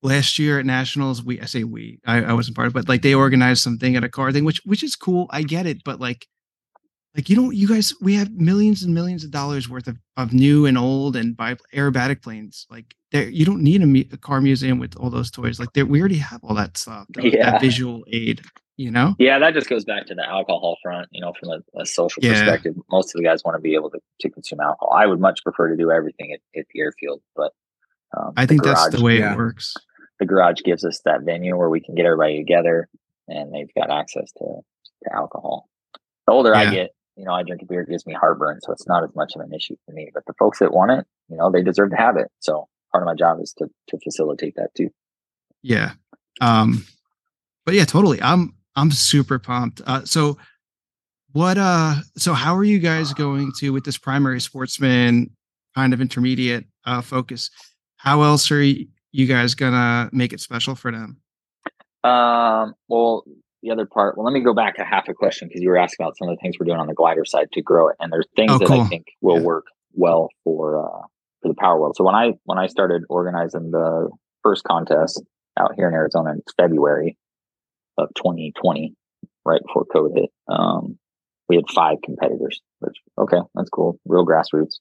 last 0.06 0.38
year 0.38 0.58
at 0.60 0.66
nationals 0.66 1.22
we 1.22 1.40
i 1.40 1.44
say 1.44 1.64
we 1.64 1.98
I, 2.06 2.16
I 2.30 2.32
wasn't 2.32 2.56
part 2.56 2.68
of 2.68 2.72
it 2.72 2.74
but 2.80 2.88
like 2.88 3.02
they 3.02 3.14
organized 3.14 3.62
something 3.62 3.96
at 3.96 4.04
a 4.04 4.08
car 4.08 4.32
thing 4.32 4.44
which 4.44 4.60
which 4.64 4.82
is 4.82 4.94
cool 4.96 5.26
i 5.30 5.42
get 5.42 5.66
it 5.66 5.78
but 5.84 6.00
like 6.00 6.26
like 7.16 7.28
you 7.30 7.36
don't 7.36 7.54
you 7.54 7.66
guys 7.66 7.94
we 8.00 8.14
have 8.14 8.30
millions 8.32 8.82
and 8.82 8.94
millions 8.94 9.24
of 9.24 9.30
dollars 9.30 9.68
worth 9.68 9.88
of, 9.88 9.96
of 10.16 10.32
new 10.32 10.66
and 10.66 10.78
old 10.78 11.16
and 11.16 11.36
by 11.36 11.56
aerobatic 11.74 12.22
planes 12.22 12.66
like 12.70 12.94
there 13.12 13.28
you 13.28 13.44
don't 13.44 13.62
need 13.62 13.82
a, 13.82 13.86
mu- 13.86 14.10
a 14.12 14.16
car 14.16 14.40
museum 14.40 14.78
with 14.78 14.94
all 14.96 15.10
those 15.10 15.30
toys 15.30 15.58
like 15.58 15.72
there 15.74 15.86
we 15.86 15.98
already 16.00 16.18
have 16.18 16.40
all 16.44 16.54
that 16.54 16.76
stuff 16.76 17.06
that, 17.14 17.24
Yeah. 17.24 17.50
that 17.50 17.60
visual 17.60 18.04
aid 18.12 18.42
you 18.76 18.90
know 18.90 19.14
Yeah, 19.18 19.38
that 19.38 19.54
just 19.54 19.68
goes 19.70 19.84
back 19.86 20.06
to 20.08 20.14
the 20.14 20.26
alcohol 20.28 20.76
front. 20.82 21.08
You 21.10 21.22
know, 21.22 21.32
from 21.40 21.48
a, 21.48 21.80
a 21.80 21.86
social 21.86 22.22
Yeah. 22.22 22.32
perspective, 22.32 22.74
most 22.90 23.14
of 23.14 23.18
the 23.18 23.24
guys 23.24 23.42
want 23.42 23.56
to 23.56 23.62
be 23.62 23.74
able 23.74 23.88
to, 23.94 23.98
to 24.20 24.28
consume 24.28 24.60
alcohol. 24.60 24.92
I 24.92 25.06
would 25.06 25.18
much 25.18 25.38
prefer 25.42 25.70
to 25.70 25.76
do 25.78 25.90
everything 25.90 26.28
at, 26.34 26.40
at 26.60 26.66
the 26.74 26.80
airfield, 26.80 27.22
but 27.34 27.52
um, 28.16 28.32
i 28.36 28.44
think 28.46 28.62
that's 28.62 28.88
the 28.90 29.02
way 29.02 29.18
yeah. 29.18 29.32
it 29.32 29.36
works 29.36 29.74
the 30.18 30.26
garage 30.26 30.62
gives 30.64 30.84
us 30.84 31.00
that 31.04 31.22
venue 31.22 31.56
where 31.56 31.70
we 31.70 31.80
can 31.80 31.94
get 31.94 32.06
everybody 32.06 32.38
together, 32.38 32.88
and 33.28 33.52
they've 33.54 33.72
got 33.74 33.90
access 33.90 34.30
to, 34.32 34.44
to 34.44 35.14
alcohol. 35.14 35.68
The 36.26 36.32
older 36.32 36.54
I 36.54 36.70
get, 36.70 36.90
you 37.16 37.24
know, 37.24 37.32
I 37.32 37.42
drink 37.42 37.62
a 37.62 37.66
beer, 37.66 37.82
it 37.82 37.90
gives 37.90 38.06
me 38.06 38.14
heartburn, 38.14 38.60
so 38.62 38.72
it's 38.72 38.86
not 38.86 39.04
as 39.04 39.14
much 39.14 39.34
of 39.36 39.42
an 39.42 39.52
issue 39.52 39.76
for 39.86 39.92
me. 39.92 40.10
But 40.12 40.24
the 40.26 40.34
folks 40.38 40.58
that 40.58 40.72
want 40.72 40.90
it, 40.90 41.06
you 41.28 41.36
know, 41.36 41.50
they 41.50 41.62
deserve 41.62 41.90
to 41.90 41.96
have 41.96 42.16
it. 42.16 42.30
So 42.40 42.68
part 42.92 43.02
of 43.02 43.06
my 43.06 43.14
job 43.14 43.38
is 43.40 43.52
to 43.58 43.68
to 43.88 43.98
facilitate 44.02 44.54
that 44.56 44.74
too. 44.74 44.90
Yeah. 45.62 45.92
Um 46.40 46.84
but 47.64 47.74
yeah, 47.74 47.84
totally. 47.84 48.20
I'm 48.22 48.54
I'm 48.74 48.90
super 48.90 49.38
pumped. 49.38 49.80
Uh 49.86 50.04
so 50.04 50.38
what 51.32 51.58
uh 51.58 51.96
so 52.16 52.32
how 52.32 52.56
are 52.56 52.64
you 52.64 52.78
guys 52.78 53.12
going 53.12 53.52
to 53.58 53.72
with 53.72 53.84
this 53.84 53.98
primary 53.98 54.40
sportsman 54.40 55.30
kind 55.74 55.92
of 55.92 56.00
intermediate 56.00 56.64
uh 56.84 57.02
focus? 57.02 57.50
How 57.96 58.22
else 58.22 58.50
are 58.50 58.60
y- 58.60 58.86
you 59.16 59.26
guys 59.26 59.54
gonna 59.54 60.10
make 60.12 60.32
it 60.32 60.40
special 60.40 60.74
for 60.74 60.92
them? 60.92 61.16
Um, 62.04 62.74
well, 62.88 63.24
the 63.62 63.70
other 63.70 63.86
part, 63.86 64.16
well, 64.16 64.24
let 64.24 64.32
me 64.32 64.40
go 64.40 64.54
back 64.54 64.76
to 64.76 64.84
half 64.84 65.08
a 65.08 65.14
question 65.14 65.48
because 65.48 65.62
you 65.62 65.70
were 65.70 65.78
asking 65.78 66.04
about 66.04 66.16
some 66.18 66.28
of 66.28 66.36
the 66.36 66.40
things 66.40 66.56
we're 66.60 66.66
doing 66.66 66.78
on 66.78 66.86
the 66.86 66.94
glider 66.94 67.24
side 67.24 67.50
to 67.52 67.62
grow 67.62 67.88
it. 67.88 67.96
And 67.98 68.12
there's 68.12 68.26
things 68.36 68.52
Oh, 68.52 68.58
that. 68.58 68.70
I 68.70 68.84
think 68.88 69.06
will 69.22 69.36
Yeah. 69.38 69.42
work 69.42 69.64
well 69.94 70.28
for, 70.44 70.78
uh, 70.84 71.02
for 71.40 71.48
the 71.48 71.54
power 71.54 71.80
world. 71.80 71.96
So 71.96 72.04
when 72.04 72.14
I, 72.14 72.34
when 72.44 72.58
I 72.58 72.66
started 72.66 73.02
organizing 73.08 73.70
the 73.70 74.10
first 74.42 74.62
contest 74.64 75.22
out 75.58 75.74
here 75.74 75.88
in 75.88 75.94
Arizona 75.94 76.32
in 76.32 76.42
February 76.56 77.16
of 77.96 78.10
2020, 78.14 78.94
right 79.44 79.62
before 79.66 79.86
COVID 79.86 80.16
hit, 80.16 80.30
um, 80.48 80.98
we 81.48 81.56
had 81.56 81.64
five 81.74 81.96
competitors, 82.04 82.60
which, 82.80 82.96
okay, 83.18 83.38
that's 83.54 83.70
cool. 83.70 83.98
Real 84.04 84.26
grassroots. 84.26 84.74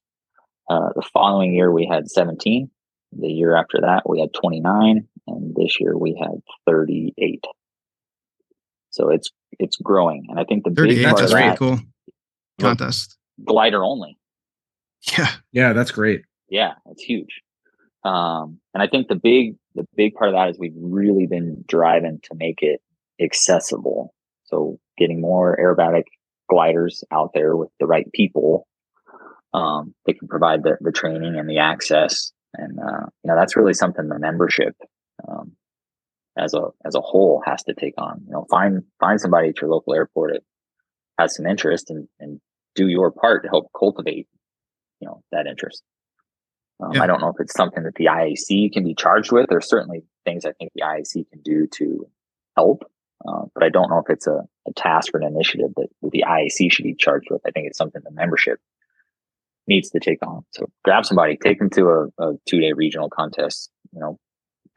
Uh, 0.69 0.89
the 0.95 1.07
following 1.13 1.53
year 1.53 1.71
we 1.71 1.87
had 1.89 2.09
17. 2.09 2.69
The 3.17 3.27
year 3.27 3.55
after 3.55 3.79
that 3.81 4.09
we 4.09 4.19
had 4.19 4.33
29 4.33 5.07
and 5.27 5.55
this 5.55 5.79
year 5.79 5.97
we 5.97 6.17
had 6.19 6.41
38. 6.67 7.43
So 8.89 9.09
it's 9.09 9.29
it's 9.59 9.77
growing, 9.77 10.25
and 10.29 10.39
I 10.39 10.43
think 10.43 10.63
the 10.63 10.69
big 10.69 11.03
part 11.03 11.17
that's 11.17 11.31
of 11.31 11.37
that 11.37 11.57
cool. 11.57 11.79
Contest. 12.59 13.17
glider 13.43 13.83
only. 13.83 14.17
Yeah. 15.17 15.29
Yeah, 15.51 15.73
that's 15.73 15.91
great. 15.91 16.23
Yeah, 16.49 16.73
it's 16.87 17.03
huge. 17.03 17.41
Um, 18.03 18.59
and 18.73 18.81
I 18.81 18.87
think 18.87 19.07
the 19.07 19.15
big 19.15 19.55
the 19.73 19.85
big 19.95 20.13
part 20.13 20.29
of 20.29 20.35
that 20.35 20.49
is 20.49 20.57
we've 20.57 20.73
really 20.75 21.27
been 21.27 21.63
driving 21.67 22.19
to 22.23 22.35
make 22.35 22.61
it 22.61 22.81
accessible. 23.19 24.13
So 24.45 24.79
getting 24.97 25.21
more 25.21 25.57
aerobatic 25.61 26.03
gliders 26.49 27.03
out 27.11 27.31
there 27.33 27.55
with 27.55 27.69
the 27.79 27.87
right 27.87 28.09
people 28.13 28.67
um, 29.53 29.93
that 30.05 30.19
can 30.19 30.27
provide 30.27 30.63
the, 30.63 30.77
the 30.81 30.91
training 30.91 31.35
and 31.37 31.49
the 31.49 31.57
access. 31.57 32.31
And 32.57 32.79
uh, 32.79 33.05
you 33.23 33.27
know 33.27 33.35
that's 33.35 33.55
really 33.55 33.73
something 33.73 34.07
the 34.07 34.19
membership 34.19 34.75
um, 35.27 35.53
as 36.37 36.53
a 36.53 36.69
as 36.85 36.95
a 36.95 37.01
whole 37.01 37.41
has 37.45 37.63
to 37.63 37.73
take 37.73 37.95
on. 37.97 38.23
You 38.25 38.33
know, 38.33 38.45
find 38.49 38.83
find 38.99 39.19
somebody 39.19 39.49
at 39.49 39.61
your 39.61 39.69
local 39.69 39.93
airport 39.93 40.33
that 40.33 40.43
has 41.19 41.35
some 41.35 41.45
interest 41.45 41.89
and 41.89 42.07
and 42.19 42.39
do 42.75 42.87
your 42.87 43.11
part 43.11 43.43
to 43.43 43.49
help 43.49 43.71
cultivate 43.77 44.27
you 44.99 45.07
know 45.07 45.23
that 45.31 45.47
interest. 45.47 45.83
Um, 46.81 46.91
Yeah. 46.93 47.03
I 47.03 47.07
don't 47.07 47.21
know 47.21 47.29
if 47.29 47.39
it's 47.39 47.53
something 47.53 47.83
that 47.83 47.95
the 47.95 48.05
IAC 48.05 48.73
can 48.73 48.83
be 48.83 48.95
charged 48.95 49.31
with. 49.31 49.47
There's 49.49 49.69
certainly 49.69 50.03
things 50.25 50.45
I 50.45 50.51
think 50.51 50.71
the 50.75 50.81
IAC 50.81 51.29
can 51.29 51.41
do 51.41 51.67
to 51.67 52.07
help, 52.57 52.83
uh, 53.25 53.43
but 53.53 53.63
I 53.63 53.69
don't 53.69 53.89
know 53.89 53.99
if 53.99 54.09
it's 54.09 54.27
a, 54.27 54.43
a 54.67 54.73
task 54.75 55.13
or 55.13 55.21
an 55.21 55.27
initiative 55.27 55.71
that, 55.77 55.87
that 56.01 56.11
the 56.11 56.25
IAC 56.27 56.71
should 56.71 56.83
be 56.83 56.95
charged 56.95 57.27
with. 57.31 57.41
I 57.47 57.51
think 57.51 57.67
it's 57.67 57.77
something 57.77 58.01
the 58.03 58.11
membership 58.11 58.59
needs 59.67 59.89
to 59.91 59.99
take 59.99 60.25
on. 60.25 60.43
So 60.51 60.69
grab 60.83 61.05
somebody, 61.05 61.37
take 61.37 61.59
them 61.59 61.69
to 61.71 61.89
a, 61.89 62.23
a 62.23 62.33
two 62.47 62.59
day 62.59 62.73
regional 62.73 63.09
contest. 63.09 63.69
You 63.93 63.99
know, 63.99 64.19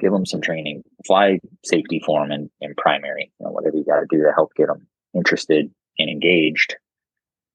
give 0.01 0.13
them 0.13 0.27
some 0.27 0.41
training, 0.41 0.83
fly 1.07 1.39
safety 1.65 2.01
for 2.05 2.23
them 2.23 2.33
in, 2.33 2.51
in 2.61 2.75
primary. 2.77 3.33
You 3.39 3.47
know, 3.47 3.53
whatever 3.53 3.77
you 3.77 3.85
got 3.85 4.01
to 4.01 4.07
do 4.09 4.23
to 4.23 4.33
help 4.35 4.55
get 4.57 4.69
them 4.69 4.87
interested 5.15 5.71
and 5.99 6.11
engaged, 6.11 6.77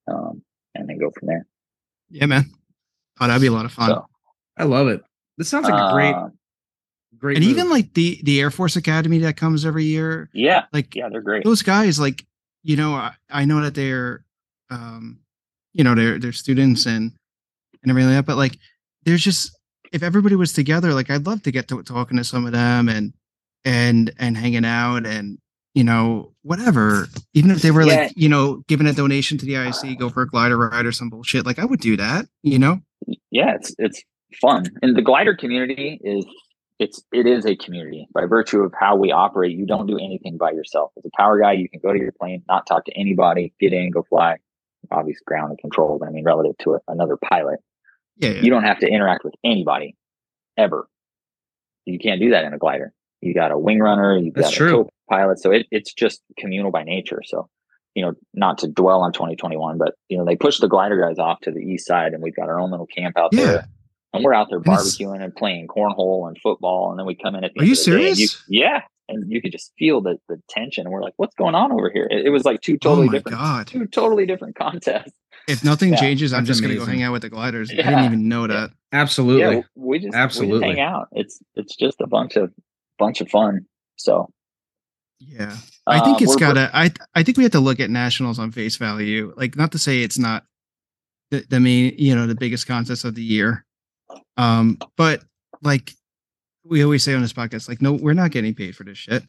um, 0.08 0.44
and 0.76 0.90
then 0.90 1.00
go 1.00 1.12
from 1.18 1.28
there. 1.28 1.48
Yeah, 2.10 2.26
man. 2.26 2.52
Oh, 3.20 3.28
that'd 3.28 3.42
be 3.42 3.48
a 3.48 3.52
lot 3.52 3.66
of 3.66 3.72
fun. 3.72 3.90
So, 3.90 4.06
I 4.58 4.64
love 4.64 4.88
it. 4.88 5.04
This 5.38 5.50
sounds 5.50 5.68
like 5.68 5.74
a 5.74 5.94
great, 5.94 6.14
uh, 6.14 6.30
great. 7.18 7.38
and 7.38 7.46
move. 7.46 7.58
even 7.58 7.70
like 7.70 7.94
the 7.94 8.20
the 8.24 8.40
Air 8.40 8.52
Force 8.52 8.76
Academy 8.76 9.20
that 9.20 9.38
comes 9.38 9.66
every 9.66 9.86
year, 9.86 10.30
yeah, 10.34 10.66
like 10.72 10.96
yeah, 10.96 11.10
they're 11.10 11.22
great. 11.22 11.44
those 11.44 11.64
guys 11.64 12.00
like 12.00 12.26
you 12.62 12.76
know 12.76 12.94
I, 12.94 13.14
I 13.30 13.46
know 13.46 13.62
that 13.62 13.74
they're 13.74 14.26
um 14.70 15.20
you 15.74 15.84
know 15.84 15.96
they're 15.96 16.20
they're 16.20 16.32
students 16.32 16.86
and 16.86 17.14
and 17.84 17.92
everything 17.92 18.10
like 18.14 18.26
that 18.26 18.30
but 18.32 18.38
like 18.38 18.58
there's 19.04 19.22
just 19.24 19.56
if 19.92 20.02
everybody 20.04 20.36
was 20.36 20.54
together 20.54 20.94
like 20.94 21.10
i'd 21.10 21.26
love 21.26 21.42
to 21.44 21.52
get 21.52 21.68
to 21.68 21.82
talking 21.84 22.18
to 22.18 22.24
some 22.24 22.46
of 22.46 22.52
them 22.52 22.90
and 22.90 23.14
and 23.66 24.14
and 24.20 24.38
hanging 24.38 24.66
out 24.66 25.06
and 25.06 25.38
you 25.74 25.84
know 25.84 26.32
whatever 26.42 27.08
even 27.34 27.52
if 27.52 27.62
they 27.62 27.72
were 27.72 27.84
Yeah. 27.84 27.96
like 28.04 28.14
you 28.16 28.30
know 28.30 28.64
giving 28.68 28.88
a 28.88 28.94
donation 28.94 29.38
to 29.38 29.46
the 29.46 29.56
ic 29.56 30.00
go 30.00 30.10
for 30.10 30.22
a 30.24 30.28
glider 30.28 30.58
ride 30.58 30.86
or 30.86 30.92
some 30.92 31.10
bullshit 31.10 31.46
like 31.46 31.60
i 31.60 31.66
would 31.66 31.80
do 31.80 31.96
that 31.98 32.26
you 32.42 32.58
know 32.60 32.80
yeah, 33.32 33.56
it's 33.56 33.76
it's 33.80 34.02
fun. 34.40 34.66
And 34.82 34.96
the 34.96 35.02
glider 35.02 35.36
community 35.36 36.00
is 36.04 36.26
it's 36.80 37.04
it 37.12 37.26
is 37.26 37.46
a 37.46 37.56
community 37.58 38.08
by 38.14 38.26
virtue 38.26 38.62
of 38.62 38.74
how 38.80 38.96
we 38.96 39.12
operate. 39.12 39.58
You 39.58 39.66
don't 39.66 39.88
do 39.88 39.98
anything 39.98 40.38
by 40.38 40.52
yourself. 40.52 40.92
As 40.98 41.04
a 41.04 41.10
power 41.18 41.38
guy, 41.42 41.52
you 41.54 41.68
can 41.68 41.82
go 41.84 41.92
to 41.92 42.00
your 42.00 42.14
plane, 42.14 42.44
not 42.48 42.66
talk 42.66 42.86
to 42.86 42.94
anybody, 42.98 43.54
get 43.60 43.74
in, 43.74 43.92
go 43.92 44.04
fly. 44.04 44.38
Obvious 44.92 45.20
ground 45.26 45.50
and 45.50 45.60
control, 45.60 46.02
I 46.06 46.12
mean 46.12 46.24
relative 46.24 46.58
to 46.60 46.76
a, 46.76 46.80
another 46.88 47.18
pilot, 47.18 47.60
yeah, 48.18 48.30
yeah. 48.30 48.42
you 48.42 48.50
don't 48.50 48.64
have 48.64 48.80
to 48.80 48.88
interact 48.88 49.24
with 49.24 49.34
anybody 49.44 49.96
ever. 50.58 50.88
You 51.86 52.00
can't 52.00 52.22
do 52.22 52.30
that 52.32 52.46
in 52.46 52.54
a 52.54 52.58
glider. 52.58 52.94
You 53.22 53.34
got 53.34 53.52
a 53.52 53.58
wing 53.58 53.80
runner, 53.80 54.18
you've 54.18 54.34
got 54.34 54.52
true. 54.52 54.82
a 54.82 54.84
co 54.86 54.90
pilots. 55.10 55.44
So 55.44 55.52
it, 55.52 55.68
it's 55.72 55.94
just 55.94 56.22
communal 56.38 56.72
by 56.72 56.84
nature. 56.84 57.22
So, 57.26 57.50
you 57.96 58.04
know, 58.06 58.14
not 58.34 58.58
to 58.60 58.68
dwell 58.68 59.02
on 59.02 59.14
2021, 59.14 59.78
but 59.78 59.94
you 60.10 60.18
know, 60.18 60.26
they 60.26 60.36
pushed 60.36 60.62
the 60.62 60.68
glider 60.68 61.00
guys 61.00 61.20
off 61.20 61.40
to 61.42 61.52
the 61.52 61.60
east 61.60 61.88
side 61.88 62.14
and 62.14 62.22
we've 62.24 62.36
got 62.36 62.50
our 62.50 62.60
own 62.60 62.72
little 62.72 62.88
camp 62.88 63.18
out 63.18 63.34
Yeah. 63.34 63.46
there. 63.46 63.68
And 64.16 64.24
we're 64.24 64.34
out 64.34 64.48
there 64.52 64.60
barbecuing 64.60 65.24
and 65.24 65.36
playing 65.36 65.68
cornhole 65.68 66.28
and 66.28 66.38
football. 66.38 66.92
And 66.92 67.00
then 67.00 67.08
we 67.08 67.16
come 67.16 67.34
in 67.34 67.44
at 67.44 67.52
the 67.56 67.62
Are 67.62 67.64
end 67.64 67.68
you 67.70 67.74
of 67.74 67.86
the 67.86 67.92
day 67.98 68.08
and 68.10 68.18
serious? 68.18 68.44
yeah. 68.48 68.82
And 69.10 69.30
you 69.32 69.42
could 69.42 69.52
just 69.52 69.74
feel 69.78 70.00
the, 70.02 70.18
the 70.30 70.42
tension. 70.50 70.86
And 70.86 70.94
we're 70.94 71.02
like, 71.02 71.14
what's 71.18 71.36
going 71.36 71.56
on 71.56 71.72
over 71.72 71.92
here? 71.94 72.08
It, 72.10 72.28
it 72.28 72.30
was 72.30 72.46
like 72.46 72.62
two 72.62 72.78
totally 72.78 73.08
oh 73.08 73.12
my 73.12 73.18
different, 73.18 73.38
god! 73.38 73.68
two 73.68 73.86
totally 73.88 74.26
different 74.26 74.56
contests. 74.56 75.12
If 75.48 75.64
nothing 75.64 75.92
Yeah, 75.92 76.00
changes, 76.00 76.32
I'm 76.32 76.46
that's 76.46 76.48
just 76.60 76.62
gonna 76.62 76.76
go 76.76 76.84
amazing. 76.84 77.00
hang 77.00 77.08
out 77.08 77.12
with 77.12 77.22
the 77.24 77.30
gliders. 77.30 77.70
I 77.72 77.76
didn't 77.76 78.06
even 78.06 78.30
know 78.30 78.48
that. 78.48 78.72
Absolutely. 78.94 79.58
Yeah, 79.58 79.62
we 79.76 80.00
just 80.00 80.14
we 80.14 80.18
Absolutely. 80.18 80.60
just 80.60 80.78
hang 80.78 80.80
out. 80.80 81.08
It's 81.12 81.40
it's 81.56 81.76
just 81.76 82.00
a 82.00 82.08
bunch 82.08 82.38
of 82.38 82.54
bunch 82.98 83.20
of 83.20 83.30
fun. 83.30 83.66
So 83.98 84.30
Yeah. 85.20 85.56
I 85.86 86.00
think 86.00 86.18
um, 86.18 86.24
it's 86.24 86.30
we're- 86.36 86.40
gotta. 86.40 86.72
I 86.74 86.92
I 87.14 87.24
think 87.24 87.36
we 87.38 87.44
have 87.44 87.52
to 87.54 87.60
look 87.60 87.82
at 87.82 87.90
nationals 87.90 88.40
on 88.40 88.52
face 88.52 88.78
value. 88.78 89.34
Like, 89.36 89.58
not 89.58 89.74
to 89.74 89.80
say 89.80 90.02
it's 90.02 90.18
not 90.18 90.46
the, 91.30 91.44
the 91.50 91.60
main, 91.60 91.94
you 91.98 92.16
know, 92.16 92.26
the 92.26 92.36
biggest 92.36 92.66
contest 92.68 93.04
of 93.04 93.16
the 93.16 93.24
year. 93.24 93.66
Um, 94.38 94.78
but 94.96 95.24
like 95.62 95.92
we 96.66 96.84
always 96.84 97.04
say 97.04 97.14
on 97.14 97.22
this 97.22 97.34
podcast, 97.34 97.68
like, 97.68 97.82
no, 97.82 97.94
we're 97.94 98.14
not 98.14 98.32
getting 98.32 98.54
paid 98.54 98.76
for 98.76 98.84
this 98.84 98.98
shit. 98.98 99.24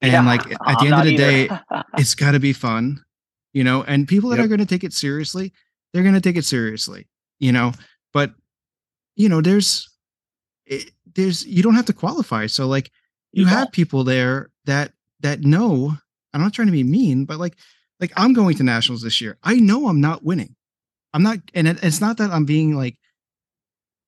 And 0.00 0.12
Yeah, 0.12 0.22
like 0.26 0.50
at 0.52 0.58
the 0.58 0.64
I'm 0.66 0.86
end 0.86 0.98
of 0.98 1.04
the 1.04 1.12
either. 1.14 1.48
day, 1.48 1.82
it's 1.98 2.14
got 2.14 2.32
to 2.32 2.40
be 2.40 2.52
fun, 2.52 3.04
you 3.52 3.64
know. 3.64 3.82
And 3.84 4.06
people 4.06 4.30
that 4.30 4.36
Yep. 4.36 4.44
are 4.44 4.48
going 4.48 4.60
to 4.60 4.66
take 4.66 4.84
it 4.84 4.92
seriously, 4.92 5.52
they're 5.92 6.02
going 6.02 6.14
to 6.14 6.20
take 6.20 6.36
it 6.36 6.44
seriously, 6.44 7.08
you 7.40 7.52
know. 7.52 7.72
But 8.12 8.32
you 9.16 9.28
know, 9.28 9.40
there's 9.40 9.88
it, 10.66 10.90
there's 11.14 11.44
you 11.46 11.62
don't 11.62 11.74
have 11.74 11.86
to 11.86 11.92
qualify. 11.92 12.46
So 12.46 12.66
like 12.66 12.90
you 13.32 13.42
You 13.42 13.48
have 13.48 13.72
people 13.72 14.04
there 14.04 14.50
that 14.66 14.92
that 15.20 15.40
know. 15.40 15.94
I'm 16.34 16.40
not 16.42 16.52
trying 16.52 16.68
to 16.68 16.72
be 16.72 16.84
mean, 16.84 17.24
but 17.24 17.38
like 17.38 17.56
like 18.00 18.12
I'm 18.16 18.32
going 18.32 18.56
to 18.56 18.62
nationals 18.62 19.02
this 19.02 19.20
year. 19.20 19.36
I 19.42 19.54
know 19.56 19.88
I'm 19.88 20.00
not 20.00 20.22
winning. 20.24 20.54
I'm 21.14 21.22
not, 21.22 21.38
and 21.54 21.66
it, 21.66 21.78
it's 21.82 22.00
not 22.00 22.18
that 22.18 22.30
I'm 22.30 22.44
being 22.44 22.76
like. 22.76 22.96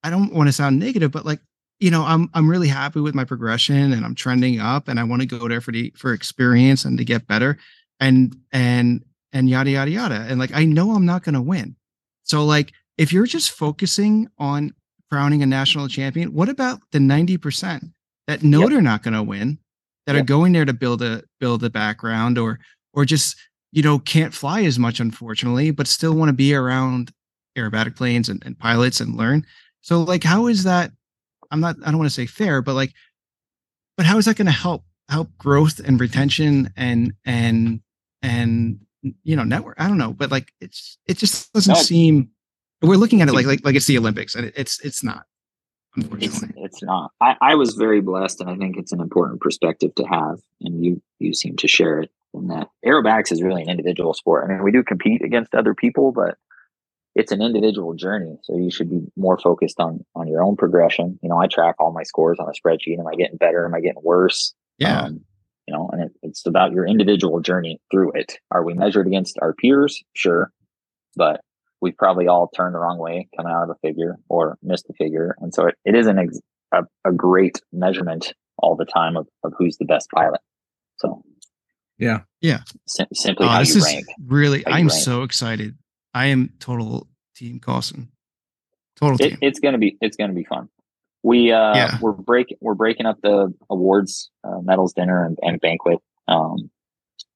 I 0.04 0.10
don't 0.10 0.32
want 0.32 0.48
to 0.48 0.52
sound 0.52 0.78
negative, 0.78 1.10
but 1.10 1.24
like 1.26 1.40
you 1.80 1.90
know, 1.90 2.04
I'm 2.04 2.28
I'm 2.34 2.48
really 2.48 2.68
happy 2.68 3.00
with 3.00 3.14
my 3.14 3.24
progression 3.24 3.92
and 3.92 4.04
I'm 4.04 4.14
trending 4.14 4.60
up 4.60 4.86
and 4.88 5.00
I 5.00 5.04
want 5.04 5.22
to 5.22 5.26
go 5.26 5.48
there 5.48 5.60
for 5.60 5.72
the 5.72 5.92
for 5.96 6.12
experience 6.12 6.84
and 6.84 6.98
to 6.98 7.04
get 7.04 7.26
better 7.26 7.58
and 7.98 8.36
and 8.52 9.02
and 9.32 9.48
yada 9.48 9.70
yada 9.70 9.90
yada. 9.90 10.26
And 10.28 10.38
like 10.38 10.54
I 10.54 10.64
know 10.64 10.92
I'm 10.92 11.06
not 11.06 11.22
gonna 11.24 11.42
win. 11.42 11.76
So 12.22 12.44
like 12.44 12.72
if 12.98 13.12
you're 13.12 13.26
just 13.26 13.50
focusing 13.52 14.28
on 14.38 14.74
crowning 15.10 15.42
a 15.42 15.46
national 15.46 15.88
champion, 15.88 16.32
what 16.34 16.48
about 16.48 16.80
the 16.92 16.98
90% 16.98 17.90
that 18.26 18.42
know 18.42 18.60
Yep. 18.60 18.70
they're 18.70 18.82
not 18.82 19.02
gonna 19.02 19.22
win, 19.22 19.58
that 20.06 20.16
are 20.16 20.22
going 20.22 20.52
there 20.52 20.64
to 20.64 20.72
build 20.72 21.02
a 21.02 21.22
build 21.40 21.64
a 21.64 21.70
background 21.70 22.36
or 22.38 22.58
or 22.92 23.04
just 23.04 23.36
you 23.72 23.82
know 23.82 23.98
can't 23.98 24.34
fly 24.34 24.62
as 24.64 24.78
much 24.78 25.00
unfortunately, 25.00 25.70
but 25.70 25.86
still 25.86 26.12
want 26.14 26.28
to 26.28 26.34
be 26.34 26.54
around 26.54 27.10
aerobatic 27.56 27.96
planes 27.96 28.28
and, 28.28 28.42
and 28.44 28.58
pilots 28.58 29.00
and 29.00 29.16
learn. 29.16 29.46
So 29.80 30.02
like 30.02 30.24
how 30.24 30.46
is 30.46 30.64
that 30.64 30.92
I'm 31.50 31.60
not 31.60 31.76
I 31.84 31.90
don't 31.90 31.98
want 31.98 32.08
to 32.10 32.14
say 32.14 32.26
fair, 32.26 32.62
but 32.62 32.74
like 32.74 32.92
but 33.96 34.06
how 34.06 34.18
is 34.18 34.24
that 34.26 34.36
going 34.36 34.46
to 34.46 34.52
help 34.52 34.84
help 35.08 35.28
growth 35.38 35.80
and 35.80 36.00
retention 36.00 36.72
and 36.76 37.12
and 37.24 37.80
and 38.22 38.80
you 39.24 39.36
know 39.36 39.44
network 39.44 39.76
I 39.78 39.88
don't 39.88 39.98
know, 39.98 40.12
but 40.12 40.30
like 40.30 40.52
it's 40.60 40.98
it 41.06 41.18
just 41.18 41.52
doesn't 41.52 41.72
No. 41.74 41.80
seem 41.80 42.30
we're 42.82 42.96
looking 42.96 43.20
at 43.22 43.28
it 43.28 43.32
like 43.32 43.46
like 43.46 43.64
like 43.64 43.74
it's 43.74 43.86
the 43.86 43.98
Olympics 43.98 44.34
and 44.34 44.52
it's 44.56 44.80
it's 44.80 45.02
not 45.02 45.24
it's 45.96 46.04
unfortunately. 46.06 46.62
it's 46.62 46.82
not. 46.84 47.10
I, 47.20 47.36
I 47.40 47.54
was 47.56 47.74
very 47.74 48.00
blessed, 48.00 48.40
and 48.40 48.48
I 48.48 48.54
think 48.54 48.76
it's 48.76 48.92
an 48.92 49.00
important 49.00 49.40
perspective 49.40 49.92
to 49.96 50.04
have. 50.04 50.38
And 50.60 50.84
you 50.84 51.02
you 51.18 51.34
seem 51.34 51.56
to 51.56 51.66
share 51.66 51.98
it. 52.00 52.10
In 52.32 52.46
that 52.46 52.68
aerobatics 52.86 53.32
is 53.32 53.42
really 53.42 53.62
an 53.62 53.68
individual 53.68 54.14
sport. 54.14 54.44
I 54.44 54.52
mean, 54.52 54.62
we 54.62 54.70
do 54.70 54.84
compete 54.84 55.20
against 55.24 55.52
other 55.52 55.74
people, 55.74 56.12
but 56.12 56.38
it's 57.14 57.32
an 57.32 57.42
individual 57.42 57.94
journey. 57.94 58.36
So 58.44 58.56
you 58.56 58.70
should 58.70 58.88
be 58.90 59.00
more 59.16 59.38
focused 59.38 59.80
on 59.80 60.04
on 60.14 60.28
your 60.28 60.42
own 60.42 60.56
progression. 60.56 61.18
You 61.22 61.28
know, 61.28 61.38
I 61.38 61.46
track 61.46 61.76
all 61.78 61.92
my 61.92 62.02
scores 62.04 62.38
on 62.38 62.48
a 62.48 62.52
spreadsheet. 62.52 62.98
Am 62.98 63.06
I 63.06 63.14
getting 63.16 63.36
better? 63.36 63.64
Am 63.64 63.74
I 63.74 63.80
getting 63.80 64.02
worse? 64.02 64.54
Yeah. 64.78 65.02
Um, 65.02 65.20
you 65.66 65.74
know, 65.74 65.88
and 65.92 66.02
it, 66.02 66.12
it's 66.22 66.46
about 66.46 66.72
your 66.72 66.86
individual 66.86 67.40
journey 67.40 67.80
through 67.90 68.12
it. 68.14 68.38
Are 68.50 68.64
we 68.64 68.74
measured 68.74 69.06
against 69.06 69.38
our 69.40 69.52
peers? 69.54 70.02
Sure. 70.14 70.50
But 71.16 71.40
we've 71.80 71.96
probably 71.96 72.26
all 72.28 72.48
turned 72.56 72.74
the 72.74 72.78
wrong 72.78 72.98
way 72.98 73.28
coming 73.36 73.52
out 73.52 73.64
of 73.64 73.70
a 73.70 73.74
figure 73.86 74.16
or 74.28 74.58
missed 74.62 74.86
the 74.88 74.94
figure. 74.94 75.36
And 75.40 75.54
so 75.54 75.66
it, 75.66 75.74
it 75.84 75.94
is 75.94 76.06
an 76.06 76.18
ex- 76.18 76.40
a, 76.72 76.82
a 77.04 77.12
great 77.12 77.60
measurement 77.72 78.32
all 78.58 78.76
the 78.76 78.84
time 78.84 79.16
of, 79.16 79.26
of 79.44 79.52
who's 79.58 79.76
the 79.78 79.84
best 79.84 80.08
pilot. 80.14 80.40
So 80.98 81.22
Yeah. 81.98 82.20
Yeah. 82.40 82.60
sim- 82.86 83.06
simply 83.12 83.46
how 83.46 83.58
this 83.60 83.74
is 83.76 83.84
rank. 83.84 84.06
really 84.26 84.66
I'm 84.66 84.88
rank. 84.88 84.90
so 84.92 85.22
excited. 85.22 85.76
I 86.14 86.26
am 86.26 86.52
total 86.58 87.08
team 87.34 87.60
Carson. 87.60 88.10
Total 88.96 89.16
It, 89.24 89.38
it's 89.40 89.60
gonna 89.60 89.78
be 89.78 89.96
it's 90.00 90.16
gonna 90.16 90.32
be 90.32 90.44
fun. 90.44 90.68
We 91.22 91.52
uh 91.52 91.74
Yeah. 91.74 91.98
we're 92.00 92.12
breaking 92.12 92.58
we're 92.60 92.74
breaking 92.74 93.06
up 93.06 93.18
the 93.22 93.52
awards 93.68 94.30
uh, 94.44 94.60
medals 94.60 94.92
dinner 94.92 95.24
and, 95.24 95.38
and 95.42 95.60
banquet. 95.60 95.98
Um, 96.28 96.70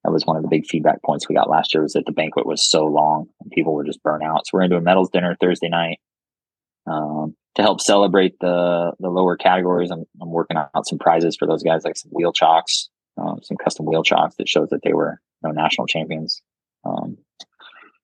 that 0.04 0.12
was 0.12 0.26
one 0.26 0.36
of 0.36 0.42
the 0.42 0.48
big 0.48 0.66
feedback 0.66 1.02
points 1.02 1.28
we 1.28 1.34
got 1.34 1.48
last 1.48 1.72
year 1.72 1.82
was 1.82 1.94
that 1.94 2.04
the 2.04 2.12
banquet 2.12 2.46
was 2.46 2.68
so 2.68 2.84
long 2.84 3.26
and 3.40 3.50
people 3.50 3.72
were 3.72 3.84
just 3.84 4.02
burnt 4.02 4.22
out. 4.22 4.46
So 4.46 4.50
we're 4.52 4.62
gonna 4.62 4.76
a 4.76 4.80
medals 4.82 5.10
dinner 5.10 5.36
Thursday 5.40 5.68
night 5.68 5.98
um, 6.86 7.34
to 7.54 7.62
help 7.62 7.80
celebrate 7.80 8.38
the 8.40 8.92
the 8.98 9.08
lower 9.08 9.36
categories. 9.36 9.90
I'm 9.90 10.04
I'm 10.20 10.30
working 10.30 10.56
out 10.56 10.86
some 10.86 10.98
prizes 10.98 11.36
for 11.36 11.46
those 11.46 11.62
guys 11.62 11.84
like 11.84 11.96
some 11.96 12.10
wheel 12.10 12.32
chocks, 12.32 12.90
um, 13.16 13.40
some 13.42 13.56
custom 13.56 13.86
wheel 13.86 14.02
chocks 14.02 14.34
that 14.36 14.48
shows 14.48 14.68
that 14.70 14.82
they 14.82 14.92
were 14.92 15.20
you 15.42 15.48
know, 15.48 15.54
national 15.54 15.86
champions. 15.86 16.42
Um, 16.84 17.16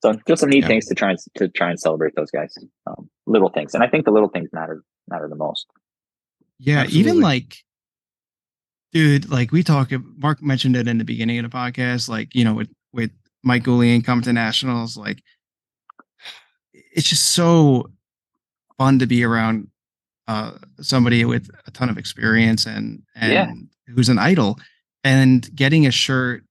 so 0.03 0.14
just 0.26 0.40
some 0.40 0.51
neat 0.51 0.62
Yeah. 0.62 0.68
things 0.68 0.86
to 0.86 0.94
try 0.94 1.11
and 1.11 1.18
to 1.36 1.48
try 1.48 1.70
and 1.70 1.78
celebrate 1.80 2.14
those 2.16 2.30
guys. 2.30 2.55
Um, 2.86 3.11
little 3.26 3.51
things, 3.51 3.74
and 3.74 3.82
I 3.84 3.88
think 3.88 4.05
the 4.05 4.11
little 4.11 4.28
things 4.28 4.48
matter 4.53 4.82
matter 5.09 5.28
the 5.28 5.36
most. 5.36 5.66
Yeah, 6.59 6.80
Absolutely. 6.80 7.11
even 7.11 7.20
like, 7.22 7.57
dude, 8.92 9.30
like 9.30 9.53
we 9.53 9.62
talk. 9.62 9.90
Mark 10.16 10.42
mentioned 10.42 10.76
it 10.76 10.88
in 10.88 10.98
the 10.98 11.05
beginning 11.05 11.38
of 11.38 11.51
the 11.51 11.57
podcast. 11.57 12.09
Like, 12.09 12.34
you 12.34 12.44
know, 12.44 12.55
with 12.55 12.68
with 12.92 13.11
Mike 13.42 13.64
Goulian 13.64 14.05
coming 14.05 14.22
to 14.24 14.32
nationals, 14.32 14.96
like, 14.96 15.22
it's 16.72 17.09
just 17.09 17.32
so 17.32 17.90
fun 18.78 18.98
to 18.98 19.07
be 19.07 19.24
around 19.24 19.68
uh, 20.28 20.53
somebody 20.80 21.24
with 21.24 21.48
a 21.66 21.70
ton 21.70 21.88
of 21.88 21.98
experience 21.98 22.66
and 22.66 23.03
and 23.14 23.32
Yeah. 23.32 23.53
who's 23.94 24.09
an 24.09 24.18
idol, 24.18 24.59
and 25.05 25.48
getting 25.55 25.86
a 25.86 25.90
shirt 25.90 26.44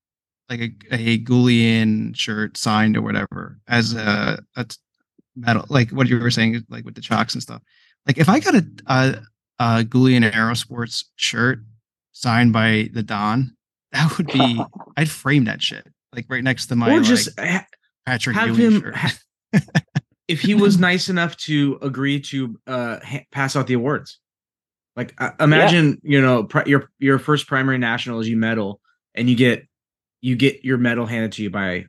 like 0.50 0.60
a 0.60 0.72
a 0.92 1.20
Goulian 1.20 2.16
shirt 2.16 2.58
signed 2.58 2.98
or 2.98 3.02
whatever 3.02 3.60
as 3.68 3.94
a, 3.94 4.44
a 4.56 4.66
medal, 5.36 5.66
like 5.70 5.92
what 5.92 6.08
you 6.08 6.20
were 6.20 6.32
saying, 6.32 6.64
like 6.70 6.86
with 6.86 6.96
the 6.96 7.02
chalks 7.02 7.34
and 7.34 7.42
stuff. 7.42 7.62
Like 8.08 8.18
if 8.18 8.30
I 8.30 8.40
got 8.40 8.56
a, 8.56 8.66
a 8.88 9.22
uh 9.60 9.84
Goulian 9.84 10.30
Aerosports 10.32 11.06
shirt 11.16 11.60
signed 12.12 12.54
by 12.54 12.90
the 12.94 13.04
Don, 13.04 13.56
that 13.92 14.18
would 14.18 14.28
be 14.28 14.62
I'd 14.98 15.10
frame 15.10 15.46
that 15.46 15.62
shit 15.62 15.88
like 16.14 16.26
right 16.30 16.44
next 16.44 16.68
to 16.68 16.76
my 16.76 16.90
or 16.90 16.98
like, 16.98 17.06
just 17.06 17.40
ha- 17.40 17.66
Patrick 18.06 18.36
have 18.36 18.58
Ewing 18.58 18.72
him 18.72 18.82
shirt. 18.82 18.96
ha- 18.96 19.20
if 20.28 20.42
he 20.42 20.56
was 20.56 20.78
nice 20.78 21.10
enough 21.10 21.38
to 21.38 21.78
agree 21.82 22.20
to 22.22 22.60
uh 22.68 23.00
ha- 23.04 23.26
pass 23.32 23.56
out 23.56 23.68
the 23.68 23.74
awards 23.74 24.20
like 24.96 25.14
uh, 25.20 25.32
imagine 25.40 26.00
you 26.04 26.22
know 26.22 26.44
pri- 26.44 26.66
your 26.66 26.90
your 27.00 27.20
first 27.20 27.48
primary 27.48 27.78
nationals 27.78 28.28
you 28.28 28.38
medal 28.38 28.82
and 29.16 29.30
you 29.30 29.36
get 29.36 29.68
you 30.22 30.36
get 30.36 30.64
your 30.66 30.78
medal 30.78 31.06
handed 31.06 31.32
to 31.34 31.44
you 31.44 31.50
by 31.50 31.86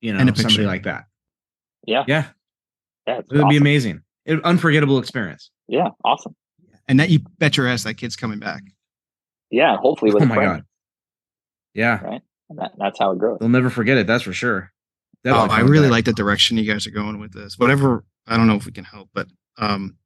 you 0.00 0.12
know 0.12 0.18
somebody 0.18 0.42
picture. 0.42 0.62
like 0.64 0.82
that 0.84 1.04
Yeah, 1.86 2.04
yeah 2.06 2.26
yeah, 3.06 3.18
it 3.18 3.26
would 3.32 3.48
be 3.48 3.56
amazing 3.56 4.02
it, 4.24 4.42
unforgettable 4.44 4.98
experience 4.98 5.50
Yeah, 5.68 5.88
awesome. 6.04 6.34
and 6.88 6.98
that 7.00 7.10
you 7.10 7.20
bet 7.38 7.56
your 7.56 7.66
ass 7.68 7.84
that 7.84 7.94
kid's 7.94 8.16
coming 8.16 8.38
back. 8.38 8.62
Yeah, 9.50 9.76
hopefully 9.76 10.12
with 10.12 10.22
oh 10.22 10.26
a 10.26 10.28
my 10.28 10.34
friend. 10.34 10.50
god 10.58 10.64
yeah 11.74 12.00
Right. 12.02 12.22
And 12.50 12.58
that, 12.58 12.72
that's 12.78 12.98
how 12.98 13.12
it 13.12 13.18
grows. 13.18 13.38
they'll 13.40 13.48
never 13.48 13.70
forget 13.70 13.96
it 13.98 14.06
that's 14.06 14.22
for 14.24 14.32
sure 14.32 14.70
Oh, 15.26 15.48
I 15.48 15.60
really 15.60 15.86
back. 15.86 15.92
like 15.92 16.04
the 16.04 16.12
direction 16.12 16.58
you 16.58 16.70
guys 16.70 16.86
are 16.86 16.90
going 16.90 17.18
with 17.18 17.32
this. 17.32 17.58
Whatever, 17.58 18.04
I 18.26 18.36
don't 18.36 18.46
know 18.46 18.56
if 18.56 18.66
we 18.66 18.72
can 18.72 18.84
help, 18.84 19.08
but 19.14 19.26
um, 19.56 19.96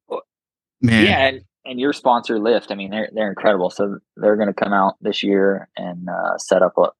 man, 0.81 1.07
Yeah, 1.07 1.27
and, 1.27 1.41
and 1.65 1.81
your 1.81 1.93
sponsor 1.93 2.39
Lift, 2.39 2.71
I 2.71 2.77
mean, 2.77 2.93
they're 2.93 3.11
they're 3.13 3.29
incredible. 3.29 3.71
So 3.71 3.99
they're 4.17 4.37
going 4.37 4.47
to 4.47 4.55
come 4.55 4.73
out 4.73 4.95
this 5.01 5.25
year 5.25 5.69
and 5.77 6.09
uh, 6.09 6.39
set 6.39 6.63
up 6.63 6.75
a 6.79 6.91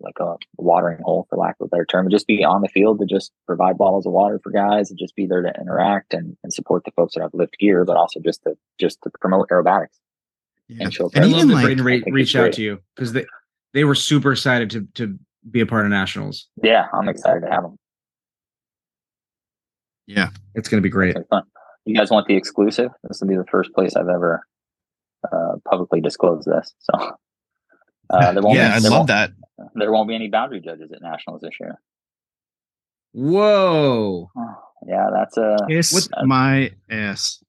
like 0.00 0.18
a 0.20 0.34
watering 0.56 0.98
hole, 1.02 1.26
for 1.30 1.36
lack 1.36 1.56
of 1.60 1.66
a 1.66 1.68
better 1.68 1.84
term, 1.86 2.06
and 2.06 2.10
just 2.12 2.26
be 2.26 2.44
on 2.44 2.60
the 2.62 2.68
field 2.68 2.98
to 3.00 3.06
just 3.06 3.32
provide 3.46 3.78
bottles 3.78 4.06
of 4.06 4.12
water 4.12 4.38
for 4.42 4.50
guys 4.52 4.90
and 4.90 4.98
just 4.98 5.16
be 5.16 5.26
there 5.26 5.42
to 5.42 5.52
interact 5.60 6.12
and, 6.14 6.36
and 6.42 6.52
support 6.52 6.84
the 6.84 6.90
folks 6.92 7.14
that 7.14 7.22
have 7.22 7.32
lift 7.34 7.56
gear, 7.58 7.84
but 7.84 7.96
also 7.96 8.20
just 8.20 8.42
to 8.42 8.56
just 8.78 8.98
to 9.02 9.10
promote 9.20 9.48
aerobatics 9.50 9.98
yeah. 10.68 10.84
and 10.84 10.94
show. 10.94 11.10
And 11.14 11.24
I 11.24 11.28
even 11.28 11.48
like- 11.50 11.64
Braden 11.64 11.84
re- 11.84 11.94
think 11.96 12.06
it's 12.08 12.14
reached 12.14 12.36
out 12.36 12.52
to 12.54 12.62
you 12.62 12.80
because 12.94 13.12
they 13.12 13.24
they 13.72 13.84
were 13.84 13.94
super 13.94 14.32
excited 14.32 14.70
to 14.70 14.86
to 14.94 15.18
be 15.50 15.60
a 15.60 15.66
part 15.66 15.84
of 15.84 15.90
nationals 15.90 16.48
Yeah, 16.62 16.86
I'm 16.92 17.08
excited 17.08 17.40
to 17.40 17.48
have 17.50 17.62
them. 17.62 17.76
yeah, 20.06 20.28
it's 20.54 20.68
going 20.68 20.80
to 20.80 20.86
be 20.86 20.90
great 20.90 21.16
It's 21.16 21.28
fun. 21.28 21.42
You 21.84 21.94
guys 21.96 22.10
want 22.10 22.26
the 22.26 22.34
exclusive? 22.34 22.90
This 23.04 23.20
will 23.20 23.28
be 23.28 23.36
the 23.36 23.44
first 23.50 23.72
place 23.72 23.94
I've 23.94 24.08
ever 24.08 24.44
uh, 25.32 25.54
publicly 25.68 26.00
disclosed 26.00 26.46
this. 26.48 26.74
So 26.80 27.16
Uh, 28.08 28.30
there 28.30 28.40
won't 28.40 28.54
yeah, 28.56 28.68
be, 28.68 28.74
I 28.76 28.78
there 28.80 28.90
love 28.92 28.98
won't- 29.00 29.08
that. 29.08 29.30
There 29.78 29.92
won't 29.92 30.08
be 30.08 30.14
any 30.14 30.28
boundary 30.28 30.60
judges 30.60 30.90
at 30.92 31.02
nationals 31.02 31.40
this 31.42 31.52
year. 31.60 31.80
Whoa. 33.12 34.30
Yeah, 34.86 35.08
that's 35.12 35.36
a 35.36 35.56
Kiss 35.68 35.92
What- 35.92 36.26
my 36.26 36.72
ass. 36.90 37.42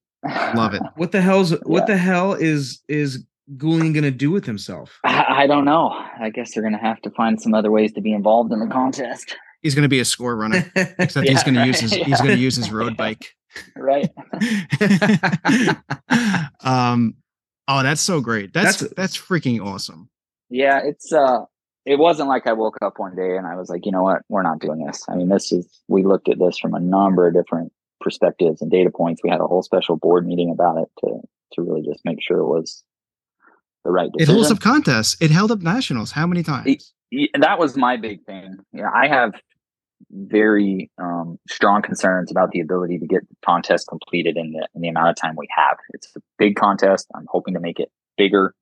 Love 0.54 0.74
it. 0.74 0.82
What 0.96 1.12
the 1.12 1.20
hell's 1.20 1.52
what 1.62 1.80
Yeah. 1.88 1.94
the 1.94 1.96
hell 1.96 2.32
is 2.34 2.82
is 2.88 3.24
Goulian 3.56 3.94
gonna 3.94 4.10
do 4.10 4.30
with 4.30 4.44
himself? 4.46 4.98
I, 5.04 5.42
I 5.44 5.46
don't 5.46 5.64
know. 5.64 5.88
I 6.20 6.30
guess 6.30 6.52
they're 6.54 6.62
gonna 6.62 6.76
have 6.78 7.00
to 7.02 7.10
find 7.10 7.40
some 7.40 7.54
other 7.54 7.70
ways 7.70 7.92
to 7.92 8.00
be 8.00 8.12
involved 8.12 8.52
in 8.52 8.58
the 8.60 8.66
contest, 8.66 9.36
He's 9.62 9.74
gonna 9.74 9.88
be 9.88 10.00
a 10.00 10.04
score 10.04 10.36
runner, 10.36 10.70
except 10.98 11.28
he's 11.28 11.42
gonna 11.44 11.64
use 11.66 11.80
his 11.80 11.92
right, 11.92 12.04
he's 12.06 12.18
gonna 12.20 12.34
use 12.34 12.56
his 12.56 12.70
road 12.70 12.96
bike. 12.96 13.24
right? 13.76 14.10
um 16.60 17.14
oh 17.68 17.82
that's 17.82 18.00
so 18.00 18.20
great. 18.20 18.52
That's 18.52 18.78
That's- 18.80 18.94
that's 18.96 19.16
freaking 19.18 19.64
awesome. 19.64 20.08
Yeah, 20.50 20.80
it's 20.84 21.12
uh 21.12 21.44
it 21.88 21.98
wasn't 21.98 22.28
like 22.28 22.46
I 22.46 22.52
woke 22.52 22.76
up 22.82 22.98
one 22.98 23.16
day 23.16 23.36
and 23.36 23.46
I 23.46 23.56
was 23.56 23.70
like, 23.70 23.86
you 23.86 23.92
know 23.92 24.02
what, 24.02 24.22
we're 24.28 24.42
not 24.42 24.58
doing 24.58 24.84
this. 24.84 25.04
I 25.08 25.14
mean, 25.14 25.28
this 25.28 25.50
is 25.52 25.66
we 25.88 26.04
looked 26.04 26.28
at 26.28 26.38
this 26.38 26.58
from 26.58 26.74
a 26.74 26.80
number 26.80 27.26
of 27.26 27.34
different 27.34 27.72
perspectives 28.00 28.60
and 28.60 28.70
data 28.70 28.90
points. 28.90 29.22
We 29.24 29.30
had 29.30 29.40
a 29.40 29.46
whole 29.46 29.62
special 29.62 29.96
board 29.96 30.26
meeting 30.26 30.50
about 30.50 30.76
it 30.76 30.88
to 31.00 31.20
to 31.54 31.62
really 31.62 31.82
just 31.82 32.04
make 32.04 32.18
sure 32.22 32.38
it 32.40 32.46
was 32.46 32.84
the 33.84 33.90
right 33.90 34.10
It 34.18 34.28
holds 34.28 34.50
up 34.50 34.60
contests. 34.60 35.16
It 35.18 35.30
held 35.30 35.50
up 35.50 35.60
nationals. 35.60 36.12
How 36.12 36.26
many 36.26 36.42
times? 36.42 36.92
Yeah, 37.10 37.28
that 37.38 37.58
was 37.58 37.74
my 37.74 37.96
big 37.96 38.22
thing. 38.26 38.58
Yeah, 38.74 38.90
I 38.94 39.08
have 39.08 39.32
very 40.10 40.90
um, 40.98 41.38
strong 41.48 41.80
concerns 41.80 42.30
about 42.30 42.50
the 42.50 42.60
ability 42.60 42.98
to 42.98 43.06
get 43.06 43.26
the 43.26 43.36
contest 43.44 43.88
completed 43.88 44.36
in 44.36 44.52
the 44.52 44.68
in 44.74 44.82
the 44.82 44.88
amount 44.88 45.08
of 45.08 45.16
time 45.16 45.36
we 45.38 45.48
have. 45.56 45.78
It's 45.94 46.14
a 46.16 46.20
big 46.36 46.56
contest. 46.56 47.06
I'm 47.14 47.26
hoping 47.30 47.54
to 47.54 47.60
make 47.60 47.80
it 47.80 47.90
bigger, 48.18 48.54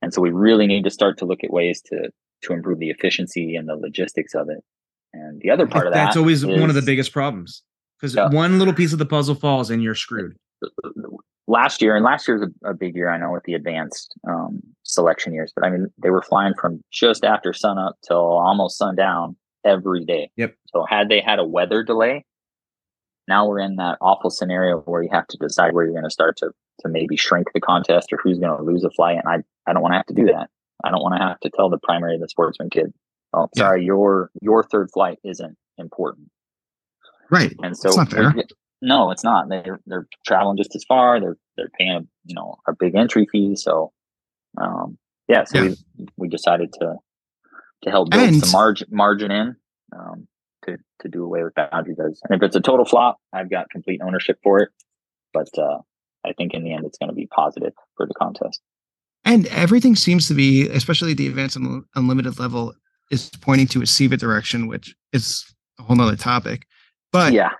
and 0.00 0.14
so 0.14 0.22
we 0.22 0.30
really 0.30 0.68
need 0.68 0.84
to 0.84 0.90
start 0.90 1.18
to 1.18 1.24
look 1.24 1.42
at 1.42 1.52
ways 1.52 1.82
to 1.86 2.10
to 2.42 2.52
improve 2.52 2.78
the 2.78 2.90
efficiency 2.90 3.56
and 3.56 3.68
the 3.68 3.76
logistics 3.76 4.34
of 4.34 4.48
it. 4.48 4.62
And 5.12 5.40
the 5.40 5.50
other 5.50 5.66
part 5.66 5.86
of 5.86 5.92
that 5.92 6.04
That's 6.04 6.16
always 6.16 6.44
one 6.44 6.68
of 6.68 6.74
the 6.74 6.82
biggest 6.82 7.12
problems. 7.12 7.62
Because 7.98 8.14
Yeah. 8.14 8.28
one 8.30 8.58
little 8.58 8.74
piece 8.74 8.92
of 8.92 8.98
the 8.98 9.06
puzzle 9.06 9.34
falls 9.34 9.70
and 9.70 9.82
you're 9.82 9.94
screwed. 9.94 10.36
last 11.46 11.80
year, 11.80 11.96
and 11.96 12.04
last 12.04 12.28
year 12.28 12.38
was 12.38 12.50
a, 12.64 12.70
a 12.70 12.74
big 12.74 12.94
year, 12.94 13.08
I 13.08 13.16
know, 13.16 13.32
with 13.32 13.44
the 13.44 13.54
advanced 13.54 14.14
um, 14.28 14.60
selection 14.82 15.32
years, 15.32 15.52
but 15.54 15.64
I 15.64 15.70
mean, 15.70 15.86
they 16.02 16.10
were 16.10 16.22
flying 16.22 16.54
from 16.60 16.82
just 16.92 17.24
after 17.24 17.52
sunup 17.52 17.96
till 18.06 18.18
almost 18.18 18.76
sundown 18.76 19.36
every 19.64 20.04
day. 20.04 20.30
Yep. 20.36 20.54
So, 20.66 20.84
had 20.88 21.08
they 21.08 21.20
had 21.20 21.38
a 21.38 21.44
weather 21.44 21.82
delay, 21.82 22.24
now 23.28 23.46
we're 23.46 23.60
in 23.60 23.76
that 23.76 23.98
awful 24.00 24.30
scenario 24.30 24.80
where 24.80 25.02
you 25.02 25.10
have 25.12 25.26
to 25.28 25.36
decide 25.38 25.74
where 25.74 25.84
you're 25.84 25.94
going 25.94 26.04
to 26.04 26.10
start 26.10 26.36
to 26.38 26.50
to 26.80 26.88
maybe 26.88 27.16
shrink 27.16 27.48
the 27.52 27.60
contest 27.60 28.12
or 28.12 28.18
who's 28.22 28.38
going 28.38 28.56
to 28.56 28.62
lose 28.62 28.84
a 28.84 28.90
flight. 28.90 29.18
And 29.18 29.28
I, 29.28 29.70
I 29.70 29.72
don't 29.72 29.82
want 29.82 29.92
to 29.92 29.96
have 29.96 30.06
to 30.06 30.14
do 30.14 30.26
that. 30.26 30.48
I 30.84 30.90
don't 30.90 31.02
want 31.02 31.16
to 31.20 31.26
have 31.26 31.40
to 31.40 31.50
tell 31.50 31.68
the 31.70 31.78
primary 31.78 32.18
the 32.18 32.28
sportsman 32.28 32.70
kid, 32.70 32.92
oh, 33.32 33.48
Yeah. 33.54 33.62
sorry, 33.64 33.84
your 33.84 34.30
your 34.40 34.62
third 34.62 34.90
flight 34.92 35.18
isn't 35.24 35.56
important. 35.76 36.30
Right. 37.30 37.54
And 37.62 37.76
so 37.76 37.88
It's 37.88 37.96
not 37.98 38.10
fair. 38.10 38.32
get- 38.32 38.52
no, 38.80 39.10
it's 39.10 39.24
not. 39.24 39.48
They're 39.48 39.80
they're 39.86 40.06
traveling 40.26 40.56
just 40.56 40.74
as 40.76 40.84
far. 40.84 41.20
They're 41.20 41.36
they're 41.56 41.70
paying 41.78 41.90
a 41.96 42.00
you 42.24 42.34
know 42.34 42.56
a 42.66 42.72
big 42.74 42.94
entry 42.94 43.26
fee. 43.30 43.56
So 43.56 43.92
um 44.60 44.98
yeah, 45.28 45.44
so 45.44 45.58
Yeah. 45.62 45.74
we 45.98 46.06
we 46.16 46.28
decided 46.28 46.72
to 46.74 46.94
to 47.82 47.90
help 47.90 48.10
build 48.10 48.22
And- 48.22 48.36
some 48.44 48.52
margin 48.52 48.88
margin 48.90 49.30
in 49.32 49.56
um 49.92 50.28
to 50.66 50.76
to 51.00 51.08
do 51.08 51.24
away 51.24 51.42
with 51.42 51.54
boundary 51.54 51.96
judges. 51.96 52.20
And 52.28 52.36
if 52.40 52.46
it's 52.46 52.56
a 52.56 52.60
total 52.60 52.84
flop, 52.84 53.18
I've 53.32 53.50
got 53.50 53.68
complete 53.70 54.00
ownership 54.02 54.38
for 54.44 54.60
it. 54.60 54.68
But 55.34 55.48
uh 55.58 55.78
I 56.24 56.32
think 56.34 56.54
in 56.54 56.62
the 56.62 56.72
end 56.72 56.84
it's 56.86 56.98
gonna 56.98 57.12
be 57.12 57.26
positive 57.26 57.72
for 57.96 58.06
the 58.06 58.14
contest. 58.14 58.60
And 59.28 59.46
everything 59.48 59.94
seems 59.94 60.26
to 60.28 60.34
be, 60.34 60.68
especially 60.70 61.12
the 61.12 61.26
advanced 61.26 61.54
and 61.56 61.84
unlimited 61.94 62.38
level, 62.38 62.72
is 63.10 63.30
pointing 63.42 63.66
to 63.68 63.82
a 63.82 63.86
CIVA 63.86 64.16
direction, 64.16 64.68
which 64.68 64.96
is 65.12 65.44
a 65.78 65.82
whole 65.82 65.96
nother 65.96 66.16
topic. 66.16 66.66
But 67.12 67.34
yeah. 67.34 67.50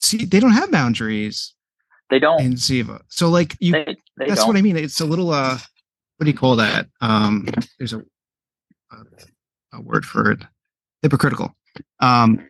see, 0.00 0.24
they 0.24 0.40
don't 0.40 0.50
have 0.50 0.72
boundaries 0.72 1.54
They 2.10 2.18
don't 2.18 2.40
in 2.40 2.56
CIVA. 2.56 3.02
So 3.08 3.28
like 3.28 3.56
you 3.60 3.72
they, 3.72 3.96
they 4.18 4.26
that's 4.26 4.40
don't 4.40 4.48
what 4.48 4.56
I 4.56 4.60
mean. 4.62 4.76
It's 4.76 5.00
a 5.00 5.06
little 5.06 5.30
uh 5.30 5.58
what 6.16 6.24
do 6.24 6.30
you 6.30 6.36
call 6.36 6.56
that? 6.56 6.88
Um 7.00 7.46
there's 7.78 7.92
a 7.92 7.98
a, 8.90 8.96
a 9.74 9.80
word 9.80 10.04
for 10.04 10.32
it. 10.32 10.40
Hypocritical. 11.02 11.54
Um 12.00 12.48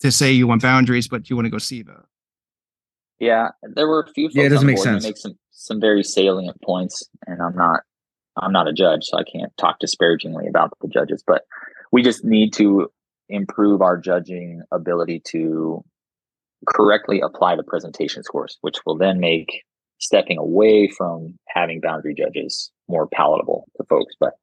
to 0.00 0.10
say 0.10 0.32
you 0.32 0.48
want 0.48 0.62
boundaries, 0.62 1.06
but 1.06 1.30
you 1.30 1.36
want 1.36 1.46
to 1.46 1.50
go 1.50 1.58
CIVA. 1.58 2.02
Yeah, 3.18 3.48
there 3.62 3.88
were 3.88 4.00
a 4.00 4.12
few. 4.12 4.28
Yeah, 4.32 4.42
it 4.42 4.44
folks 4.44 4.52
doesn't 4.54 4.66
make 4.66 4.78
sense. 4.78 5.04
Make 5.04 5.16
some 5.16 5.38
some 5.52 5.80
very 5.80 6.02
salient 6.02 6.60
points, 6.62 7.02
and 7.26 7.40
I'm 7.40 7.56
not 7.56 7.80
I'm 8.40 8.52
not 8.52 8.68
a 8.68 8.72
judge, 8.72 9.04
so 9.04 9.18
I 9.18 9.24
can't 9.24 9.56
talk 9.56 9.78
disparagingly 9.78 10.46
about 10.48 10.70
the 10.82 10.88
judges. 10.88 11.22
But 11.26 11.42
we 11.92 12.02
just 12.02 12.24
need 12.24 12.52
to 12.54 12.88
improve 13.28 13.80
our 13.82 13.96
judging 13.96 14.62
ability 14.72 15.20
to 15.28 15.82
correctly 16.68 17.20
apply 17.20 17.56
the 17.56 17.62
presentation 17.62 18.22
scores, 18.22 18.58
which 18.60 18.76
will 18.84 18.96
then 18.96 19.18
make 19.18 19.62
stepping 19.98 20.36
away 20.38 20.88
from 20.88 21.34
having 21.48 21.80
boundary 21.80 22.14
judges 22.14 22.70
more 22.88 23.06
palatable 23.06 23.64
to 23.78 23.84
folks. 23.88 24.14
But 24.20 24.34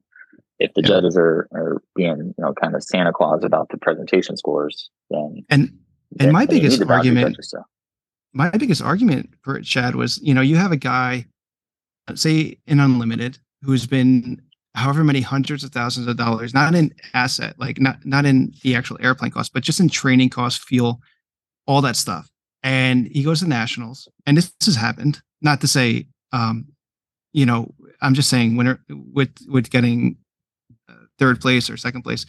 if 0.60 0.74
the 0.74 0.82
Yeah. 0.82 0.88
judges 0.88 1.16
are 1.16 1.48
are 1.54 1.82
being 1.96 2.34
you 2.38 2.44
know 2.44 2.54
kind 2.54 2.76
of 2.76 2.84
Santa 2.84 3.14
Claus 3.14 3.44
about 3.44 3.70
the 3.70 3.78
presentation 3.78 4.36
scores, 4.36 4.90
then 5.12 5.46
And 5.52 5.78
and 6.20 6.32
my 6.32 6.46
then 6.48 6.56
biggest 6.58 6.82
argument 6.90 7.36
judges, 7.36 7.52
so. 7.52 7.64
My 8.34 8.50
biggest 8.50 8.82
argument 8.82 9.30
for 9.44 9.58
it, 9.58 9.66
Shad, 9.66 9.96
was 9.96 10.20
you 10.22 10.34
know 10.34 10.42
you 10.42 10.56
have 10.56 10.72
a 10.72 10.78
guy, 10.78 11.26
uh, 12.08 12.16
say 12.16 12.58
in 12.66 12.80
unlimited, 12.80 13.38
who's 13.62 13.86
been 13.86 14.42
however 14.76 15.04
many 15.04 15.22
hundreds 15.22 15.64
of 15.64 15.72
thousands 15.72 16.08
of 16.08 16.18
dollars, 16.18 16.54
not 16.54 16.74
in 16.74 16.94
asset, 17.14 17.56
like 17.60 17.80
not 17.80 18.04
not 18.06 18.26
in 18.26 18.54
the 18.64 18.76
actual 18.76 18.98
airplane 19.02 19.32
cost, 19.32 19.54
but 19.54 19.64
just 19.64 19.80
in 19.80 19.90
training 19.90 20.30
costs, 20.30 20.64
fuel, 20.64 21.00
all 21.68 21.82
that 21.82 21.96
stuff. 21.96 22.30
And 22.64 23.08
he 23.08 23.24
goes 23.24 23.42
to 23.42 23.48
nationals, 23.48 24.08
and 24.26 24.38
this, 24.38 24.52
this 24.60 24.68
has 24.68 24.76
happened. 24.76 25.22
Not 25.42 25.62
to 25.62 25.68
say, 25.68 26.08
um, 26.32 26.68
you 27.34 27.46
know, 27.46 27.74
I'm 28.02 28.14
just 28.14 28.30
saying 28.30 28.56
when 28.56 28.80
with 28.90 29.36
with 29.48 29.70
getting 29.70 30.18
uh, 30.90 30.94
third 31.20 31.42
place 31.42 31.70
or 31.70 31.78
second 31.78 32.04
place, 32.04 32.26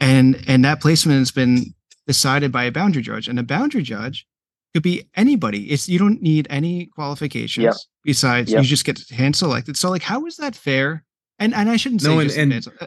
and 0.00 0.42
and 0.46 0.64
that 0.64 0.80
placement 0.80 1.18
has 1.18 1.30
been 1.30 1.74
decided 2.06 2.52
by 2.52 2.64
a 2.64 2.72
boundary 2.72 3.02
judge, 3.02 3.28
and 3.28 3.38
a 3.38 3.42
boundary 3.42 3.82
judge 3.82 4.26
could 4.74 4.82
be 4.82 5.08
anybody. 5.14 5.70
It's 5.70 5.88
you 5.88 5.98
don't 5.98 6.22
need 6.22 6.46
any 6.50 6.86
qualifications 6.86 7.64
Yep. 7.64 7.74
besides 8.04 8.50
Yep. 8.52 8.62
you 8.62 8.68
just 8.68 8.84
get 8.84 9.00
hand 9.10 9.36
selected. 9.36 9.76
So 9.76 9.90
like, 9.90 10.02
how 10.02 10.24
is 10.26 10.36
that 10.36 10.54
fair? 10.56 11.04
And 11.38 11.54
and 11.54 11.68
I 11.70 11.76
shouldn't 11.76 12.02
say 12.02 12.08
No, 12.08 12.20
and- 12.20 12.28
just 12.28 12.38
and- 12.38 12.52
advanced, 12.52 12.82
uh, 12.82 12.86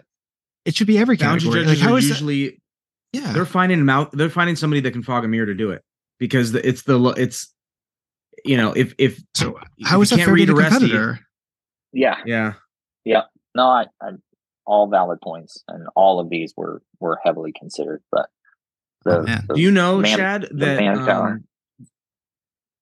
it 0.65 0.75
should 0.75 0.87
be 0.87 0.97
every 0.97 1.17
Boundary 1.17 1.41
category. 1.49 1.65
judges 1.65 1.79
Like, 1.81 1.87
how 1.89 1.95
are 1.95 1.97
is 1.99 2.05
that? 2.09 2.13
usually 2.15 2.61
Yeah, 3.13 3.31
they're 3.33 3.45
finding 3.45 3.85
mouth 3.85 4.09
they're 4.13 4.29
finding 4.29 4.55
somebody 4.55 4.81
that 4.81 4.91
can 4.91 5.03
fog 5.03 5.23
a 5.25 5.27
mirror 5.27 5.45
to 5.45 5.53
do 5.55 5.71
it 5.71 5.83
because 6.19 6.51
the, 6.51 6.67
it's 6.67 6.83
the 6.83 6.97
lo- 6.97 7.11
it's 7.15 7.53
you 8.43 8.57
know 8.57 8.73
if 8.73 8.93
if 8.97 9.21
so 9.35 9.57
if 9.77 9.87
how 9.87 9.97
you 9.97 10.01
is 10.03 10.09
that 10.09 10.15
can't 10.17 10.25
fair 10.27 10.35
to 10.35 10.41
read 10.41 10.49
the 10.49 10.53
a 10.53 10.55
resty- 10.55 10.69
competitor? 10.89 11.19
Yeah, 11.93 12.17
yeah 12.25 12.53
no, 13.55 13.67
I, 13.67 13.85
I 14.01 14.09
all 14.65 14.87
valid 14.89 15.21
points, 15.21 15.63
and 15.69 15.87
all 15.95 16.19
of 16.19 16.29
these 16.29 16.53
were 16.57 16.81
were 16.99 17.19
heavily 17.23 17.53
considered. 17.57 18.01
But 18.11 18.27
the, 19.05 19.19
Oh, 19.19 19.23
the 19.47 19.53
do 19.53 19.61
you 19.61 19.71
know 19.71 19.99
man- 19.99 20.17
Shad 20.17 20.41
the 20.51 20.65
that 20.65 20.79
manpower. 20.81 21.27
um, 21.29 21.43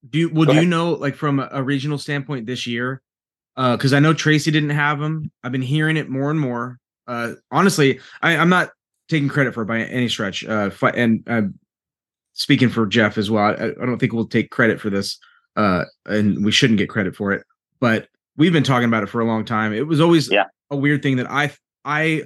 do 0.09 0.19
you 0.19 0.29
well 0.29 0.45
Go 0.45 0.53
do 0.53 0.59
you 0.61 0.65
know 0.67 0.91
like 0.93 1.15
from 1.15 1.39
a, 1.39 1.49
a 1.51 1.63
regional 1.63 1.97
standpoint 1.97 2.45
this 2.45 2.67
year? 2.67 3.01
Uh 3.55 3.75
because 3.77 3.93
I 3.93 3.99
know 3.99 4.13
Tracy 4.13 4.51
didn't 4.51 4.71
have 4.71 4.99
them 4.99 5.31
I've 5.43 5.51
been 5.51 5.61
hearing 5.61 5.97
it 5.97 6.09
more 6.09 6.31
and 6.31 6.39
more. 6.39 6.79
Uh 7.07 7.33
honestly 7.51 7.99
I, 8.21 8.35
I'm 8.37 8.49
not 8.49 8.71
taking 9.09 9.29
credit 9.29 9.53
for 9.53 9.63
it 9.63 9.67
by 9.67 9.79
any 9.81 10.07
stretch 10.09 10.45
uh 10.45 10.69
and 10.93 11.23
uh, 11.27 11.41
speaking 12.33 12.69
for 12.69 12.85
Jeff 12.85 13.17
as 13.17 13.29
well 13.29 13.43
I, 13.43 13.51
I 13.81 13.85
don't 13.85 13.99
think 13.99 14.13
we'll 14.13 14.27
take 14.27 14.49
credit 14.49 14.79
for 14.81 14.89
this 14.89 15.17
uh 15.55 15.83
and 16.05 16.43
we 16.43 16.51
shouldn't 16.51 16.79
get 16.79 16.89
credit 16.89 17.15
for 17.15 17.31
it 17.31 17.45
but 17.79 18.07
we've 18.37 18.53
been 18.53 18.63
talking 18.63 18.87
about 18.87 19.03
it 19.03 19.09
for 19.09 19.21
a 19.21 19.25
long 19.25 19.45
time. 19.45 19.73
It 19.73 19.85
was 19.85 20.01
always 20.01 20.31
Yeah. 20.31 20.45
a 20.71 20.75
weird 20.75 21.03
thing 21.03 21.17
that 21.17 21.29
I 21.29 21.51
I 21.85 22.23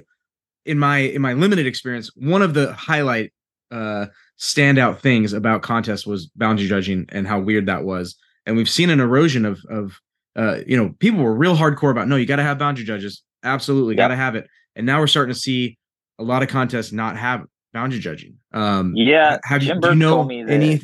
in 0.64 0.78
my 0.78 0.98
in 0.98 1.20
my 1.20 1.32
limited 1.34 1.66
experience 1.66 2.10
one 2.16 2.42
of 2.42 2.54
the 2.54 2.72
highlight 2.72 3.32
uh 3.70 4.06
standout 4.38 5.00
things 5.00 5.32
about 5.32 5.62
contests 5.62 6.06
was 6.06 6.26
boundary 6.28 6.66
judging 6.68 7.06
and 7.10 7.26
how 7.26 7.40
weird 7.40 7.66
that 7.66 7.84
was 7.84 8.16
and 8.46 8.56
we've 8.56 8.68
seen 8.70 8.88
an 8.90 9.00
erosion 9.00 9.44
of 9.44 9.60
of 9.68 9.98
uh 10.36 10.58
you 10.66 10.76
know 10.76 10.90
people 11.00 11.20
were 11.22 11.34
real 11.34 11.56
hardcore 11.56 11.90
about 11.90 12.06
no 12.06 12.14
you 12.16 12.24
got 12.26 12.36
to 12.36 12.42
have 12.44 12.58
boundary 12.58 12.84
judges 12.84 13.22
absolutely 13.42 13.94
Yeah. 13.94 14.02
got 14.04 14.08
to 14.08 14.16
have 14.16 14.36
it 14.36 14.46
and 14.76 14.86
now 14.86 15.00
we're 15.00 15.08
starting 15.08 15.34
to 15.34 15.38
see 15.40 15.76
a 16.20 16.22
lot 16.22 16.42
of 16.42 16.48
contests 16.48 16.92
not 16.92 17.16
have 17.16 17.44
boundary 17.72 17.98
judging 17.98 18.36
um 18.52 18.92
yeah, 18.96 19.38
have 19.42 19.62
you 19.62 19.68
Jim 19.70 19.80
do 19.80 19.88
you 19.88 19.94
know 19.96 20.10
told 20.14 20.28
me 20.28 20.42
that. 20.44 20.52
any 20.52 20.80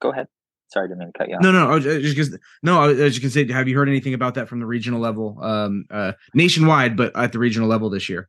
Go 0.00 0.12
ahead. 0.12 0.26
Sorry, 0.70 0.86
didn't 0.86 0.98
mean 1.00 1.12
to 1.12 1.18
cut 1.18 1.28
you 1.28 1.36
off. 1.36 1.42
no 1.42 1.50
no 1.52 1.70
I 1.72 1.78
just 1.78 2.14
because 2.16 2.36
no 2.62 2.80
I 2.80 2.88
was 2.88 2.98
just 3.16 3.20
gonna 3.22 3.30
say 3.30 3.52
have 3.52 3.68
you 3.68 3.76
heard 3.76 3.88
anything 3.88 4.14
about 4.14 4.34
that 4.34 4.48
from 4.48 4.58
the 4.60 4.66
regional 4.66 5.00
level 5.00 5.38
um 5.42 5.84
uh 5.90 6.12
nationwide 6.34 6.96
but 6.96 7.16
at 7.16 7.32
the 7.32 7.38
regional 7.38 7.68
level 7.68 7.88
this 7.88 8.08
year 8.08 8.28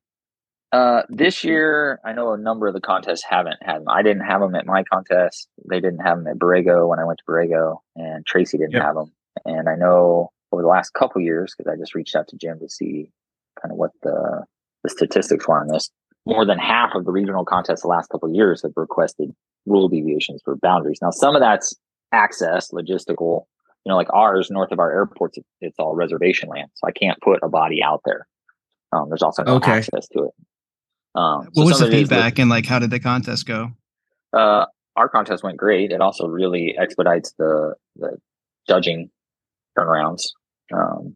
Uh, 0.71 1.01
this 1.09 1.43
year, 1.43 1.99
I 2.05 2.13
know 2.13 2.33
a 2.33 2.37
number 2.37 2.67
of 2.67 2.73
the 2.75 2.81
contests 2.81 3.23
haven't 3.27 3.57
had 3.61 3.79
them. 3.79 3.89
I 3.89 4.03
didn't 4.03 4.25
have 4.25 4.39
them 4.39 4.53
at 4.53 4.67
my 4.67 4.83
contest. 4.83 5.47
They 5.67 5.79
didn't 5.79 5.99
have 6.01 6.17
them 6.19 6.27
at 6.27 6.37
Borrego 6.37 6.87
when 6.87 6.99
I 6.99 7.05
went 7.05 7.19
to 7.19 7.25
Borrego, 7.25 7.79
and 7.95 8.25
Tracy 8.25 8.57
didn't 8.57 8.73
Yep. 8.73 8.83
have 8.83 8.95
them. 8.95 9.11
And 9.45 9.67
I 9.67 9.75
know 9.75 10.31
over 10.51 10.61
the 10.61 10.67
last 10.67 10.91
couple 10.93 11.21
years, 11.21 11.55
because 11.57 11.71
I 11.71 11.75
just 11.75 11.95
reached 11.95 12.15
out 12.15 12.27
to 12.27 12.37
Jim 12.37 12.59
to 12.59 12.69
see 12.69 13.11
kind 13.61 13.71
of 13.71 13.77
what 13.77 13.91
the 14.03 14.45
the 14.83 14.89
statistics 14.89 15.45
were 15.47 15.59
on 15.59 15.67
this. 15.67 15.89
More 16.25 16.45
than 16.45 16.57
half 16.57 16.95
of 16.95 17.03
the 17.03 17.11
regional 17.11 17.43
contests 17.43 17.81
the 17.81 17.87
last 17.89 18.07
couple 18.09 18.29
of 18.29 18.35
years 18.35 18.61
have 18.61 18.71
requested 18.77 19.33
rule 19.65 19.89
deviations 19.89 20.41
for 20.45 20.55
boundaries. 20.55 20.99
Now, 21.01 21.11
some 21.11 21.35
of 21.35 21.41
that's 21.41 21.75
access, 22.13 22.71
logistical. 22.71 23.45
You 23.85 23.89
know, 23.91 23.97
like 23.97 24.11
ours, 24.13 24.49
north 24.51 24.71
of 24.71 24.79
our 24.79 24.91
airports, 24.91 25.37
it's 25.61 25.77
all 25.79 25.95
reservation 25.95 26.47
land, 26.49 26.69
so 26.75 26.87
I 26.87 26.91
can't 26.91 27.19
put 27.21 27.39
a 27.43 27.49
body 27.49 27.81
out 27.83 28.01
there. 28.05 28.27
Um, 28.93 29.09
there's 29.09 29.21
also 29.21 29.43
no 29.43 29.55
Okay. 29.55 29.71
access 29.71 30.07
to 30.09 30.23
it. 30.25 30.31
Um, 31.19 31.45
What 31.53 31.55
so 31.55 31.61
was 31.65 31.79
the 31.79 31.85
of 31.85 31.91
it 31.91 31.93
is 31.95 31.99
feedback 32.01 32.39
and 32.39 32.49
like 32.49 32.65
how 32.65 32.79
did 32.79 32.91
the 32.91 32.99
contest 32.99 33.45
go? 33.45 33.71
uh, 34.33 34.65
our 34.95 35.09
contest 35.09 35.43
went 35.43 35.57
great. 35.57 35.91
It 35.91 36.01
also 36.01 36.27
really 36.27 36.75
expedites 36.77 37.33
the 37.37 37.75
the 37.95 38.17
judging 38.67 39.09
turnarounds. 39.77 40.23
Um, 40.73 41.15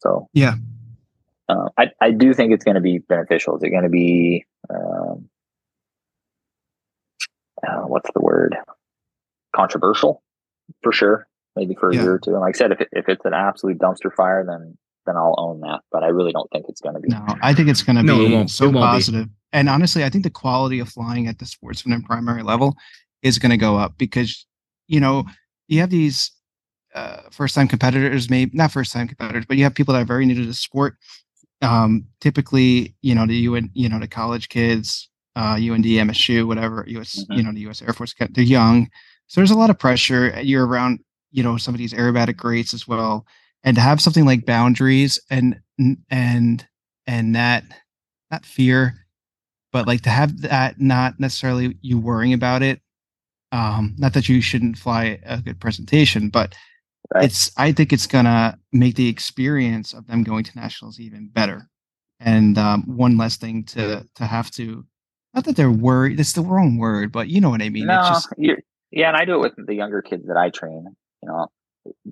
so 0.00 0.28
Yeah. 0.32 0.54
uh, 1.48 1.68
I 1.78 1.90
I 2.00 2.10
do 2.10 2.34
think 2.34 2.52
it's 2.52 2.64
going 2.64 2.74
to 2.76 2.80
be 2.80 2.98
beneficial. 2.98 3.56
Is 3.56 3.62
it 3.62 3.70
going 3.70 3.84
to 3.84 3.88
be 3.88 4.44
um, 4.70 5.28
uh, 7.66 7.82
what's 7.82 8.10
the 8.14 8.20
word? 8.20 8.56
Controversial, 9.54 10.22
for 10.82 10.92
sure. 10.92 11.28
Maybe 11.56 11.74
for 11.74 11.90
a 11.90 11.94
Yeah. 11.94 12.02
year 12.02 12.14
or 12.14 12.18
two. 12.18 12.32
And 12.32 12.40
like 12.40 12.54
I 12.56 12.58
said, 12.58 12.72
if 12.72 12.80
it, 12.80 12.88
if 12.92 13.08
it's 13.08 13.24
an 13.24 13.32
absolute 13.32 13.78
dumpster 13.78 14.12
fire, 14.14 14.44
then 14.46 14.76
then 15.06 15.16
I'll 15.16 15.34
own 15.38 15.60
that. 15.60 15.80
But 15.90 16.02
I 16.02 16.08
really 16.08 16.32
don't 16.32 16.50
think 16.50 16.66
it's 16.68 16.80
going 16.80 16.94
to 16.94 17.00
be. 17.00 17.08
No, 17.08 17.24
I 17.42 17.54
think 17.54 17.68
it's 17.68 17.82
going 17.82 17.96
to 17.96 18.02
No, 18.02 18.20
it 18.20 18.28
be 18.28 18.34
won't- 18.34 18.50
so 18.50 18.64
it 18.64 18.68
won't 18.68 18.76
be. 18.76 18.96
positive. 18.96 19.28
And 19.52 19.68
honestly, 19.68 20.04
I 20.04 20.10
think 20.10 20.24
the 20.24 20.30
quality 20.30 20.78
of 20.80 20.88
flying 20.88 21.26
at 21.28 21.38
the 21.38 21.46
sportsman 21.46 21.94
and 21.94 22.04
primary 22.04 22.42
level 22.42 22.76
is 23.22 23.38
going 23.38 23.50
to 23.50 23.56
go 23.56 23.76
up 23.76 23.96
because, 23.96 24.44
you 24.88 25.00
know, 25.00 25.24
you 25.68 25.80
have 25.80 25.90
these 25.90 26.30
uh, 26.94 27.22
first 27.30 27.54
time 27.54 27.68
competitors, 27.68 28.28
maybe 28.30 28.50
not 28.54 28.72
first 28.72 28.92
time 28.92 29.06
competitors, 29.08 29.44
but 29.46 29.56
you 29.56 29.64
have 29.64 29.74
people 29.74 29.94
that 29.94 30.02
are 30.02 30.06
very 30.06 30.26
new 30.26 30.34
to 30.34 30.46
the 30.46 30.54
sport. 30.54 30.96
Um, 31.62 32.06
typically, 32.20 32.94
you 33.02 33.14
know, 33.14 33.26
the 33.26 33.36
UN, 33.48 33.70
you 33.74 33.88
know, 33.88 33.98
the 33.98 34.08
college 34.08 34.48
kids, 34.48 35.08
uh, 35.36 35.56
UND, 35.58 35.84
MSU, 35.84 36.46
whatever, 36.46 36.84
US, 36.88 37.24
Mhm. 37.30 37.36
you 37.36 37.42
know, 37.42 37.52
the 37.52 37.60
US 37.68 37.82
Air 37.82 37.92
Force, 37.92 38.14
they're 38.18 38.44
young. 38.44 38.88
So 39.26 39.40
there's 39.40 39.50
a 39.50 39.56
lot 39.58 39.70
of 39.70 39.78
pressure. 39.78 40.38
You're 40.42 40.66
around, 40.66 41.00
you 41.32 41.42
know, 41.42 41.56
some 41.56 41.74
of 41.74 41.78
these 41.78 41.92
aerobatic 41.92 42.36
greats 42.36 42.72
as 42.74 42.86
well. 42.86 43.26
And 43.66 43.76
to 43.76 43.82
have 43.82 44.00
something 44.00 44.24
like 44.24 44.46
boundaries 44.46 45.20
and 45.30 45.60
and 46.10 46.66
and 47.06 47.34
that 47.34 47.64
not 48.30 48.46
fear, 48.46 48.94
but 49.72 49.86
like 49.86 50.02
to 50.02 50.10
have 50.10 50.42
that 50.42 50.80
not 50.80 51.20
necessarily 51.20 51.76
you 51.82 51.98
worrying 51.98 52.32
about 52.32 52.62
it. 52.62 52.80
Um, 53.52 53.94
not 53.98 54.14
that 54.14 54.28
you 54.28 54.40
shouldn't 54.40 54.78
fly 54.78 55.20
a 55.24 55.40
good 55.42 55.60
presentation, 55.60 56.30
but 56.30 56.54
Right. 57.14 57.24
it's 57.24 57.52
I 57.56 57.72
think 57.72 57.92
it's 57.92 58.06
gonna 58.06 58.58
make 58.72 58.96
the 58.96 59.08
experience 59.08 59.92
of 59.92 60.06
them 60.06 60.24
going 60.24 60.44
to 60.44 60.58
nationals 60.58 61.00
even 61.00 61.28
better. 61.28 61.68
And 62.20 62.58
um, 62.58 62.84
one 62.86 63.18
less 63.18 63.36
thing 63.36 63.64
to 63.64 64.06
to 64.16 64.24
have 64.26 64.50
to 64.52 64.84
not 65.34 65.44
that 65.44 65.56
they're 65.56 65.70
worried, 65.70 66.18
it's 66.20 66.32
the 66.32 66.42
wrong 66.42 66.78
word, 66.78 67.12
but 67.12 67.28
you 67.28 67.40
know 67.40 67.50
what 67.50 67.62
I 67.62 67.68
mean. 67.68 67.86
no, 67.86 67.96
It's 67.96 68.08
just 68.08 68.28
yeah, 68.90 69.08
and 69.08 69.16
I 69.16 69.24
do 69.24 69.34
it 69.34 69.40
with 69.40 69.66
the 69.66 69.74
younger 69.74 70.02
kids 70.02 70.26
that 70.28 70.36
I 70.36 70.50
train. 70.50 70.96
You 71.22 71.28
know, 71.28 71.48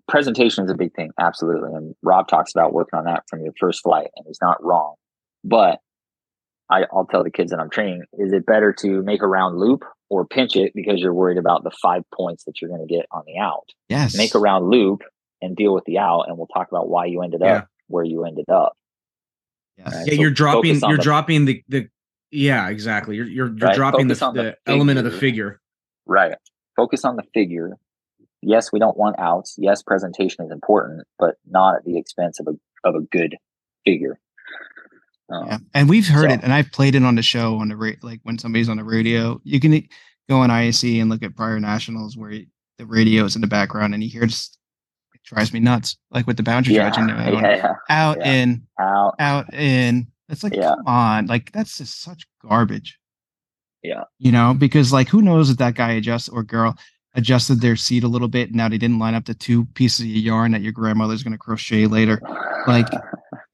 presentation 0.09 0.65
is 0.65 0.71
a 0.71 0.75
big 0.75 0.95
thing, 0.95 1.11
absolutely. 1.19 1.71
And 1.75 1.95
Rob 2.03 2.29
talks 2.29 2.53
about 2.55 2.73
working 2.73 2.99
on 2.99 3.05
that 3.07 3.25
from 3.29 3.43
your 3.43 3.53
first 3.59 3.83
flight, 3.83 4.09
and 4.17 4.25
he's 4.27 4.39
not 4.43 4.63
wrong. 4.63 4.95
But 5.45 5.79
I, 6.71 6.85
I'll 6.93 7.07
tell 7.07 7.23
the 7.25 7.31
kids 7.31 7.51
that 7.51 7.61
I'm 7.61 7.71
training: 7.71 8.03
is 8.15 8.33
it 8.33 8.47
better 8.47 8.73
to 8.81 9.03
make 9.03 9.23
a 9.23 9.27
round 9.27 9.59
loop 9.59 9.85
or 10.11 10.27
pinch 10.27 10.57
it 10.57 10.73
because 10.75 11.01
you're 11.01 11.15
worried 11.15 11.39
about 11.39 11.65
the 11.65 11.71
five 11.83 12.03
points 12.15 12.45
that 12.45 12.61
you're 12.61 12.71
going 12.71 12.87
to 12.87 12.93
get 12.95 13.07
on 13.13 13.23
the 13.27 13.39
out? 13.39 13.69
yes. 13.89 14.17
Make 14.17 14.35
a 14.35 14.39
round 14.39 14.69
loop 14.71 15.03
and 15.43 15.55
deal 15.57 15.75
with 15.75 15.85
the 15.85 15.99
out, 15.99 16.25
and 16.29 16.37
we'll 16.39 16.47
talk 16.47 16.69
about 16.71 16.89
why 16.89 17.07
you 17.07 17.23
ended 17.23 17.41
Yeah. 17.43 17.57
up 17.59 17.69
where 17.89 18.05
you 18.05 18.25
ended 18.25 18.49
up. 18.49 18.73
Yes. 19.77 19.87
Right. 19.95 20.07
Yeah, 20.07 20.15
So 20.15 20.21
you're 20.21 20.31
dropping. 20.31 20.79
You're 20.81 20.97
the- 20.97 21.03
dropping 21.03 21.45
the 21.45 21.63
the. 21.69 21.89
Yeah, 22.31 22.69
exactly. 22.71 23.15
You're 23.17 23.27
you're, 23.27 23.47
you're 23.49 23.57
Right, 23.57 23.77
dropping 23.77 24.09
the, 24.09 24.15
focus 24.15 24.23
on 24.23 24.35
the 24.35 24.57
the 24.65 24.73
element 24.73 24.99
of 24.99 25.05
the 25.05 25.11
figure. 25.11 25.21
figure. 25.21 25.61
Right. 26.07 26.35
Focus 26.77 27.05
on 27.05 27.15
the 27.17 27.23
figure. 27.35 27.71
Yes, 28.47 28.73
we 28.73 28.79
don't 28.79 28.97
want 28.97 29.19
outs. 29.19 29.55
Yes, 29.59 29.83
presentation 29.83 30.45
is 30.45 30.51
important, 30.51 31.07
but 31.19 31.37
not 31.49 31.77
at 31.77 31.85
the 31.85 31.99
expense 31.99 32.41
of 32.41 32.47
a 32.49 32.53
of 32.89 32.95
a 32.95 33.01
good 33.01 33.37
figure. 33.85 34.19
Um, 35.31 35.47
Yeah, 35.47 35.59
and 35.73 35.89
we've 35.89 36.07
heard 36.07 36.31
so- 36.31 36.35
it, 36.35 36.41
and 36.43 36.53
I've 36.53 36.71
played 36.73 36.95
it 36.95 37.03
on 37.03 37.15
the 37.15 37.23
show 37.23 37.57
on 37.57 37.69
the 37.69 37.77
ra- 37.77 37.93
like 38.03 38.21
when 38.25 38.39
somebody's 38.39 38.69
on 38.69 38.77
the 38.77 38.85
radio. 38.85 39.41
You 39.45 39.59
can 39.61 39.89
go 40.29 40.37
on 40.39 40.51
IAC 40.51 41.01
and 41.01 41.11
look 41.11 41.23
at 41.23 41.35
prior 41.37 41.59
nationals 41.61 42.17
where 42.17 42.39
the 42.79 42.87
radio 42.87 43.25
is 43.25 43.35
in 43.35 43.41
the 43.41 43.47
background, 43.49 43.95
and 43.95 44.03
you 44.03 44.11
hear 44.11 44.27
just 44.27 44.59
it 45.15 45.23
drives 45.25 45.53
me 45.53 45.61
nuts. 45.61 45.97
Like 46.11 46.27
with 46.27 46.37
the 46.37 46.43
boundary 46.43 46.75
Yeah, 46.75 46.91
judging, 46.91 47.07
they're 47.07 47.33
yeah, 47.33 47.75
out 47.89 48.19
yeah. 48.19 48.33
in, 48.33 48.67
out. 48.79 49.15
out 49.19 49.53
in. 49.55 50.09
It's 50.29 50.43
like 50.43 50.55
Yeah. 50.55 50.75
come 50.77 50.87
on, 50.87 51.27
like 51.27 51.53
that's 51.53 51.79
just 51.79 52.01
such 52.03 52.27
garbage. 52.47 52.99
Yeah. 53.83 54.05
you 54.19 54.33
know, 54.33 54.55
because 54.57 54.95
like 54.95 55.09
who 55.09 55.21
knows 55.21 55.51
if 55.51 55.59
that 55.59 55.75
guy 55.75 55.93
adjusts 55.93 56.31
or 56.31 56.43
girl 56.43 56.75
adjusted 57.15 57.61
their 57.61 57.77
seat 57.77 58.05
a 58.05 58.09
little 58.09 58.29
bit. 58.29 58.49
And 58.49 58.57
Now 58.57 58.69
they 58.69 58.79
didn't 58.79 58.99
line 58.99 59.15
up 59.15 59.25
the 59.27 59.35
two 59.35 59.65
pieces 59.75 60.01
of 60.01 60.07
yarn 60.07 60.53
that 60.53 60.63
your 60.63 60.73
grandmother's 60.73 61.23
going 61.23 61.33
to 61.33 61.39
crochet 61.39 61.87
later. 61.87 62.21
Like, 62.67 62.89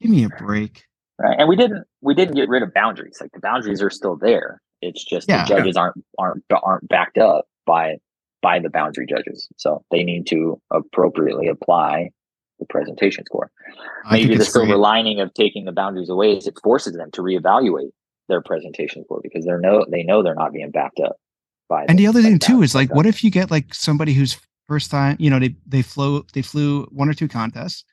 give 0.00 0.10
me 0.10 0.24
a 0.24 0.28
break. 0.30 0.84
right, 1.18 1.36
and 1.38 1.48
we 1.48 1.56
didn't 1.56 1.84
we 2.00 2.14
didn't 2.14 2.34
get 2.34 2.48
rid 2.48 2.62
of 2.62 2.72
boundaries. 2.74 3.18
Like 3.20 3.32
the 3.32 3.40
boundaries 3.40 3.82
are 3.82 3.90
still 3.90 4.16
there. 4.16 4.60
It's 4.82 5.04
just 5.04 5.28
Yeah. 5.28 5.44
the 5.44 5.48
judges 5.56 5.76
aren't 5.76 5.96
aren't 6.18 6.42
aren't 6.62 6.88
backed 6.88 7.18
up 7.18 7.46
by 7.66 7.96
by 8.42 8.58
the 8.58 8.70
boundary 8.70 9.06
judges, 9.06 9.48
so 9.56 9.84
they 9.90 10.02
need 10.02 10.26
to 10.28 10.60
appropriately 10.70 11.46
apply 11.48 12.10
the 12.58 12.64
presentation 12.66 13.24
score. 13.26 13.50
Maybe 14.10 14.36
the 14.36 14.44
silver 14.44 14.68
great. 14.68 14.78
lining 14.78 15.20
of 15.20 15.32
taking 15.34 15.64
the 15.66 15.72
boundaries 15.72 16.08
away 16.08 16.36
is 16.36 16.46
it 16.46 16.58
forces 16.62 16.94
them 16.94 17.10
to 17.12 17.22
reevaluate 17.22 17.90
their 18.28 18.40
presentation 18.42 19.02
score 19.04 19.20
because 19.22 19.44
they're 19.44 19.60
no 19.60 19.84
they 19.90 20.02
know 20.02 20.22
they're 20.22 20.34
not 20.34 20.52
being 20.52 20.70
backed 20.70 21.00
up 21.00 21.16
by 21.70 21.86
And 21.88 21.98
the 21.98 22.06
other 22.06 22.20
thing 22.20 22.38
too 22.38 22.62
is 22.62 22.74
like, 22.74 22.94
what 22.94 23.06
if 23.06 23.24
you 23.24 23.30
get 23.30 23.50
like 23.50 23.72
somebody 23.72 24.12
who's 24.12 24.38
first 24.68 24.90
time, 24.90 25.16
you 25.18 25.30
know, 25.30 25.38
they 25.38 25.54
they 25.66 25.80
flew 25.82 26.26
they 26.34 26.42
flew 26.42 26.84
one 26.92 27.08
or 27.08 27.14
two 27.14 27.28
contests, 27.28 27.84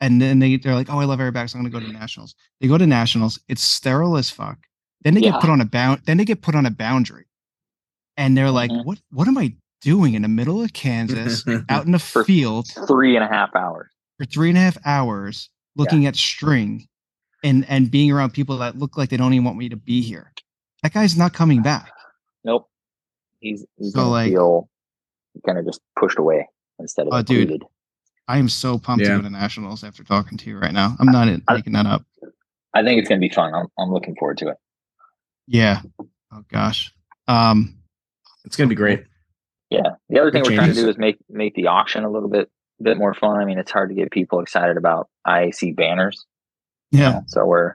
and 0.00 0.20
then 0.20 0.40
they 0.40 0.56
they're 0.56 0.74
like, 0.74 0.90
oh, 0.90 0.98
I 0.98 1.04
love 1.04 1.20
airbags, 1.20 1.54
I'm 1.54 1.60
gonna 1.60 1.70
go 1.70 1.78
to 1.78 1.92
nationals. 1.92 2.34
They 2.60 2.66
go 2.66 2.78
to 2.78 2.86
nationals, 2.86 3.38
it's 3.48 3.62
sterile 3.62 4.16
as 4.16 4.30
fuck. 4.30 4.58
Then 5.02 5.14
they 5.14 5.20
Yeah. 5.20 5.32
get 5.32 5.40
put 5.42 5.50
on 5.50 5.60
a 5.60 5.64
bound, 5.64 6.00
then 6.06 6.16
they 6.16 6.24
get 6.24 6.42
put 6.42 6.54
on 6.56 6.66
a 6.66 6.70
boundary, 6.70 7.26
and 8.16 8.36
they're 8.36 8.50
like, 8.50 8.70
Mhm. 8.70 8.84
what 8.84 8.98
what 9.12 9.28
am 9.28 9.38
I 9.38 9.54
doing 9.82 10.14
in 10.14 10.22
the 10.22 10.28
middle 10.28 10.60
of 10.62 10.72
Kansas, 10.72 11.44
out 11.68 11.84
in 11.86 11.92
the 11.92 11.98
For- 11.98 12.24
field 12.24 12.66
three 12.88 13.14
and 13.16 13.24
a 13.24 13.28
half 13.28 13.54
hours 13.54 13.88
for 14.18 14.24
three 14.24 14.48
and 14.48 14.58
a 14.58 14.60
half 14.62 14.76
hours 14.84 15.48
looking 15.76 16.06
at 16.06 16.16
string, 16.16 16.86
and 17.44 17.64
and 17.68 17.90
being 17.90 18.10
around 18.10 18.32
people 18.32 18.58
that 18.58 18.76
look 18.78 18.96
like 18.98 19.08
they 19.10 19.16
don't 19.18 19.32
even 19.34 19.44
want 19.44 19.56
me 19.58 19.68
to 19.68 19.76
be 19.76 20.00
here? 20.02 20.32
That 20.82 20.92
guy's 20.94 21.16
not 21.16 21.32
coming 21.34 21.62
back. 21.72 21.90
nope 22.44 22.66
he's 23.40 23.64
he's 23.76 23.92
So, 23.92 23.98
gonna 24.00 24.10
like- 24.10 24.30
feel 24.32 24.68
kind 25.46 25.58
of 25.58 25.64
just 25.64 25.80
pushed 25.98 26.18
away 26.18 26.48
instead 26.78 27.06
of 27.06 27.12
Oh, 27.12 27.22
dude. 27.22 27.64
I 28.28 28.38
am 28.38 28.48
so 28.48 28.78
pumped 28.78 29.04
Yeah. 29.04 29.12
to 29.12 29.16
go 29.18 29.22
to 29.22 29.30
nationals 29.30 29.82
after 29.84 30.04
talking 30.04 30.38
to 30.38 30.50
you 30.50 30.58
right 30.58 30.72
now. 30.72 30.96
I'm 31.00 31.06
not 31.06 31.28
I- 31.48 31.54
making 31.54 31.72
that 31.74 31.86
up. 31.86 32.04
i 32.74 32.82
think 32.84 33.00
it's 33.00 33.08
gonna 33.08 33.20
be 33.20 33.28
fun 33.28 33.52
i'm, 33.54 33.66
I'm 33.78 33.90
looking 33.92 34.14
forward 34.16 34.38
to 34.38 34.48
it 34.50 34.56
Yeah. 35.48 35.82
Oh 36.32 36.44
gosh. 36.52 36.92
Um. 37.26 37.76
It's 38.44 38.56
gonna 38.56 38.68
be 38.68 38.74
great. 38.76 39.04
yeah 39.70 39.90
the 40.08 40.20
other 40.20 40.30
thing 40.30 40.42
Big 40.42 40.52
we're 40.52 40.56
trying 40.56 40.74
to 40.74 40.80
do 40.80 40.88
is 40.88 40.96
make 40.98 41.18
make 41.28 41.54
the 41.54 41.66
auction 41.66 42.04
a 42.04 42.10
little 42.10 42.28
bit 42.28 42.48
bit 42.82 42.96
more 42.96 43.12
fun 43.14 43.36
i 43.40 43.44
mean 43.44 43.58
it's 43.58 43.70
hard 43.70 43.88
to 43.90 43.94
get 43.94 44.10
people 44.10 44.40
excited 44.40 44.76
about 44.78 45.08
iac 45.26 45.76
banners 45.76 46.24
you 46.92 47.00
Yeah. 47.00 47.10
know, 47.10 47.22
so 47.26 47.44
we're 47.46 47.74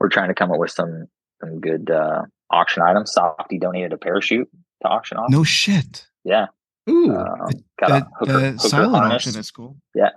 we're 0.00 0.08
trying 0.08 0.28
to 0.28 0.34
come 0.34 0.50
up 0.50 0.58
with 0.58 0.70
some 0.72 1.06
some 1.40 1.60
good 1.60 1.90
uh 1.90 2.22
auction 2.50 2.82
items 2.82 3.12
Softie 3.12 3.58
donated 3.58 3.92
a 3.92 3.98
parachute 3.98 4.48
to 4.82 4.88
auction 4.88 5.16
off 5.18 5.30
No 5.30 5.44
shit. 5.44 6.06
yeah 6.24 6.46
Ooh, 6.90 7.14
Um, 7.16 7.36
The, 7.48 7.62
got 7.80 7.90
a 7.90 8.08
hooker, 8.18 8.32
hooker 8.32 8.58
silent 8.58 8.94
harness, 8.96 9.14
auction 9.26 9.40
is 9.40 9.50
cool. 9.52 9.76
Yeah. 9.94 10.10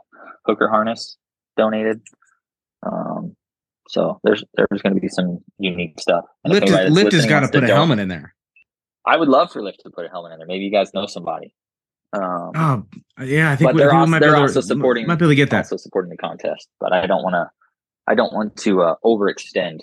Hooker 0.45 0.67
harness 0.67 1.17
donated. 1.57 2.01
Um, 2.85 3.35
so 3.87 4.19
there's 4.23 4.43
there's 4.55 4.81
going 4.81 4.95
to 4.95 5.01
be 5.01 5.07
some 5.09 5.39
unique 5.59 5.99
stuff. 5.99 6.25
And 6.43 6.53
if 6.53 6.61
Lift, 6.63 6.71
that's 6.73 6.91
Lift 6.91 7.11
has 7.13 7.25
got 7.27 7.41
to 7.41 7.47
put 7.49 7.63
a 7.63 7.67
helmet 7.67 7.99
in 7.99 8.07
there. 8.07 8.33
I 9.05 9.15
would 9.17 9.27
love 9.29 9.51
for 9.51 9.61
Lift 9.61 9.81
to 9.83 9.91
put 9.91 10.05
a 10.05 10.09
helmet 10.09 10.31
in 10.33 10.39
there. 10.39 10.47
Maybe 10.47 10.65
you 10.65 10.71
guys 10.71 10.91
know 10.93 11.05
somebody. 11.05 11.53
Um, 12.13 12.51
Oh, 12.55 12.83
yeah. 13.23 13.51
I 13.51 13.55
think 13.55 13.73
we, 13.73 13.79
they're 13.79 13.89
I 13.93 14.03
think 14.05 14.13
also- 14.13 14.19
they're 14.19 14.29
able 14.33 14.41
also 14.41 14.61
to, 14.61 14.65
supporting- 14.67 15.05
Might 15.07 15.15
be 15.19 15.25
able 15.25 15.31
to 15.31 15.35
get 15.35 15.49
that. 15.51 15.57
also 15.65 15.77
supporting 15.77 16.09
the 16.09 16.17
contest, 16.17 16.67
but 16.79 16.93
I 16.93 17.05
don't 17.05 17.21
want 17.23 17.33
to. 17.35 17.49
I 18.07 18.15
don't 18.15 18.33
want 18.33 18.55
to 18.57 18.81
uh, 18.81 18.95
overextend 19.03 19.79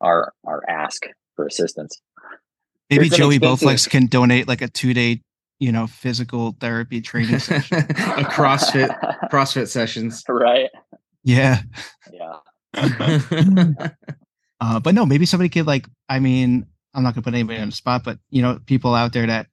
our 0.00 0.32
our 0.44 0.62
ask 0.68 1.02
for 1.36 1.46
assistance. 1.46 2.00
Maybe 2.90 3.06
It's 3.06 3.16
Joey 3.16 3.36
expensive- 3.36 3.68
Bowflex 3.68 3.90
can 3.90 4.06
donate 4.06 4.46
like 4.48 4.62
a 4.62 4.68
two 4.68 4.94
day, 4.94 5.22
you 5.58 5.72
know, 5.72 5.86
physical 5.86 6.56
therapy 6.60 7.00
training 7.00 7.38
session. 7.40 7.78
a 7.80 8.24
CrossFit 8.24 8.96
CrossFit 9.30 9.68
sessions. 9.68 10.22
right? 10.28 10.70
yeah. 11.24 11.62
Yeah. 12.12 12.40
Uh, 14.58 14.80
but 14.80 14.94
no, 14.94 15.04
maybe 15.04 15.26
somebody 15.26 15.50
could 15.50 15.66
like. 15.66 15.86
I 16.08 16.18
mean, 16.18 16.64
I'm 16.94 17.02
not 17.02 17.14
gonna 17.14 17.22
put 17.22 17.34
anybody 17.34 17.60
on 17.60 17.68
the 17.68 17.74
spot, 17.76 18.02
but 18.04 18.18
you 18.30 18.40
know, 18.40 18.58
people 18.64 18.94
out 18.94 19.12
there 19.12 19.26
that 19.26 19.48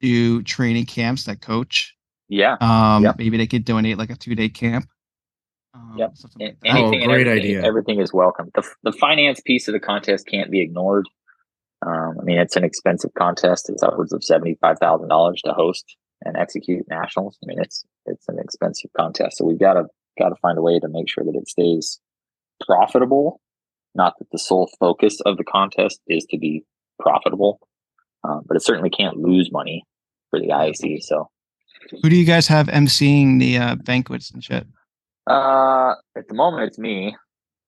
do 0.00 0.44
training 0.44 0.86
camps 0.86 1.24
that 1.24 1.40
coach. 1.40 1.92
Yeah. 2.28 2.56
Um, 2.60 3.02
Yep. 3.02 3.18
maybe 3.18 3.36
they 3.36 3.48
could 3.48 3.64
donate 3.64 3.98
like 3.98 4.10
a 4.10 4.14
two 4.14 4.36
day 4.36 4.48
camp. 4.48 4.86
Um, 5.74 5.96
Yep. 5.98 6.14
like 6.38 6.56
anything 6.64 7.02
Oh, 7.02 7.06
great 7.06 7.26
everything, 7.26 7.56
idea. 7.56 7.64
everything 7.64 8.00
is 8.00 8.12
welcome. 8.12 8.50
The, 8.54 8.62
the 8.84 8.92
finance 8.92 9.40
piece 9.40 9.66
of 9.66 9.72
the 9.72 9.80
contest 9.80 10.28
can't 10.28 10.52
be 10.52 10.60
ignored. 10.60 11.08
Um, 11.86 12.16
I 12.20 12.24
mean, 12.24 12.38
it's 12.38 12.56
an 12.56 12.64
expensive 12.64 13.12
contest. 13.14 13.68
It's 13.68 13.82
upwards 13.82 14.12
of 14.12 14.24
seventy 14.24 14.56
five 14.60 14.78
thousand 14.78 15.08
dollars 15.08 15.42
to 15.44 15.52
host 15.52 15.96
and 16.24 16.36
execute 16.36 16.86
nationals. 16.88 17.36
I 17.42 17.46
mean, 17.46 17.60
it's 17.60 17.84
it's 18.06 18.28
an 18.28 18.38
expensive 18.38 18.90
contest, 18.96 19.38
so 19.38 19.44
we've 19.44 19.58
got 19.58 19.74
to 19.74 19.84
got 20.18 20.30
to 20.30 20.36
find 20.36 20.58
a 20.58 20.62
way 20.62 20.78
to 20.78 20.88
make 20.88 21.08
sure 21.08 21.24
that 21.24 21.34
it 21.34 21.48
stays 21.48 22.00
profitable. 22.66 23.40
Not 23.94 24.14
that 24.18 24.30
the 24.32 24.38
sole 24.38 24.70
focus 24.80 25.20
of 25.24 25.36
the 25.36 25.44
contest 25.44 26.00
is 26.08 26.24
to 26.30 26.38
be 26.38 26.64
profitable, 27.00 27.60
um, 28.24 28.42
but 28.46 28.56
it 28.56 28.62
certainly 28.62 28.90
can't 28.90 29.16
lose 29.16 29.50
money 29.52 29.84
for 30.30 30.40
the 30.40 30.48
IAC. 30.48 31.02
So 31.02 31.28
Who 32.02 32.08
do 32.08 32.16
you 32.16 32.24
guys 32.24 32.48
have 32.48 32.66
emceeing 32.68 33.38
the 33.38 33.58
uh, 33.58 33.74
banquets 33.76 34.30
and 34.30 34.42
shit? 34.42 34.66
Uh, 35.28 35.94
at 36.16 36.28
the 36.28 36.34
moment, 36.34 36.64
it's 36.64 36.78
me, 36.78 37.16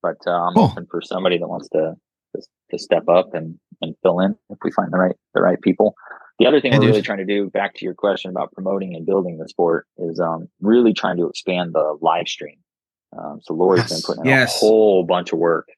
but 0.02 0.16
uh, 0.26 0.30
I'm 0.30 0.54
Cool. 0.54 0.64
open 0.64 0.86
for 0.90 1.00
somebody 1.00 1.38
that 1.38 1.48
wants 1.48 1.68
to, 1.70 1.94
to 2.34 2.42
to 2.70 2.78
step 2.78 3.08
up 3.08 3.34
and 3.34 3.58
and 3.82 3.94
fill 4.02 4.20
in 4.20 4.36
if 4.50 4.58
we 4.62 4.70
find 4.70 4.92
the 4.92 4.98
right 4.98 5.16
the 5.34 5.40
right 5.40 5.60
people. 5.60 5.94
The 6.38 6.46
other 6.46 6.60
thing 6.60 6.72
Hey, 6.72 6.78
we're 6.78 6.86
really 6.88 7.02
trying 7.02 7.18
to 7.18 7.24
do, 7.24 7.48
back 7.48 7.74
to 7.76 7.84
your 7.84 7.94
question 7.94 8.30
about 8.30 8.52
promoting 8.52 8.94
and 8.94 9.06
building 9.06 9.38
the 9.38 9.48
sport, 9.48 9.86
is 9.98 10.20
um 10.20 10.48
really 10.60 10.92
trying 10.92 11.16
to 11.18 11.26
expand 11.28 11.72
the 11.74 11.96
live 12.00 12.28
stream. 12.28 12.58
Um, 13.16 13.40
so 13.42 13.54
Lori's 13.54 13.88
been 13.88 14.02
putting 14.02 14.24
in 14.24 14.30
Yes. 14.30 14.56
a 14.56 14.58
whole 14.58 15.04
bunch 15.04 15.32
of 15.32 15.38
work 15.38 15.68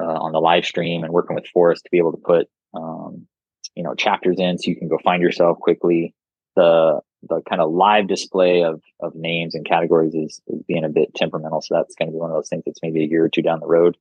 uh, 0.00 0.04
on 0.04 0.32
the 0.32 0.40
live 0.40 0.64
stream 0.64 1.04
and 1.04 1.12
working 1.12 1.34
with 1.34 1.46
Forrest 1.52 1.84
to 1.84 1.90
be 1.90 1.98
able 1.98 2.12
to 2.12 2.18
put 2.24 2.48
um, 2.74 3.26
you 3.74 3.82
know 3.82 3.94
chapters 3.94 4.36
in 4.38 4.58
so 4.58 4.70
you 4.70 4.76
can 4.76 4.88
go 4.88 4.98
find 5.04 5.22
yourself 5.22 5.58
quickly. 5.58 6.14
The 6.56 7.00
the 7.28 7.42
kind 7.48 7.60
of 7.60 7.70
live 7.70 8.08
display 8.08 8.62
of 8.64 8.80
of 9.00 9.14
names 9.14 9.54
and 9.54 9.66
categories 9.66 10.14
is, 10.14 10.40
is 10.46 10.62
being 10.66 10.84
a 10.84 10.88
bit 10.88 11.14
temperamental. 11.14 11.60
So 11.60 11.74
that's 11.74 11.94
going 11.96 12.08
to 12.08 12.12
be 12.12 12.18
one 12.18 12.30
of 12.30 12.36
those 12.36 12.48
things 12.48 12.62
that's 12.64 12.80
maybe 12.82 13.04
a 13.04 13.06
year 13.06 13.24
or 13.24 13.28
two 13.28 13.42
down 13.42 13.60
the 13.60 13.66
road 13.66 13.96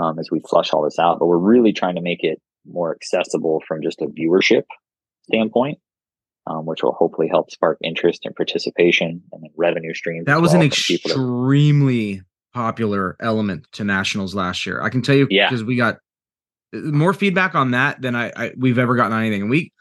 um, 0.00 0.18
as 0.18 0.30
we 0.30 0.40
flush 0.48 0.72
all 0.72 0.82
this 0.84 0.98
out. 0.98 1.18
But 1.18 1.26
we're 1.26 1.36
really 1.38 1.72
trying 1.72 1.96
to 1.96 2.00
make 2.02 2.22
it 2.22 2.40
more 2.66 2.94
accessible 2.94 3.62
from 3.66 3.82
just 3.82 4.00
a 4.02 4.06
viewership 4.06 4.62
standpoint, 5.22 5.78
um, 6.46 6.66
which 6.66 6.82
will 6.82 6.92
hopefully 6.92 7.28
help 7.28 7.50
spark 7.50 7.78
interest 7.82 8.24
and 8.24 8.34
participation 8.34 9.22
and 9.32 9.42
then 9.42 9.50
revenue 9.56 9.94
streams. 9.94 10.26
That 10.26 10.40
was 10.40 10.52
an 10.52 10.60
well 10.60 10.68
that- 10.68 10.74
extremely 10.74 12.22
popular 12.52 13.16
element 13.20 13.66
to 13.72 13.84
nationals 13.84 14.34
last 14.34 14.66
year. 14.66 14.82
I 14.82 14.88
can 14.90 15.02
tell 15.02 15.14
you 15.14 15.26
Yeah. 15.30 15.48
because 15.48 15.62
we 15.64 15.76
got 15.76 15.98
uh, 16.74 16.78
more 16.78 17.12
feedback 17.14 17.54
on 17.54 17.70
that 17.72 18.00
than 18.02 18.16
I, 18.16 18.32
I 18.36 18.52
we've 18.56 18.78
ever 18.78 18.96
gotten 18.96 19.12
on 19.12 19.20
anything. 19.20 19.42
And 19.42 19.50
we 19.50 19.72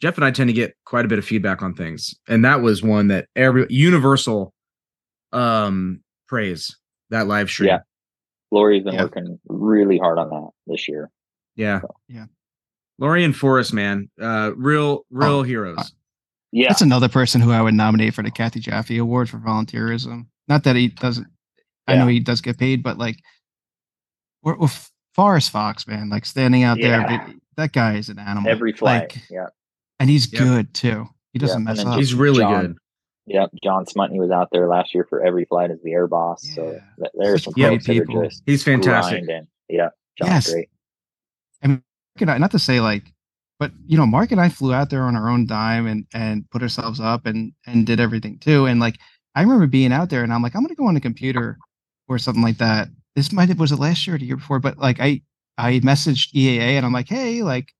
Jeff 0.00 0.16
and 0.16 0.24
I 0.24 0.30
tend 0.30 0.48
to 0.48 0.54
get 0.54 0.74
quite 0.84 1.04
a 1.04 1.08
bit 1.08 1.18
of 1.18 1.24
feedback 1.24 1.62
on 1.62 1.74
things. 1.74 2.14
And 2.28 2.44
that 2.44 2.62
was 2.62 2.82
one 2.82 3.08
that 3.08 3.26
every 3.36 3.66
universal 3.68 4.52
um 5.32 6.00
praise 6.28 6.76
that 7.10 7.26
live 7.26 7.50
stream. 7.50 7.68
Yeah. 7.68 7.78
Lori's 8.54 8.84
been 8.84 8.94
Yeah. 8.94 9.02
working 9.02 9.38
really 9.48 9.98
hard 9.98 10.18
on 10.18 10.30
that 10.30 10.50
this 10.66 10.88
year. 10.88 11.10
Yeah. 11.56 11.80
Yeah. 12.08 12.26
Lori 12.98 13.24
and 13.24 13.36
Forrest, 13.36 13.72
man. 13.74 14.08
Uh 14.20 14.52
real 14.56 15.04
real 15.10 15.28
Oh, 15.38 15.42
heroes. 15.42 15.92
Yeah. 16.52 16.68
That's 16.68 16.80
another 16.82 17.08
person 17.08 17.40
who 17.40 17.50
I 17.50 17.60
would 17.60 17.74
nominate 17.74 18.14
for 18.14 18.22
the 18.22 18.30
Kathy 18.30 18.60
Jaffe 18.60 18.96
Award 18.96 19.28
for 19.28 19.38
volunteerism. 19.38 20.26
Not 20.48 20.62
that 20.64 20.76
he 20.76 20.88
doesn't. 20.88 21.26
I 21.88 21.96
know 21.96 22.06
he 22.06 22.20
does 22.20 22.40
get 22.40 22.56
paid, 22.58 22.82
but 22.82 22.96
like, 22.96 23.16
we're, 24.42 24.56
we're 24.56 24.68
Forrest 25.14 25.50
Fox, 25.50 25.86
man, 25.86 26.08
like 26.10 26.24
standing 26.24 26.62
out 26.62 26.78
there. 26.80 27.00
Yeah. 27.00 27.26
vid- 27.26 27.40
That 27.56 27.72
guy 27.72 27.96
is 27.96 28.08
an 28.08 28.18
animal. 28.18 28.50
Every 28.50 28.72
flight. 28.72 29.12
Like, 29.14 29.22
yeah. 29.30 29.46
and 30.00 30.08
he's 30.08 30.32
Yep. 30.32 30.42
good 30.42 30.74
too. 30.74 31.08
He 31.32 31.38
doesn't 31.40 31.56
and 31.56 31.64
mess 31.64 31.84
up. 31.84 31.98
He's 31.98 32.14
really 32.14 32.38
John. 32.40 32.66
good. 32.66 32.78
Yep. 33.26 33.50
John 33.62 33.86
Smutney 33.86 34.18
was 34.20 34.30
out 34.30 34.48
there 34.52 34.68
last 34.68 34.94
year 34.94 35.06
for 35.08 35.24
every 35.24 35.44
flight 35.46 35.70
as 35.70 35.80
the 35.82 35.92
air 35.92 36.06
boss. 36.06 36.42
So 36.54 36.72
Yeah. 36.72 36.78
th- 36.98 37.10
there's 37.14 37.44
some 37.44 37.52
great 37.54 37.68
folks 37.70 37.86
that 37.86 37.96
are 37.98 38.06
people. 38.06 38.22
just 38.24 38.42
He's 38.46 38.62
fantastic. 38.64 39.24
grinding. 39.24 39.46
Yeah. 39.68 39.88
John's 40.18 40.30
Yes. 40.30 40.52
great. 40.52 40.68
Mark 41.62 41.82
and 42.20 42.30
I, 42.30 42.38
not 42.38 42.50
to 42.52 42.58
say 42.58 42.80
like, 42.80 43.12
but 43.58 43.72
you 43.86 43.96
know, 43.96 44.06
Mark 44.06 44.30
and 44.32 44.40
I 44.40 44.48
flew 44.48 44.74
out 44.74 44.90
there 44.90 45.04
on 45.04 45.16
our 45.16 45.28
own 45.30 45.46
dime 45.46 45.86
and 45.86 46.06
and 46.12 46.48
put 46.50 46.62
ourselves 46.62 47.00
up 47.00 47.24
and 47.26 47.52
and 47.66 47.86
did 47.86 47.98
everything 48.00 48.38
too. 48.38 48.66
And 48.66 48.78
like, 48.80 48.98
I 49.34 49.42
remember 49.42 49.66
being 49.66 49.92
out 49.92 50.10
there 50.10 50.22
and 50.22 50.32
I'm 50.32 50.42
like, 50.42 50.54
I'm 50.54 50.62
gonna 50.62 50.74
go 50.74 50.86
on 50.86 50.94
the 50.94 51.00
computer 51.00 51.56
or 52.08 52.18
something 52.18 52.42
like 52.42 52.58
that. 52.58 52.88
This 53.16 53.32
might 53.32 53.48
have 53.48 53.58
was 53.58 53.72
it 53.72 53.78
last 53.78 54.06
year 54.06 54.16
or 54.16 54.18
the 54.18 54.26
year 54.26 54.36
before, 54.36 54.58
but 54.60 54.76
like 54.78 55.00
I 55.00 55.22
I 55.56 55.80
messaged 55.80 56.32
EAA 56.34 56.76
and 56.76 56.84
I'm 56.84 56.92
like, 56.92 57.08
hey, 57.08 57.42
like, 57.42 57.72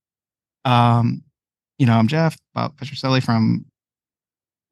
um, 0.63 1.23
you 1.77 1.85
know, 1.85 1.93
I'm 1.93 2.07
Jeff 2.07 2.37
Bob 2.53 2.75
Petroselli 2.77 3.21
from 3.21 3.65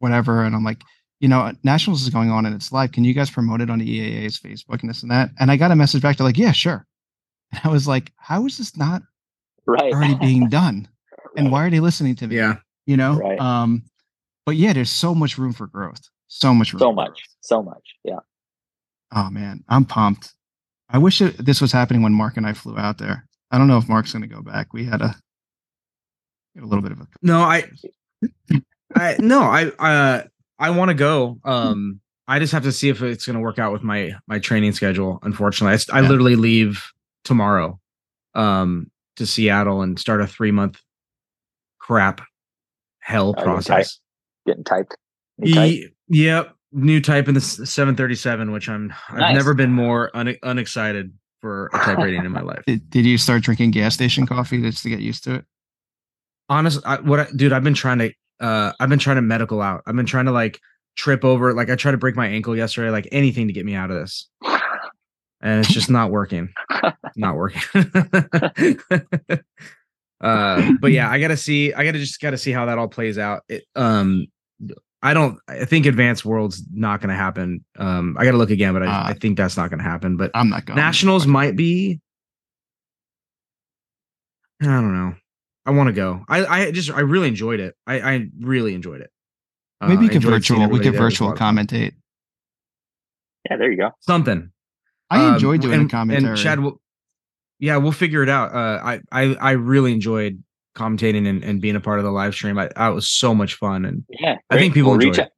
whatever, 0.04 0.44
and 0.44 0.54
I'm 0.56 0.64
like, 0.66 0.84
you 1.22 1.28
know, 1.30 1.52
Nationals 1.64 2.04
is 2.04 2.10
going 2.10 2.30
on 2.30 2.46
and 2.46 2.54
it's 2.54 2.72
live. 2.74 2.92
Can 2.92 3.04
you 3.06 3.14
guys 3.14 3.32
promote 3.32 3.62
it 3.62 3.70
on 3.70 3.80
the 3.80 3.88
EAA's 3.88 4.38
Facebook 4.38 4.82
and 4.82 4.90
this 4.90 5.02
and 5.02 5.10
that? 5.12 5.30
And 5.40 5.50
I 5.50 5.56
got 5.58 5.72
a 5.72 5.76
message 5.76 6.02
back 6.02 6.18
to 6.18 6.24
like, 6.24 6.38
yeah, 6.38 6.52
sure. 6.52 6.86
And 7.54 7.62
I 7.64 7.70
was 7.70 7.88
like, 7.88 8.12
how 8.18 8.46
is 8.46 8.58
this 8.58 8.76
not 8.78 9.02
Right. 9.66 9.94
already 9.94 10.16
being 10.16 10.50
done 10.50 10.88
and 11.38 11.50
why 11.52 11.66
are 11.66 11.70
they 11.70 11.80
listening 11.80 12.16
to 12.18 12.28
me 12.28 12.36
Yeah. 12.36 12.56
you 12.86 12.98
know 12.98 13.14
Right. 13.16 13.40
um 13.40 13.84
but 14.46 14.58
yeah 14.58 14.74
there's 14.74 14.90
so 14.90 15.16
much 15.16 15.38
room 15.38 15.54
for 15.54 15.68
growth 15.68 16.02
so 16.28 16.54
much 16.54 16.74
room 16.74 16.80
so 16.82 16.92
much. 16.92 17.08
growth. 17.14 17.36
So 17.40 17.64
much. 17.64 17.86
Yeah. 18.04 18.20
oh 19.16 19.30
man 19.30 19.64
i'm 19.70 19.86
pumped 19.86 20.34
i 20.90 20.98
wish 20.98 21.22
it, 21.22 21.38
this 21.46 21.62
was 21.62 21.72
happening 21.72 22.02
when 22.04 22.12
mark 22.14 22.36
and 22.36 22.46
i 22.46 22.52
flew 22.52 22.78
out 22.78 22.98
there 22.98 23.26
i 23.52 23.58
don't 23.58 23.70
know 23.70 23.78
if 23.78 23.88
mark's 23.88 24.12
going 24.12 24.22
to 24.28 24.28
go 24.36 24.42
back 24.42 24.74
we 24.74 24.84
had 24.84 25.02
a, 25.02 25.16
we 26.56 26.60
had 26.60 26.66
a 26.66 26.68
little 26.68 26.84
bit 26.84 26.92
of 26.92 27.00
a 27.00 27.08
No, 27.22 27.40
I, 27.40 27.64
I 28.96 29.16
no, 29.20 29.42
I, 29.42 29.66
uh, 29.80 30.24
I 30.60 30.70
want 30.72 30.90
to 30.90 30.96
go. 30.96 31.40
Um, 31.44 32.00
I 32.28 32.40
just 32.40 32.54
have 32.54 32.64
to 32.64 32.72
see 32.72 32.90
if 32.90 33.02
it's 33.02 33.26
going 33.26 33.36
to 33.36 33.42
work 33.42 33.60
out 33.60 33.72
with 33.74 33.84
my 33.84 34.14
my 34.28 34.40
training 34.40 34.72
schedule. 34.74 35.20
Unfortunately, 35.24 35.72
I, 35.72 35.76
s- 35.76 35.90
I 35.90 36.02
Yeah. 36.02 36.08
literally 36.10 36.36
leave 36.36 36.92
tomorrow, 37.24 37.80
um, 38.36 38.90
to 39.18 39.26
Seattle 39.26 39.82
and 39.82 40.00
start 40.00 40.22
a 40.22 40.28
three 40.28 40.52
month 40.52 40.80
crap 41.80 42.22
hell 43.00 43.34
Oh, 43.38 43.42
you're 43.42 43.46
process. 43.46 44.00
Getting 44.46 44.64
typed. 44.64 44.96
New 45.38 45.54
type. 45.54 45.72
Ye- 45.72 45.90
yep, 46.08 46.56
new 46.72 47.02
type 47.02 47.28
in 47.28 47.34
the 47.34 47.42
seven 47.42 47.96
thirty 47.96 48.16
seven, 48.16 48.52
which 48.52 48.70
I'm. 48.70 48.94
I've 49.10 49.20
Nice. 49.20 49.36
never 49.36 49.54
been 49.54 49.72
more 49.72 50.10
un- 50.16 50.38
unexcited 50.44 51.12
for 51.42 51.70
a 51.74 51.78
type 51.80 51.98
rating 51.98 52.24
in 52.24 52.32
my 52.32 52.40
life. 52.42 52.64
did, 52.66 52.90
did 52.90 53.06
you 53.06 53.18
start 53.18 53.44
drinking 53.44 53.72
gas 53.72 53.94
station 53.94 54.26
coffee 54.26 54.62
just 54.62 54.82
to 54.84 54.90
get 54.90 55.02
used 55.02 55.26
to 55.26 55.36
it 55.36 55.46
honest 56.48 56.80
I, 56.86 57.02
what 57.02 57.20
I, 57.20 57.28
dude 57.36 57.52
i've 57.52 57.66
been 57.66 57.74
trying 57.74 58.00
to 58.00 58.14
uh 58.44 58.72
i've 58.80 58.90
been 58.90 59.00
trying 59.00 59.16
to 59.16 59.22
medical 59.24 59.62
out. 59.62 59.82
I've 59.88 59.96
been 59.96 60.06
trying 60.06 60.26
to 60.26 60.32
like 60.32 60.60
trip 60.96 61.26
over 61.26 61.54
like 61.54 61.70
i 61.72 61.76
tried 61.76 61.94
to 61.94 61.98
break 61.98 62.16
my 62.16 62.28
ankle 62.28 62.56
yesterday 62.56 62.92
like 62.92 63.08
anything 63.12 63.48
to 63.48 63.54
get 63.54 63.66
me 63.66 63.74
out 63.74 63.90
of 63.90 63.98
this. 63.98 64.30
And 65.42 65.60
it's 65.60 65.74
just 65.74 65.90
not 65.90 66.12
working. 66.12 66.54
Not 67.16 67.36
working. 67.36 67.62
Uh 70.22 70.72
but 70.80 70.92
yeah 70.94 71.10
i 71.10 71.20
gotta 71.20 71.36
see 71.36 71.74
i 71.74 71.84
gotta 71.84 72.00
just 72.00 72.22
gotta 72.22 72.38
see 72.38 72.52
how 72.54 72.66
that 72.68 72.78
all 72.78 72.88
plays 72.88 73.18
out. 73.18 73.42
It, 73.50 73.66
um 73.76 74.28
i 75.02 75.14
don't 75.14 75.38
i 75.50 75.66
think 75.66 75.86
advanced 75.86 76.24
world's 76.24 76.64
not 76.72 77.02
gonna 77.02 77.16
happen. 77.16 77.66
Um 77.78 78.16
i 78.18 78.24
gotta 78.24 78.38
look 78.38 78.50
again 78.52 78.72
but 78.72 78.84
i, 78.84 78.86
Uh, 78.88 79.04
I 79.10 79.14
think 79.16 79.36
that's 79.38 79.58
not 79.58 79.70
gonna 79.70 79.84
happen 79.84 80.16
but 80.16 80.32
i'm 80.34 80.48
not 80.50 80.66
going. 80.66 80.78
Nationals 80.78 81.28
might 81.28 81.58
be 81.58 82.00
i 84.62 84.66
don't 84.66 84.94
know 84.94 85.14
i 85.66 85.72
want 85.72 85.88
to 85.88 85.94
go 85.94 86.24
i 86.30 86.46
i 86.46 86.72
just 86.72 86.92
i 86.92 87.00
really 87.00 87.28
enjoyed 87.28 87.60
it 87.60 87.76
i 87.88 88.00
i 88.00 88.28
really 88.40 88.74
enjoyed 88.76 89.02
it 89.02 89.10
Uh, 89.82 89.88
maybe 89.88 89.98
I 89.98 90.02
we 90.02 90.08
could 90.10 90.16
enjoyed 90.18 90.30
seeing 90.32 90.34
virtual 90.34 90.58
we 90.60 90.64
everybody 90.64 90.84
could 90.84 90.94
there. 90.94 91.02
It 91.02 91.04
was 91.06 91.14
a 91.14 91.14
virtual 91.16 91.28
lot 91.28 91.34
of 91.34 91.40
fun. 91.40 91.56
commentate 91.58 91.94
Yeah. 93.50 93.58
There 93.58 93.72
you 93.72 93.78
go. 93.78 93.90
something 94.00 94.52
i 95.10 95.20
Um, 95.26 95.34
enjoy 95.36 95.58
doing 95.58 95.80
and, 95.82 95.90
a 95.90 95.92
commentary 95.92 96.30
and 96.32 96.40
Shad 96.40 96.60
will 96.60 96.82
yeah 97.60 97.78
we'll 97.78 97.92
figure 97.92 98.24
it 98.24 98.30
out 98.30 98.54
uh 98.54 98.80
i 98.84 99.02
i 99.12 99.36
i 99.36 99.52
really 99.52 99.92
enjoyed 99.94 100.42
commentating 100.76 101.28
and, 101.28 101.44
and 101.44 101.62
being 101.62 101.76
a 101.76 101.80
part 101.80 102.00
of 102.00 102.06
the 102.06 102.12
live 102.12 102.34
stream 102.34 102.58
i, 102.58 102.70
I 102.76 102.90
was 102.90 103.08
so 103.08 103.36
much 103.36 103.56
fun 103.56 103.86
and 103.86 104.04
Yeah. 104.10 104.38
I 104.50 104.58
think 104.58 104.74
great. 104.74 104.82
people 104.82 104.96
reach 104.98 105.20
out, 105.20 105.30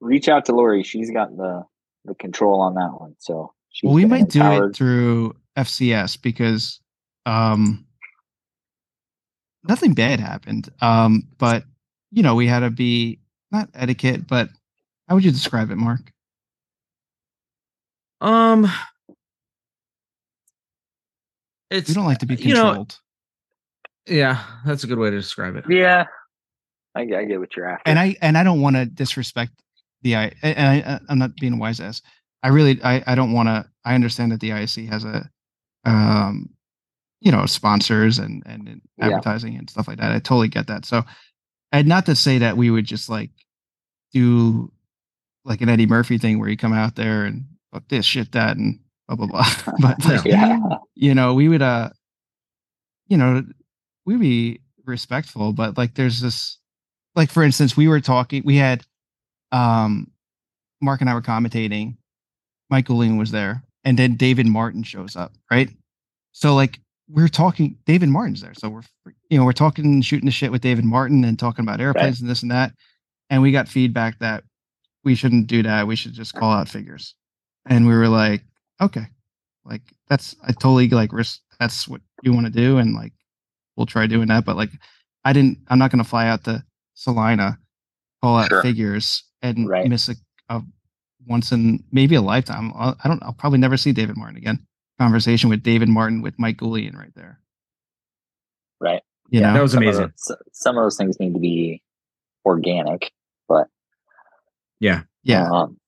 reach 0.00 0.28
out 0.28 0.44
to 0.46 0.52
Lori. 0.54 0.82
She's 0.82 1.10
got 1.10 1.36
the 1.36 1.62
the 2.06 2.14
control 2.14 2.60
on 2.62 2.74
that 2.74 2.90
one. 2.98 3.14
So 3.18 3.52
she's 3.70 3.86
well, 3.86 3.94
we 3.94 4.02
getting 4.02 4.10
might 4.24 4.28
do 4.30 4.64
it 4.64 4.74
through 4.74 5.36
FCS 5.56 6.20
because 6.20 6.80
um 7.26 7.84
nothing 9.68 9.94
bad 9.94 10.20
happened. 10.20 10.68
Um, 10.80 11.28
but 11.38 11.64
you 12.10 12.22
know, 12.22 12.34
we 12.34 12.46
had 12.46 12.60
to 12.60 12.70
be 12.70 13.20
not 13.52 13.68
etiquette, 13.74 14.26
but 14.26 14.48
how 15.08 15.14
would 15.16 15.24
you 15.24 15.30
describe 15.30 15.70
it, 15.70 15.76
Mark? 15.76 16.12
um 18.22 18.70
it's 21.70 21.88
We 21.88 21.94
don't 21.94 22.04
like 22.04 22.18
to 22.18 22.26
be 22.26 22.34
you 22.34 22.52
know, 22.54 22.64
controlled. 22.64 22.98
yeah 24.06 24.42
that's 24.66 24.84
a 24.84 24.86
good 24.86 24.98
way 24.98 25.10
to 25.10 25.16
describe 25.16 25.56
it 25.56 25.64
Yeah. 25.68 26.04
I, 26.94 27.02
I 27.02 27.24
get 27.24 27.38
what 27.38 27.54
you're 27.56 27.68
after. 27.68 27.88
and 27.88 27.98
I 27.98 28.16
and 28.20 28.36
I 28.36 28.42
don't 28.42 28.60
want 28.60 28.74
to 28.76 28.84
disrespect 28.84 29.52
the 30.02 30.16
I 30.16 30.32
and 30.42 30.84
I 30.84 31.00
I'm 31.08 31.18
not 31.18 31.36
being 31.36 31.52
a 31.54 31.56
wise 31.56 31.78
ass. 31.80 32.02
I 32.42 32.48
really 32.48 32.82
I 32.82 33.02
I 33.06 33.14
don't 33.14 33.32
want 33.32 33.48
to. 33.48 33.64
I 33.84 33.94
understand 33.94 34.32
that 34.32 34.40
the 34.40 34.50
IC 34.50 34.88
has 34.90 35.04
a 35.04 35.30
um 35.84 36.50
you 37.20 37.30
know 37.32 37.46
sponsors 37.46 38.18
and 38.18 38.42
and, 38.46 38.68
and 38.68 38.80
Yeah. 38.98 39.06
advertising 39.06 39.56
and 39.56 39.68
stuff 39.68 39.88
like 39.88 39.98
that. 39.98 40.12
I 40.12 40.18
totally 40.18 40.48
get 40.48 40.66
that. 40.68 40.84
So 40.84 41.02
and 41.72 41.86
not 41.86 42.06
to 42.06 42.16
say 42.16 42.38
that 42.38 42.56
we 42.56 42.70
would 42.70 42.84
just 42.86 43.08
like 43.08 43.30
do 44.12 44.72
like 45.44 45.60
an 45.60 45.68
Eddie 45.68 45.86
Murphy 45.86 46.18
thing 46.18 46.38
where 46.38 46.48
you 46.48 46.56
come 46.56 46.72
out 46.72 46.96
there 46.96 47.24
and 47.24 47.44
fuck 47.72 47.84
this, 47.88 48.04
shit 48.04 48.32
that, 48.32 48.56
and 48.56 48.78
blah 49.08 49.16
blah 49.16 49.26
blah. 49.26 49.46
but 49.80 50.04
like, 50.04 50.24
Yeah. 50.24 50.58
you 50.94 51.14
know, 51.14 51.34
we 51.34 51.48
would 51.48 51.62
uh, 51.62 51.90
you 53.06 53.16
know, 53.16 53.42
we'd 54.06 54.20
be 54.20 54.60
respectful, 54.84 55.52
but 55.52 55.76
like, 55.78 55.94
there's 55.94 56.20
this, 56.20 56.58
like 57.16 57.30
for 57.30 57.42
instance, 57.42 57.76
we 57.76 57.88
were 57.88 58.00
talking, 58.00 58.42
we 58.44 58.56
had, 58.56 58.84
um, 59.52 60.10
Mark 60.80 61.00
and 61.00 61.10
I 61.10 61.14
were 61.14 61.22
commentating. 61.22 61.96
Michael 62.70 62.96
Goulian 62.98 63.18
was 63.18 63.30
there, 63.32 63.64
and 63.84 63.98
then 63.98 64.14
David 64.16 64.46
Martin 64.46 64.82
shows 64.84 65.16
up, 65.16 65.32
right? 65.50 65.70
So 66.32 66.54
like 66.54 66.78
we're 67.12 67.28
talking, 67.28 67.76
David 67.86 68.08
Martin's 68.08 68.40
there, 68.40 68.54
so 68.54 68.68
we're 68.68 68.82
you 69.28 69.38
know 69.38 69.44
we're 69.44 69.52
talking, 69.52 70.00
shooting 70.02 70.26
the 70.26 70.30
shit 70.32 70.52
with 70.52 70.62
David 70.62 70.84
Martin 70.84 71.24
and 71.24 71.38
talking 71.38 71.64
about 71.64 71.80
airplanes 71.80 72.20
and 72.20 72.30
this 72.30 72.42
and 72.42 72.50
that, 72.50 72.72
and 73.30 73.42
we 73.42 73.52
got 73.52 73.68
feedback 73.68 74.18
that 74.20 74.44
we 75.04 75.14
shouldn't 75.14 75.46
do 75.46 75.62
that. 75.62 75.86
We 75.86 75.96
should 75.96 76.12
just 76.12 76.34
call 76.34 76.52
out 76.52 76.68
figures, 76.68 77.14
and 77.66 77.86
we 77.86 77.94
were 77.94 78.08
like, 78.08 78.42
okay, 78.80 79.06
like 79.64 79.82
that's 80.08 80.36
I 80.46 80.52
totally 80.52 80.88
like 80.88 81.12
risk. 81.12 81.40
That's 81.58 81.88
what 81.88 82.00
you 82.22 82.32
want 82.32 82.46
to 82.46 82.52
do, 82.52 82.78
and 82.78 82.94
like 82.94 83.12
we'll 83.76 83.86
try 83.86 84.06
doing 84.06 84.28
that. 84.28 84.44
But 84.44 84.56
like 84.56 84.70
I 85.24 85.32
didn't, 85.32 85.58
I'm 85.68 85.78
not 85.78 85.90
gonna 85.90 86.04
fly 86.04 86.28
out 86.28 86.44
to 86.44 86.64
Salina, 86.94 87.58
call 88.22 88.38
out 88.38 88.48
Sure. 88.48 88.62
figures, 88.62 89.24
and 89.42 89.68
Right. 89.68 89.88
miss 89.88 90.08
a, 90.08 90.14
a 90.48 90.62
once 91.26 91.50
in 91.52 91.82
maybe 91.92 92.14
a 92.14 92.22
lifetime. 92.22 92.72
I'll, 92.76 92.96
I 93.02 93.08
don't. 93.08 93.22
I'll 93.22 93.32
probably 93.32 93.58
never 93.58 93.76
see 93.76 93.92
David 93.92 94.16
Martin 94.16 94.36
again. 94.36 94.66
Conversation 95.04 95.48
with 95.48 95.62
David 95.62 95.88
Martin 95.88 96.20
with 96.20 96.34
Mike 96.38 96.58
Goulian 96.58 96.94
right 96.94 97.14
there. 97.14 97.40
Right. 98.82 99.00
You 99.30 99.40
Yeah, 99.40 99.46
know, 99.48 99.54
that 99.54 99.62
was 99.62 99.72
some 99.72 99.82
amazing. 99.82 100.04
Of 100.04 100.12
those, 100.28 100.36
some 100.52 100.76
of 100.76 100.84
those 100.84 100.98
things 100.98 101.18
need 101.18 101.32
to 101.32 101.40
be 101.40 101.82
organic, 102.44 103.10
but 103.48 103.68
Yeah. 104.78 105.04
yeah. 105.22 105.48
um, 105.50 105.78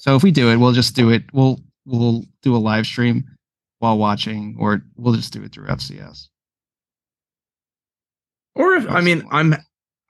So 0.00 0.16
if 0.16 0.22
we 0.22 0.30
do 0.32 0.50
it, 0.50 0.56
we'll 0.58 0.72
just 0.72 0.94
do 0.94 1.08
it. 1.08 1.22
We'll 1.32 1.60
we'll 1.86 2.24
do 2.42 2.54
a 2.54 2.58
live 2.58 2.84
stream 2.86 3.24
while 3.78 3.96
watching, 3.96 4.54
or 4.60 4.82
we'll 4.96 5.14
just 5.14 5.32
do 5.32 5.42
it 5.44 5.52
through 5.52 5.68
FCS. 5.68 6.28
Or 8.54 8.74
if 8.74 8.86
I 8.90 9.00
mean. 9.00 9.26
I'm 9.30 9.54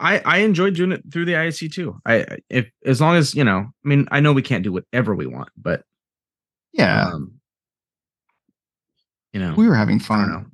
I 0.01 0.19
I 0.25 0.39
enjoy 0.39 0.71
doing 0.71 0.91
it 0.93 1.03
through 1.13 1.27
the 1.27 1.33
ISC 1.35 1.73
too. 1.73 2.01
I 2.05 2.15
I- 2.23 2.39
if 2.51 2.71
as 2.85 3.01
long 3.01 3.15
as 3.15 3.37
you 3.37 3.45
know, 3.45 3.59
I 3.85 3.89
mean, 3.89 4.09
I 4.11 4.19
know 4.19 4.33
we 4.33 4.43
can't 4.43 4.65
do 4.65 4.73
whatever 4.73 5.15
we 5.15 5.27
want, 5.29 5.49
but 5.57 5.85
Yeah, 6.73 7.07
um, 7.09 7.38
you 9.33 9.41
know, 9.41 9.55
we 9.57 9.69
were 9.69 9.75
having 9.75 9.97
I 9.97 9.99
don't 9.99 10.07
fun. 10.07 10.29
know. 10.31 10.47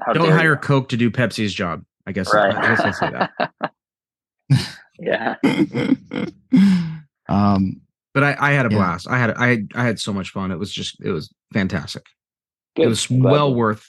how 0.00 0.12
Don't 0.12 0.30
hire 0.32 0.52
you. 0.52 0.56
Coke 0.56 0.88
to 0.90 0.96
do 0.96 1.10
Pepsi's 1.10 1.52
job. 1.54 1.82
I 2.06 2.12
guess. 2.12 2.32
Right. 2.32 2.54
I 2.54 2.74
guess 2.74 2.80
I'll 2.80 2.92
say 2.92 3.10
that. 3.10 4.74
yeah. 4.98 5.34
um, 7.28 7.80
But 8.14 8.24
I, 8.24 8.36
I 8.38 8.52
had 8.52 8.66
a 8.66 8.70
Yeah. 8.70 8.76
blast. 8.78 9.08
I 9.08 9.18
had 9.18 9.30
I 9.36 9.64
I 9.74 9.84
had 9.84 10.00
so 10.00 10.12
much 10.12 10.30
fun. 10.30 10.50
It 10.50 10.58
was 10.58 10.72
just 10.72 11.00
it 11.00 11.10
was 11.10 11.32
fantastic. 11.52 12.04
Good. 12.76 12.86
It 12.86 12.88
was 12.88 13.08
I'm 13.10 13.20
glad 13.20 13.32
well 13.32 13.50
to- 13.50 13.56
worth 13.56 13.86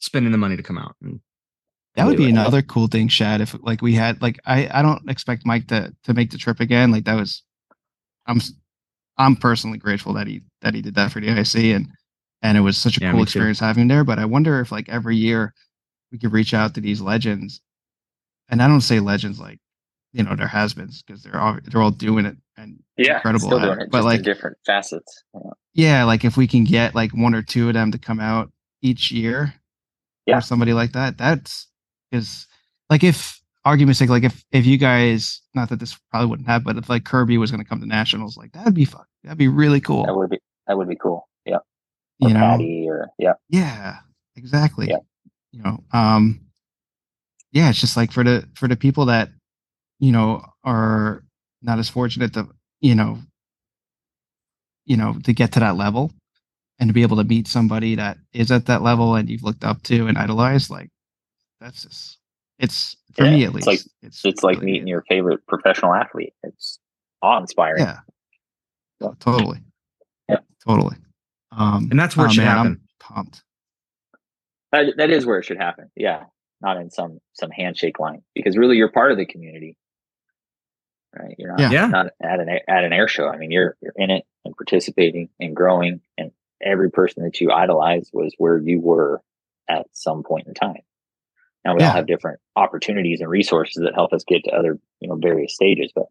spending 0.00 0.32
the 0.32 0.38
money 0.38 0.56
to 0.56 0.62
come 0.62 0.78
out. 0.78 0.94
And 1.02 1.20
that 1.96 2.04
would 2.04 2.12
be 2.12 2.24
Completely. 2.24 2.40
another 2.40 2.62
cool 2.62 2.86
thing, 2.86 3.08
Shad. 3.08 3.40
If 3.40 3.56
like 3.62 3.82
we 3.82 3.94
had 3.94 4.20
like 4.22 4.38
I 4.46 4.68
I 4.72 4.82
don't 4.82 5.08
expect 5.10 5.46
Mike 5.46 5.66
to 5.68 5.92
to 6.04 6.14
make 6.14 6.30
the 6.30 6.38
trip 6.38 6.60
again. 6.60 6.90
Like 6.92 7.04
that 7.04 7.16
was, 7.16 7.42
I'm 8.26 8.40
I'm 9.18 9.34
personally 9.36 9.78
grateful 9.78 10.12
that 10.14 10.26
he 10.26 10.42
that 10.62 10.74
he 10.74 10.82
did 10.82 10.94
that 10.94 11.10
for 11.12 11.20
the 11.20 11.28
IC 11.28 11.74
and 11.74 11.88
and 12.42 12.56
it 12.56 12.60
was 12.62 12.76
such 12.76 12.98
a 12.98 13.00
Yeah, 13.00 13.10
cool 13.10 13.20
me 13.20 13.24
too. 13.24 13.28
experience 13.28 13.60
having 13.60 13.82
him 13.82 13.88
there. 13.88 14.04
But 14.04 14.18
I 14.18 14.24
wonder 14.24 14.60
if 14.60 14.70
like 14.72 14.88
every 14.88 15.16
year 15.16 15.54
we 16.12 16.18
could 16.18 16.32
reach 16.32 16.54
out 16.54 16.74
to 16.74 16.80
these 16.80 17.00
legends, 17.00 17.60
and 18.48 18.62
I 18.62 18.68
don't 18.68 18.80
say 18.80 19.00
legends 19.00 19.38
like 19.40 19.58
you 20.12 20.22
know 20.22 20.34
they're 20.36 20.46
has-beens 20.46 21.02
because 21.02 21.22
they're 21.22 21.38
all 21.40 21.58
they're 21.64 21.82
all 21.82 21.90
doing 21.90 22.26
it 22.26 22.36
and 22.56 22.78
Yeah. 22.96 23.16
incredible 23.16 23.48
Still 23.48 23.60
doing 23.60 23.80
it. 23.80 23.90
But 23.90 24.04
like 24.04 24.22
different 24.22 24.56
facets. 24.64 25.24
Yeah. 25.34 25.50
yeah, 25.74 26.04
like 26.04 26.24
if 26.24 26.36
we 26.36 26.46
can 26.46 26.64
get 26.64 26.94
like 26.94 27.10
one 27.12 27.34
or 27.34 27.42
two 27.42 27.68
of 27.68 27.74
them 27.74 27.92
to 27.92 27.98
come 27.98 28.20
out 28.20 28.50
each 28.82 29.10
year, 29.12 29.52
Yeah. 30.26 30.38
or 30.38 30.40
somebody 30.40 30.72
like 30.72 30.92
that, 30.92 31.18
that's 31.18 31.66
because 32.10 32.46
like 32.88 33.02
if 33.04 33.40
argument's 33.64 33.98
sake, 33.98 34.08
like 34.08 34.22
if 34.24 34.44
if 34.52 34.64
you 34.64 34.78
guys, 34.78 35.42
not 35.54 35.68
that 35.70 35.80
this 35.80 35.98
probably 36.10 36.28
wouldn't 36.28 36.48
happen, 36.48 36.64
but 36.64 36.76
if 36.78 36.88
like 36.88 37.04
Kirby 37.04 37.36
was 37.36 37.50
going 37.50 37.62
to 37.62 37.68
come 37.68 37.80
to 37.80 37.86
nationals, 37.86 38.36
like 38.36 38.52
that'd 38.52 38.74
be 38.74 38.84
fun. 38.84 39.04
That'd 39.24 39.38
be 39.38 39.48
really 39.48 39.80
cool. 39.80 40.06
That 40.06 40.14
would 40.14 40.30
be 40.30 40.38
that 40.68 40.78
would 40.78 40.88
be 40.88 40.96
cool. 40.96 41.28
Yeah. 42.18 42.28
You 42.28 42.34
know, 42.34 42.40
Patty 42.40 42.86
or 42.88 43.08
yeah. 43.18 43.32
yeah, 43.48 43.96
exactly. 44.36 44.88
Yeah. 44.88 44.98
You 45.52 45.62
know, 45.62 45.84
um, 45.92 46.40
yeah, 47.52 47.68
it's 47.70 47.80
just 47.80 47.96
like 47.96 48.12
for 48.12 48.24
the 48.24 48.48
for 48.54 48.68
the 48.68 48.76
people 48.76 49.06
that 49.06 49.30
you 49.98 50.12
know 50.12 50.44
are 50.64 51.22
not 51.62 51.78
as 51.78 51.88
fortunate 51.88 52.32
to 52.34 52.48
you 52.80 52.94
know 52.94 53.18
you 54.84 54.96
know 54.96 55.16
to 55.24 55.32
get 55.32 55.52
to 55.52 55.60
that 55.60 55.76
level 55.76 56.12
and 56.78 56.88
to 56.88 56.94
be 56.94 57.02
able 57.02 57.16
to 57.16 57.24
meet 57.24 57.48
somebody 57.48 57.94
that 57.94 58.18
is 58.32 58.50
at 58.50 58.66
that 58.66 58.82
level 58.82 59.14
and 59.14 59.28
you've 59.30 59.42
looked 59.42 59.64
up 59.64 59.82
to 59.82 60.06
and 60.06 60.18
idolized 60.18 60.70
like 60.70 60.90
that's 61.60 61.82
just 61.82 62.18
it's 62.58 62.96
for 63.14 63.24
Yeah, 63.24 63.30
me 63.30 63.44
at 63.44 63.46
it's 63.48 63.54
least 63.54 63.66
like- 63.66 63.80
it's 64.02 64.24
It's 64.24 64.42
like 64.42 64.58
really 64.60 64.72
meeting 64.72 64.88
your 64.88 65.02
favorite 65.08 65.46
professional 65.46 65.94
athlete. 65.94 66.34
It's 66.42 66.78
awe 67.22 67.38
inspiring. 67.40 67.82
yeah 67.84 67.98
Yeah. 69.00 69.08
totally 69.20 69.60
Yeah. 70.28 70.38
totally 70.66 70.96
um 71.56 71.88
and 71.90 71.98
that's 71.98 72.16
where 72.16 72.26
it 72.26 72.30
oh, 72.30 72.32
should 72.32 72.44
man, 72.44 72.56
happen. 72.56 72.72
I'm 72.72 73.14
pumped 73.14 73.42
That, 74.72 74.96
that 74.98 75.10
is 75.10 75.24
where 75.26 75.38
it 75.38 75.44
should 75.44 75.58
happen. 75.58 75.90
Yeah. 75.96 76.24
Not 76.60 76.76
in 76.78 76.90
some 76.90 77.18
some 77.34 77.50
handshake 77.50 77.98
line. 77.98 78.22
Because 78.34 78.56
really 78.56 78.76
you're 78.76 78.90
part 78.90 79.12
of 79.12 79.18
the 79.18 79.26
community. 79.26 79.76
Right. 81.18 81.34
You're 81.38 81.50
not, 81.50 81.60
Yeah. 81.60 81.70
Yeah. 81.70 81.86
not 81.86 82.06
at 82.22 82.40
an 82.40 82.48
at 82.68 82.84
an 82.84 82.92
air 82.92 83.08
show. 83.08 83.28
I 83.28 83.36
mean 83.36 83.50
you're 83.50 83.76
you're 83.80 83.94
in 83.96 84.10
it 84.10 84.24
and 84.44 84.56
participating 84.56 85.28
and 85.40 85.54
growing 85.56 86.00
and 86.18 86.30
every 86.62 86.90
person 86.90 87.24
that 87.24 87.40
you 87.40 87.50
idolize 87.52 88.10
was 88.12 88.34
where 88.38 88.58
you 88.58 88.80
were 88.80 89.20
at 89.68 89.86
some 89.92 90.22
point 90.22 90.46
in 90.46 90.54
time. 90.54 90.82
Now 91.64 91.74
we 91.74 91.80
Yeah. 91.80 91.88
all 91.88 91.94
have 91.94 92.06
different 92.06 92.40
opportunities 92.54 93.20
and 93.20 93.28
resources 93.30 93.82
that 93.82 93.94
help 93.94 94.12
us 94.12 94.24
get 94.24 94.44
to 94.44 94.50
other, 94.52 94.78
you 95.00 95.08
know, 95.08 95.16
various 95.16 95.54
stages, 95.54 95.90
but 95.94 96.06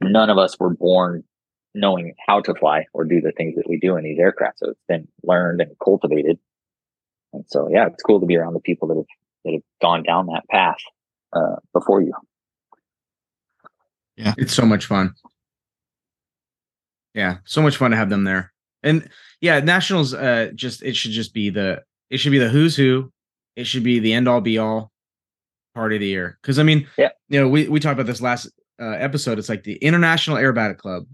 none 0.00 0.28
of 0.30 0.38
us 0.38 0.58
were 0.58 0.70
born 0.74 1.24
knowing 1.74 2.14
how 2.26 2.40
to 2.40 2.54
fly 2.54 2.84
or 2.92 3.04
do 3.04 3.20
the 3.20 3.32
things 3.32 3.54
that 3.56 3.68
we 3.68 3.78
do 3.78 3.96
in 3.96 4.04
these 4.04 4.18
aircraft. 4.18 4.58
So 4.58 4.70
it's 4.70 4.80
been 4.88 5.06
learned 5.22 5.60
and 5.60 5.70
cultivated. 5.82 6.38
And 7.32 7.44
so, 7.48 7.68
yeah, 7.70 7.86
it's 7.86 8.02
cool 8.02 8.20
to 8.20 8.26
be 8.26 8.36
around 8.36 8.54
the 8.54 8.60
people 8.60 8.88
that 8.88 8.96
have 8.96 9.06
that 9.44 9.52
have 9.52 9.62
gone 9.80 10.02
down 10.02 10.26
that 10.26 10.48
path 10.48 10.78
uh, 11.32 11.56
before 11.72 12.02
you. 12.02 12.12
Yeah. 14.16 14.34
It's 14.36 14.52
so 14.52 14.66
much 14.66 14.86
fun. 14.86 15.14
Yeah, 17.14 17.38
so 17.44 17.62
much 17.62 17.76
fun 17.76 17.90
to 17.90 17.96
have 17.96 18.10
them 18.10 18.24
there. 18.24 18.52
And 18.82 19.08
yeah, 19.40 19.60
nationals 19.60 20.14
uh 20.14 20.50
just 20.54 20.82
it 20.82 20.94
should 20.96 21.10
just 21.12 21.34
be 21.34 21.50
the 21.50 21.82
it 22.08 22.18
should 22.18 22.32
be 22.32 22.38
the 22.38 22.48
who's 22.48 22.76
who. 22.76 23.12
It 23.56 23.66
should 23.66 23.82
be 23.82 23.98
the 23.98 24.12
end 24.12 24.28
all 24.28 24.40
be 24.40 24.58
all 24.58 24.90
party 25.74 25.96
of 25.96 26.00
the 26.00 26.06
year. 26.06 26.38
Cuz 26.42 26.58
I 26.58 26.62
mean, 26.62 26.86
Yeah. 26.96 27.10
you 27.28 27.40
know, 27.40 27.48
we 27.48 27.68
we 27.68 27.80
talked 27.80 27.94
about 27.94 28.06
this 28.06 28.20
last 28.20 28.48
uh, 28.80 28.90
episode. 28.98 29.38
It's 29.38 29.48
like 29.48 29.64
the 29.64 29.76
International 29.76 30.36
Aerobatic 30.36 30.78
Club, 30.78 31.06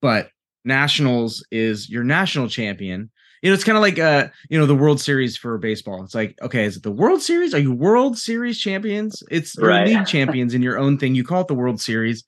but 0.00 0.30
nationals 0.64 1.44
is 1.50 1.88
your 1.88 2.04
national 2.04 2.48
champion. 2.48 3.10
You 3.42 3.50
know, 3.50 3.54
it's 3.54 3.64
kind 3.64 3.78
of 3.78 3.82
like 3.82 3.98
uh, 3.98 4.28
you 4.50 4.58
know, 4.58 4.66
the 4.66 4.74
World 4.74 5.00
Series 5.00 5.36
for 5.36 5.56
baseball. 5.58 6.02
It's 6.02 6.14
like, 6.14 6.36
okay, 6.42 6.64
is 6.64 6.76
it 6.76 6.82
the 6.82 6.90
World 6.90 7.22
Series? 7.22 7.54
Are 7.54 7.58
you 7.60 7.72
World 7.72 8.18
Series 8.18 8.58
champions? 8.58 9.22
It's 9.30 9.56
Right. 9.58 9.86
league 9.86 10.06
champions 10.06 10.54
in 10.54 10.62
your 10.62 10.78
own 10.78 10.98
thing. 10.98 11.14
You 11.14 11.24
call 11.24 11.42
it 11.42 11.48
the 11.48 11.54
World 11.54 11.80
Series, 11.80 12.24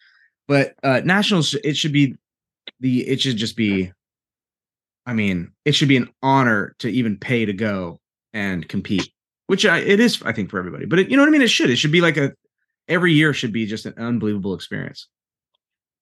but 0.46 0.74
uh 0.82 1.00
nationals 1.04 1.54
it 1.64 1.76
should 1.76 1.92
be 1.92 2.16
the 2.80 3.06
it 3.08 3.20
should 3.20 3.36
just 3.36 3.56
be 3.56 3.92
I 5.06 5.12
mean, 5.14 5.52
it 5.64 5.72
should 5.72 5.88
be 5.88 5.96
an 5.96 6.10
honor 6.22 6.74
to 6.78 6.88
even 6.88 7.16
pay 7.16 7.44
to 7.44 7.52
go 7.52 8.00
and 8.32 8.68
compete, 8.68 9.10
which 9.46 9.66
I, 9.66 9.78
it 9.78 9.98
is, 9.98 10.22
I 10.22 10.32
think, 10.32 10.50
for 10.50 10.58
everybody. 10.58 10.84
But 10.86 11.00
it, 11.00 11.10
you 11.10 11.16
know 11.16 11.22
what 11.22 11.28
I 11.28 11.32
mean? 11.32 11.42
It 11.42 11.50
should. 11.50 11.70
It 11.70 11.76
should 11.76 11.90
be 11.90 12.00
like 12.00 12.16
a 12.16 12.32
every 12.86 13.12
year 13.12 13.32
should 13.32 13.52
be 13.52 13.66
just 13.66 13.86
an 13.86 13.94
unbelievable 13.96 14.54
experience. 14.54 15.08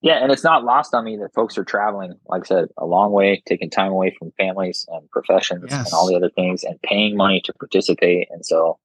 Yeah, 0.00 0.22
and 0.22 0.30
it's 0.30 0.44
not 0.44 0.64
lost 0.64 0.94
on 0.94 1.04
me 1.04 1.16
that 1.16 1.34
folks 1.34 1.58
are 1.58 1.64
traveling, 1.64 2.14
like 2.26 2.42
I 2.44 2.46
said, 2.46 2.68
a 2.78 2.86
long 2.86 3.10
way, 3.10 3.42
taking 3.46 3.68
time 3.68 3.90
away 3.90 4.14
from 4.16 4.30
families 4.36 4.86
and 4.88 5.10
professions 5.10 5.72
and 5.72 5.86
all 5.92 6.06
the 6.06 6.14
other 6.14 6.30
things, 6.30 6.62
and 6.62 6.80
paying 6.82 7.16
money 7.16 7.40
to 7.44 7.52
participate. 7.54 8.28
And 8.30 8.46
so 8.46 8.78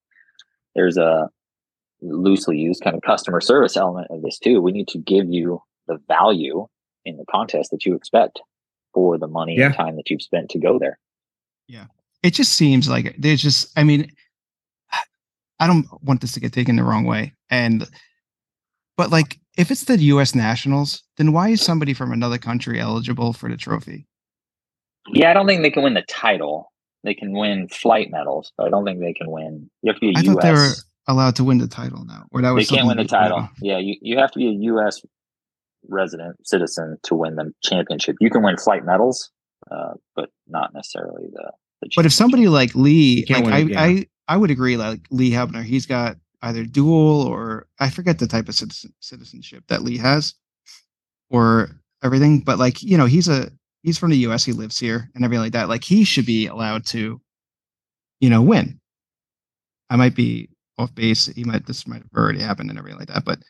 there's 0.74 0.96
a 0.96 1.28
loosely 2.02 2.58
used 2.58 2.82
kind 2.82 2.96
of 2.96 3.02
customer 3.02 3.40
service 3.40 3.76
element 3.76 4.08
of 4.10 4.22
this 4.22 4.38
too. 4.40 4.60
We 4.60 4.72
need 4.72 4.88
to 4.88 4.98
give 4.98 5.28
you 5.28 5.62
the 5.86 5.98
value 6.08 6.66
in 7.04 7.16
the 7.16 7.24
contest 7.30 7.70
that 7.70 7.86
you 7.86 7.94
expect 7.94 8.40
for 8.92 9.16
the 9.16 9.28
money 9.28 9.56
Yeah. 9.56 9.66
and 9.66 9.74
time 9.74 9.96
that 9.96 10.10
you've 10.10 10.22
spent 10.22 10.50
to 10.50 10.58
go 10.58 10.78
there. 10.78 10.98
Yeah. 11.68 11.86
It 12.22 12.32
just 12.34 12.54
seems 12.54 12.88
like 12.88 13.14
there's 13.18 13.42
just 13.42 13.70
i 13.78 13.84
mean 13.84 14.10
i 15.60 15.66
don't 15.66 15.86
want 16.02 16.20
this 16.22 16.32
to 16.32 16.40
get 16.40 16.52
taken 16.54 16.76
the 16.76 16.82
wrong 16.82 17.04
way 17.04 17.34
and 17.50 17.86
but 18.96 19.10
like 19.10 19.38
if 19.56 19.70
it's 19.70 19.84
the 19.84 19.96
us 19.96 20.34
nationals 20.34 21.02
then 21.16 21.32
why 21.32 21.48
is 21.50 21.60
somebody 21.62 21.94
from 21.94 22.12
another 22.12 22.38
country 22.38 22.80
eligible 22.80 23.32
for 23.32 23.48
the 23.48 23.56
trophy 23.56 24.06
Yeah, 25.12 25.30
I 25.30 25.34
don't 25.34 25.46
think 25.46 25.62
they 25.62 25.70
can 25.70 25.82
win 25.82 25.94
the 25.94 26.02
title. 26.08 26.72
They 27.02 27.14
can 27.14 27.32
win 27.32 27.68
flight 27.68 28.10
medals, 28.10 28.50
but 28.56 28.66
I 28.66 28.70
don't 28.70 28.84
think 28.86 29.00
they 29.00 29.12
can 29.12 29.30
win. 29.30 29.70
You 29.82 29.92
have 29.92 29.96
to 29.96 30.00
be 30.00 30.08
a 30.08 30.12
i 30.16 30.20
US. 30.20 30.26
thought 30.26 30.42
they 30.42 30.52
were 30.52 30.70
allowed 31.06 31.36
to 31.36 31.44
win 31.44 31.58
the 31.58 31.68
title 31.68 32.04
now 32.06 32.24
or 32.30 32.40
that 32.40 32.50
was 32.52 32.66
they 32.68 32.72
was 32.72 32.78
can't 32.78 32.86
win 32.88 32.96
the 32.96 33.06
something 33.08 33.28
that- 33.30 33.36
title. 33.36 33.48
Yeah, 33.60 33.78
you, 33.78 33.96
you 34.00 34.18
have 34.18 34.30
to 34.32 34.38
be 34.38 34.48
a 34.48 34.56
U.S. 34.72 35.02
resident 35.88 36.36
citizen 36.46 36.96
to 37.02 37.14
win 37.14 37.36
the 37.36 37.52
championship. 37.62 38.16
You 38.20 38.30
can 38.30 38.42
win 38.42 38.56
flight 38.56 38.84
medals, 38.86 39.30
uh, 39.70 39.94
but 40.16 40.30
not 40.48 40.72
necessarily 40.72 41.26
the. 41.32 41.52
the 41.82 41.90
But 41.94 42.06
if 42.06 42.12
somebody 42.12 42.48
like 42.48 42.74
Lee, 42.74 43.26
like 43.28 43.44
I, 43.44 43.44
win 43.44 43.68
it, 43.68 43.72
yeah. 43.72 43.82
I, 43.82 44.06
I 44.28 44.36
would 44.38 44.50
agree. 44.50 44.78
Like 44.78 45.00
Lee 45.10 45.30
Hebner, 45.30 45.62
he's 45.62 45.84
got 45.84 46.16
either 46.44 46.64
dual 46.64 47.22
or 47.22 47.66
I 47.80 47.90
forget 47.90 48.18
the 48.18 48.26
type 48.26 48.48
of 48.48 48.54
citizen, 48.54 48.92
citizenship 49.00 49.64
that 49.68 49.82
Lee 49.82 49.98
has, 49.98 50.34
or 51.30 51.70
everything. 52.02 52.40
But 52.40 52.58
like 52.58 52.82
you 52.82 52.96
know, 52.96 53.06
he's 53.06 53.28
a 53.28 53.50
he's 53.82 53.98
from 53.98 54.10
the 54.10 54.18
U.S. 54.18 54.44
He 54.44 54.52
lives 54.52 54.78
here 54.78 55.10
and 55.14 55.24
everything 55.24 55.42
like 55.42 55.52
that. 55.52 55.68
Like 55.68 55.84
he 55.84 56.04
should 56.04 56.26
be 56.26 56.46
allowed 56.46 56.86
to, 56.86 57.20
you 58.20 58.30
know, 58.30 58.42
win. 58.42 58.80
I 59.90 59.96
might 59.96 60.14
be 60.14 60.48
off 60.78 60.94
base. 60.94 61.26
He 61.26 61.44
might 61.44 61.66
this 61.66 61.86
might 61.86 62.02
have 62.02 62.10
already 62.16 62.40
happened 62.40 62.70
and 62.70 62.78
everything 62.78 62.98
like 62.98 63.08
that. 63.08 63.24
But 63.24 63.40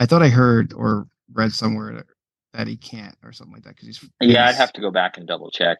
I 0.00 0.06
thought 0.06 0.22
I 0.22 0.28
heard 0.28 0.72
or 0.72 1.06
read 1.32 1.52
somewhere 1.52 2.04
that 2.52 2.68
he 2.68 2.76
can't 2.76 3.16
or 3.24 3.32
something 3.32 3.54
like 3.54 3.64
that 3.64 3.76
because 3.76 3.86
he's 3.86 4.10
Yeah, 4.20 4.46
I'd 4.46 4.54
have 4.54 4.72
to 4.74 4.80
go 4.80 4.90
back 4.90 5.18
and 5.18 5.26
double 5.26 5.50
check 5.50 5.78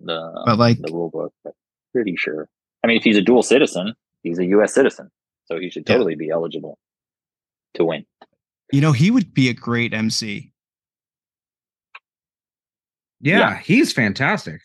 the 0.00 0.42
But 0.46 0.58
like 0.58 0.78
the 0.80 0.92
rule 0.92 1.10
book, 1.10 1.32
but 1.44 1.54
pretty 1.92 2.16
sure. 2.16 2.48
I 2.82 2.86
mean, 2.86 2.96
if 2.96 3.04
he's 3.04 3.16
a 3.16 3.22
dual 3.22 3.42
citizen, 3.42 3.94
he's 4.22 4.38
a 4.38 4.46
U.S. 4.46 4.72
citizen, 4.72 5.10
so 5.50 5.58
he 5.58 5.70
should 5.70 5.84
Yeah. 5.88 5.94
totally 5.94 6.14
be 6.14 6.30
eligible 6.30 6.78
to 7.74 7.84
win. 7.84 8.06
you 8.72 8.80
know 8.80 8.92
he 8.92 9.10
would 9.10 9.34
be 9.34 9.48
a 9.48 9.54
great 9.54 9.92
MC. 9.92 10.52
Yeah, 13.20 13.38
Yeah. 13.38 13.58
he's 13.58 13.92
fantastic. 13.92 14.62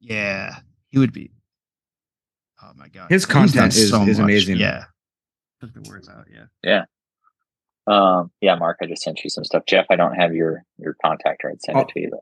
Yeah, 0.00 0.60
he 0.88 0.98
would 0.98 1.12
be. 1.12 1.32
Oh 2.62 2.72
my 2.76 2.88
god, 2.88 3.10
His 3.10 3.24
And 3.24 3.32
he's 3.42 3.52
done 3.52 3.62
content 3.70 3.74
is- 3.76 3.92
is 4.08 4.18
amazing. 4.18 4.56
Yeah, 4.56 4.84
took 5.60 5.72
the 5.74 5.82
words 5.88 6.08
out. 6.08 6.26
Yeah, 6.62 6.84
Um, 7.86 8.30
yeah, 8.40 8.54
Mark, 8.54 8.78
I 8.82 8.86
just 8.86 9.02
sent 9.02 9.22
you 9.24 9.30
some 9.30 9.44
stuff. 9.44 9.64
Jeff, 9.66 9.86
I 9.90 9.96
don't 9.96 10.14
have 10.14 10.34
your 10.34 10.64
your 10.78 10.94
contact 11.04 11.42
or 11.44 11.50
I'd 11.50 11.62
send 11.62 11.78
Oh. 11.78 11.82
it 11.82 11.88
to 11.88 12.00
you. 12.00 12.10
But 12.10 12.20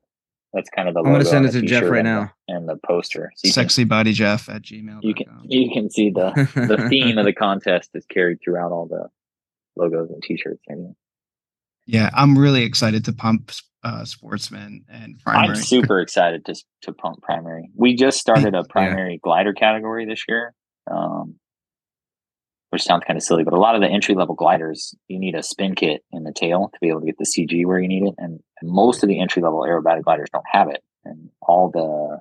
that's 0.53 0.70
kind 0.70 0.88
of 0.88 0.94
the. 0.94 1.01
I'm 1.01 1.12
gonna 1.12 1.24
send 1.24 1.47
it 1.47 1.53
to 1.53 1.62
Jeff 1.62 1.84
right 1.84 1.99
and 1.99 2.07
the- 2.07 2.11
now. 2.11 2.32
and 2.49 2.68
the 2.68 2.76
poster. 2.86 3.32
So 3.36 3.51
sexy 3.51 3.84
body 3.84 4.12
Jeff 4.12 4.49
at 4.49 4.62
gmail. 4.62 5.01
You 5.03 5.14
can 5.14 5.26
you 5.44 5.70
can 5.72 5.90
see 5.90 6.11
the 6.11 6.30
the 6.55 6.86
theme 6.90 7.18
of 7.18 7.24
the 7.24 7.32
contest 7.32 7.90
is 7.94 8.07
carried 8.07 8.38
throughout 8.42 8.72
all 8.72 8.86
the 8.86 9.09
logos 9.76 10.11
and 10.11 10.22
t-shirts. 10.22 10.62
Anyway. 10.70 10.92
Yeah, 11.86 12.11
I'm 12.14 12.36
really 12.36 12.64
excited 12.64 13.05
to 13.05 13.12
pump 13.12 13.53
uh, 13.84 14.05
sportsmen 14.05 14.84
and 14.88 15.18
primary. 15.20 15.49
I'm 15.51 15.55
super 15.62 16.01
excited 16.01 16.44
to 16.47 16.55
to 16.82 16.92
pump 16.92 17.22
primary. 17.22 17.70
We 17.76 17.94
just 17.94 18.18
started 18.18 18.55
a 18.55 18.64
primary 18.64 19.20
glider 19.22 19.53
category 19.53 20.05
this 20.07 20.22
year, 20.28 20.55
um, 20.90 21.36
which 22.77 22.83
sounds 22.83 23.05
kind 23.07 23.16
of 23.16 23.22
silly, 23.22 23.43
but 23.43 23.55
a 23.55 23.59
lot 23.59 23.74
of 23.74 23.81
the 23.81 23.89
entry 23.89 24.14
level 24.14 24.35
gliders 24.35 24.95
you 25.09 25.18
need 25.18 25.35
a 25.35 25.43
spin 25.43 25.74
kit 25.74 26.05
in 26.12 26.24
the 26.24 26.33
tail 26.33 26.68
to 26.74 26.79
be 26.79 26.91
able 26.91 27.01
to 27.01 27.07
get 27.07 27.16
the 27.16 27.24
CG 27.24 27.64
where 27.64 27.81
you 27.81 27.89
need 27.89 28.03
it, 28.03 28.14
and, 28.18 28.39
and 28.61 28.70
most 28.70 29.03
of 29.03 29.09
the 29.09 29.18
entry 29.18 29.41
level 29.41 29.61
aerobatic 29.61 30.03
gliders 30.03 30.29
don't 30.31 30.45
have 30.47 30.68
it. 30.68 30.85
And 31.03 31.31
all 31.41 31.70
the 31.70 32.20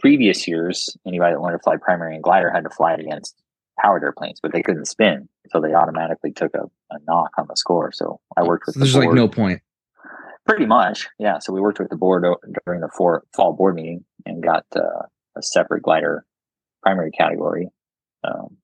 previous 0.00 0.48
years, 0.48 0.96
anybody 1.06 1.34
that 1.34 1.40
wanted 1.42 1.58
to 1.58 1.62
fly 1.62 1.76
primary 1.76 2.14
and 2.14 2.24
glider 2.24 2.50
had 2.50 2.64
to 2.64 2.70
fly 2.70 2.94
it 2.94 3.00
against 3.00 3.34
powered 3.78 4.02
airplanes, 4.02 4.40
but 4.40 4.54
they 4.54 4.62
couldn't 4.62 4.86
spin, 4.86 5.28
so 5.50 5.60
they 5.60 5.74
automatically 5.74 6.32
took 6.32 6.54
a, 6.54 6.62
a 6.90 6.98
knock 7.06 7.32
on 7.36 7.44
the 7.46 7.56
score. 7.56 7.92
So 7.92 8.20
I 8.38 8.44
worked 8.44 8.64
with 8.64 8.76
So 8.76 8.78
the 8.78 8.86
there's 8.86 8.96
like 8.96 9.12
no 9.12 9.28
point. 9.28 9.60
Pretty 10.46 10.64
much, 10.64 11.06
yeah. 11.18 11.38
So 11.38 11.52
we 11.52 11.60
worked 11.60 11.80
with 11.80 11.90
the 11.90 11.96
board 11.96 12.24
during 12.64 12.80
the 12.80 12.88
four, 12.96 13.24
fall 13.34 13.52
board 13.52 13.74
meeting 13.74 14.06
and 14.24 14.42
got 14.42 14.64
uh, 14.74 15.02
a 15.36 15.42
separate 15.42 15.82
glider 15.82 16.24
primary 16.82 17.10
category. 17.10 17.68
Um, 18.22 18.56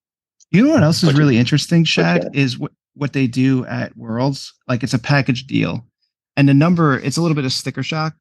You 0.50 0.66
know 0.66 0.74
what 0.74 0.82
else 0.82 1.02
is 1.02 1.14
really 1.14 1.38
interesting, 1.38 1.84
Shad, 1.84 2.24
is 2.34 2.58
what 2.58 2.72
what 2.94 3.12
they 3.12 3.26
do 3.26 3.64
at 3.66 3.96
Worlds. 3.96 4.52
Like 4.66 4.82
it's 4.82 4.94
a 4.94 4.98
package 4.98 5.46
deal, 5.46 5.84
and 6.36 6.48
the 6.48 6.54
number 6.54 6.98
it's 6.98 7.16
a 7.16 7.22
little 7.22 7.34
bit 7.36 7.44
of 7.44 7.52
sticker 7.52 7.82
shock, 7.82 8.14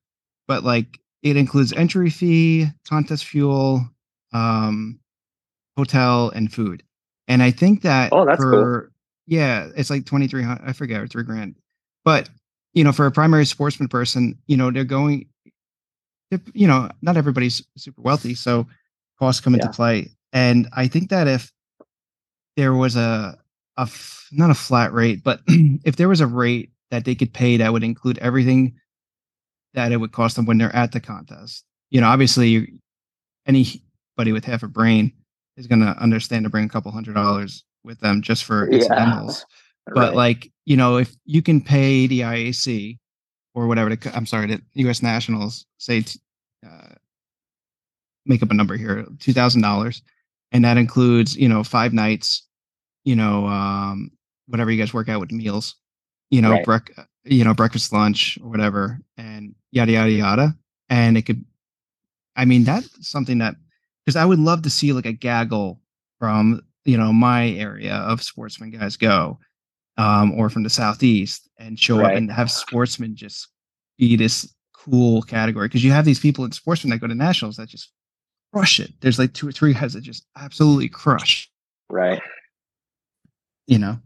but 0.48 0.64
like 0.64 1.00
it 1.24 1.36
includes 1.38 1.74
entry 1.74 2.10
fee, 2.10 2.68
contest 2.88 3.26
fuel, 3.26 3.84
um, 4.32 5.00
hotel, 5.76 6.30
and 6.30 6.52
food. 6.54 6.84
And 7.28 7.42
I 7.44 7.52
think 7.52 7.82
that 7.82 8.14
Oh, 8.14 8.26
that's 8.26 8.42
cool. 8.44 8.88
yeah, 9.28 9.70
it's 9.76 9.90
like 9.90 10.06
twenty 10.06 10.28
three 10.28 10.44
hundred. 10.44 10.68
I 10.70 10.74
forget 10.74 11.02
or 11.02 11.08
three 11.08 11.24
grand, 11.24 11.56
but 12.06 12.30
you 12.74 12.84
know, 12.84 12.92
for 12.92 13.08
a 13.08 13.12
primary 13.12 13.46
sportsman 13.46 13.90
person, 13.90 14.38
you 14.46 14.56
know, 14.56 14.70
they're 14.72 14.84
going. 14.84 15.28
they're- 16.30 16.40
You 16.54 16.68
know, 16.68 16.90
not 17.02 17.18
everybody's 17.18 17.64
super 17.76 18.02
wealthy, 18.04 18.36
so 18.36 18.68
costs 19.18 19.42
come 19.42 19.56
into 19.56 19.66
play. 19.74 20.12
And 20.32 20.70
I 20.78 20.88
think 20.88 21.10
that 21.10 21.28
if 21.28 21.52
there 22.60 22.74
was 22.74 22.98
a 22.98 23.38
a 23.78 23.84
f- 23.84 24.28
not 24.34 24.50
a 24.50 24.54
flat 24.54 24.92
rate, 24.92 25.24
but 25.24 25.40
if 25.48 25.96
there 25.96 26.10
was 26.10 26.20
a 26.20 26.28
rate 26.28 26.72
that 26.92 27.06
they 27.06 27.16
could 27.16 27.34
pay 27.34 27.56
that 27.56 27.72
would 27.72 27.84
include 27.86 28.18
everything 28.18 28.74
that 29.76 29.94
it 29.94 29.98
would 29.98 30.12
cost 30.12 30.36
them 30.36 30.46
when 30.46 30.58
they're 30.58 30.76
at 30.76 30.92
the 30.92 31.00
contest. 31.00 31.64
You 31.90 32.02
know, 32.02 32.08
obviously, 32.08 32.50
you, 32.50 32.68
anybody 33.46 34.34
with 34.34 34.44
half 34.44 34.64
a 34.64 34.68
brain 34.68 35.14
is 35.56 35.68
going 35.68 35.80
to 35.80 35.96
understand 36.02 36.44
to 36.44 36.50
bring 36.50 36.66
a 36.66 36.70
couple 36.70 36.92
hundred 36.92 37.14
dollars 37.16 37.64
with 37.86 38.00
them 38.02 38.22
just 38.22 38.44
for 38.44 38.68
Yeah. 38.70 38.78
incidentals. 38.80 39.46
But 39.88 40.10
right. 40.10 40.16
like, 40.16 40.52
you 40.66 40.78
know, 40.78 40.98
if 40.98 41.16
you 41.26 41.42
can 41.42 41.62
pay 41.62 42.06
the 42.06 42.20
IAC 42.20 43.00
or 43.56 43.66
whatever, 43.66 43.96
the, 43.96 44.16
I'm 44.16 44.28
sorry, 44.28 44.46
the 44.46 44.62
U.S. 44.76 45.02
Nationals 45.02 45.66
say, 45.80 46.04
uh, 46.64 46.94
make 48.28 48.44
up 48.44 48.52
a 48.52 48.54
number 48.54 48.78
here, 48.78 49.08
two 49.20 49.34
thousand 49.34 49.62
dollars, 49.64 50.04
and 50.52 50.64
that 50.64 50.78
includes, 50.78 51.36
you 51.36 51.50
know, 51.50 51.64
five 51.64 51.92
nights, 51.92 52.46
you 53.04 53.16
know, 53.16 53.48
um, 53.48 54.12
whatever 54.48 54.72
you 54.72 54.80
guys 54.80 54.94
work 54.94 55.10
out 55.10 55.20
with 55.20 55.32
meals, 55.32 55.76
you 56.30 56.42
know, 56.42 56.52
Right. 56.52 56.66
brec- 56.66 57.06
you 57.24 57.44
know, 57.44 57.54
breakfast, 57.54 57.94
lunch, 57.94 58.38
or 58.44 58.50
whatever, 58.50 59.00
and 59.18 59.56
yada 59.72 59.92
yada 59.92 60.12
yada, 60.12 60.56
and 60.90 61.18
it 61.18 61.24
could, 61.24 61.44
I 62.36 62.46
mean, 62.46 62.64
that's 62.64 63.08
something 63.08 63.40
that 63.40 63.56
because 64.06 64.16
I 64.16 64.26
would 64.26 64.40
love 64.40 64.64
to 64.64 64.70
see 64.70 64.94
like 64.94 65.06
a 65.06 65.14
gaggle 65.14 65.82
from 66.20 66.62
you 66.86 66.98
know 66.98 67.14
my 67.14 67.50
area 67.50 67.96
of 67.96 68.24
sportsmen 68.24 68.72
guys 68.72 68.98
go 68.98 69.40
um, 69.98 70.32
or 70.40 70.50
from 70.50 70.64
the 70.64 70.70
southeast 70.70 71.50
and 71.60 71.78
show 71.78 72.04
up 72.04 72.14
and 72.14 72.32
have 72.32 72.50
sportsmen 72.50 73.16
just 73.16 73.50
be 73.98 74.16
this 74.16 74.54
cool 74.74 75.22
category 75.22 75.68
because 75.68 75.84
you 75.84 75.92
have 75.92 76.06
these 76.06 76.20
people 76.20 76.46
in 76.46 76.52
sportsmen 76.52 76.90
that 76.90 77.00
go 77.00 77.08
to 77.08 77.16
nationals 77.16 77.58
that 77.58 77.68
just 77.68 77.92
crush 78.54 78.80
it. 78.80 78.94
There's 79.02 79.20
like 79.20 79.34
two 79.34 79.48
or 79.48 79.52
three 79.52 79.74
guys 79.74 79.94
that 79.94 80.02
just 80.02 80.26
absolutely 80.38 80.90
crush, 80.90 81.52
right. 81.90 82.22
You 83.70 83.78
know, 83.78 83.98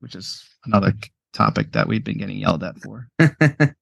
which 0.00 0.14
is 0.14 0.44
another 0.64 0.92
topic 1.32 1.72
that 1.72 1.88
we've 1.88 2.04
been 2.04 2.18
getting 2.18 2.38
yelled 2.38 2.64
at 2.64 2.76
for. 2.78 3.08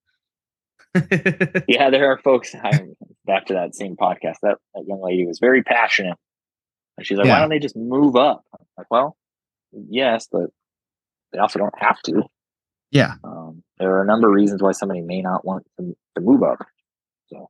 Yeah, 1.69 1.91
there 1.91 2.11
are 2.11 2.19
folks. 2.19 2.53
I, 2.55 2.81
back 3.25 3.47
to 3.47 3.55
that 3.55 3.77
same 3.77 3.97
podcast. 3.97 4.37
That, 4.43 4.59
that 4.75 4.85
young 4.89 5.01
lady 5.03 5.25
was 5.25 5.39
very 5.39 5.63
passionate, 5.63 6.17
and 6.97 7.07
she's 7.07 7.17
like, 7.17 7.29
"Why 7.29 7.39
don't 7.41 7.49
they 7.49 7.61
just 7.61 7.77
move 7.77 8.17
up?" 8.17 8.45
I'm 8.53 8.67
like, 8.77 8.91
well, 8.91 9.17
yes, 9.73 10.27
but 10.31 10.51
they 11.33 11.39
also 11.39 11.61
don't 11.61 11.79
have 11.79 12.01
to. 12.03 12.25
Yeah, 12.91 13.15
Um, 13.23 13.63
there 13.79 13.95
are 13.95 14.03
a 14.03 14.07
number 14.07 14.27
of 14.27 14.35
reasons 14.35 14.63
why 14.63 14.73
somebody 14.73 15.01
may 15.01 15.23
not 15.23 15.45
want 15.45 15.65
to, 15.79 15.97
to 16.17 16.21
move 16.21 16.43
up. 16.43 16.59
So 17.29 17.49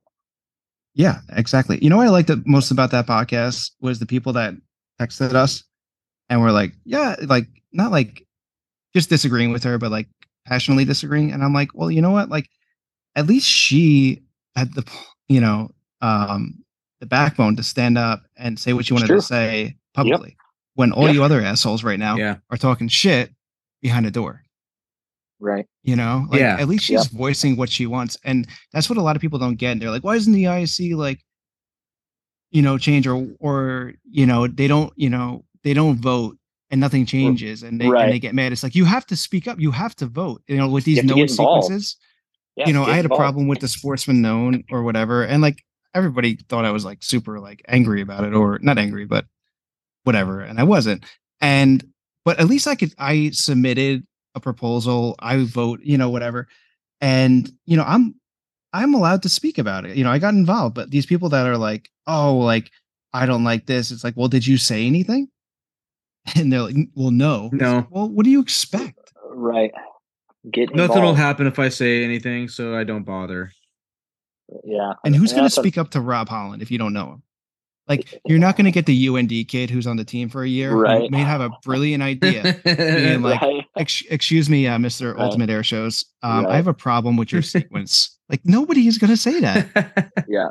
yeah, 0.95 1.21
exactly. 1.31 1.79
You 1.81 1.89
know 1.89 1.97
what 1.97 2.09
I 2.09 2.11
liked 2.11 2.29
the 2.29 2.43
most 2.45 2.71
about 2.71 2.91
that 2.91 3.07
podcast 3.07 3.71
was 3.81 4.01
the 4.01 4.07
people 4.07 4.35
that 4.35 4.53
texted 5.01 5.33
us 5.33 5.65
and 6.29 6.43
were 6.43 6.53
like, 6.53 6.75
yeah, 6.85 7.17
like 7.23 7.47
not 7.73 7.93
like 7.93 8.27
just 8.95 9.09
disagreeing 9.11 9.53
with 9.53 9.63
her, 9.65 9.79
but 9.79 9.91
like 9.91 10.09
passionately 10.47 10.85
disagreeing. 10.85 11.33
And 11.33 11.45
I'm 11.45 11.53
like, 11.53 11.69
well, 11.75 11.91
you 11.91 12.03
know 12.03 12.11
what? 12.11 12.29
Like, 12.29 12.49
at 13.17 13.27
least 13.27 13.47
she 13.47 14.23
had 14.57 14.75
the, 14.75 14.85
you 15.29 15.41
know, 15.41 15.71
um, 16.01 16.65
the 17.01 17.07
backbone 17.07 17.57
to 17.57 17.63
stand 17.63 17.97
up 17.99 18.23
and 18.37 18.59
say 18.59 18.73
what 18.73 18.89
you 18.91 18.95
It's 18.97 19.03
wanted 19.03 19.07
true. 19.13 19.21
to 19.21 19.23
say 19.23 19.77
publicly. 19.95 20.37
When 20.75 20.93
all 20.93 21.07
Yep. 21.07 21.15
you 21.15 21.23
other 21.25 21.41
assholes 21.41 21.83
right 21.85 21.99
now 21.99 22.17
yeah. 22.17 22.37
are 22.51 22.57
talking 22.57 22.89
shit 22.89 23.33
behind 23.83 24.07
a 24.07 24.11
door. 24.11 24.43
right, 25.43 25.67
You 25.83 25.97
know, 25.97 26.27
like 26.31 26.41
Yeah. 26.41 26.57
at 26.61 26.69
least 26.69 26.85
she's 26.85 27.07
voicing 27.07 27.57
what 27.57 27.71
she 27.71 27.87
wants, 27.87 28.19
and 28.25 28.47
that's 28.73 28.91
what 28.91 28.99
a 28.99 29.03
lot 29.03 29.17
of 29.17 29.23
people 29.23 29.39
don't 29.39 29.55
get. 29.57 29.73
And 29.73 29.81
They're 29.81 29.91
like, 29.91 30.05
"Why 30.05 30.17
isn't 30.17 30.33
the 30.35 30.45
IAC 30.45 30.95
like, 30.95 31.25
you 32.51 32.61
know, 32.63 32.77
change 32.79 33.07
or 33.07 33.27
or 33.39 33.95
you 34.11 34.27
know 34.27 34.47
they 34.47 34.69
don't 34.69 34.93
you 34.97 35.09
know 35.09 35.45
they 35.65 35.73
don't 35.75 35.97
vote 35.99 36.37
and 36.71 36.81
nothing 36.81 37.07
changes 37.07 37.63
and 37.63 37.81
they 37.81 37.89
right. 37.89 38.05
and 38.05 38.13
they 38.13 38.19
get 38.19 38.35
mad." 38.35 38.53
It's 38.53 38.63
like 38.63 38.75
you 38.75 38.85
have 38.85 39.07
to 39.07 39.17
speak 39.17 39.49
up, 39.49 39.59
you 39.59 39.71
have 39.71 39.95
to 39.97 40.07
vote. 40.07 40.43
You 40.47 40.57
know, 40.57 40.69
with 40.69 40.85
these 40.85 41.03
known 41.03 41.29
sequences. 41.29 41.97
yeah, 42.57 42.67
you 42.67 42.73
know, 42.73 42.85
I 42.85 42.97
had 42.97 43.07
a 43.07 43.11
problem 43.11 43.49
with 43.49 43.61
the 43.61 43.69
sportsman 43.69 44.23
known 44.23 44.65
or 44.71 44.83
whatever, 44.83 45.25
and 45.25 45.43
like 45.43 45.65
everybody 45.95 46.37
thought 46.49 46.65
I 46.65 46.71
was 46.71 46.85
like 46.85 47.03
super 47.03 47.41
like 47.41 47.63
angry 47.69 48.01
about 48.01 48.25
it, 48.25 48.35
or 48.35 48.59
not 48.61 48.79
angry, 48.79 49.05
but 49.05 49.27
whatever, 50.05 50.41
and 50.41 50.59
I 50.59 50.65
wasn't. 50.65 51.05
And 51.41 51.85
but 52.25 52.39
at 52.39 52.47
least 52.47 52.67
I 52.67 52.75
could 52.75 52.95
I 52.99 53.31
submitted 53.33 54.07
a 54.35 54.41
proposal, 54.41 55.17
I 55.19 55.45
vote, 55.45 55.81
you 55.83 55.99
know, 55.99 56.11
whatever, 56.11 56.49
and 57.01 57.51
you 57.67 57.77
know 57.77 57.85
I'm 57.87 58.15
I'm 58.73 58.95
allowed 58.95 59.23
to 59.23 59.29
speak 59.29 59.59
about 59.59 59.85
it. 59.85 59.97
You 59.97 60.05
know, 60.05 60.11
I 60.11 60.19
got 60.19 60.35
involved, 60.35 60.75
but 60.75 60.91
these 60.91 61.07
people 61.07 61.29
that 61.31 61.47
are 61.47 61.57
like, 61.57 61.91
oh, 62.07 62.37
like 62.37 62.71
I 63.13 63.27
don't 63.27 63.45
like 63.45 63.67
this, 63.67 63.91
it's 63.91 64.05
like, 64.05 64.17
well, 64.17 64.29
did 64.29 64.47
you 64.47 64.57
say 64.57 64.87
anything? 64.87 65.29
And 66.37 66.53
they're 66.53 66.61
like, 66.63 66.77
well, 66.95 67.11
no. 67.11 67.49
No. 67.53 67.77
like, 67.77 67.91
well, 67.91 68.09
what 68.09 68.25
do 68.25 68.31
you 68.31 68.41
expect? 68.41 68.99
Right. 69.25 69.73
Get 70.51 70.75
Nothing 70.75 71.03
will 71.03 71.15
happen 71.15 71.47
if 71.47 71.59
I 71.59 71.69
say 71.69 72.05
anything, 72.05 72.49
so 72.49 72.75
I 72.77 72.85
don't 72.85 73.03
bother. 73.05 73.53
Yeah. 74.65 74.93
And 75.05 75.15
who's 75.17 75.33
going 75.33 75.43
to 75.43 75.45
that's 75.45 75.57
a- 75.59 75.61
speak 75.61 75.79
up 75.79 75.91
to 75.91 76.01
Rob 76.01 76.29
Holland 76.29 76.63
if 76.63 76.71
you 76.71 76.79
don't 76.79 76.93
know 76.93 77.13
him? 77.15 77.23
Like, 77.89 78.21
you're 78.27 78.39
not 78.39 78.57
going 78.57 78.67
to 78.67 78.71
get 78.71 78.87
the 78.87 79.09
UND 79.09 79.33
kid 79.49 79.71
who's 79.71 79.87
on 79.87 79.97
the 79.97 80.05
team 80.05 80.29
for 80.29 80.43
a 80.43 80.49
year 80.49 80.71
who 80.71 80.81
Right. 80.81 81.11
may 81.11 81.21
have 81.21 81.41
a 81.41 81.51
brilliant 81.65 82.03
idea. 82.03 82.59
being 82.65 83.23
like, 83.23 83.41
Right? 83.41 83.65
Ex- 83.77 84.05
excuse 84.11 84.49
me, 84.49 84.67
uh, 84.67 84.79
Mr. 84.79 85.15
Right. 85.15 85.23
Ultimate 85.25 85.51
Air 85.51 85.63
Shows. 85.63 86.05
Um, 86.23 86.45
Right. 86.45 86.53
I 86.53 86.57
have 86.57 86.69
a 86.69 86.75
problem 86.75 87.17
with 87.17 87.33
your 87.33 87.43
sequence. 87.43 88.17
Like, 88.29 88.41
nobody 88.45 88.87
is 88.87 88.99
going 88.99 89.11
to 89.11 89.17
say 89.17 89.41
that. 89.41 90.11
Yeah. 90.29 90.49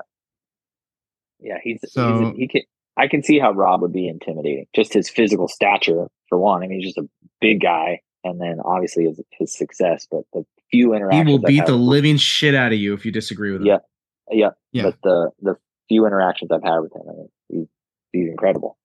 Yeah, 1.39 1.57
he's, 1.63 1.80
So- 1.88 2.32
he's 2.32 2.38
he 2.38 2.47
can 2.47 2.61
I 3.00 3.08
can 3.08 3.24
see 3.24 3.39
how 3.39 3.52
Rob 3.54 3.82
would 3.82 3.93
be 3.93 4.08
intimidating. 4.08 4.66
Just 4.76 4.93
his 4.93 5.10
physical 5.10 5.47
stature 5.47 6.08
for 6.28 6.38
one. 6.38 6.64
I 6.64 6.68
mean, 6.68 6.80
he's 6.82 6.93
just 6.93 6.97
a 6.97 7.10
big 7.39 7.62
guy, 7.62 8.02
and 8.24 8.39
then 8.41 8.58
obviously 8.64 9.06
his, 9.06 9.22
his 9.32 9.58
success. 9.58 10.08
But 10.12 10.24
the 10.34 10.45
few 10.70 10.93
interactions 10.93 11.28
he 11.28 11.32
will 11.32 11.39
beat 11.39 11.66
the 11.66 11.76
living 11.76 12.18
shit 12.18 12.54
out 12.56 12.74
of 12.74 12.78
you 12.80 12.93
if 12.93 13.06
you 13.06 13.12
disagree 13.12 13.52
with 13.52 13.62
him. 13.62 13.68
Yeah. 13.68 13.78
yeah, 14.30 14.50
Yeah. 14.74 14.84
But 14.84 14.95
the 15.04 15.32
the 15.41 15.56
few 15.88 16.06
interactions 16.06 16.52
I've 16.52 16.64
had 16.64 16.80
with 16.80 16.93
him, 16.93 17.02
I 17.10 17.14
mean, 17.14 17.30
he's, 17.50 17.68
he's 18.12 18.30
incredible. 18.30 18.78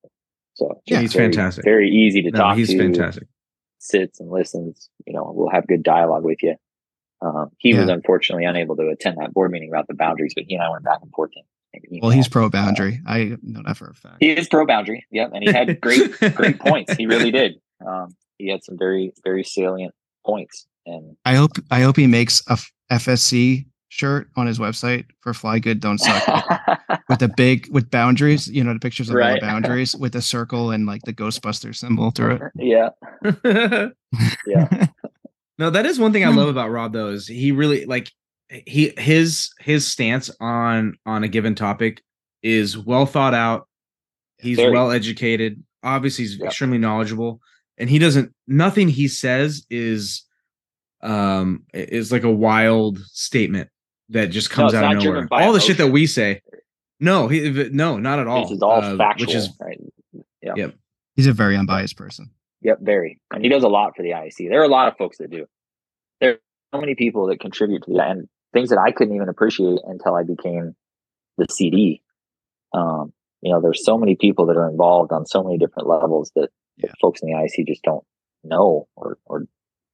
So 0.54 0.80
Yeah, 0.86 1.00
he's 1.00 1.12
very- 1.12 1.26
fantastic. 1.26 1.64
Very 1.64 1.90
easy 1.90 2.22
to 2.22 2.30
No, 2.30 2.38
talk 2.38 2.56
he's 2.56 2.68
to. 2.70 2.78
fantastic. 2.78 3.26
Sits 3.78 4.20
and 4.20 4.30
listens. 4.30 4.88
You 5.06 5.12
know, 5.12 5.30
we'll 5.34 5.50
have 5.50 5.66
good 5.66 5.82
dialogue 5.82 6.24
with 6.24 6.42
you. 6.42 6.54
Um, 7.20 7.50
he 7.58 7.74
was 7.74 7.88
unfortunately 7.88 8.44
unable 8.44 8.76
to 8.76 8.88
attend 8.88 9.18
that 9.18 9.32
board 9.34 9.50
meeting 9.50 9.68
about 9.70 9.86
the 9.88 9.94
boundaries, 9.94 10.32
but 10.34 10.44
he 10.46 10.54
and 10.54 10.62
I 10.62 10.70
went 10.70 10.84
back 10.84 10.98
and 11.02 11.10
forth. 11.12 11.30
in- 11.36 11.42
in 11.90 12.00
Well, 12.00 12.10
he's 12.10 12.28
pro 12.28 12.48
boundary. 12.50 13.00
I 13.06 13.36
know 13.42 13.62
that 13.66 13.76
for 13.76 13.88
a 13.88 13.94
fact. 13.94 14.16
He 14.20 14.30
is 14.30 14.48
pro 14.48 14.66
boundary. 14.66 15.04
Yep, 15.10 15.30
and 15.34 15.42
he 15.42 15.50
had 15.52 15.80
great 15.80 16.12
great 16.34 16.58
points. 16.58 16.92
He 16.94 17.06
really 17.06 17.30
did. 17.30 17.54
Um, 17.86 18.14
he 18.38 18.48
had 18.48 18.62
some 18.64 18.76
very 18.78 19.12
very 19.24 19.42
salient 19.44 19.94
points, 20.24 20.66
and 20.86 21.16
I 21.24 21.34
hope 21.34 21.52
I 21.70 21.80
hope 21.80 21.96
he 21.96 22.06
makes 22.06 22.42
a 22.48 22.58
FSC 22.92 23.66
shirt 23.88 24.28
on 24.36 24.46
his 24.46 24.58
website 24.58 25.04
for 25.20 25.32
Fly 25.34 25.58
Good 25.60 25.78
Don't 25.80 25.98
Suck 25.98 26.26
with, 26.26 26.88
with 27.08 27.18
the 27.20 27.28
big 27.28 27.68
with 27.72 27.90
boundaries. 27.90 28.48
You 28.48 28.64
know 28.64 28.72
the 28.74 28.80
pictures 28.80 29.08
of 29.08 29.14
all 29.14 29.20
Right. 29.20 29.40
the 29.40 29.46
boundaries 29.46 29.94
with 29.98 30.14
a 30.16 30.22
circle 30.22 30.70
and 30.70 30.86
like 30.86 31.02
the 31.04 31.12
Ghostbuster 31.12 31.74
symbol 31.74 32.10
through 32.10 32.36
it. 32.36 32.42
yeah, 32.56 32.88
yeah, 34.46 34.86
no, 35.58 35.70
that 35.70 35.86
is 35.86 35.98
one 35.98 36.12
thing 36.12 36.24
I 36.24 36.30
Hmm. 36.30 36.38
love 36.38 36.48
about 36.48 36.70
Rob 36.70 36.92
though 36.92 37.08
is 37.08 37.26
he 37.26 37.52
really 37.52 37.84
like 37.86 38.10
he 38.66 38.92
his 38.98 39.50
his 39.60 39.86
stance 39.86 40.30
on 40.40 40.94
on 41.06 41.24
a 41.24 41.28
given 41.28 41.54
topic 41.54 42.02
is 42.42 42.76
well 42.78 43.06
thought 43.06 43.34
out. 43.34 43.68
He's 44.38 44.56
Very. 44.56 44.72
well 44.72 44.90
educated. 44.90 45.62
Obviously, 45.82 46.24
he's 46.24 46.36
Yeah. 46.38 46.46
extremely 46.46 46.78
knowledgeable, 46.78 47.40
and 47.78 47.88
he 47.90 47.98
doesn't. 47.98 48.32
Nothing 48.46 48.88
he 48.88 49.08
says 49.08 49.66
is 49.70 50.22
um 51.02 51.64
is 51.74 52.10
like 52.12 52.24
a 52.24 52.30
wild 52.30 52.98
statement 53.06 53.68
that 54.10 54.26
just 54.26 54.50
comes 54.50 54.72
it's 54.72 54.82
out 54.82 54.96
of 54.96 55.02
nowhere. 55.02 55.26
by 55.28 55.44
All 55.44 55.52
the 55.52 55.60
shit 55.60 55.78
that 55.78 55.88
we 55.88 56.06
say, 56.06 56.42
no, 57.00 57.28
he 57.28 57.68
no, 57.72 57.98
not 57.98 58.18
at 58.18 58.26
all. 58.26 58.42
this 58.42 58.52
is 58.52 58.62
all 58.62 58.80
Uh, 58.82 58.96
factual, 58.96 59.26
which 59.26 59.34
is 59.34 59.50
right? 59.60 59.80
Yep. 60.42 60.74
He's 61.16 61.26
a 61.26 61.32
very 61.32 61.56
unbiased 61.56 61.96
person. 61.96 62.30
Yep, 62.62 62.78
very, 62.82 63.20
and 63.32 63.42
he 63.42 63.48
does 63.48 63.62
a 63.62 63.68
lot 63.68 63.94
for 63.96 64.02
the 64.02 64.10
IAC. 64.10 64.48
There 64.48 64.60
are 64.60 64.64
a 64.64 64.68
lot 64.68 64.88
of 64.88 64.96
folks 64.96 65.18
that 65.18 65.30
do. 65.30 65.46
There 66.20 66.32
are 66.32 66.38
so 66.74 66.80
many 66.80 66.94
people 66.94 67.26
that 67.28 67.38
contribute 67.40 67.82
to 67.84 67.92
that. 67.94 68.10
and 68.12 68.28
things 68.54 68.70
that 68.70 68.78
I 68.78 68.90
couldn't 68.92 69.14
even 69.14 69.28
appreciate 69.28 69.78
until 69.84 70.14
I 70.14 70.22
became 70.22 70.74
the 71.36 71.46
CD. 71.50 72.00
Um, 72.72 73.12
you 73.42 73.52
know, 73.52 73.60
there's 73.60 73.84
so 73.84 73.98
many 73.98 74.16
people 74.16 74.46
that 74.46 74.56
are 74.56 74.68
involved 74.70 75.12
on 75.12 75.26
so 75.26 75.42
many 75.44 75.58
different 75.58 75.86
levels 75.88 76.30
that, 76.34 76.48
that 76.78 76.86
Yeah. 76.88 76.92
folks 77.02 77.20
in 77.20 77.28
the 77.28 77.34
IAC 77.34 77.66
just 77.66 77.82
don't 77.82 78.04
know 78.42 78.88
or 78.96 79.18
or 79.26 79.46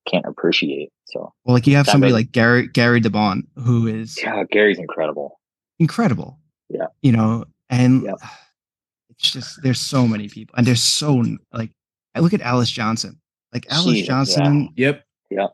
can't 0.06 0.24
appreciate. 0.26 0.92
So 1.06 1.32
Well, 1.44 1.54
like 1.54 1.66
you 1.66 1.74
have 1.76 1.86
somebody 1.86 2.10
does- 2.12 2.20
like 2.20 2.32
Gary 2.32 2.68
Gary 2.68 3.00
DeBaun 3.00 3.42
who 3.56 3.86
is 3.88 4.16
yeah, 4.22 4.44
Gary's 4.50 4.78
incredible. 4.78 5.40
incredible. 5.78 6.38
Yeah. 6.68 6.86
You 7.02 7.12
know, 7.12 7.44
and 7.68 8.02
Yep. 8.04 8.18
it's 9.10 9.30
just 9.32 9.62
there's 9.62 9.80
so 9.80 10.06
many 10.06 10.28
people, 10.28 10.54
and 10.56 10.66
there's 10.66 10.82
so 10.82 11.24
like 11.52 11.70
I 12.14 12.20
look 12.20 12.32
at 12.34 12.40
Alice 12.40 12.70
Johnson, 12.70 13.20
like 13.52 13.66
Alice 13.70 13.96
She- 13.96 14.02
Johnson. 14.06 14.70
Yep. 14.76 15.04
like, 15.30 15.50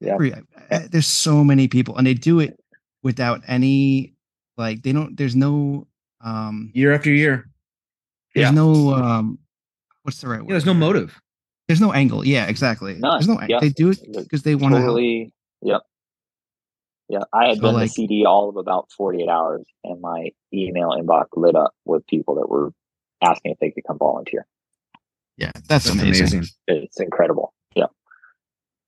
Yeah. 0.00 0.14
every- 0.14 0.32
uh, 0.32 0.80
there's 0.90 1.06
so 1.06 1.42
many 1.44 1.68
people, 1.68 1.96
and 1.96 2.06
they 2.06 2.14
do 2.14 2.40
it 2.40 2.58
without 3.02 3.42
any 3.46 4.14
like 4.56 4.82
they 4.82 4.92
don't. 4.92 5.16
There's 5.16 5.36
no 5.36 5.86
um. 6.22 6.70
Year 6.74 6.94
after 6.94 7.10
year. 7.10 7.48
There's 8.34 8.46
Yeah. 8.46 8.50
no 8.50 8.94
um. 8.94 9.38
What's 10.02 10.20
the 10.20 10.28
right 10.28 10.40
word? 10.40 10.48
Yeah, 10.48 10.52
there's 10.54 10.66
no 10.66 10.74
motive. 10.74 11.20
There's 11.68 11.80
no 11.80 11.92
angle. 11.92 12.24
Yeah, 12.26 12.46
exactly. 12.46 12.94
None. 12.94 13.18
There's 13.18 13.28
no. 13.28 13.40
Yeah. 13.48 13.58
They 13.60 13.70
do 13.70 13.90
it 13.90 13.98
because 14.12 14.42
they 14.42 14.54
want 14.54 14.74
to. 14.74 14.80
totally. 14.80 15.32
Yep. 15.62 15.82
Yeah, 17.08 17.20
I 17.32 17.46
had 17.48 17.56
So, 17.58 17.62
been 17.62 17.74
like- 17.74 17.88
the 17.88 17.94
CD 17.94 18.24
all 18.26 18.48
of 18.48 18.56
about 18.56 18.90
48 18.96 19.28
hours, 19.28 19.64
and 19.84 20.00
my 20.00 20.30
email 20.52 20.90
inbox 20.90 21.26
lit 21.36 21.54
up 21.54 21.72
with 21.84 22.04
people 22.08 22.34
that 22.36 22.48
were 22.48 22.72
asking 23.22 23.52
if 23.52 23.58
they 23.58 23.70
could 23.70 23.84
come 23.86 23.98
volunteer. 23.98 24.44
Yeah, 25.36 25.50
that's, 25.54 25.68
That's 25.68 25.90
amazing. 25.90 26.26
amazing. 26.38 26.48
It's 26.66 26.98
incredible. 27.00 27.52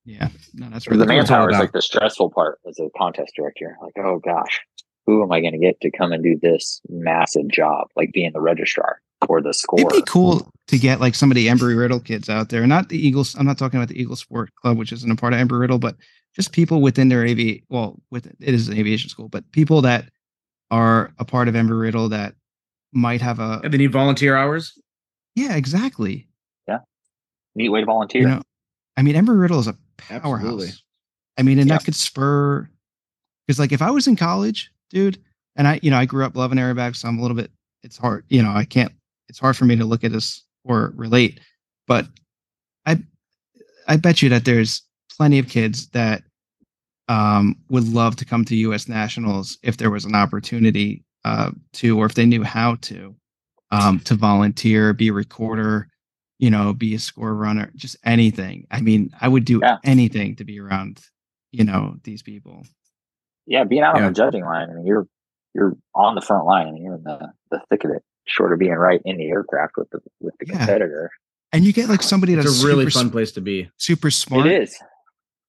Yeah, 0.09 0.17
Yeah, 0.23 0.29
no, 0.55 0.69
that's 0.71 0.85
the 0.85 0.91
really 0.91 1.05
cool. 1.05 1.15
manpower 1.17 1.51
is 1.51 1.59
like 1.59 1.71
the 1.71 1.81
stressful 1.81 2.31
part 2.31 2.59
as 2.67 2.79
a 2.79 2.89
contest 2.97 3.33
director. 3.35 3.77
Like, 3.81 3.93
oh 3.99 4.19
gosh, 4.19 4.59
who 5.05 5.21
am 5.23 5.31
I 5.31 5.39
going 5.41 5.53
to 5.53 5.59
get 5.59 5.79
to 5.81 5.91
come 5.91 6.11
and 6.11 6.23
do 6.23 6.37
this 6.41 6.81
massive 6.89 7.47
job, 7.47 7.87
like 7.95 8.11
being 8.11 8.31
the 8.33 8.41
registrar 8.41 9.01
or 9.27 9.41
the 9.41 9.53
score? 9.53 9.79
It'd 9.79 9.91
be 9.91 10.01
cool 10.07 10.49
to 10.67 10.77
get 10.79 10.99
like 10.99 11.13
some 11.15 11.31
of 11.31 11.35
the 11.35 11.47
Embry 11.47 11.77
Riddle 11.77 11.99
kids 11.99 12.27
out 12.29 12.49
there. 12.49 12.65
Not 12.65 12.89
the 12.89 12.97
Eagles. 12.97 13.35
I'm 13.35 13.45
not 13.45 13.57
talking 13.57 13.79
about 13.79 13.89
the 13.89 14.01
Eagles 14.01 14.19
Sport 14.19 14.49
Club, 14.55 14.77
which 14.77 14.91
isn't 14.91 15.11
a 15.11 15.15
part 15.15 15.33
of 15.33 15.39
Embry 15.39 15.59
Riddle, 15.59 15.79
but 15.79 15.95
just 16.35 16.51
people 16.53 16.81
within 16.81 17.09
their 17.09 17.25
AV. 17.27 17.59
Well, 17.69 17.99
with 18.09 18.25
it 18.25 18.53
is 18.53 18.67
an 18.67 18.77
aviation 18.77 19.09
school, 19.09 19.29
but 19.29 19.49
people 19.51 19.81
that 19.83 20.09
are 20.71 21.11
a 21.19 21.25
part 21.25 21.47
of 21.47 21.53
Embry 21.55 21.79
Riddle 21.81 22.09
that 22.09 22.33
might 22.93 23.21
have 23.21 23.39
a. 23.39 23.59
Yeah, 23.63 23.69
they 23.69 23.77
need 23.77 23.91
volunteer 23.91 24.35
hours. 24.35 24.73
Yeah, 25.35 25.55
exactly. 25.55 26.27
Yeah, 26.67 26.79
neat 27.55 27.69
way 27.69 27.79
to 27.81 27.85
volunteer. 27.85 28.21
You 28.23 28.27
know, 28.27 28.41
I 28.97 29.01
mean, 29.03 29.15
Embry 29.15 29.39
Riddle 29.39 29.59
is 29.59 29.67
a 29.67 29.75
powerhouse. 30.01 30.45
Absolutely. 30.45 30.69
I 31.37 31.43
mean, 31.43 31.59
and 31.59 31.69
that 31.69 31.85
could 31.85 31.95
spur 31.95 32.69
because, 33.45 33.59
like, 33.59 33.71
if 33.71 33.81
I 33.81 33.91
was 33.91 34.07
in 34.07 34.15
college, 34.15 34.71
dude, 34.89 35.17
and 35.55 35.67
I, 35.67 35.79
you 35.81 35.89
know, 35.89 35.97
I 35.97 36.05
grew 36.05 36.25
up 36.25 36.35
loving 36.35 36.57
airbags, 36.57 36.97
so 36.97 37.07
I'm 37.07 37.17
a 37.17 37.21
little 37.21 37.37
bit. 37.37 37.51
It's 37.83 37.97
hard, 37.97 38.25
you 38.29 38.43
know, 38.43 38.51
I 38.51 38.65
can't. 38.65 38.91
It's 39.29 39.39
hard 39.39 39.55
for 39.55 39.65
me 39.65 39.75
to 39.77 39.85
look 39.85 40.03
at 40.03 40.11
this 40.11 40.43
or 40.65 40.91
relate, 40.95 41.39
but 41.87 42.07
I, 42.85 42.99
I 43.87 43.97
bet 43.97 44.21
you 44.21 44.29
that 44.29 44.45
there's 44.45 44.81
plenty 45.15 45.39
of 45.39 45.47
kids 45.47 45.87
that 45.89 46.23
um, 47.07 47.55
would 47.69 47.87
love 47.87 48.15
to 48.17 48.25
come 48.25 48.45
to 48.45 48.55
U.S. 48.55 48.87
nationals 48.87 49.57
if 49.63 49.77
there 49.77 49.89
was 49.89 50.05
an 50.05 50.15
opportunity 50.15 51.03
uh, 51.25 51.51
to, 51.73 51.97
or 51.99 52.05
if 52.05 52.13
they 52.13 52.25
knew 52.25 52.43
how 52.43 52.75
to, 52.75 53.15
um, 53.71 53.99
to 54.01 54.15
volunteer, 54.15 54.93
be 54.93 55.07
a 55.07 55.13
recorder, 55.13 55.89
you 56.39 56.49
know, 56.49 56.73
be 56.73 56.95
a 56.95 56.99
score 56.99 57.35
runner, 57.35 57.69
just 57.75 57.97
anything. 58.03 58.65
I 58.71 58.81
mean, 58.81 59.11
I 59.21 59.27
would 59.27 59.45
do 59.45 59.59
Yeah. 59.61 59.77
anything 59.83 60.35
to 60.37 60.43
be 60.45 60.59
around, 60.59 61.01
you 61.51 61.63
know, 61.65 61.97
these 62.03 62.21
people. 62.23 62.65
yeah, 63.45 63.63
being 63.63 63.81
out 63.81 63.95
Yeah. 63.97 64.05
on 64.05 64.13
the 64.13 64.17
judging 64.17 64.43
line, 64.45 64.69
I 64.69 64.73
mean, 64.73 64.85
you're 64.85 65.07
you're 65.55 65.75
on 65.95 66.13
the 66.13 66.21
front 66.21 66.45
line. 66.45 66.67
I 66.67 66.71
mean, 66.71 66.83
you're 66.83 66.93
in 66.95 67.03
the, 67.03 67.31
the 67.49 67.59
thick 67.71 67.83
of 67.83 67.89
it. 67.89 68.03
Short 68.27 68.53
of 68.53 68.59
being 68.59 68.71
right 68.73 69.01
in 69.03 69.17
the 69.17 69.25
aircraft 69.29 69.73
with 69.77 69.89
the 69.89 69.99
with 70.19 70.35
the 70.39 70.45
Yeah. 70.47 70.57
competitor, 70.59 71.09
And 71.51 71.65
you 71.65 71.73
get 71.73 71.89
like 71.89 72.03
somebody 72.03 72.35
that's 72.35 72.63
a 72.63 72.67
really 72.67 72.87
fun 72.91 73.07
s- 73.07 73.11
place 73.11 73.31
to 73.33 73.41
be. 73.41 73.67
super 73.77 74.11
smart. 74.11 74.45
it 74.45 74.61
is. 74.61 74.77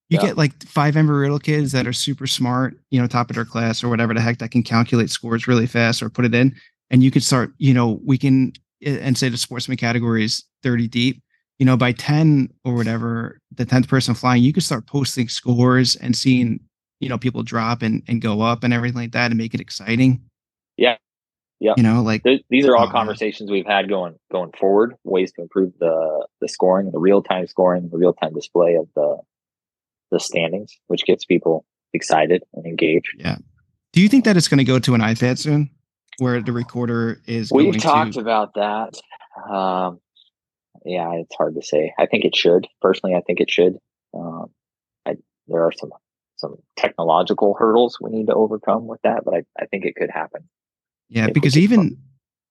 You 0.08 0.18
Yeah. 0.18 0.28
get 0.28 0.38
like 0.38 0.62
five 0.64 0.94
Embry 0.94 1.20
Riddle 1.20 1.38
kids 1.38 1.72
that 1.72 1.86
are 1.86 1.92
super 1.92 2.26
smart, 2.26 2.80
you 2.90 2.98
know, 3.00 3.06
top 3.06 3.28
of 3.28 3.36
their 3.36 3.44
class 3.44 3.84
or 3.84 3.90
whatever 3.90 4.14
the 4.14 4.20
heck 4.22 4.38
that 4.38 4.50
can 4.50 4.62
calculate 4.62 5.10
scores 5.10 5.46
really 5.46 5.66
fast 5.66 6.02
or 6.02 6.08
put 6.08 6.24
it 6.24 6.34
in. 6.34 6.56
And 6.90 7.02
you 7.04 7.10
could 7.10 7.22
start, 7.22 7.52
you 7.58 7.74
know, 7.74 8.00
we 8.02 8.16
can 8.16 8.54
and 8.84 9.16
say 9.16 9.28
the 9.28 9.36
sportsman 9.36 9.76
category 9.76 10.24
is 10.24 10.44
30 10.62 10.88
deep. 10.88 11.22
You 11.58 11.66
know, 11.66 11.76
by 11.76 11.92
10 11.92 12.48
or 12.64 12.74
whatever, 12.74 13.38
the 13.54 13.66
10th 13.66 13.88
person 13.88 14.14
flying, 14.14 14.42
you 14.42 14.52
could 14.52 14.62
start 14.62 14.86
posting 14.86 15.28
scores 15.28 15.94
and 15.96 16.16
seeing, 16.16 16.60
you 17.00 17.08
know, 17.08 17.18
people 17.18 17.42
drop 17.42 17.82
and, 17.82 18.02
and 18.08 18.22
go 18.22 18.40
up 18.40 18.64
and 18.64 18.72
everything 18.72 18.96
like 18.96 19.12
that 19.12 19.30
and 19.30 19.36
make 19.36 19.52
it 19.52 19.60
exciting. 19.60 20.22
Yeah. 20.78 20.96
Yeah. 21.58 21.74
You 21.76 21.82
know, 21.82 22.02
like 22.02 22.22
Th- 22.22 22.42
these 22.48 22.66
are 22.66 22.74
all 22.74 22.86
yeah. 22.86 22.92
conversations 22.92 23.50
we've 23.50 23.66
had 23.66 23.90
going 23.90 24.16
going 24.32 24.52
forward. 24.58 24.94
Ways 25.04 25.32
to 25.32 25.42
improve 25.42 25.74
the 25.78 26.26
the 26.40 26.48
scoring, 26.48 26.90
the 26.90 26.98
real 26.98 27.22
time 27.22 27.46
scoring, 27.46 27.90
the 27.90 27.98
real 27.98 28.14
time 28.14 28.32
display 28.32 28.76
of 28.76 28.88
the 28.96 29.18
the 30.10 30.18
standings, 30.18 30.74
which 30.86 31.04
gets 31.04 31.26
people 31.26 31.66
excited 31.92 32.42
and 32.54 32.64
engaged. 32.64 33.14
Yeah. 33.18 33.36
Do 33.92 34.00
you 34.00 34.08
think 34.08 34.24
that 34.24 34.38
it's 34.38 34.48
going 34.48 34.58
to 34.58 34.64
go 34.64 34.78
to 34.78 34.94
an 34.94 35.02
iPad 35.02 35.36
soon 35.36 35.68
where 36.20 36.40
the 36.42 36.52
recorder 36.52 37.20
is 37.26 37.50
We've 37.52 37.76
talked 37.78 38.14
to 38.14 38.20
about 38.20 38.54
that. 38.54 38.94
Um, 39.50 40.00
yeah, 40.84 41.12
it's 41.14 41.34
hard 41.34 41.54
to 41.56 41.62
say. 41.62 41.92
I 41.98 42.06
think 42.06 42.24
it 42.24 42.36
should. 42.36 42.66
Personally, 42.80 43.14
I 43.14 43.20
think 43.20 43.40
it 43.40 43.50
should. 43.50 43.78
Um, 44.14 44.50
I, 45.06 45.16
there 45.48 45.64
are 45.64 45.72
some 45.72 45.90
some 46.36 46.56
technological 46.76 47.54
hurdles 47.58 47.98
we 48.00 48.10
need 48.10 48.26
to 48.26 48.34
overcome 48.34 48.86
with 48.86 49.00
that, 49.02 49.24
but 49.24 49.34
I, 49.34 49.42
I 49.60 49.66
think 49.66 49.84
it 49.84 49.94
could 49.94 50.10
happen. 50.10 50.48
Yeah, 51.08 51.28
because 51.28 51.56
even 51.56 51.80
fun. 51.80 51.98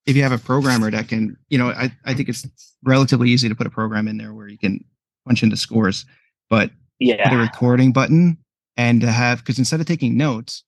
if 0.06 0.16
you 0.16 0.22
have 0.24 0.32
a 0.32 0.38
programmer 0.38 0.92
that 0.92 1.08
can, 1.08 1.38
you 1.50 1.58
know, 1.58 1.70
I, 1.70 1.92
I 2.06 2.14
think 2.14 2.30
it's 2.30 2.48
relatively 2.84 3.30
easy 3.30 3.50
to 3.50 3.56
put 3.56 3.66
a 3.66 3.72
program 3.72 4.08
in 4.08 4.18
there 4.18 4.34
where 4.34 4.48
you 4.48 4.60
can 4.60 4.84
punch 5.26 5.42
into 5.42 5.58
scores. 5.58 6.06
But 6.50 6.72
yeah, 7.00 7.30
the 7.30 7.38
recording 7.38 7.92
button 7.92 8.38
and 8.78 9.02
to 9.02 9.12
have 9.12 9.40
because 9.40 9.58
instead 9.58 9.80
of 9.80 9.88
taking 9.88 10.18
notes, 10.18 10.64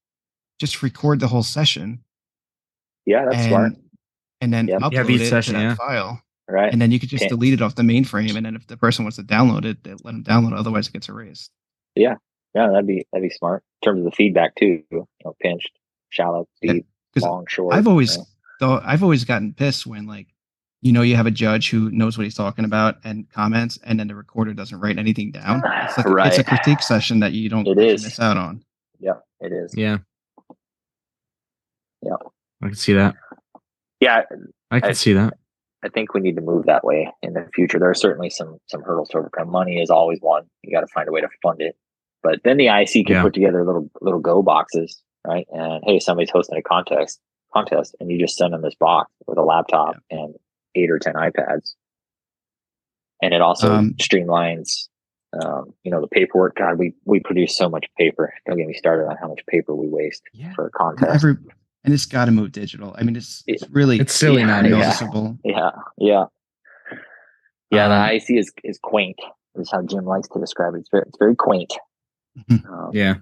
just 0.60 0.82
record 0.82 1.20
the 1.20 1.28
whole 1.28 1.44
session 1.44 2.04
Yeah, 3.12 3.26
that's 3.26 3.38
and 3.38 3.48
smart. 3.50 3.72
and 4.42 4.54
then 4.54 4.68
Yep. 4.68 4.82
upload 4.82 4.92
Yeah, 5.10 5.16
each 5.16 5.22
it 5.22 5.30
session, 5.30 5.54
to 5.56 5.60
that 5.60 5.66
yeah. 5.66 5.76
file. 5.76 6.22
Right. 6.50 6.72
And 6.72 6.82
then 6.82 6.92
you 6.92 7.00
could 7.00 7.10
just 7.10 7.22
Can't- 7.22 7.30
delete 7.30 7.54
it 7.54 7.62
off 7.62 7.76
the 7.76 7.82
mainframe, 7.84 8.36
and 8.36 8.46
then 8.46 8.56
if 8.56 8.68
the 8.68 8.76
person 8.78 9.06
wants 9.06 9.16
to 9.18 9.24
download 9.24 9.64
it, 9.66 9.84
they 9.84 9.92
let 9.92 10.04
them 10.04 10.24
download 10.24 10.52
it. 10.54 10.58
Otherwise, 10.58 10.88
it 10.88 10.94
gets 10.94 11.08
erased. 11.10 11.52
Yeah, 11.96 12.16
Yeah, 12.56 12.68
that'd 12.70 12.88
be 12.88 13.06
that'd 13.12 13.28
be 13.28 13.34
smart 13.34 13.64
in 13.82 13.86
terms 13.86 14.00
of 14.00 14.06
the 14.06 14.12
feedback 14.12 14.56
too. 14.56 14.84
You 14.92 15.08
know, 15.24 15.36
pinched, 15.42 15.72
shallow, 16.10 16.48
Yeah, 16.62 16.74
deep, 16.74 16.86
'cause 17.14 17.24
long, 17.24 17.46
short. 17.48 17.74
I've 17.76 17.88
always 17.88 18.16
you 18.16 18.22
know. 18.24 18.28
though 18.60 18.82
I've 18.84 19.04
always 19.04 19.24
gotten 19.26 19.54
pissed 19.54 19.86
when 19.88 20.06
like 20.08 20.28
you 20.82 20.92
know 20.92 21.02
you 21.04 21.16
have 21.16 21.28
a 21.28 21.32
judge 21.32 21.70
who 21.70 21.90
knows 21.92 22.18
what 22.18 22.24
he's 22.26 22.36
talking 22.36 22.66
about 22.66 22.98
and 23.06 23.30
comments, 23.30 23.78
and 23.86 24.00
then 24.00 24.08
the 24.08 24.16
recorder 24.16 24.54
doesn't 24.54 24.80
write 24.80 24.98
anything 24.98 25.32
down. 25.32 25.62
It's 25.66 25.98
like 25.98 26.06
it's 26.28 26.38
a 26.40 26.44
critique 26.44 26.82
session 26.82 27.20
that 27.22 27.32
you 27.34 27.48
don't 27.50 27.68
it 27.68 27.78
is. 27.78 28.04
actually 28.04 28.08
miss 28.10 28.20
out 28.20 28.38
on. 28.38 28.64
Yeah, 29.00 29.20
it 29.40 29.52
is. 29.54 29.74
Yeah. 29.78 30.00
Yeah. 32.04 32.16
I 32.62 32.68
can 32.68 32.76
see 32.76 32.94
that. 32.94 33.16
Yeah, 34.00 34.24
I 34.72 34.80
can 34.80 34.90
I- 34.90 34.94
see 34.94 35.14
that. 35.14 35.34
I 35.84 35.90
think 35.90 36.14
we 36.14 36.22
need 36.22 36.36
to 36.36 36.44
move 36.44 36.68
that 36.68 36.84
way 36.84 37.12
in 37.24 37.34
the 37.34 37.48
future. 37.56 37.80
There 37.80 37.90
are 37.90 37.96
certainly 37.96 38.30
some 38.30 38.60
some 38.68 38.84
hurdles 38.84 39.10
to 39.10 39.18
overcome. 39.18 39.50
Money 39.50 39.82
is 39.82 39.90
always 39.90 40.20
one. 40.22 40.44
You 40.62 40.72
got 40.76 40.82
to 40.82 40.94
find 40.94 41.10
a 41.10 41.12
way 41.12 41.22
to 41.22 41.28
fund 41.42 41.60
it. 41.60 41.76
But 42.22 42.42
then 42.44 42.58
the 42.58 42.68
IAC 42.68 43.04
can 43.04 43.16
Yeah. 43.16 43.24
put 43.24 43.34
together 43.34 43.66
little 43.66 43.90
little 44.00 44.20
go 44.20 44.44
boxes, 44.44 45.02
right? 45.28 45.48
And 45.50 45.84
hey, 45.88 45.98
somebody's 46.00 46.30
hosting 46.30 46.58
a 46.60 46.62
contest 46.62 47.20
contest, 47.52 47.96
and 48.00 48.12
you 48.12 48.20
just 48.20 48.38
send 48.38 48.54
them 48.54 48.62
this 48.62 48.76
box 48.76 49.12
with 49.26 49.40
a 49.40 49.42
laptop 49.42 49.96
and 50.12 50.36
eight 50.76 50.92
or 50.92 51.00
ten 51.00 51.16
iPads. 51.16 51.74
And 53.24 53.34
it 53.34 53.42
also 53.42 53.74
Um, 53.74 53.94
streamlines, 53.96 54.88
um, 55.34 55.74
you 55.84 55.92
know, 55.92 56.00
the 56.02 56.08
paperwork. 56.08 56.56
God, 56.58 56.78
we 56.78 56.94
we 57.06 57.20
produce 57.22 57.58
so 57.58 57.70
much 57.70 57.88
paper. 57.98 58.34
Don't 58.46 58.58
get 58.58 58.68
me 58.68 58.74
started 58.76 59.08
on 59.08 59.18
how 59.18 59.28
much 59.30 59.44
paper 59.48 59.76
we 59.76 59.88
waste 59.88 60.22
Yeah. 60.34 60.54
for 60.54 60.68
a 60.68 60.72
contest. 60.72 61.24
Every 61.26 61.38
and 61.84 61.94
it's 61.94 62.06
got 62.06 62.26
to 62.26 62.32
move 62.32 62.52
digital. 62.52 62.96
I 62.98 63.04
mean, 63.04 63.16
it's 63.16 63.44
it's 63.48 63.64
really 63.72 64.00
It's 64.00 64.14
silly 64.14 64.42
Yeah, 64.42 64.48
now. 64.48 64.62
yeah. 64.62 64.70
noticeable. 64.70 65.38
Yeah, 65.44 65.72
yeah, 65.98 66.26
yeah. 67.72 67.86
Um, 67.86 67.90
the 67.92 68.14
IAC 68.14 68.38
is 68.40 68.52
is 68.64 68.80
quaint. 68.82 69.18
Is 69.56 69.70
how 69.72 69.82
Jim 69.82 70.06
likes 70.06 70.28
to 70.30 70.40
describe 70.40 70.76
it. 70.76 70.80
It's 70.80 70.90
very 70.90 71.04
it's 71.08 71.18
very 71.20 71.36
quaint. 71.36 71.74
Mhm. 72.50 72.66
Um, 72.70 72.92
Yeah. 72.94 73.16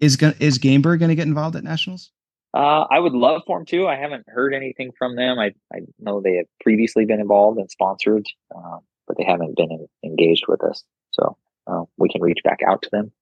Is 0.00 0.16
go- 0.16 0.32
is 0.40 0.58
Gamebird 0.58 0.98
going 0.98 1.10
to 1.10 1.14
get 1.14 1.26
involved 1.26 1.54
at 1.56 1.62
nationals? 1.64 2.10
uh, 2.54 2.84
I 2.90 2.98
would 2.98 3.12
love 3.12 3.42
for 3.46 3.58
him 3.60 3.66
to. 3.66 3.86
I 3.86 3.96
haven't 3.96 4.24
heard 4.28 4.52
anything 4.54 4.90
from 4.98 5.16
them. 5.16 5.38
I 5.38 5.52
I 5.74 5.80
know 5.98 6.20
they 6.20 6.36
have 6.36 6.46
previously 6.60 7.04
been 7.04 7.20
involved 7.20 7.58
and 7.58 7.70
sponsored, 7.70 8.26
um, 8.54 8.80
but 9.06 9.16
they 9.18 9.24
haven't 9.24 9.56
been 9.56 9.70
in, 9.70 9.86
engaged 10.04 10.44
with 10.48 10.62
us. 10.64 10.82
So 11.12 11.36
uh, 11.66 11.84
we 11.98 12.08
can 12.08 12.20
reach 12.22 12.40
back 12.44 12.60
out 12.66 12.82
to 12.82 12.88
them 12.90 13.12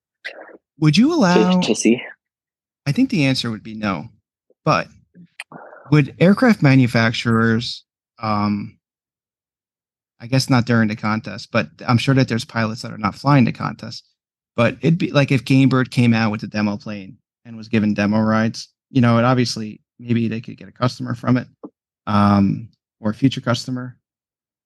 Would 0.78 0.96
you 0.96 1.12
allow? 1.12 1.60
to, 1.60 1.66
to 1.66 1.74
see. 1.74 2.00
I 2.86 2.92
think 2.92 3.10
the 3.10 3.24
answer 3.26 3.50
would 3.50 3.62
be 3.62 3.74
no. 3.74 4.08
But 4.70 4.86
would 5.90 6.14
aircraft 6.20 6.62
manufacturers, 6.62 7.84
um, 8.22 8.78
I 10.20 10.28
guess 10.28 10.48
not 10.48 10.64
during 10.64 10.86
the 10.86 10.94
contest, 10.94 11.48
but 11.50 11.66
I'm 11.88 11.98
sure 11.98 12.14
that 12.14 12.28
there's 12.28 12.44
pilots 12.44 12.82
that 12.82 12.92
are 12.92 12.98
not 12.98 13.16
flying 13.16 13.44
the 13.44 13.52
contest. 13.52 14.06
But 14.54 14.76
it'd 14.80 14.96
be 14.96 15.10
like 15.10 15.32
if 15.32 15.44
Gamebird 15.44 15.90
came 15.90 16.14
out 16.14 16.30
with 16.30 16.44
a 16.44 16.46
demo 16.46 16.76
plane 16.76 17.18
and 17.44 17.56
was 17.56 17.66
given 17.66 17.94
demo 17.94 18.20
rides, 18.20 18.68
you 18.90 19.00
know, 19.00 19.18
it 19.18 19.24
obviously 19.24 19.80
maybe 19.98 20.28
they 20.28 20.40
could 20.40 20.56
get 20.56 20.68
a 20.68 20.72
customer 20.72 21.16
from 21.16 21.36
it, 21.36 21.48
um, 22.06 22.68
or 23.00 23.10
a 23.10 23.14
future 23.14 23.40
customer. 23.40 23.98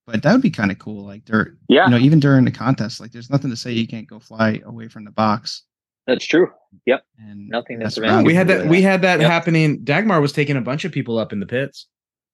But 0.06 0.22
that 0.22 0.32
would 0.32 0.42
be 0.42 0.50
kind 0.50 0.70
of 0.70 0.78
cool. 0.78 1.06
Like 1.06 1.24
there, 1.24 1.56
Yeah, 1.70 1.86
you 1.86 1.92
know, 1.92 1.96
even 1.96 2.20
during 2.20 2.44
the 2.44 2.50
contest, 2.50 3.00
like 3.00 3.12
there's 3.12 3.30
nothing 3.30 3.48
to 3.48 3.56
say 3.56 3.72
you 3.72 3.88
can't 3.88 4.06
go 4.06 4.20
fly 4.20 4.60
away 4.66 4.88
from 4.88 5.06
the 5.06 5.12
box. 5.12 5.62
That's 6.06 6.24
true. 6.26 6.50
Yep. 6.86 7.02
And 7.18 7.48
Nothing 7.48 7.78
that's 7.78 7.98
mess 7.98 8.06
around 8.10 8.24
we 8.24 8.34
had 8.34 8.50
it. 8.50 8.58
that. 8.58 8.68
We 8.68 8.82
had 8.82 9.02
that 9.02 9.20
Yep. 9.20 9.30
happening. 9.30 9.78
Dagmar 9.84 10.20
was 10.20 10.32
taking 10.32 10.56
a 10.56 10.60
bunch 10.60 10.84
of 10.84 10.92
people 10.92 11.18
up 11.18 11.32
in 11.32 11.40
the 11.40 11.46
Pitts. 11.46 11.86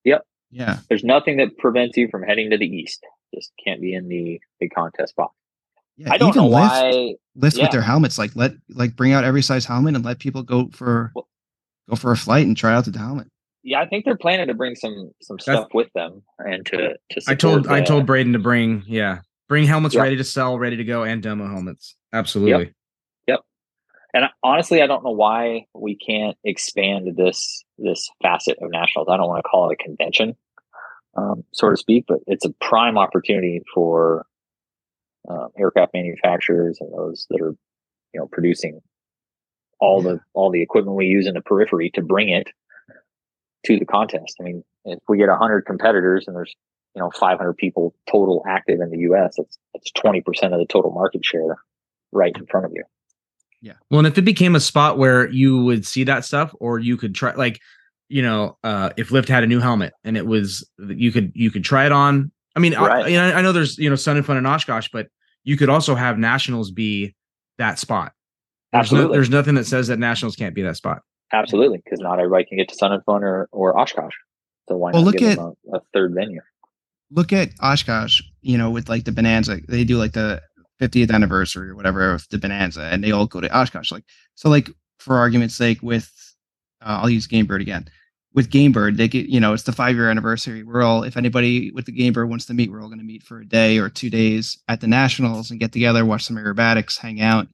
Yep. 0.04 0.22
Yeah. 0.50 0.78
There's 0.88 1.04
nothing 1.04 1.36
that 1.36 1.56
prevents 1.58 1.96
you 1.96 2.08
from 2.10 2.22
heading 2.22 2.50
to 2.50 2.58
the 2.58 2.66
east. 2.66 3.04
Just 3.34 3.52
can't 3.64 3.80
be 3.80 3.94
in 3.94 4.08
the 4.08 4.40
big 4.58 4.72
contest 4.74 5.14
box. 5.14 5.34
Yeah, 5.96 6.12
I 6.12 6.16
don't 6.18 6.34
know 6.34 6.46
even 6.46 6.52
Lift, 6.60 6.72
why. 6.72 7.14
Lift 7.36 7.56
yeah. 7.58 7.64
with 7.64 7.70
their 7.72 7.82
helmets, 7.82 8.18
like 8.18 8.34
let 8.34 8.52
like 8.70 8.96
bring 8.96 9.12
out 9.12 9.22
every 9.22 9.42
size 9.42 9.66
helmet 9.66 9.94
and 9.94 10.04
let 10.04 10.18
people 10.18 10.42
go 10.42 10.68
for 10.72 11.12
Well- 11.14 11.28
go 11.88 11.94
for 11.96 12.10
a 12.10 12.16
flight 12.16 12.46
and 12.46 12.56
try 12.56 12.72
out 12.74 12.86
the 12.86 12.98
helmet. 12.98 13.28
Yeah, 13.62 13.80
I 13.80 13.86
think 13.86 14.04
they're 14.06 14.16
planning 14.16 14.46
to 14.48 14.54
bring 14.54 14.74
some 14.74 15.12
some 15.20 15.38
stuff 15.38 15.68
with 15.74 15.92
them 15.92 16.22
and 16.38 16.64
to 16.66 16.76
to. 17.10 17.20
I 17.28 17.34
told 17.34 17.64
support 17.64 17.80
I 17.80 17.84
told 17.84 18.06
Braden 18.06 18.32
to 18.32 18.38
bring 18.38 18.82
yeah 18.86 19.18
bring 19.48 19.64
helmets 19.66 19.94
Yeah. 19.94 20.02
ready 20.02 20.16
to 20.16 20.24
sell, 20.24 20.58
ready 20.58 20.76
to 20.78 20.84
go, 20.84 21.02
and 21.04 21.22
demo 21.22 21.46
helmets. 21.46 21.94
Absolutely. 22.14 22.72
And 24.12 24.24
honestly, 24.42 24.82
I 24.82 24.86
don't 24.86 25.04
know 25.04 25.12
why 25.12 25.66
we 25.74 25.94
can't 25.94 26.36
expand 26.44 27.16
this 27.16 27.64
this 27.78 28.10
facet 28.22 28.58
of 28.60 28.70
nationals. 28.70 29.08
I 29.10 29.16
don't 29.16 29.28
want 29.28 29.44
to 29.44 29.48
call 29.48 29.70
it 29.70 29.78
a 29.80 29.84
convention, 29.84 30.36
um, 31.16 31.44
so 31.52 31.70
to 31.70 31.76
speak, 31.76 32.06
but 32.08 32.18
it's 32.26 32.44
a 32.44 32.52
prime 32.60 32.98
opportunity 32.98 33.62
for 33.72 34.26
um, 35.28 35.48
aircraft 35.58 35.94
manufacturers 35.94 36.78
and 36.80 36.92
those 36.92 37.26
that 37.30 37.40
are, 37.40 37.54
you 38.12 38.20
know, 38.20 38.26
producing 38.26 38.80
all 39.80 40.02
the 40.02 40.20
all 40.34 40.50
the 40.50 40.62
equipment 40.62 40.96
we 40.96 41.06
use 41.06 41.26
in 41.26 41.34
the 41.34 41.40
periphery 41.40 41.90
to 41.90 42.02
bring 42.02 42.28
it 42.28 42.48
to 43.66 43.78
the 43.78 43.84
contest. 43.84 44.36
I 44.40 44.44
mean, 44.44 44.64
if 44.84 44.98
we 45.08 45.18
get 45.18 45.28
hundred 45.28 45.66
competitors 45.66 46.24
and 46.26 46.36
there's 46.36 46.54
you 46.94 47.02
know 47.02 47.10
500 47.10 47.56
people 47.56 47.94
total 48.10 48.42
active 48.48 48.80
in 48.80 48.90
the 48.90 48.98
U.S., 48.98 49.34
it's 49.38 49.58
it's 49.74 49.90
20 49.92 50.20
percent 50.22 50.52
of 50.52 50.58
the 50.58 50.66
total 50.66 50.90
market 50.90 51.24
share 51.24 51.58
right 52.12 52.36
in 52.36 52.46
front 52.46 52.66
of 52.66 52.72
you. 52.74 52.84
Well, 53.90 53.98
and 53.98 54.06
if 54.06 54.16
it 54.16 54.22
became 54.22 54.54
a 54.54 54.60
spot 54.60 54.98
where 54.98 55.28
you 55.28 55.62
would 55.64 55.84
see 55.86 56.04
that 56.04 56.24
stuff, 56.24 56.54
or 56.60 56.78
you 56.78 56.96
could 56.96 57.14
try, 57.14 57.34
like, 57.34 57.60
you 58.08 58.22
know, 58.22 58.56
uh, 58.64 58.90
if 58.96 59.10
Lift 59.10 59.28
had 59.28 59.44
a 59.44 59.46
new 59.46 59.60
helmet 59.60 59.92
and 60.04 60.16
it 60.16 60.26
was 60.26 60.68
you 60.78 61.12
could 61.12 61.32
you 61.34 61.50
could 61.50 61.64
try 61.64 61.86
it 61.86 61.92
on. 61.92 62.32
I 62.56 62.60
mean, 62.60 62.74
I, 62.74 63.06
you 63.06 63.16
know, 63.16 63.32
I 63.32 63.42
know 63.42 63.52
there's 63.52 63.78
you 63.78 63.88
know 63.88 63.96
Sun 63.96 64.16
and 64.16 64.26
Fun 64.26 64.36
and 64.36 64.46
Oshkosh, 64.46 64.88
but 64.92 65.08
you 65.44 65.56
could 65.56 65.68
also 65.68 65.94
have 65.94 66.18
nationals 66.18 66.70
be 66.70 67.14
that 67.58 67.78
spot. 67.78 68.12
There's, 68.72 68.92
no, 68.92 68.98
Absolutely. 68.98 69.16
there's 69.16 69.30
nothing 69.30 69.54
that 69.56 69.66
says 69.66 69.88
that 69.88 69.98
nationals 69.98 70.36
can't 70.36 70.54
be 70.54 70.62
that 70.62 70.76
spot. 70.76 71.02
Absolutely, 71.32 71.78
because 71.84 72.00
not 72.00 72.18
everybody 72.18 72.44
can 72.44 72.58
get 72.58 72.68
to 72.70 72.74
Sun 72.74 72.92
and 72.92 73.04
Fun 73.04 73.22
or, 73.22 73.48
or 73.52 73.78
Oshkosh. 73.78 74.14
So 74.68 74.76
why 74.76 74.90
Well, 74.92 75.02
not 75.02 75.06
look 75.06 75.16
give 75.16 75.30
at- 75.30 75.36
them 75.38 75.54
a, 75.72 75.76
a 75.76 75.80
third 75.92 76.14
venue? 76.14 76.40
Look 77.12 77.32
at 77.32 77.50
Oshkosh, 77.60 78.22
you 78.40 78.56
know, 78.56 78.70
with 78.70 78.88
like 78.88 79.04
the 79.04 79.10
Bonanza, 79.12 79.58
they 79.68 79.82
do 79.84 79.98
like 79.98 80.12
the 80.12 80.40
50th 80.80 81.12
anniversary 81.12 81.68
or 81.68 81.74
whatever 81.76 82.12
of 82.12 82.26
the 82.30 82.38
Bonanza, 82.38 82.82
and 82.82 83.02
they 83.04 83.10
all 83.12 83.26
go 83.26 83.40
to 83.40 83.54
Oshkosh. 83.56 83.92
Like 83.92 84.04
so, 84.34 84.48
like 84.48 84.70
for 84.98 85.16
argument's 85.18 85.54
sake, 85.54 85.82
with 85.82 86.10
uh, 86.82 87.00
I'll 87.02 87.10
use 87.10 87.28
Gamebird 87.28 87.60
again. 87.60 87.88
With 88.32 88.50
Gamebird, 88.50 88.96
they 88.96 89.08
get 89.08 89.26
you 89.26 89.40
know 89.40 89.52
it's 89.52 89.64
the 89.64 89.72
five 89.72 89.94
year 89.96 90.08
anniversary. 90.08 90.62
We're 90.62 90.82
all 90.82 91.02
if 91.02 91.16
anybody 91.16 91.70
with 91.72 91.86
the 91.86 91.92
Gamebird 91.92 92.28
wants 92.28 92.46
to 92.46 92.54
meet, 92.54 92.70
we're 92.70 92.80
all 92.80 92.88
going 92.88 92.98
to 93.00 93.04
meet 93.04 93.22
for 93.22 93.40
a 93.40 93.44
day 93.46 93.78
or 93.78 93.88
two 93.88 94.08
days 94.10 94.58
at 94.68 94.80
the 94.80 94.86
Nationals 94.86 95.50
and 95.50 95.58
get 95.60 95.72
together, 95.72 96.04
watch 96.06 96.24
some 96.24 96.36
aerobatics, 96.36 96.98
hang 96.98 97.20
out, 97.20 97.48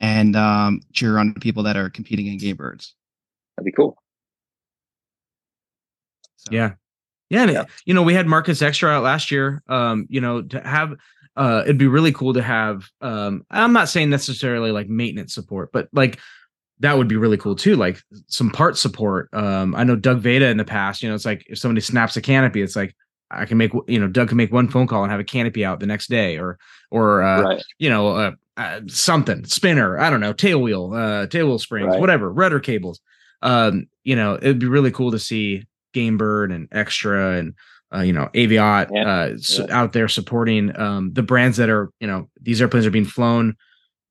and 0.00 0.34
um, 0.34 0.80
cheer 0.94 1.18
on 1.18 1.34
the 1.34 1.40
people 1.40 1.62
that 1.64 1.76
are 1.76 1.90
competing 1.90 2.26
in 2.26 2.38
Gamebirds. 2.38 2.92
That'd 3.56 3.66
be 3.66 3.72
cool. 3.72 3.96
So, 6.36 6.48
Yeah. 6.52 6.72
Yeah, 7.30 7.42
and 7.42 7.50
it- 7.50 7.54
Yeah. 7.54 7.64
you 7.84 7.92
know, 7.92 8.02
we 8.02 8.14
had 8.14 8.26
Marcus 8.26 8.62
Extra 8.62 8.88
out 8.90 9.02
last 9.02 9.30
year. 9.30 9.62
Um, 9.66 10.06
you 10.08 10.20
know, 10.22 10.40
to 10.42 10.60
have 10.62 10.94
uh 11.38 11.62
it'd 11.64 11.78
be 11.78 11.86
really 11.86 12.12
cool 12.12 12.34
to 12.34 12.42
have 12.42 12.84
um 13.00 13.46
I'm 13.50 13.72
not 13.72 13.88
saying 13.88 14.10
necessarily 14.10 14.72
like 14.72 14.88
maintenance 14.88 15.32
support, 15.32 15.70
but 15.72 15.88
like 15.92 16.18
that 16.80 16.96
would 16.96 17.08
be 17.08 17.16
really 17.16 17.36
cool 17.36 17.56
too. 17.56 17.76
Like 17.76 18.00
some 18.26 18.50
part 18.50 18.76
support. 18.76 19.28
Um, 19.32 19.74
I 19.74 19.82
know 19.84 19.96
Doug 19.96 20.18
Veda 20.18 20.46
in 20.48 20.58
the 20.58 20.64
past, 20.64 21.02
you 21.02 21.08
know, 21.08 21.14
it's 21.14 21.24
like 21.24 21.44
if 21.48 21.58
somebody 21.58 21.80
snaps 21.80 22.16
a 22.16 22.20
canopy, 22.20 22.62
it's 22.62 22.76
like 22.76 22.94
I 23.30 23.46
can 23.46 23.58
make 23.58 23.72
you 23.86 23.98
know, 23.98 24.08
Doug 24.08 24.28
can 24.28 24.36
make 24.36 24.52
one 24.52 24.68
phone 24.68 24.86
call 24.86 25.02
and 25.02 25.10
have 25.10 25.20
a 25.20 25.24
canopy 25.24 25.64
out 25.64 25.80
the 25.80 25.86
next 25.86 26.08
day 26.08 26.38
or 26.38 26.58
or 26.90 27.22
uh 27.22 27.42
right. 27.42 27.62
you 27.78 27.88
know, 27.90 28.08
uh, 28.08 28.32
uh, 28.56 28.80
something 28.88 29.44
spinner. 29.44 29.98
I 29.98 30.10
don't 30.10 30.20
know, 30.20 30.32
tail 30.32 30.60
wheel, 30.60 30.92
uh, 30.92 31.26
tail 31.28 31.46
wheel 31.46 31.58
springs, 31.58 31.88
Right. 31.88 32.00
whatever, 32.00 32.32
rudder 32.32 32.58
cables. 32.60 33.00
Um, 33.42 33.86
you 34.02 34.16
know, 34.16 34.34
it'd 34.34 34.58
be 34.58 34.66
really 34.66 34.90
cool 34.90 35.12
to 35.12 35.18
see 35.18 35.64
Gamebird 35.94 36.52
and 36.52 36.68
Extra 36.72 37.38
and 37.38 37.54
uh, 37.94 38.00
you 38.00 38.12
know, 38.12 38.28
Aviat 38.34 38.90
Yeah. 38.92 39.02
uh, 39.08 39.28
s- 39.34 39.58
Yeah. 39.58 39.66
out 39.70 39.92
there 39.92 40.08
supporting 40.08 40.78
um, 40.78 41.12
the 41.12 41.22
brands 41.22 41.56
that 41.56 41.68
are, 41.70 41.90
you 42.00 42.06
know, 42.06 42.28
these 42.40 42.60
airplanes 42.60 42.86
are 42.86 42.90
being 42.90 43.04
flown 43.04 43.56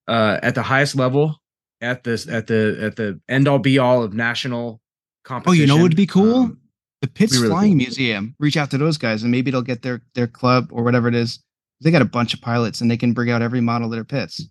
uh, 0.07 0.39
at 0.41 0.55
the 0.55 0.63
highest 0.63 0.95
level 0.95 1.35
at 1.81 2.03
this 2.03 2.27
at 2.27 2.47
the 2.47 2.77
at 2.81 2.95
the 2.95 3.19
end 3.29 3.47
all 3.47 3.59
be 3.59 3.77
all 3.77 4.01
of 4.03 4.13
national 4.13 4.81
competition. 5.23 5.59
Oh, 5.59 5.61
you 5.61 5.67
know 5.67 5.75
what 5.75 5.83
would 5.83 5.95
be 5.95 6.07
cool? 6.07 6.35
Um, 6.35 6.59
the 7.01 7.07
Pitts 7.07 7.35
really 7.37 7.49
Flying 7.49 7.71
cool. 7.73 7.77
Museum. 7.77 8.35
Reach 8.39 8.57
out 8.57 8.71
to 8.71 8.77
those 8.79 8.97
guys, 8.97 9.21
and 9.21 9.31
maybe 9.31 9.51
they'll 9.51 9.61
get 9.61 9.83
their 9.83 10.01
their 10.15 10.25
club 10.27 10.69
or 10.71 10.83
whatever 10.83 11.07
it 11.07 11.13
is. 11.15 11.39
They 11.81 11.91
got 11.91 12.01
a 12.01 12.05
bunch 12.05 12.33
of 12.33 12.41
pilots, 12.41 12.81
and 12.81 12.89
they 12.89 12.97
can 12.97 13.13
bring 13.13 13.29
out 13.29 13.43
every 13.43 13.61
model 13.61 13.85
of 13.85 13.91
their 13.91 14.03
Pitts. 14.03 14.41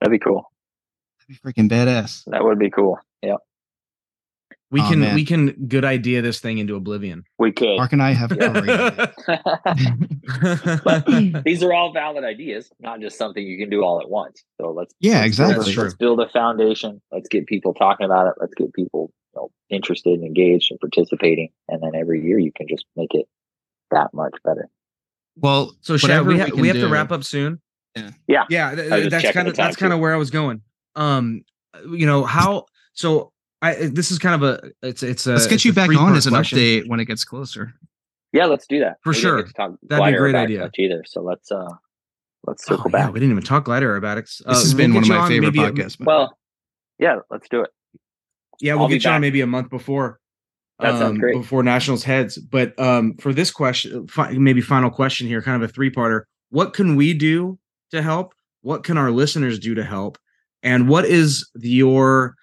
That'd 0.00 0.10
be 0.10 0.18
cool. 0.18 0.50
That'd 1.28 1.40
be 1.40 1.52
freaking 1.52 1.68
badass. 1.70 2.24
That 2.26 2.42
would 2.42 2.58
be 2.58 2.70
cool. 2.70 2.98
Yeah. 3.22 3.36
We 4.72 4.80
Oh, 4.80 4.88
can 4.88 5.00
man. 5.00 5.14
we 5.14 5.26
can 5.26 5.66
good 5.68 5.84
idea 5.84 6.22
this 6.22 6.40
thing 6.40 6.56
into 6.56 6.76
oblivion. 6.76 7.24
We 7.38 7.52
could. 7.52 7.76
Mark 7.76 7.92
and 7.92 8.02
I 8.02 8.12
have 8.12 8.30
but 10.84 11.04
these 11.44 11.62
are 11.62 11.72
all 11.72 11.92
valid 11.92 12.24
ideas, 12.24 12.70
not 12.80 13.00
just 13.00 13.18
something 13.18 13.44
you 13.46 13.58
can 13.58 13.70
do 13.70 13.82
all 13.84 14.00
at 14.00 14.08
once. 14.08 14.42
So 14.60 14.70
let's 14.72 14.94
Yeah, 15.00 15.14
let's 15.20 15.26
exactly. 15.26 15.54
a- 15.54 15.58
That's 15.58 15.70
true. 15.72 15.82
Let's 15.84 15.94
build 15.94 16.20
a 16.20 16.28
foundation. 16.30 17.00
Let's 17.10 17.28
get 17.28 17.46
people 17.46 17.74
talking 17.74 18.06
about 18.06 18.28
it. 18.28 18.34
Let's 18.40 18.54
get 18.54 18.72
people 18.72 19.12
you 19.34 19.40
know, 19.42 19.50
interested 19.70 20.14
and 20.14 20.24
engaged 20.24 20.70
and 20.70 20.80
participating, 20.80 21.50
and 21.68 21.82
then 21.82 21.94
every 21.94 22.22
year 22.24 22.38
you 22.38 22.52
can 22.56 22.66
just 22.68 22.84
make 22.96 23.14
it 23.14 23.26
that 23.90 24.12
much 24.14 24.32
better. 24.44 24.68
well, 25.36 25.74
So 25.82 25.96
Shad, 25.98 26.26
we, 26.26 26.34
we 26.34 26.40
ha- 26.40 26.46
can 26.46 26.60
we 26.60 26.68
have 26.68 26.76
to 26.78 26.88
wrap 26.88 27.12
up 27.12 27.24
soon. 27.24 27.60
Yeah. 27.94 28.10
Yeah. 28.26 28.44
Yeah, 28.48 28.74
th- 28.74 28.90
I 28.90 28.94
was 28.96 29.04
just 29.08 29.22
that's 29.22 29.34
kind 29.34 29.48
of 29.48 29.54
that's 29.56 29.76
kind 29.76 29.92
of 29.92 30.00
where 30.00 30.14
I 30.14 30.16
was 30.16 30.30
going. 30.30 30.62
Um, 30.96 31.44
you 31.90 32.06
know 32.06 32.24
how? 32.24 32.66
So 32.94 33.32
I 33.62 33.74
this 33.86 34.10
is 34.10 34.18
kind 34.18 34.34
of 34.34 34.42
a 34.42 34.70
it's 34.86 35.02
it's 35.02 35.26
a 35.26 35.32
Let's 35.32 35.46
get 35.46 35.64
you 35.64 35.72
back 35.72 35.88
on 35.96 36.14
as 36.16 36.26
an 36.26 36.32
question. 36.34 36.58
update 36.58 36.88
when 36.88 37.00
it 37.00 37.04
gets 37.06 37.24
closer. 37.24 37.72
Yeah, 38.32 38.46
let's 38.46 38.66
do 38.66 38.80
that. 38.80 38.96
For 39.02 39.10
We 39.10 39.14
sure. 39.16 39.42
talk 39.44 39.72
That'd 39.82 40.04
be 40.06 40.14
a 40.14 40.18
great 40.18 40.34
idea. 40.34 40.70
either. 40.78 41.04
So 41.06 41.22
let's 41.22 41.50
uh 41.52 41.68
let's 42.46 42.68
Oh, 42.70 42.76
circle 42.76 42.90
yeah, 42.92 43.08
we 43.10 43.20
didn't 43.20 43.32
even 43.32 43.44
talk 43.44 43.64
glider 43.64 43.88
aerobatics. 43.98 44.38
This 44.38 44.42
Uh, 44.46 44.50
has 44.54 44.74
we'll 44.74 44.76
been 44.78 44.94
one 44.94 45.02
of 45.04 45.08
my 45.08 45.28
favorite 45.28 45.54
maybe 45.54 45.62
a- 45.64 45.70
podcasts. 45.70 45.96
but- 45.98 46.06
Well, 46.06 46.38
yeah, 46.98 47.16
let's 47.30 47.48
do 47.48 47.60
it. 47.62 47.70
yeah, 48.60 48.74
we'll 48.74 48.84
I'll 48.84 48.88
get 48.88 49.04
you 49.04 49.10
on 49.10 49.20
maybe 49.20 49.40
a 49.42 49.46
month 49.46 49.70
before. 49.70 50.18
That 50.80 50.92
sounds 50.98 51.02
um, 51.12 51.18
great. 51.18 51.36
Before 51.36 51.62
Nationals 51.62 52.02
heads, 52.02 52.38
but 52.38 52.76
um, 52.80 53.14
for 53.18 53.32
this 53.32 53.52
question, 53.52 54.08
fi- 54.08 54.32
maybe 54.32 54.60
final 54.60 54.90
question 54.90 55.28
here, 55.28 55.40
kind 55.40 55.62
of 55.62 55.68
a 55.68 55.72
three-parter. 55.72 56.22
What 56.50 56.72
can 56.74 56.96
we 56.96 57.14
do 57.14 57.58
to 57.92 58.02
help? 58.02 58.34
What 58.62 58.82
can 58.82 58.98
our 58.98 59.12
listeners 59.12 59.60
do 59.60 59.74
to 59.76 59.84
help? 59.84 60.18
And 60.64 60.88
what 60.88 61.04
is 61.04 61.48
your, 61.60 62.34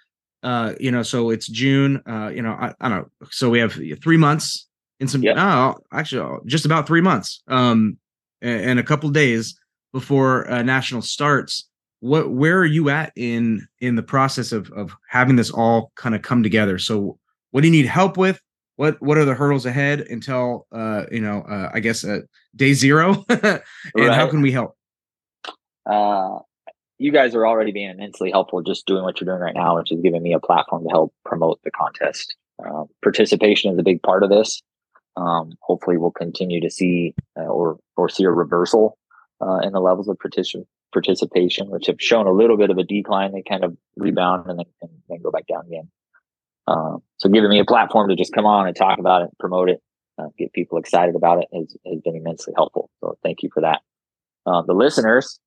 uh, 0.44 0.74
you 0.80 0.92
know, 0.92 1.04
so 1.04 1.30
it's 1.30 1.48
June. 1.48 2.02
Uh, 2.08 2.32
you 2.34 2.42
know, 2.42 2.52
I, 2.52 2.74
I 2.80 2.90
don't 2.90 3.00
know. 3.00 3.28
So 3.32 3.50
we 3.50 3.60
have 3.60 3.74
three 4.02 4.18
months 4.18 4.68
in 5.00 5.08
some. 5.08 5.22
Yep. 5.22 5.36
Oh, 5.38 5.76
actually, 5.92 6.22
uh, 6.22 6.40
just 6.46 6.66
about 6.66 6.88
three 6.88 7.02
months. 7.02 7.42
Um, 7.48 7.98
and, 8.42 8.72
and 8.72 8.80
a 8.80 8.84
couple 8.84 9.10
days 9.10 9.60
before 9.94 10.50
uh, 10.50 10.62
National 10.62 11.02
starts. 11.02 11.68
What, 12.02 12.32
where 12.32 12.58
are 12.58 12.66
you 12.66 12.90
at 12.90 13.12
in 13.18 13.68
in 13.82 13.96
the 13.96 14.04
process 14.04 14.52
of 14.52 14.72
of 14.72 14.96
having 15.10 15.36
this 15.36 15.52
all 15.52 15.92
kind 15.96 16.16
of 16.16 16.22
come 16.22 16.44
together? 16.44 16.80
So 16.80 17.20
what 17.52 17.62
do 17.62 17.68
you 17.68 17.72
need 17.72 17.86
help 17.86 18.16
with 18.18 18.40
what 18.80 19.02
what 19.02 19.18
are 19.18 19.26
the 19.26 19.34
hurdles 19.34 19.66
ahead 19.66 20.00
until 20.02 20.66
uh 20.72 21.04
you 21.12 21.20
know 21.20 21.42
uh, 21.42 21.70
i 21.74 21.80
guess 21.82 22.06
uh, 22.06 22.20
day 22.56 22.74
zero 22.74 23.26
and 23.30 23.62
how 23.96 24.26
can 24.28 24.42
we 24.42 24.52
help 24.52 24.76
uh, 25.86 26.40
you 27.00 27.12
guys 27.12 27.34
are 27.34 27.48
already 27.48 27.72
being 27.72 27.90
immensely 27.90 28.30
helpful 28.30 28.62
just 28.62 28.86
doing 28.86 29.04
what 29.04 29.20
you're 29.20 29.26
doing 29.26 29.42
right 29.42 29.56
now, 29.56 29.78
which 29.78 29.92
is 29.92 30.02
giving 30.02 30.22
me 30.22 30.34
a 30.34 30.40
platform 30.40 30.84
to 30.84 30.90
help 30.90 31.14
promote 31.26 31.60
the 31.64 31.72
contest. 31.72 32.36
Um, 32.64 32.88
participation 33.02 33.72
is 33.72 33.80
a 33.80 33.84
big 33.84 34.04
part 34.04 34.22
of 34.22 34.30
this. 34.30 34.62
Um, 35.16 35.54
hopefully, 35.62 35.98
we'll 35.98 36.12
continue 36.12 36.62
to 36.62 36.70
see 36.70 37.16
uh, 37.38 37.44
or 37.44 37.80
or 37.98 38.10
see 38.10 38.26
a 38.26 38.32
reversal 38.32 38.98
uh, 39.42 39.60
in 39.64 39.72
the 39.72 39.80
levels 39.80 40.10
of 40.10 40.18
partici- 40.18 40.66
participation, 40.94 41.70
which 41.70 41.88
have 41.88 42.02
shown 42.02 42.28
a 42.28 42.32
little 42.32 42.58
bit 42.58 42.70
of 42.70 42.78
a 42.78 42.84
decline. 42.84 43.32
They 43.32 43.44
kind 43.48 43.64
of 43.64 43.76
rebound 43.96 44.48
and 44.48 44.60
then, 44.60 44.66
and 44.82 44.92
then 45.08 45.22
go 45.22 45.32
back 45.32 45.48
down 45.48 45.66
again. 45.68 45.90
Um, 46.68 47.02
so, 47.18 47.30
giving 47.30 47.50
me 47.50 47.60
a 47.60 47.66
platform 47.66 48.10
to 48.10 48.16
just 48.16 48.34
come 48.34 48.46
on 48.46 48.68
and 48.68 48.76
talk 48.76 49.00
about 49.00 49.24
it, 49.24 49.30
promote 49.40 49.70
it, 49.70 49.82
uh, 50.18 50.28
get 50.38 50.54
people 50.54 50.78
excited 50.78 51.16
about 51.16 51.40
it 51.40 51.48
has, 51.54 51.76
has 51.86 52.02
been 52.02 52.16
immensely 52.16 52.54
helpful. 52.56 52.90
So, 53.00 53.18
thank 53.24 53.42
you 53.42 53.50
for 53.54 53.62
that. 53.62 53.82
Uh, 54.46 54.62
the 54.64 54.74
listeners, 54.74 55.40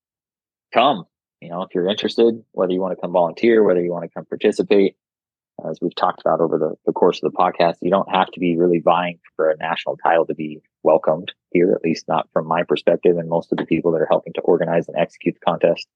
come. 0.72 1.04
You 1.42 1.48
know, 1.48 1.62
if 1.62 1.74
you're 1.74 1.88
interested, 1.88 2.40
whether 2.52 2.72
you 2.72 2.80
want 2.80 2.96
to 2.96 3.00
come 3.00 3.10
volunteer, 3.12 3.64
whether 3.64 3.82
you 3.82 3.90
want 3.90 4.04
to 4.04 4.14
come 4.14 4.24
participate, 4.24 4.94
as 5.68 5.80
we've 5.82 5.94
talked 5.96 6.20
about 6.20 6.40
over 6.40 6.56
the, 6.56 6.74
the 6.86 6.92
course 6.92 7.20
of 7.20 7.32
the 7.32 7.36
podcast, 7.36 7.74
you 7.82 7.90
don't 7.90 8.10
have 8.14 8.28
to 8.28 8.38
be 8.38 8.56
really 8.56 8.78
vying 8.78 9.18
for 9.34 9.50
a 9.50 9.56
national 9.56 9.96
title 9.96 10.24
to 10.26 10.34
be 10.34 10.60
welcomed 10.84 11.32
here, 11.50 11.72
at 11.72 11.82
least 11.82 12.06
not 12.06 12.28
from 12.32 12.46
my 12.46 12.62
perspective 12.62 13.16
and 13.18 13.28
most 13.28 13.50
of 13.50 13.58
the 13.58 13.66
people 13.66 13.90
that 13.90 14.00
are 14.00 14.08
helping 14.08 14.32
to 14.34 14.40
organize 14.42 14.86
and 14.86 14.96
execute 14.96 15.34
the 15.34 15.44
contest. 15.44 15.88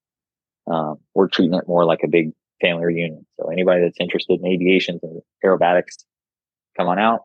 Um, 0.66 0.96
we're 1.14 1.28
treating 1.28 1.54
it 1.54 1.68
more 1.68 1.84
like 1.84 2.00
a 2.02 2.08
big 2.08 2.32
family 2.60 2.84
reunion. 2.84 3.24
So 3.38 3.48
anybody 3.48 3.82
that's 3.82 4.00
interested 4.00 4.40
in 4.40 4.46
aviation 4.46 4.98
and 5.04 5.22
aerobatics, 5.44 6.04
come 6.76 6.88
on 6.88 6.98
out. 6.98 7.20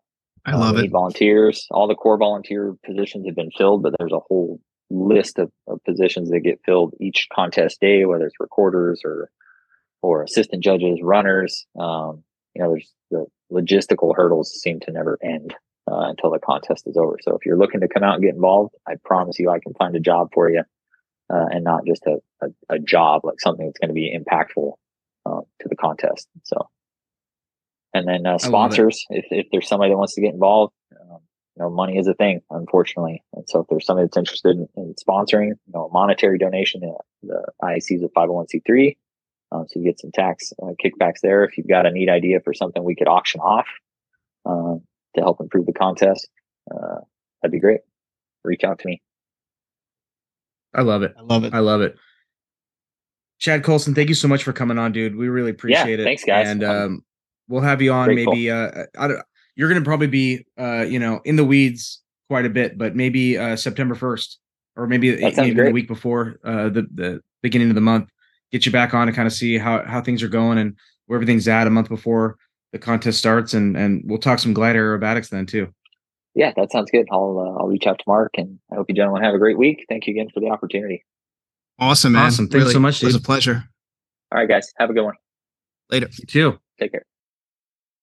I 0.46 0.52
Uh, 0.54 0.60
love 0.60 0.76
we 0.76 0.84
it. 0.84 0.92
Volunteers. 0.92 1.66
All 1.72 1.88
the 1.88 1.96
core 1.96 2.20
volunteer 2.20 2.76
positions 2.86 3.26
have 3.26 3.36
been 3.36 3.52
filled, 3.58 3.82
but 3.82 3.96
there's 3.98 4.14
a 4.14 4.20
whole 4.20 4.60
list 4.92 5.40
of, 5.40 5.52
of 5.68 5.84
positions 5.84 6.30
that 6.30 6.42
get 6.42 6.62
filled 6.66 6.94
each 7.00 7.28
contest 7.34 7.80
day, 7.80 8.06
whether 8.06 8.26
it's 8.26 8.40
recorders 8.40 9.02
or 9.04 9.30
or 10.02 10.24
assistant 10.24 10.64
judges, 10.64 11.00
runners. 11.02 11.66
Um, 11.80 12.24
you 12.56 12.64
know, 12.64 12.72
there's 12.72 12.92
the 13.12 13.26
logistical 13.52 14.16
hurdles 14.16 14.52
seem 14.62 14.80
to 14.82 14.92
never 14.92 15.18
end 15.24 15.54
uh, 15.90 16.10
until 16.10 16.32
the 16.32 16.40
contest 16.40 16.88
is 16.88 16.98
over. 16.98 17.18
So 17.22 17.36
if 17.36 17.46
you're 17.46 17.58
looking 17.58 17.82
to 17.82 17.88
come 17.88 18.04
out 18.04 18.16
and 18.16 18.24
get 18.24 18.34
involved, 18.34 18.74
I 18.88 18.96
promise 19.04 19.40
you 19.40 19.50
I 19.50 19.60
can 19.60 19.74
find 19.74 19.96
a 19.96 20.00
job 20.00 20.30
for 20.34 20.50
you, 20.50 20.64
uh, 21.32 21.46
and 21.52 21.64
not 21.64 21.86
just 21.86 22.06
a, 22.06 22.18
a, 22.42 22.76
a 22.76 22.80
job 22.80 23.22
like 23.24 23.40
something 23.40 23.66
that's 23.66 23.80
going 23.80 23.90
to 23.90 23.94
be 23.94 24.16
impactful 24.18 24.74
uh, 25.26 25.42
to 25.62 25.70
the 25.70 25.76
contest. 25.76 26.28
So, 26.44 26.70
and 27.94 28.08
then 28.08 28.26
uh, 28.26 28.38
sponsors, 28.38 29.06
if 29.10 29.26
if 29.32 29.48
there's 29.52 29.68
somebody 29.68 29.92
that 29.92 29.98
wants 29.98 30.16
to 30.16 30.22
get 30.22 30.34
involved, 30.34 30.74
you 30.92 30.98
know, 31.62 31.70
money 31.70 31.98
is 31.98 32.08
a 32.08 32.14
thing, 32.14 32.42
unfortunately. 32.50 33.24
And 33.34 33.48
so 33.48 33.60
if 33.60 33.68
there's 33.70 33.86
somebody 33.86 34.06
that's 34.08 34.18
interested 34.18 34.58
in, 34.58 34.68
in 34.78 34.96
sponsoring, 34.96 35.50
you 35.50 35.74
know, 35.74 35.86
a 35.86 35.92
monetary 35.92 36.38
donation, 36.38 36.82
uh, 36.84 36.98
the 37.24 37.44
IAC 37.62 37.98
is 37.98 38.04
a 38.04 38.08
501c3. 38.10 38.98
Um, 39.54 39.66
so 39.68 39.80
you 39.80 39.86
get 39.86 40.00
some 40.00 40.12
tax 40.14 40.54
uh, 40.64 40.72
kickbacks 40.84 41.20
there. 41.22 41.44
If 41.44 41.58
you've 41.58 41.68
got 41.68 41.86
a 41.86 41.92
neat 41.92 42.10
idea 42.10 42.40
for 42.40 42.54
something 42.54 42.84
we 42.84 42.96
could 42.96 43.08
auction 43.10 43.42
off 43.42 43.68
um, 44.46 44.82
to 45.16 45.22
help 45.22 45.42
improve 45.42 45.66
the 45.66 45.74
contest, 45.74 46.30
uh, 46.74 47.00
that'd 47.42 47.52
be 47.52 47.60
great. 47.60 47.82
Reach 48.44 48.64
out 48.64 48.80
to 48.80 48.88
me. 48.88 49.02
i 50.74 50.82
love 50.82 51.04
it 51.04 51.14
I 51.18 51.22
love 51.22 51.44
it. 51.44 51.54
i 51.54 51.60
love 51.60 51.82
it 51.82 51.96
Shad 53.40 53.64
Coulson 53.64 53.94
thank 53.94 54.08
you 54.10 54.16
so 54.16 54.28
much 54.28 54.44
for 54.44 54.54
coming 54.54 54.78
on 54.78 54.92
dude 54.94 55.16
we 55.16 55.28
really 55.28 55.52
appreciate 55.52 56.00
it 56.00 56.04
thanks, 56.06 56.24
guys. 56.24 56.48
and 56.48 56.64
um 56.64 57.04
we'll 57.50 57.62
have 57.62 57.82
you 57.82 57.92
on 57.92 58.06
grateful. 58.08 58.34
maybe 58.34 58.50
uh 58.52 58.86
I 58.98 59.08
don't, 59.10 59.22
you're 59.62 59.70
gonna 59.70 59.86
probably 59.86 60.08
be 60.08 60.44
uh 60.58 60.82
you 60.82 60.98
know 60.98 61.22
in 61.24 61.36
the 61.36 61.46
weeds 61.46 62.02
quite 62.30 62.46
a 62.48 62.50
bit 62.50 62.80
but 62.80 62.96
maybe 62.96 63.38
uh 63.38 63.56
september 63.56 63.94
1st 63.94 64.38
or 64.76 64.88
maybe 64.88 65.12
That 65.12 65.36
sounds 65.36 65.50
even 65.50 65.66
the 65.66 65.72
week 65.72 65.88
before 65.88 66.40
uh 66.44 66.70
the 66.70 66.88
the 66.92 67.22
beginning 67.44 67.70
of 67.70 67.76
the 67.76 67.82
month 67.82 68.10
get 68.52 68.66
you 68.66 68.72
back 68.72 68.96
on 68.96 69.08
and 69.08 69.16
kind 69.16 69.28
of 69.28 69.34
see 69.34 69.60
how 69.60 69.84
how 69.86 70.02
things 70.02 70.24
are 70.24 70.28
going 70.28 70.58
and 70.58 70.76
where 71.06 71.16
everything's 71.18 71.48
at 71.48 71.68
a 71.68 71.70
month 71.70 71.90
before 71.90 72.38
the 72.72 72.80
contest 72.80 73.20
starts 73.20 73.54
and 73.54 73.78
and 73.78 74.02
we'll 74.06 74.18
talk 74.18 74.40
some 74.40 74.54
glider 74.54 74.98
aerobatics 74.98 75.30
then 75.30 75.46
too 75.46 75.72
Yeah, 76.34 76.54
that 76.56 76.72
sounds 76.72 76.90
good. 76.90 77.08
I'll 77.12 77.38
uh, 77.38 77.60
I'll 77.60 77.68
reach 77.68 77.86
out 77.86 78.00
to 78.00 78.04
Mark, 78.08 78.32
and 78.38 78.58
I 78.72 78.76
hope 78.76 78.86
you 78.90 78.96
gentlemen 78.96 79.22
have 79.22 79.36
a 79.36 79.38
great 79.38 79.58
week. 79.58 79.86
Thank 79.90 80.08
you 80.08 80.14
again 80.14 80.30
for 80.34 80.40
the 80.40 80.48
opportunity. 80.48 81.04
Awesome, 81.78 82.14
man. 82.14 82.28
Awesome. 82.28 82.48
Thanks 82.48 82.72
so 82.72 82.80
much, 82.80 83.04
It 83.04 83.08
was 83.08 83.16
a 83.16 83.20
pleasure. 83.20 83.66
All 84.32 84.40
right, 84.40 84.48
guys, 84.48 84.72
have 84.78 84.90
a 84.90 84.94
good 84.94 85.04
one. 85.04 85.16
Later. 85.90 86.08
you 86.18 86.26
too 86.26 86.60
Take 86.80 86.94
care. 86.94 87.06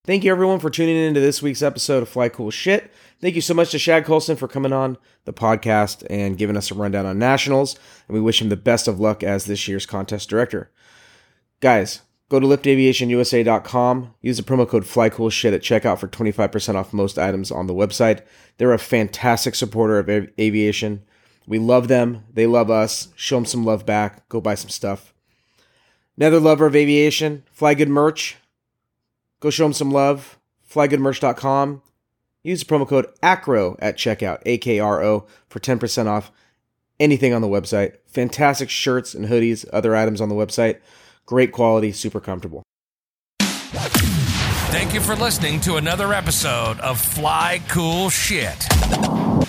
Thank 0.08 0.24
you, 0.24 0.32
everyone, 0.32 0.58
for 0.58 0.70
tuning 0.70 0.96
in 0.96 1.12
to 1.12 1.20
this 1.20 1.42
week's 1.42 1.60
episode 1.60 2.02
of 2.02 2.08
Fly 2.08 2.30
Cool 2.30 2.50
Shit. 2.50 2.90
Thank 3.20 3.34
you 3.34 3.42
so 3.42 3.52
much 3.52 3.72
to 3.72 3.78
Shad 3.78 4.06
Coulson 4.06 4.38
for 4.38 4.48
coming 4.48 4.72
on 4.72 4.96
the 5.26 5.34
podcast 5.34 6.02
and 6.08 6.38
giving 6.38 6.56
us 6.56 6.70
a 6.70 6.74
rundown 6.74 7.04
on 7.04 7.18
nationals. 7.18 7.78
And 8.08 8.14
we 8.14 8.20
wish 8.22 8.40
him 8.40 8.48
the 8.48 8.56
best 8.56 8.88
of 8.88 8.98
luck 8.98 9.22
as 9.22 9.44
this 9.44 9.68
year's 9.68 9.84
contest 9.84 10.30
director. 10.30 10.70
Guys, 11.60 12.00
go 12.30 12.40
to 12.40 12.46
liftaviationusa.com. 12.46 14.14
Use 14.22 14.38
the 14.38 14.42
promo 14.42 14.66
code 14.66 14.84
FlyCoolShit 14.84 15.52
at 15.52 15.60
checkout 15.60 15.98
for 15.98 16.08
25% 16.08 16.74
off 16.74 16.94
most 16.94 17.18
items 17.18 17.50
on 17.50 17.66
the 17.66 17.74
website. 17.74 18.22
They're 18.56 18.72
a 18.72 18.78
fantastic 18.78 19.54
supporter 19.54 19.98
of 19.98 20.08
av- 20.08 20.30
aviation. 20.40 21.02
We 21.46 21.58
love 21.58 21.88
them. 21.88 22.24
They 22.32 22.46
love 22.46 22.70
us. 22.70 23.08
Show 23.14 23.36
them 23.36 23.44
some 23.44 23.66
love 23.66 23.84
back. 23.84 24.26
Go 24.30 24.40
buy 24.40 24.54
some 24.54 24.70
stuff. 24.70 25.12
Another 26.16 26.40
lover 26.40 26.64
of 26.64 26.74
aviation, 26.74 27.44
Fly 27.52 27.74
Good 27.74 27.90
Merch. 27.90 28.38
Go 29.40 29.50
show 29.50 29.64
them 29.64 29.72
some 29.72 29.90
love. 29.90 30.38
Flygoodmerch.com. 30.70 31.82
Use 32.42 32.64
the 32.64 32.66
promo 32.66 32.86
code 32.88 33.06
AKRO 33.22 33.76
at 33.80 33.96
checkout, 33.96 34.40
A 34.46 34.58
K 34.58 34.78
R 34.78 35.02
O, 35.02 35.26
for 35.48 35.60
10% 35.60 36.06
off 36.06 36.30
anything 37.00 37.32
on 37.32 37.42
the 37.42 37.48
website. 37.48 37.96
Fantastic 38.06 38.70
shirts 38.70 39.14
and 39.14 39.26
hoodies, 39.26 39.66
other 39.72 39.94
items 39.96 40.20
on 40.20 40.28
the 40.28 40.34
website. 40.34 40.78
Great 41.26 41.52
quality, 41.52 41.92
super 41.92 42.20
comfortable. 42.20 42.62
Thank 44.70 44.94
you 44.94 45.00
for 45.00 45.16
listening 45.16 45.60
to 45.60 45.76
another 45.76 46.12
episode 46.12 46.78
of 46.80 47.00
Fly 47.00 47.62
Cool 47.68 48.10
Shit. 48.10 48.66